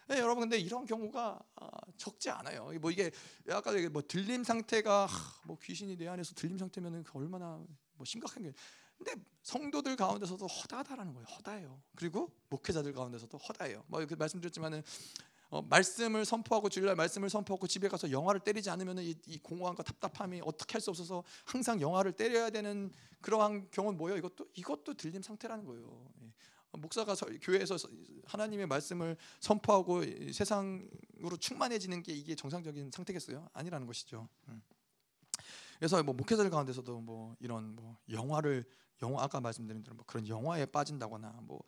네, 0.07 0.19
여러분 0.19 0.41
근데 0.41 0.57
이런 0.57 0.85
경우가 0.85 1.37
어, 1.57 1.67
적지 1.97 2.29
않아요. 2.29 2.71
뭐 2.79 2.91
이게 2.91 3.11
아까 3.49 3.73
뭐 3.91 4.01
들림 4.07 4.41
상태가 4.45 5.05
하, 5.05 5.41
뭐 5.45 5.57
귀신이 5.61 5.97
내 5.97 6.07
안에서 6.07 6.33
들림 6.33 6.57
상태면은 6.57 7.03
그 7.03 7.17
얼마나 7.19 7.61
뭐 7.95 8.05
심각한 8.05 8.43
게 8.43 8.53
근데 8.97 9.13
성도들 9.43 9.95
가운데서도 9.95 10.45
허다하다라는 10.45 11.13
거예요. 11.13 11.25
허다해요. 11.27 11.81
그리고 11.95 12.31
목회자들 12.49 12.93
가운데서도 12.93 13.37
허다해요. 13.37 13.83
뭐 13.87 13.99
이렇게 13.99 14.15
말씀드렸지만은 14.15 14.83
어, 15.49 15.61
말씀을 15.61 16.25
선포하고 16.25 16.67
주일날 16.67 16.95
말씀을 16.95 17.29
선포하고 17.29 17.67
집에 17.67 17.87
가서 17.87 18.11
영화를 18.11 18.41
때리지 18.41 18.69
않으면 18.69 18.99
이, 18.99 19.15
이 19.25 19.39
공허함과 19.39 19.83
답답함이 19.83 20.41
어떻게 20.43 20.73
할 20.73 20.81
수 20.81 20.89
없어서 20.89 21.23
항상 21.45 21.79
영화를 21.79 22.11
때려야 22.11 22.49
되는 22.49 22.91
그러한 23.21 23.69
경우는 23.71 23.97
뭐예요? 23.97 24.17
이것도 24.17 24.47
이것도 24.53 24.93
들림 24.95 25.21
상태라는 25.21 25.65
거예요. 25.65 26.11
예. 26.21 26.31
목사가 26.77 27.15
서, 27.15 27.25
교회에서 27.41 27.77
하나님의 28.25 28.67
말씀을 28.67 29.17
선포하고 29.39 30.03
세상으로 30.33 31.37
충만해지는 31.39 32.03
게 32.03 32.13
이게 32.13 32.35
정상적인 32.35 32.91
상태겠어요? 32.91 33.47
아니라는 33.53 33.87
것이죠. 33.87 34.27
음. 34.49 34.61
그래서 35.77 36.01
뭐 36.03 36.13
목회자들 36.13 36.49
가운데서도 36.49 37.01
뭐 37.01 37.35
이런 37.39 37.75
뭐 37.75 37.97
영화를 38.09 38.65
영화 39.03 39.23
아까 39.23 39.39
말씀드린 39.39 39.83
대로 39.83 39.95
뭐 39.95 40.03
그런 40.07 40.27
영화에 40.27 40.65
빠진다거나 40.65 41.39
뭐, 41.43 41.61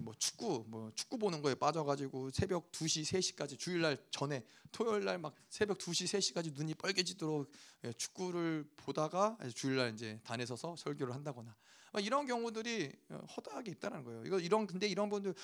뭐 0.00 0.14
축구 0.18 0.64
뭐 0.66 0.90
축구 0.94 1.16
보는 1.18 1.40
거에 1.40 1.54
빠져가지고 1.54 2.30
새벽 2.30 2.72
2시 2.72 3.02
3시까지 3.04 3.58
주일날 3.58 3.98
전에 4.10 4.44
토요일날 4.72 5.18
막 5.18 5.34
새벽 5.48 5.78
2시 5.78 6.34
3시까지 6.34 6.54
눈이 6.54 6.74
빨개지도록 6.74 7.50
예, 7.84 7.92
축구를 7.92 8.68
보다가 8.76 9.38
주일날 9.54 9.92
이제 9.92 10.20
단에 10.24 10.44
서서 10.44 10.74
설교를 10.76 11.14
한다거나 11.14 11.54
이런 12.00 12.26
경우들이 12.26 12.90
어, 13.10 13.20
허다하게 13.36 13.70
있다는 13.72 14.02
거예요. 14.02 14.24
이거 14.24 14.40
이런 14.40 14.66
근데 14.66 14.88
이런 14.88 15.08
분들 15.08 15.34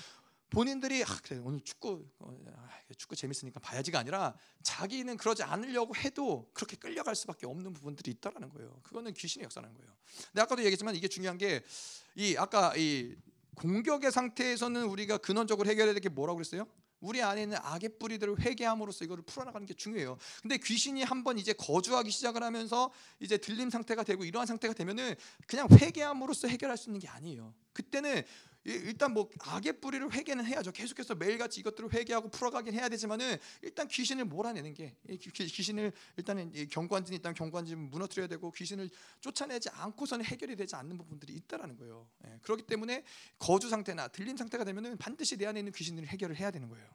본인들이 0.51 1.03
아, 1.05 1.07
그래 1.23 1.41
오늘 1.43 1.61
축구 1.61 2.07
어, 2.19 2.37
아, 2.57 2.69
축구 2.97 3.15
재밌으니까 3.17 3.61
봐야지가 3.61 3.99
아니라 3.99 4.35
자기는 4.63 5.17
그러지 5.17 5.43
않으려고 5.43 5.95
해도 5.97 6.51
그렇게 6.55 6.77
끌려갈 6.77 7.15
수밖에 7.15 7.47
없는 7.47 7.75
부분들이 7.75 8.11
있다라는 8.13 8.49
거예요. 8.51 8.81
그거는 8.83 9.13
귀신의 9.13 9.45
역사라는 9.45 9.77
거예요. 9.77 9.93
근데 10.33 10.41
아까도 10.43 10.63
얘기했지만 10.63 10.95
이게 10.97 11.09
중요한 11.09 11.39
게 11.39 11.63
이 12.15 12.37
아까 12.37 12.75
이 12.77 13.15
공격의 13.55 14.11
상태에서는 14.11 14.83
우리가 14.87 15.19
근원적으로 15.19 15.69
해결해야 15.69 15.95
될 15.95 16.01
게 16.01 16.09
뭐라고 16.09 16.39
그랬어요? 16.39 16.67
우리 17.01 17.23
안에 17.23 17.43
있는 17.43 17.59
악의 17.63 17.99
뿌리들을 18.01 18.41
회개함으로써 18.41 19.05
이거를 19.05 19.23
풀어나가는 19.23 19.65
게 19.65 19.73
중요해요. 19.73 20.19
근데 20.43 20.59
귀신이 20.59 21.05
한번 21.05 21.39
이제 21.39 21.53
거주하기 21.53 22.11
시작을 22.11 22.43
하면서 22.43 22.91
이제 23.21 23.37
들림 23.39 23.71
상태가 23.71 24.03
되고 24.03 24.25
이러한 24.25 24.49
상태가 24.49 24.75
되면은 24.75 25.15
그냥 25.47 25.69
회개함으로써 25.71 26.49
해결할 26.49 26.77
수 26.77 26.89
있는 26.91 26.99
게 26.99 27.07
아니에요. 27.07 27.55
그때는 27.73 28.25
일단 28.73 29.13
뭐 29.13 29.31
악의 29.41 29.81
뿌리를 29.81 30.13
회개는 30.13 30.45
해야죠. 30.45 30.73
계속해서 30.73 31.15
매일같이 31.15 31.61
이것들을 31.61 31.93
회개하고 31.93 32.31
풀어가긴 32.31 32.75
해야 32.75 32.89
되지만은 32.89 33.37
일단 33.63 33.89
귀신을 33.89 34.25
몰아내는 34.25 34.75
게 34.75 34.97
귀신을 35.19 35.93
일단은 36.17 36.53
경관진 36.71 37.15
일단 37.15 37.35
경관진 37.35 37.91
무너뜨려야 37.91 38.27
되고 38.27 38.51
귀신을 38.51 38.91
쫓아내지 39.21 39.71
않고서는 39.71 40.25
해결이 40.25 40.57
되지 40.57 40.77
않는 40.77 40.99
부분들이 40.99 41.35
있다라는 41.35 41.77
거예요. 41.77 42.09
예, 42.27 42.39
그렇기 42.43 42.65
때문에 42.65 43.05
거주 43.39 43.69
상태나 43.69 44.09
들림 44.09 44.37
상태가 44.37 44.65
되면은 44.65 44.99
반드시 44.99 45.37
내 45.37 45.47
안에 45.47 45.61
있는 45.61 45.73
귀신을 45.73 46.07
해결을 46.07 46.37
해야 46.37 46.51
되는 46.51 46.69
거예요. 46.69 46.87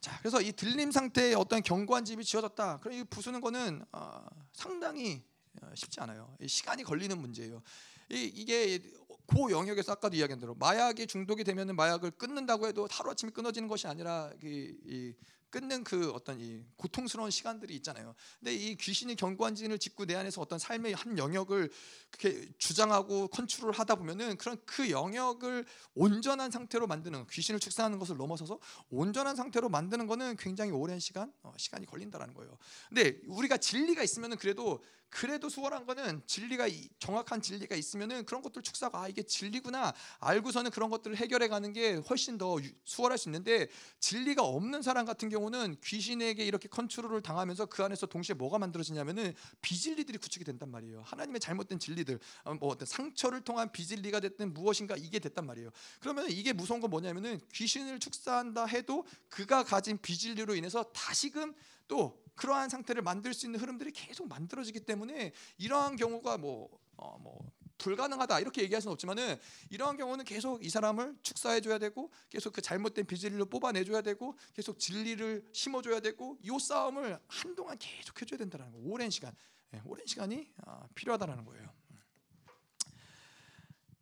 자, 0.00 0.16
그래서 0.20 0.40
이 0.40 0.52
들림 0.52 0.90
상태에 0.90 1.34
어떤 1.34 1.62
경관집이 1.62 2.24
지어졌다. 2.24 2.78
그럼 2.80 2.98
이 2.98 3.04
부수는 3.04 3.40
거는 3.40 3.84
어, 3.92 4.26
상당히 4.52 5.24
어, 5.60 5.70
쉽지 5.74 6.00
않아요. 6.00 6.36
시간이 6.46 6.84
걸리는 6.84 7.18
문제예요. 7.18 7.62
이, 8.10 8.22
이게 8.34 8.80
그 9.28 9.50
영역에서 9.50 9.92
아까도 9.92 10.16
이야기한 10.16 10.40
대로 10.40 10.54
마약에 10.54 11.04
중독이 11.04 11.44
되면 11.44 11.76
마약을 11.76 12.12
끊는다고 12.12 12.66
해도 12.66 12.88
하루 12.90 13.10
아침에 13.10 13.30
끊어지는 13.30 13.68
것이 13.68 13.86
아니라 13.86 14.32
이, 14.42 14.74
이 14.86 15.14
끊는 15.50 15.84
그 15.84 16.10
어떤 16.12 16.40
이 16.40 16.62
고통스러운 16.76 17.30
시간들이 17.30 17.74
있잖아요. 17.76 18.14
근데 18.38 18.54
이 18.54 18.76
귀신이 18.76 19.16
경관진을 19.16 19.78
짓고 19.78 20.06
내 20.06 20.14
안에서 20.14 20.40
어떤 20.40 20.58
삶의 20.58 20.94
한 20.94 21.16
영역을 21.16 21.70
그렇게 22.10 22.48
주장하고 22.58 23.28
컨트롤 23.28 23.72
하다 23.72 23.96
보면은 23.96 24.36
그런 24.36 24.58
그 24.66 24.90
영역을 24.90 25.64
온전한 25.94 26.50
상태로 26.50 26.86
만드는 26.86 27.26
귀신을 27.28 27.60
축사하는 27.60 27.98
것을 27.98 28.16
넘어서서 28.16 28.58
온전한 28.90 29.36
상태로 29.36 29.68
만드는 29.68 30.06
거는 30.06 30.36
굉장히 30.36 30.70
오랜 30.70 30.98
시간 30.98 31.32
어, 31.42 31.52
시간이 31.56 31.86
걸린다라는 31.86 32.34
거예요. 32.34 32.56
근데 32.88 33.20
우리가 33.26 33.56
진리가 33.56 34.02
있으면은 34.02 34.36
그래도 34.36 34.82
그래도 35.10 35.48
수월한 35.48 35.86
거는 35.86 36.22
진리가 36.26 36.68
정확한 36.98 37.40
진리가 37.40 37.74
있으면은 37.76 38.24
그런 38.24 38.42
것들 38.42 38.62
축사가 38.62 39.02
아 39.02 39.08
이게 39.08 39.22
진리구나 39.22 39.94
알고서는 40.20 40.70
그런 40.70 40.90
것들을 40.90 41.16
해결해 41.16 41.48
가는 41.48 41.72
게 41.72 41.94
훨씬 41.94 42.36
더 42.36 42.56
수월할 42.84 43.16
수 43.16 43.28
있는데 43.28 43.68
진리가 44.00 44.42
없는 44.42 44.82
사람 44.82 45.06
같은 45.06 45.28
경우는 45.28 45.76
귀신에게 45.82 46.44
이렇게 46.44 46.68
컨트롤을 46.68 47.22
당하면서 47.22 47.66
그 47.66 47.82
안에서 47.82 48.06
동시에 48.06 48.34
뭐가 48.34 48.58
만들어지냐면은 48.58 49.34
비진리들이 49.62 50.18
구축이 50.18 50.44
된단 50.44 50.70
말이에요. 50.70 51.02
하나님의 51.06 51.40
잘못된 51.40 51.78
진리들 51.78 52.18
어, 52.44 52.54
뭐 52.54 52.70
어떤 52.70 52.86
상처를 52.86 53.40
통한 53.40 53.72
비진리가 53.72 54.20
됐든 54.20 54.52
무엇인가 54.52 54.96
이게 54.96 55.18
됐단 55.18 55.46
말이에요. 55.46 55.70
그러면 56.00 56.28
이게 56.30 56.52
무서운 56.52 56.80
건 56.80 56.90
뭐냐면은 56.90 57.40
귀신을 57.54 57.98
축사한다 57.98 58.66
해도 58.66 59.06
그가 59.28 59.64
가진 59.64 59.98
비진리로 59.98 60.54
인해서 60.54 60.82
다시금 60.92 61.54
또 61.86 62.22
그러한 62.38 62.68
상태를 62.68 63.02
만들 63.02 63.34
수 63.34 63.46
있는 63.46 63.60
흐름들이 63.60 63.90
계속 63.90 64.28
만들어지기 64.28 64.80
때문에 64.80 65.32
이러한 65.58 65.96
경우가 65.96 66.38
뭐, 66.38 66.70
어, 66.96 67.18
뭐 67.18 67.50
불가능하다 67.78 68.40
이렇게 68.40 68.62
얘기할 68.62 68.80
수는 68.80 68.92
없지만은 68.92 69.38
이러한 69.70 69.96
경우는 69.96 70.24
계속 70.24 70.64
이 70.64 70.70
사람을 70.70 71.16
축사해 71.22 71.60
줘야 71.60 71.78
되고 71.78 72.10
계속 72.30 72.52
그 72.52 72.62
잘못된 72.62 73.06
비진리를 73.06 73.44
뽑아내 73.46 73.84
줘야 73.84 74.02
되고 74.02 74.36
계속 74.54 74.78
진리를 74.78 75.48
심어 75.52 75.82
줘야 75.82 76.00
되고 76.00 76.38
이 76.40 76.58
싸움을 76.58 77.18
한동안 77.26 77.76
계속 77.78 78.20
해줘야 78.22 78.38
된다는 78.38 78.72
거 78.72 78.78
오랜 78.78 79.10
시간. 79.10 79.34
예, 79.74 79.82
오랜 79.84 80.06
시간이 80.06 80.50
어, 80.64 80.88
필요하다는 80.94 81.44
거예요. 81.44 81.68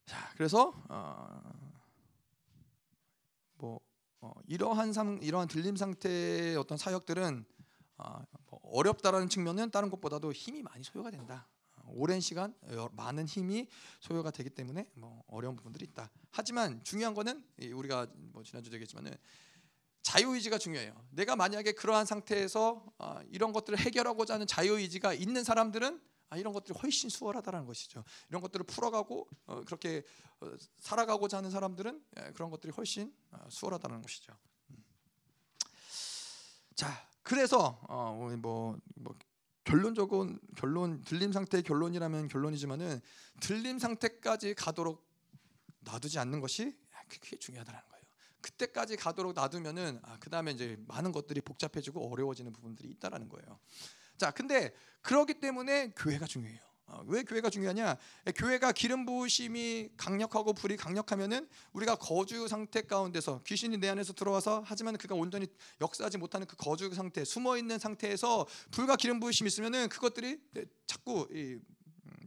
자 0.04 0.30
그래서 0.36 0.72
어, 0.88 1.42
뭐 3.54 3.80
어, 4.20 4.32
이러한 4.46 4.92
상 4.92 5.18
이러한 5.22 5.48
들림 5.48 5.74
상태의 5.74 6.56
어떤 6.56 6.78
사역들은 6.78 7.55
어, 7.98 8.22
뭐 8.50 8.60
어렵다라는 8.62 9.28
측면은 9.28 9.70
다른 9.70 9.90
것보다도 9.90 10.32
힘이 10.32 10.62
많이 10.62 10.84
소요가 10.84 11.10
된다. 11.10 11.48
오랜 11.88 12.20
시간 12.20 12.52
많은 12.92 13.26
힘이 13.26 13.68
소요가 14.00 14.32
되기 14.32 14.50
때문에 14.50 14.90
뭐 14.94 15.22
어려운 15.28 15.54
부분들이 15.54 15.84
있다. 15.84 16.10
하지만 16.32 16.82
중요한 16.82 17.14
거는 17.14 17.44
우리가 17.72 18.08
뭐 18.32 18.42
지난주 18.42 18.72
얘기했지만은 18.72 19.14
자유의지가 20.02 20.58
중요해요. 20.58 20.94
내가 21.10 21.34
만약에 21.34 21.72
그러한 21.72 22.06
상태에서 22.06 22.84
어, 22.98 23.18
이런 23.32 23.52
것들을 23.52 23.76
해결하고자 23.76 24.34
하는 24.34 24.46
자유의지가 24.46 25.14
있는 25.14 25.42
사람들은 25.42 26.00
아, 26.28 26.36
이런 26.36 26.52
것들이 26.52 26.78
훨씬 26.80 27.10
수월하다는 27.10 27.66
것이죠. 27.66 28.04
이런 28.28 28.40
것들을 28.40 28.66
풀어가고 28.66 29.28
어, 29.46 29.60
그렇게 29.62 30.04
어, 30.40 30.52
살아가고자 30.78 31.38
하는 31.38 31.50
사람들은 31.50 32.04
예, 32.18 32.32
그런 32.34 32.50
것들이 32.50 32.72
훨씬 32.72 33.12
수월하다는 33.48 34.02
것이죠. 34.02 34.32
음. 34.70 34.84
자, 36.76 37.08
그래서 37.26 37.80
어, 37.88 38.12
뭐, 38.38 38.78
뭐 38.94 39.12
결론적인 39.64 40.38
결론 40.56 41.02
들림 41.02 41.32
상태의 41.32 41.64
결론이라면 41.64 42.28
결론이지만은 42.28 43.00
들림 43.40 43.80
상태까지 43.80 44.54
가도록 44.54 45.04
놔두지 45.80 46.20
않는 46.20 46.38
것이 46.38 46.78
그게 47.08 47.36
중요하다는 47.36 47.80
거예요. 47.80 48.04
그때까지 48.40 48.96
가도록 48.96 49.32
놔두면은 49.32 49.98
아, 50.04 50.18
그 50.20 50.30
다음에 50.30 50.52
이제 50.52 50.76
많은 50.86 51.10
것들이 51.10 51.40
복잡해지고 51.40 52.12
어려워지는 52.12 52.52
부분들이 52.52 52.90
있다라는 52.90 53.28
거예요. 53.28 53.58
자, 54.16 54.30
근데 54.30 54.72
그러기 55.02 55.40
때문에 55.40 55.94
교회가 55.96 56.26
중요해요. 56.26 56.60
어, 56.86 57.02
왜 57.06 57.24
교회가 57.24 57.50
중요하냐? 57.50 57.96
교회가 58.36 58.72
기름 58.72 59.06
부으심이 59.06 59.90
강력하고 59.96 60.52
불이 60.52 60.76
강력하면은 60.76 61.48
우리가 61.72 61.96
거주 61.96 62.46
상태 62.46 62.82
가운데서 62.82 63.42
귀신이 63.44 63.78
내 63.78 63.88
안에서 63.88 64.12
들어와서 64.12 64.62
하지만 64.64 64.96
그가 64.96 65.14
온전히 65.16 65.48
역사하지 65.80 66.18
못하는 66.18 66.46
그 66.46 66.56
거주 66.56 66.92
상태, 66.94 67.24
숨어 67.24 67.56
있는 67.56 67.78
상태에서 67.78 68.46
불과 68.70 68.94
기름 68.94 69.18
부으심이 69.18 69.48
있으면은 69.48 69.88
그것들이 69.88 70.38
자꾸 70.86 71.26
이 71.32 71.58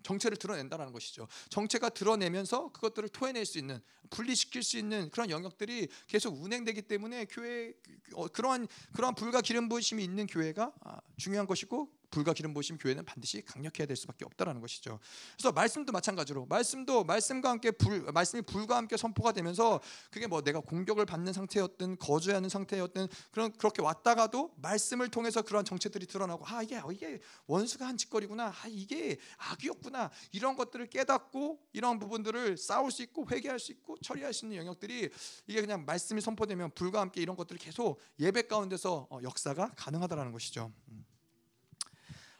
정체를 0.03 0.37
드러낸다는 0.37 0.91
것이죠. 0.91 1.27
정체가 1.49 1.89
드러내면서 1.89 2.71
그것들을 2.71 3.09
토해낼 3.09 3.45
수 3.45 3.57
있는 3.57 3.79
분리시킬 4.09 4.63
수 4.63 4.77
있는 4.77 5.09
그런 5.09 5.29
영역들이 5.29 5.87
계속 6.07 6.41
운행되기 6.41 6.83
때문에 6.83 7.25
교회 7.25 7.73
어, 8.13 8.27
그러한 8.27 8.67
그러한 8.93 9.15
불과 9.15 9.41
기름 9.41 9.69
부으심이 9.69 10.03
있는 10.03 10.25
교회가 10.27 10.73
아, 10.81 10.99
중요한 11.17 11.45
것이고 11.47 11.98
불과 12.09 12.33
기름 12.33 12.53
부으심 12.53 12.77
교회는 12.77 13.05
반드시 13.05 13.41
강력해야 13.41 13.85
될 13.85 13.95
수밖에 13.95 14.25
없다라는 14.25 14.61
것이죠. 14.61 14.99
그래서 15.37 15.51
말씀도 15.51 15.91
마찬가지로 15.91 16.45
말씀도 16.45 17.03
말씀과 17.03 17.49
함께 17.49 17.71
불 17.71 18.11
말씀이 18.11 18.41
불과 18.43 18.77
함께 18.77 18.97
선포가 18.97 19.31
되면서 19.31 19.79
그게 20.11 20.27
뭐 20.27 20.41
내가 20.41 20.59
공격을 20.59 21.05
받는 21.05 21.33
상태였든 21.33 21.97
거주하는 21.97 22.49
상태였든 22.49 23.07
그런 23.31 23.51
그렇게 23.53 23.81
왔다가도 23.81 24.53
말씀을 24.57 25.09
통해서 25.09 25.41
그런 25.41 25.65
정체들이 25.65 26.05
드러나고 26.07 26.45
아 26.47 26.63
이게 26.63 26.81
이게 26.91 27.19
원수가 27.47 27.87
한 27.87 27.97
짓거리구나. 27.97 28.47
아 28.47 28.67
이게 28.67 29.17
악이었구나. 29.37 30.09
이런 30.31 30.55
것들을 30.55 30.87
깨닫고 30.87 31.59
이런 31.73 31.99
부분들을 31.99 32.57
싸울 32.57 32.91
수 32.91 33.03
있고 33.03 33.27
회개할 33.29 33.59
수 33.59 33.71
있고 33.71 33.97
처리할 34.01 34.33
수 34.33 34.45
있는 34.45 34.57
영역들이 34.57 35.09
이게 35.47 35.61
그냥 35.61 35.85
말씀이 35.85 36.21
선포되면 36.21 36.71
불과 36.75 37.01
함께 37.01 37.21
이런 37.21 37.35
것들을 37.35 37.59
계속 37.59 37.99
예배 38.19 38.43
가운데서 38.43 39.07
어, 39.09 39.19
역사가 39.23 39.73
가능하다라는 39.75 40.31
것이죠. 40.31 40.71
음. 40.89 41.05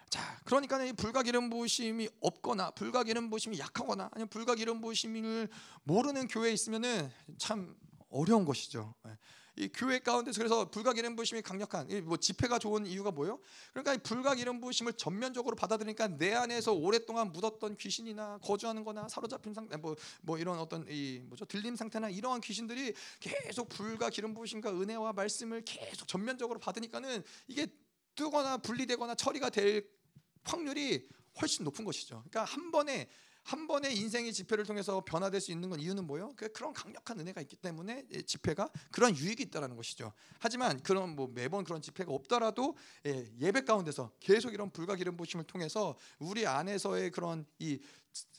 자, 0.10 0.40
그러니까 0.44 0.84
이 0.84 0.92
불가 0.94 1.22
기름 1.22 1.50
부으심이 1.50 2.10
없거나 2.20 2.72
불가 2.72 3.04
기름 3.04 3.30
부으심이 3.30 3.60
약하거나 3.60 4.10
아니면 4.12 4.28
불가 4.30 4.56
기름 4.56 4.82
부으심을 4.82 5.48
모르는 5.84 6.28
교회에 6.28 6.52
있으면은 6.52 7.12
참 7.38 7.76
어려운 8.10 8.44
것이죠. 8.46 8.96
예. 9.08 9.12
이 9.60 9.68
교회 9.74 10.00
가운데서 10.00 10.38
그래서 10.38 10.72
불가 10.72 10.94
기름 10.94 11.18
부으심이 11.18 11.42
강력한 11.42 11.88
뭐 12.06 12.16
집회가 12.16 12.58
좋은 12.60 12.88
이유가 12.88 13.12
뭐예요? 13.12 13.40
그러니까 13.72 13.94
이 13.94 13.98
불가 13.98 14.34
기름 14.34 14.62
부으심을 14.62 14.94
전면적으로 14.94 15.56
받아들이니까 15.58 16.18
내 16.18 16.34
안에서 16.34 16.72
오랫동안 16.74 17.34
묻었던 17.34 17.76
귀신이나 17.76 18.40
거주하는 18.42 18.86
거나 18.86 19.10
사로잡힌 19.10 19.54
상태 19.54 19.76
뭐, 19.76 19.98
뭐 20.22 20.38
이런 20.38 20.58
어떤 20.60 20.86
이 20.90 21.22
뭐죠? 21.26 21.44
들림 21.44 21.76
상태나 21.76 22.10
이러한 22.10 22.40
귀신들이 22.40 22.94
계속 23.20 23.68
불가 23.68 24.10
기름 24.10 24.34
부으심과 24.34 24.72
은혜와 24.72 25.12
말씀을 25.12 25.62
계속 25.66 26.08
전면적으로 26.08 26.58
받으니까는 26.60 27.22
이게 27.48 27.68
뜨거나 28.16 28.58
분리되거나 28.58 29.16
처리가 29.16 29.50
될 29.50 29.99
확률이 30.44 31.08
훨씬 31.42 31.64
높은 31.64 31.86
것이죠. 31.86 32.24
그러니까 32.30 32.44
한 32.44 32.72
번에 32.72 33.08
한 33.44 33.66
번의 33.68 33.98
인생의 33.98 34.32
집회를 34.32 34.66
통해서 34.66 35.02
변화될 35.04 35.42
수 35.42 35.52
있는 35.52 35.70
건 35.70 35.80
이유는 35.80 36.06
뭐예요? 36.06 36.34
그 36.36 36.52
그런 36.52 36.72
강력한 36.72 37.20
은혜가 37.20 37.42
있기 37.42 37.56
때문에 37.56 38.06
집회가 38.26 38.70
그런 38.92 39.16
유익이 39.18 39.42
있다라는 39.44 39.76
것이죠. 39.76 40.14
하지만 40.40 40.82
그런 40.84 41.16
뭐 41.16 41.28
매번 41.34 41.64
그런 41.64 41.82
집회가 41.82 42.14
없더라도 42.14 42.78
예, 43.06 43.52
배 43.52 43.62
가운데서 43.62 44.12
계속 44.20 44.54
이런 44.54 44.70
불과 44.70 44.96
기름 44.96 45.18
부심을 45.18 45.46
통해서 45.46 45.98
우리 46.20 46.46
안에서의 46.46 47.10
그런 47.10 47.46
이, 47.58 47.80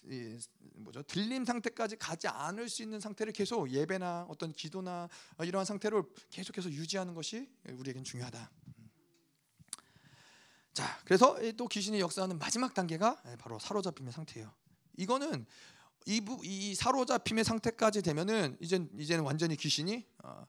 이 0.04 0.38
뭐죠 0.74 1.02
들림 1.02 1.44
상태까지 1.44 1.96
가지 1.96 2.28
않을 2.28 2.68
수 2.68 2.82
있는 2.82 3.00
상태를 3.00 3.32
계속 3.32 3.68
예배나 3.68 4.26
어떤 4.28 4.52
기도나 4.52 5.08
이러한 5.42 5.64
상태를 5.64 6.04
계속해서 6.30 6.70
유지하는 6.70 7.14
것이 7.14 7.48
우리에겐 7.68 8.04
중요하다. 8.04 8.50
자, 10.72 10.98
그래서 11.04 11.36
또 11.56 11.66
귀신이 11.66 12.00
역사하는 12.00 12.38
마지막 12.38 12.74
단계가 12.74 13.20
바로 13.38 13.58
사로잡힘의 13.58 14.12
상태예요. 14.12 14.50
이거는 14.96 15.46
이, 16.06 16.22
이 16.42 16.74
사로잡힘의 16.74 17.44
상태까지 17.44 18.02
되면은 18.02 18.56
이제 18.60 18.86
이제는 18.98 19.24
완전히 19.24 19.56
귀신이 19.56 20.06
어, 20.22 20.46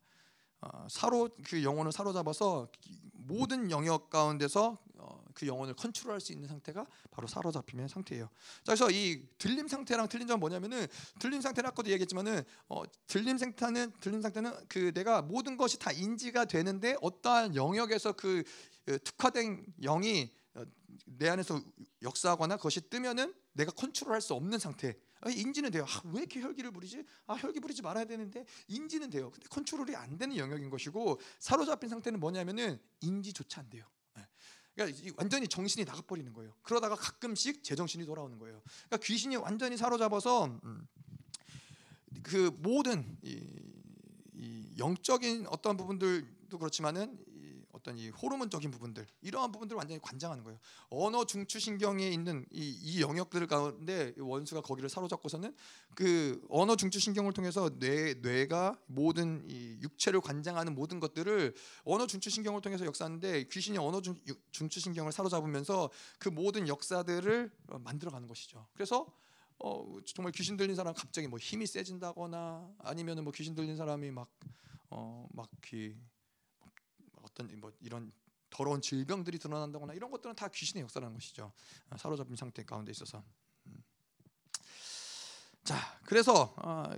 어, 0.61 0.87
사로 0.89 1.29
그 1.45 1.63
영혼을 1.63 1.91
사로잡아서 1.91 2.69
모든 3.13 3.71
영역 3.71 4.09
가운데서 4.09 4.77
어, 4.97 5.23
그 5.33 5.47
영혼을 5.47 5.73
컨트롤할 5.73 6.21
수 6.21 6.31
있는 6.31 6.47
상태가 6.47 6.85
바로 7.09 7.27
사로잡힘의 7.27 7.89
상태예요. 7.89 8.25
자, 8.63 8.75
그래서 8.75 8.91
이 8.91 9.25
들림 9.37 9.67
상태랑 9.67 10.07
틀린 10.07 10.27
점은 10.27 10.39
뭐냐면은 10.39 10.85
들림 11.19 11.41
상태는 11.41 11.67
아까도 11.69 11.89
얘기했지만은 11.89 12.43
어, 12.69 12.83
들림 13.07 13.37
상태는 13.37 13.91
들림 13.99 14.21
상태는 14.21 14.53
그 14.67 14.93
내가 14.93 15.21
모든 15.21 15.57
것이 15.57 15.79
다 15.79 15.91
인지가 15.91 16.45
되는데 16.45 16.95
어떠한 17.01 17.55
영역에서 17.55 18.13
그 18.13 18.43
특화된 18.85 19.65
영이 19.81 20.31
어, 20.53 20.63
내 21.05 21.29
안에서 21.29 21.61
역사하거나 22.01 22.57
그것이 22.57 22.81
뜨면은 22.89 23.33
내가 23.53 23.71
컨트롤할 23.71 24.21
수 24.21 24.33
없는 24.33 24.59
상태. 24.59 24.97
인지는 25.29 25.69
돼요. 25.69 25.85
아, 25.87 26.01
왜 26.05 26.21
이렇게 26.21 26.41
혈기를 26.41 26.71
부리지? 26.71 27.05
아, 27.27 27.35
혈기 27.35 27.59
부리지 27.59 27.83
말아야 27.83 28.05
되는데 28.05 28.43
인지는 28.67 29.09
돼요. 29.11 29.29
근데 29.29 29.47
컨트롤이 29.49 29.95
안 29.95 30.17
되는 30.17 30.35
영역인 30.35 30.69
것이고 30.71 31.19
사로잡힌 31.37 31.89
상태는 31.89 32.19
뭐냐면은 32.19 32.79
인지조차 33.01 33.61
안 33.61 33.69
돼요. 33.69 33.85
네. 34.15 34.23
그러니까 34.73 35.13
완전히 35.17 35.47
정신이 35.47 35.85
나가버리는 35.85 36.33
거예요. 36.33 36.55
그러다가 36.63 36.95
가끔씩 36.95 37.63
제정신이 37.63 38.05
돌아오는 38.05 38.39
거예요. 38.39 38.63
그러니까 38.87 38.97
귀신이 39.05 39.35
완전히 39.35 39.77
사로잡아서 39.77 40.45
음, 40.63 40.87
그 42.23 42.51
모든 42.57 43.17
이, 43.21 43.45
이 44.33 44.73
영적인 44.79 45.45
어떤 45.49 45.77
부분들도 45.77 46.57
그렇지만은 46.57 47.23
어떤 47.73 47.97
이 47.97 48.09
호르몬적인 48.09 48.71
부분들 48.71 49.05
이러한 49.21 49.51
부분들을 49.51 49.77
완전히 49.77 50.01
관장하는 50.01 50.43
거예요. 50.43 50.59
언어 50.89 51.25
중추 51.25 51.59
신경에 51.59 52.09
있는 52.09 52.45
이, 52.51 52.69
이 52.81 53.01
영역들 53.01 53.47
가운데 53.47 54.13
원수가 54.17 54.61
거기를 54.61 54.89
사로잡고서는 54.89 55.55
그 55.95 56.41
언어 56.49 56.75
중추 56.75 56.99
신경을 56.99 57.33
통해서 57.33 57.69
뇌 57.79 58.15
뇌가 58.15 58.79
모든 58.87 59.43
이 59.47 59.79
육체를 59.81 60.21
관장하는 60.21 60.75
모든 60.75 60.99
것들을 60.99 61.53
언어 61.83 62.07
중추 62.07 62.29
신경을 62.29 62.61
통해서 62.61 62.85
역사하는데 62.85 63.45
귀신이 63.49 63.77
언어 63.77 64.01
중, 64.01 64.15
중추 64.51 64.79
신경을 64.79 65.11
사로잡으면서 65.11 65.89
그 66.19 66.29
모든 66.29 66.67
역사들을 66.67 67.51
어, 67.69 67.79
만들어가는 67.79 68.27
것이죠. 68.27 68.67
그래서 68.73 69.07
어, 69.63 69.97
정말 70.05 70.31
귀신 70.31 70.57
들린 70.57 70.75
사람 70.75 70.93
갑자기 70.93 71.27
뭐 71.27 71.37
힘이 71.37 71.67
세진다거나 71.67 72.69
아니면은 72.79 73.23
뭐 73.23 73.31
귀신 73.31 73.53
들린 73.53 73.77
사람이 73.77 74.11
막 74.11 74.27
어, 74.89 75.27
막그 75.33 75.95
어떤 77.31 77.59
뭐 77.59 77.71
이런 77.81 78.11
더러운 78.49 78.81
질병들이 78.81 79.39
드러난다거나 79.39 79.93
이런 79.93 80.11
것들은 80.11 80.35
다 80.35 80.47
귀신의 80.49 80.83
역사라는 80.83 81.13
것이죠. 81.15 81.51
아, 81.89 81.97
사로잡힌 81.97 82.35
상태 82.35 82.63
가운데 82.63 82.91
있어서. 82.91 83.23
음. 83.67 83.83
자, 85.63 85.99
그래서 86.03 86.53
어, 86.57 86.91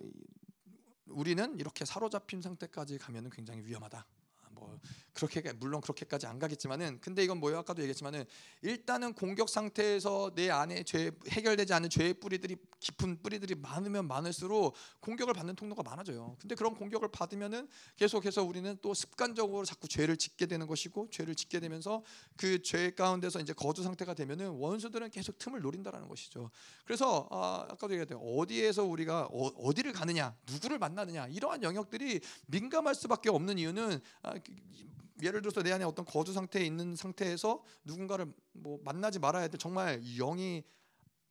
우리는 1.07 1.60
이렇게 1.60 1.85
사로잡힌 1.85 2.41
상태까지 2.41 2.97
가면은 2.97 3.30
굉장히 3.30 3.61
위험하다. 3.61 4.05
뭐 4.51 4.80
그렇게 5.14 5.41
물론 5.53 5.81
그렇게까지 5.81 6.26
안 6.26 6.40
가겠지만은 6.40 6.99
근데 6.99 7.23
이건 7.23 7.40
뭐예요? 7.40 7.60
아까도 7.60 7.81
얘기했지만은 7.81 8.26
일단은 8.61 9.14
공격 9.14 9.49
상태에서 9.49 10.31
내 10.34 10.49
안에 10.49 10.84
죄 10.84 11.11
해결되지 11.30 11.73
않은 11.73 11.90
죄의 11.90 12.15
뿌리들이 12.15 12.56
깊은 12.80 13.22
뿌리들이 13.22 13.56
많으면 13.56 14.07
많을수록 14.07 14.73
공격을 14.99 15.34
받는 15.34 15.56
통로가 15.56 15.84
많아져요. 15.84 16.35
근데 16.40 16.56
그런 16.56 16.73
공격을 16.76 17.10
받으면은 17.10 17.69
계속해서 17.98 18.44
우리는 18.44 18.76
또 18.81 18.94
습관적으로 18.94 19.65
자꾸 19.65 19.88
죄를 19.88 20.18
짓게 20.18 20.48
되는 20.48 20.65
것이고 20.65 21.10
죄를 21.11 21.35
짓게 21.35 21.60
되면서 21.60 22.03
그 22.35 22.64
죄 22.64 22.91
가운데서 22.95 23.40
이제 23.40 23.53
거주 23.53 23.84
상태가 23.84 24.14
되면은 24.14 24.49
원수들은 24.49 25.11
계속 25.11 25.38
틈을 25.38 25.61
노린다라는 25.61 26.07
것이죠. 26.07 26.49
그래서 26.85 27.27
아, 27.30 27.68
아까도 27.69 27.94
얘기했던 27.94 28.19
어디에서 28.22 28.84
우리가 28.85 29.27
어, 29.31 29.73
디를 29.73 29.91
가느냐, 29.91 30.35
누구를 30.52 30.80
만나느냐 30.80 31.27
이러한 31.27 31.61
영역들이 31.61 32.22
민감할 32.48 32.95
수밖에 32.95 33.30
없는 33.30 33.60
이유는 33.60 33.99
아, 34.23 34.34
예를 35.24 35.41
들어서 35.41 35.64
내 35.64 35.72
안에 35.72 35.84
어떤 35.86 36.06
거주 36.06 36.34
상태에 36.34 36.66
있는 36.66 36.95
상태에서 36.95 37.64
누군가를 37.86 38.32
뭐 38.52 38.80
만나지 38.84 39.20
말아야 39.20 39.48
돼 39.48 39.58
정말 39.58 40.02
영이 40.18 40.64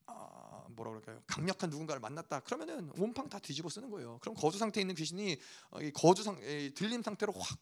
아, 0.06 0.64
뭐라 0.70 0.90
그럴까요? 0.90 1.22
강력한 1.26 1.70
누군가를 1.70 2.00
만났다. 2.00 2.40
그러면은 2.40 2.90
온팡 2.98 3.28
다 3.28 3.38
뒤집어 3.38 3.68
쓰는 3.68 3.90
거예요. 3.90 4.18
그럼 4.20 4.34
거주 4.34 4.58
상태에 4.58 4.82
있는 4.82 4.94
귀신이 4.94 5.38
어, 5.70 5.78
거주 5.94 6.22
상 6.22 6.36
들림 6.74 7.02
상태로 7.02 7.32
확 7.32 7.58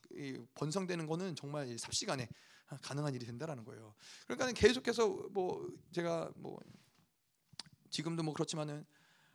번성되는 0.54 1.06
거는 1.06 1.36
정말 1.36 1.78
삽시간에 1.78 2.28
가능한 2.82 3.14
일이 3.14 3.26
된다라는 3.26 3.64
거예요. 3.64 3.94
그러니까 4.26 4.52
계속해서 4.52 5.08
뭐 5.32 5.68
제가 5.92 6.30
뭐 6.36 6.58
지금도 7.90 8.22
뭐 8.22 8.32
그렇지만은 8.32 8.86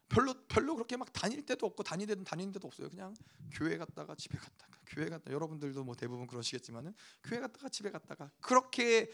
별로 0.10 0.34
별로 0.48 0.76
그렇게 0.76 0.98
막 0.98 1.12
다닐 1.12 1.46
때도 1.46 1.66
없고 1.66 1.84
다니는 1.84 2.24
다니는 2.24 2.54
데도 2.54 2.68
없어요. 2.68 2.90
그냥 2.90 3.14
교회 3.52 3.78
갔다가 3.78 4.16
집에 4.16 4.38
갔다가 4.38 4.78
교회 4.86 5.10
갔다 5.10 5.32
여러분들도 5.32 5.84
뭐 5.84 5.96
대부분 5.96 6.28
그러시겠지만은 6.28 6.94
교회 7.24 7.40
갔다가 7.40 7.70
집에 7.70 7.90
갔다가 7.90 8.32
그렇게 8.40 9.10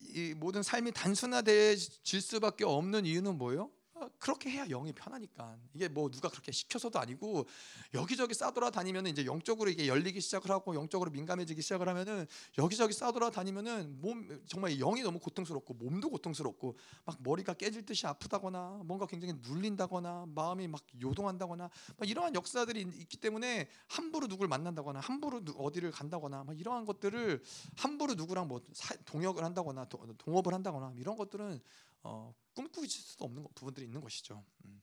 이 0.00 0.34
모든 0.34 0.62
삶이 0.62 0.92
단순화될 0.92 1.76
수밖에 1.76 2.64
없는 2.64 3.04
이유는 3.04 3.36
뭐예요? 3.36 3.70
그렇게 4.18 4.50
해야 4.50 4.66
영이 4.66 4.92
편하니까. 4.92 5.56
이게 5.74 5.88
뭐 5.88 6.10
누가 6.10 6.28
그렇게 6.28 6.52
시켜서도 6.52 6.98
아니고 6.98 7.46
여기저기 7.94 8.34
싸돌아 8.34 8.70
다니면 8.70 9.06
이제 9.06 9.24
영적으로 9.24 9.70
이게 9.70 9.88
열리기 9.88 10.20
시작을 10.20 10.50
하고 10.50 10.74
영적으로 10.74 11.10
민감해지기 11.10 11.62
시작을 11.62 11.88
하면은 11.88 12.26
여기저기 12.58 12.92
싸돌아 12.92 13.30
다니면은 13.30 14.00
몸 14.00 14.40
정말 14.46 14.76
영이 14.78 15.02
너무 15.02 15.18
고통스럽고 15.18 15.74
몸도 15.74 16.10
고통스럽고 16.10 16.76
막 17.04 17.16
머리가 17.20 17.54
깨질 17.54 17.84
듯이 17.84 18.06
아프다거나 18.06 18.82
뭔가 18.84 19.06
굉장히 19.06 19.34
눌린다거나 19.42 20.26
마음이 20.34 20.68
막 20.68 20.82
요동한다거나 21.00 21.70
막 21.96 22.08
이러한 22.08 22.34
역사들이 22.34 22.80
있기 22.80 23.16
때문에 23.16 23.68
함부로 23.88 24.26
누구를 24.26 24.48
만난다거나 24.48 25.00
함부로 25.00 25.40
어디를 25.56 25.90
간다거나 25.90 26.44
막 26.44 26.58
이러한 26.58 26.84
것들을 26.84 27.42
함부로 27.76 28.14
누구랑 28.14 28.48
뭐 28.48 28.60
동역을 29.06 29.44
한다거나 29.44 29.86
동업을 30.18 30.54
한다거나 30.54 30.92
이런 30.96 31.16
것들은 31.16 31.60
어, 32.02 32.34
꿈꾸기 32.58 32.88
수도 32.88 33.24
없는 33.26 33.46
부분들이 33.54 33.86
있는 33.86 34.00
것이죠. 34.00 34.44
음. 34.64 34.82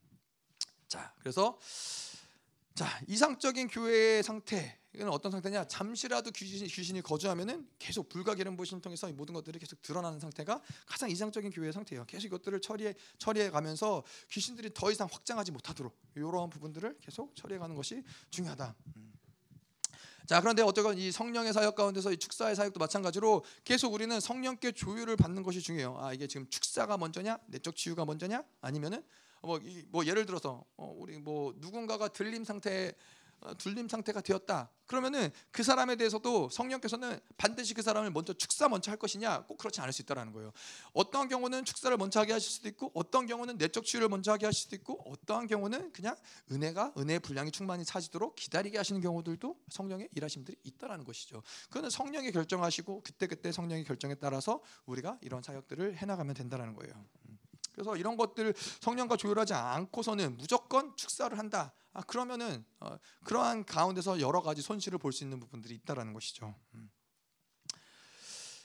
자, 0.87 1.13
그래서 1.19 1.59
자 2.73 2.87
이상적인 3.07 3.67
교회의 3.67 4.23
상태 4.23 4.79
이건 4.93 5.09
어떤 5.09 5.29
상태냐? 5.29 5.67
잠시라도 5.67 6.31
귀신, 6.31 6.65
귀신이 6.67 7.01
거주하면은 7.01 7.67
계속 7.77 8.07
불가기름 8.07 8.55
부심 8.55 8.79
통해서 8.79 9.11
모든 9.11 9.33
것들이 9.33 9.59
계속 9.59 9.81
드러나는 9.81 10.21
상태가 10.21 10.61
가장 10.85 11.09
이상적인 11.09 11.51
교회의 11.51 11.73
상태예요. 11.73 12.05
계속 12.05 12.27
이것들을 12.27 12.61
처리해 12.61 12.93
처리해 13.17 13.49
가면서 13.49 14.05
귀신들이 14.31 14.73
더 14.73 14.89
이상 14.89 15.09
확장하지 15.11 15.51
못하도록 15.51 15.93
이러한 16.15 16.49
부분들을 16.49 16.99
계속 17.01 17.35
처리해 17.35 17.59
가는 17.59 17.75
것이 17.75 18.03
중요하다. 18.29 18.73
음. 18.95 19.14
자 20.25 20.41
그런데 20.41 20.63
어쨌건 20.63 20.97
이 20.97 21.11
성령의 21.11 21.53
사역 21.53 21.75
가운데서 21.75 22.11
이 22.11 22.17
축사의 22.17 22.55
사역도 22.55 22.79
마찬가지로 22.79 23.43
계속 23.63 23.93
우리는 23.93 24.19
성령께 24.19 24.71
조율을 24.71 25.15
받는 25.17 25.43
것이 25.43 25.61
중요해요. 25.61 25.97
아 25.99 26.13
이게 26.13 26.25
지금 26.25 26.47
축사가 26.49 26.97
먼저냐, 26.97 27.37
내적 27.47 27.75
치유가 27.75 28.05
먼저냐, 28.05 28.43
아니면은 28.61 29.03
뭐, 29.41 29.59
뭐 29.89 30.05
예를 30.05 30.25
들어서 30.25 30.63
어, 30.77 30.93
우리 30.97 31.19
뭐 31.19 31.53
누군가가 31.57 32.07
들림 32.07 32.43
상태 32.43 32.87
어, 32.87 32.91
둘림 33.53 33.87
상태가 33.87 34.21
되었다. 34.21 34.69
그러면은 34.85 35.31
그 35.51 35.63
사람에 35.63 35.95
대해서도 35.95 36.49
성령께서는 36.49 37.19
반드시 37.37 37.73
그 37.73 37.81
사람을 37.81 38.11
먼저 38.11 38.33
축사 38.33 38.69
먼저 38.69 38.91
할 38.91 38.97
것이냐 38.97 39.45
꼭 39.45 39.57
그렇지 39.57 39.81
않을 39.81 39.93
수 39.93 40.01
있다라는 40.03 40.31
거예요. 40.33 40.51
어떠한 40.93 41.27
경우는 41.27 41.65
축사를 41.65 41.95
먼저 41.97 42.19
하게 42.19 42.33
하실 42.33 42.51
수도 42.51 42.67
있고, 42.69 42.91
어떤 42.93 43.25
경우는 43.25 43.57
내적 43.57 43.83
치유를 43.85 44.09
먼저 44.09 44.31
하게 44.31 44.45
하실 44.45 44.63
수도 44.63 44.75
있고, 44.75 45.01
어떠한 45.11 45.47
경우는 45.47 45.91
그냥 45.91 46.15
은혜가 46.51 46.93
은혜의 46.97 47.19
분량이 47.19 47.51
충만히 47.51 47.83
차지도록 47.83 48.35
기다리게 48.35 48.77
하시는 48.77 49.01
경우들도 49.01 49.59
성령의 49.69 50.09
일하심들이 50.15 50.57
있다라는 50.63 51.05
것이죠. 51.05 51.41
그거는 51.69 51.89
성령이 51.89 52.31
결정하시고 52.31 53.01
그때 53.03 53.27
그때 53.27 53.51
성령의 53.51 53.83
결정에 53.85 54.15
따라서 54.15 54.61
우리가 54.85 55.17
이런 55.21 55.41
사역들을 55.41 55.97
해 55.97 56.05
나가면 56.05 56.35
된다라는 56.35 56.75
거예요. 56.75 56.93
음. 57.75 57.83
그래서 57.83 57.97
이런 57.97 58.15
것들 58.17 58.53
성령과 58.81 59.17
조율하지 59.17 59.53
않고서는 59.53 60.37
무조건 60.37 60.95
축사를 60.95 61.37
한다. 61.37 61.73
아, 61.93 62.01
그러면은 62.01 62.65
어, 62.79 62.97
그러한 63.23 63.65
가운데서 63.65 64.19
여러 64.19 64.41
가지 64.41 64.61
손실을 64.61 64.97
볼 64.97 65.11
수 65.11 65.23
있는 65.23 65.39
부분들이 65.39 65.75
있다라는 65.75 66.13
것이죠. 66.13 66.55
음. 66.73 66.89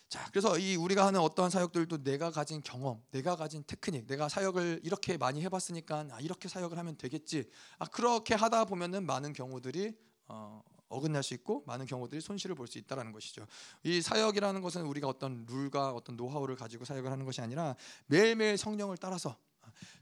자, 0.08 0.26
그래서 0.30 0.58
이 0.58 0.74
우리가 0.74 1.06
하는 1.06 1.20
어떠한 1.20 1.50
사역들도 1.52 2.02
내가 2.02 2.32
가진 2.32 2.60
경험, 2.62 3.00
내가 3.12 3.36
가진 3.36 3.62
테크닉, 3.64 4.08
내가 4.08 4.28
사역을 4.28 4.80
이렇게 4.82 5.16
많이 5.16 5.40
해봤으니까 5.42 6.08
아, 6.10 6.20
이렇게 6.20 6.48
사역을 6.48 6.76
하면 6.76 6.96
되겠지. 6.96 7.48
아, 7.78 7.86
그렇게 7.86 8.34
하다 8.34 8.64
보면은 8.64 9.06
많은 9.06 9.32
경우들이 9.32 9.96
어, 10.26 10.62
어긋날 10.90 11.22
수 11.22 11.32
있고 11.34 11.64
많은 11.66 11.86
경우들이 11.86 12.20
손실을 12.20 12.54
볼 12.54 12.66
수 12.66 12.78
있다라는 12.78 13.12
것이죠. 13.12 13.46
이 13.82 14.00
사역이라는 14.02 14.60
것은 14.60 14.82
우리가 14.82 15.08
어떤 15.08 15.46
룰과 15.48 15.92
어떤 15.92 16.16
노하우를 16.16 16.56
가지고 16.56 16.84
사역을 16.84 17.10
하는 17.10 17.24
것이 17.24 17.40
아니라 17.40 17.74
매일매일 18.06 18.56
성령을 18.56 18.96
따라서 18.98 19.36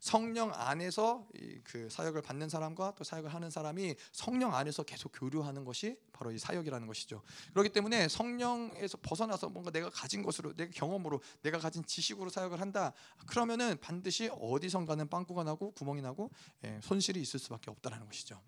성령 0.01 0.53
안에서 0.55 1.27
그 1.65 1.89
사역을 1.91 2.23
받는 2.23 2.49
사람과 2.49 2.95
또 2.97 3.05
사역을 3.05 3.33
하는 3.33 3.51
사람이 3.51 3.95
성령 4.13 4.55
안에서 4.55 4.83
계속 4.83 5.13
교류하는 5.15 5.65
것이 5.65 5.97
바로 6.13 6.33
이 6.33 6.39
사역이라는 6.39 6.87
것이죠. 6.87 7.23
그렇기 7.53 7.71
때문에 7.71 8.09
성령에서 8.09 8.99
벗어나서 9.03 9.51
뭔가 9.51 9.71
내가 9.71 9.91
가진 9.91 10.23
것으로 10.23 10.55
내 10.55 10.69
경험으로 10.69 11.21
내가 11.43 11.59
가진 11.59 11.85
지식으로 11.85 12.31
사역을 12.31 12.61
한다. 12.61 12.93
그러면은 13.27 13.77
반드시 13.81 14.31
어디선가는 14.33 15.09
빵꾸가 15.09 15.45
나고 15.45 15.73
구멍이 15.73 16.03
나고 16.03 16.31
예, 16.65 16.81
손실이 16.83 17.21
있을 17.21 17.39
수밖에 17.39 17.71
없다라는 17.71 18.07
것이죠. 18.07 18.41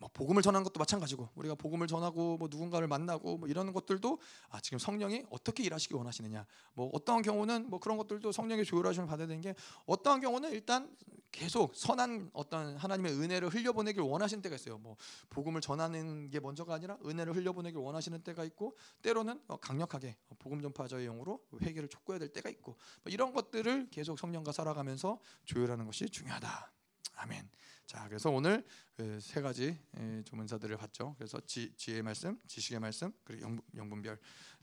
음. 0.00 0.06
뭐 0.06 0.10
복음을 0.12 0.42
전하는 0.42 0.64
것도 0.64 0.78
마찬가지고 0.78 1.28
우리가 1.34 1.54
복음을 1.54 1.86
전하고 1.86 2.38
뭐 2.38 2.48
누군가를 2.50 2.88
만나고 2.88 3.38
뭐 3.38 3.48
이런 3.48 3.72
것들도 3.72 4.18
아 4.48 4.60
지금 4.60 4.78
성령이 4.78 5.24
어떻게 5.30 5.62
일하시기 5.62 5.94
원하시느냐 5.94 6.46
뭐 6.74 6.90
어떠한 6.92 7.22
경우는 7.22 7.68
뭐 7.68 7.78
그런 7.78 7.98
것들도 7.98 8.32
성령의 8.32 8.64
조율하심을 8.64 9.06
받아야 9.06 9.26
되는 9.26 9.40
게 9.40 9.54
어떠한 9.86 10.20
경우는 10.20 10.52
일단 10.52 10.94
계속 11.32 11.74
선한 11.76 12.30
어떤 12.32 12.76
하나님의 12.76 13.12
은혜를 13.12 13.50
흘려보내길 13.50 14.02
원하시는 14.02 14.42
때가 14.42 14.56
있어요. 14.56 14.78
뭐 14.78 14.96
복음을 15.28 15.60
전하는 15.60 16.28
게 16.28 16.40
먼저가 16.40 16.74
아니라 16.74 16.98
은혜를 17.04 17.36
흘려보내길 17.36 17.78
원하시는 17.78 18.22
때가 18.22 18.44
있고 18.44 18.76
때로는 19.02 19.40
어, 19.46 19.56
강력하게 19.58 20.16
복음 20.38 20.60
전파자의 20.60 21.06
영으로 21.06 21.40
회개를 21.62 21.88
촉구해야 21.88 22.18
될 22.18 22.30
때가 22.30 22.50
있고 22.50 22.76
뭐 23.02 23.12
이런 23.12 23.32
것들을 23.32 23.90
계속 23.90 24.18
성령과 24.18 24.52
살아가면서 24.52 25.20
조율하는 25.44 25.86
것이 25.86 26.08
중요하다. 26.08 26.72
아멘. 27.16 27.48
자, 27.90 28.06
그래서 28.06 28.30
오늘 28.30 28.64
그세 28.96 29.40
가지 29.40 29.76
조문사들을 30.24 30.76
봤죠. 30.76 31.16
그래서 31.18 31.40
지, 31.44 31.72
지혜의 31.76 32.02
말씀, 32.02 32.38
지식의 32.46 32.78
말씀, 32.78 33.12
그리고 33.24 33.42
영, 33.42 33.60
영분별 33.74 34.16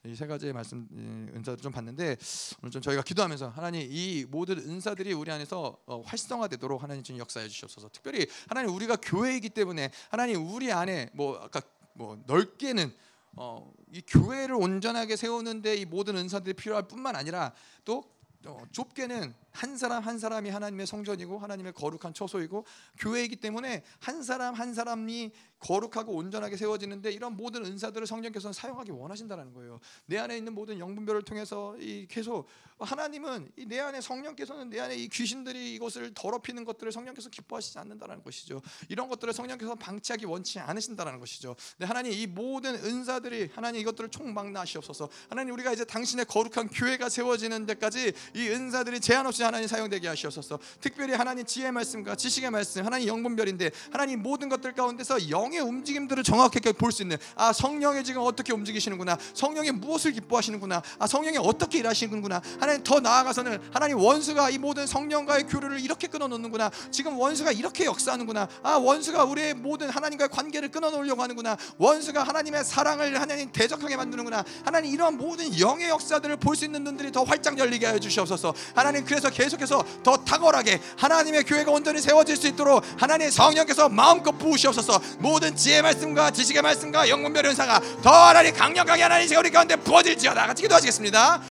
이 0.05 0.15
세 0.15 0.27
가지의 0.27 0.53
말씀 0.53 0.87
은사를 1.35 1.57
좀 1.57 1.73
봤는데 1.73 2.15
오늘 2.61 2.71
좀 2.71 2.81
저희가 2.81 3.01
기도하면서 3.01 3.49
하나님 3.49 3.85
이 3.91 4.25
모든 4.29 4.57
은사들이 4.59 5.11
우리 5.11 5.29
안에서 5.29 5.77
어, 5.87 5.99
활성화되도록 6.05 6.81
하나님 6.81 7.03
지금 7.03 7.19
역사해 7.19 7.49
주시옵소서. 7.49 7.89
특별히 7.89 8.27
하나님 8.47 8.73
우리가 8.73 8.95
교회이기 8.95 9.49
때문에 9.49 9.91
하나님 10.09 10.47
우리 10.47 10.71
안에 10.71 11.09
뭐 11.13 11.37
아까 11.37 11.59
뭐 11.95 12.23
넓게는 12.27 12.95
어, 13.33 13.73
이 13.91 14.01
교회를 14.07 14.55
온전하게 14.55 15.17
세우는데 15.17 15.75
이 15.75 15.83
모든 15.83 16.15
은사들이 16.15 16.53
필요할 16.53 16.87
뿐만 16.87 17.17
아니라 17.17 17.53
또 17.83 18.05
어, 18.45 18.63
좁게는 18.71 19.33
한 19.57 19.75
사람 19.75 20.03
한 20.03 20.19
사람이 20.19 20.51
하나님의 20.51 20.85
성전이고 20.85 21.39
하나님의 21.39 21.73
거룩한 21.73 22.13
처소이고 22.13 22.63
교회이기 22.99 23.37
때문에 23.37 23.83
한 23.99 24.21
사람 24.21 24.53
한 24.53 24.75
사람이 24.75 25.31
거룩하고 25.59 26.13
온전하게 26.13 26.55
세워지는데 26.55 27.11
이런 27.11 27.35
모든 27.35 27.65
은사들을 27.65 28.05
성령께서는 28.05 28.53
사용하기 28.53 28.91
원하신다는 28.91 29.53
거예요. 29.53 29.79
내 30.05 30.19
안에 30.19 30.37
있는 30.37 30.53
모든 30.53 30.77
영분별을 30.77 31.23
통해서 31.23 31.75
이 31.79 32.05
계속 32.07 32.47
하나님은 32.79 33.51
내 33.65 33.79
안에 33.79 34.01
성령께서는 34.01 34.69
내 34.69 34.79
안에 34.79 34.95
이 34.95 35.07
귀신들이 35.07 35.73
이것을 35.73 36.13
더럽히는 36.13 36.63
것들을 36.63 36.91
성령께서 36.91 37.29
기뻐하시지 37.29 37.79
않는다는 37.79 38.21
것이죠. 38.21 38.61
이런 38.89 39.07
것들을 39.09 39.33
성령께서 39.33 39.73
방치하기 39.73 40.25
원치 40.25 40.59
않으신다는 40.59 41.19
것이죠. 41.19 41.55
네, 41.79 41.87
하나님 41.87 42.11
이 42.11 42.27
모든 42.27 42.75
은사들이 42.75 43.49
하나님 43.55 43.81
이것들을 43.81 44.11
총망라하시옵소서. 44.11 45.09
하나님 45.29 45.55
우리가 45.55 45.73
이제 45.73 45.85
당신의 45.85 46.25
거룩한 46.25 46.69
교회가 46.69 47.09
세워지는 47.09 47.65
데까지 47.65 48.13
이 48.35 48.49
은사들이 48.49 48.99
제한 48.99 49.25
없이 49.25 49.43
하나님 49.47 49.67
사용되게 49.67 50.07
하시옵소서. 50.07 50.59
특별히 50.81 51.13
하나님 51.13 51.45
지혜의 51.45 51.71
말씀과 51.71 52.15
지식의 52.15 52.51
말씀, 52.51 52.85
하나님 52.85 53.07
영분별인데 53.07 53.71
하나님 53.91 54.21
모든 54.21 54.49
것들 54.49 54.73
가운데서 54.73 55.29
영의 55.29 55.59
움직임들을 55.59 56.23
정확하게 56.23 56.73
볼 56.73 56.91
수 56.91 57.01
있는 57.03 57.17
아 57.35 57.51
성령이 57.53 58.03
지금 58.03 58.21
어떻게 58.23 58.53
움직이시는구나, 58.53 59.17
성령이 59.33 59.71
무엇을 59.71 60.11
기뻐하시는구나, 60.13 60.81
아 60.99 61.07
성령이 61.07 61.37
어떻게 61.37 61.79
일하시는구나. 61.79 62.41
하나님 62.59 62.83
더 62.83 62.99
나아가서는 62.99 63.59
하나님 63.71 63.97
원수가 63.97 64.49
이 64.49 64.57
모든 64.57 64.85
성령과의 64.87 65.43
교류를 65.47 65.79
이렇게 65.79 66.07
끊어놓는구나. 66.07 66.71
지금 66.91 67.17
원수가 67.17 67.51
이렇게 67.53 67.85
역사하는구나. 67.85 68.47
아 68.63 68.71
원수가 68.75 69.23
우리의 69.25 69.53
모든 69.53 69.89
하나님과의 69.89 70.29
관계를 70.29 70.69
끊어놓으려고 70.69 71.21
하는구나. 71.21 71.57
원수가 71.77 72.23
하나님의 72.23 72.63
사랑을 72.65 73.19
하나님 73.19 73.51
대적하게 73.51 73.95
만드는구나. 73.95 74.43
하나님 74.65 74.93
이런 74.93 75.17
모든 75.17 75.57
영의 75.59 75.89
역사들을 75.89 76.37
볼 76.37 76.57
수 76.57 76.65
있는 76.65 76.83
눈들이 76.83 77.11
더 77.11 77.23
활짝 77.23 77.59
열리게 77.59 77.85
하여 77.85 77.99
주시옵소서. 77.99 78.51
하나님 78.73 79.05
그래서 79.05 79.29
계속해서 79.37 79.85
더 80.03 80.17
탁월하게 80.17 80.81
하나님의 80.97 81.43
교회가 81.43 81.71
온전히 81.71 82.01
세워질 82.01 82.35
수 82.35 82.47
있도록 82.47 82.83
하나님 82.97 83.29
성령께서 83.29 83.87
마음껏 83.87 84.31
부으시옵소서. 84.31 84.99
모든 85.19 85.55
지혜 85.55 85.81
말씀과 85.83 86.31
지식의 86.31 86.63
말씀과 86.63 87.07
영문별 87.07 87.45
은사가 87.45 87.79
더 88.01 88.09
하나님 88.09 88.53
강력하게 88.53 89.03
하나님 89.03 89.37
우리 89.37 89.51
가운데 89.51 89.75
부어질지어다. 89.75 90.47
같이 90.47 90.63
기도하시겠습니다 90.63 91.56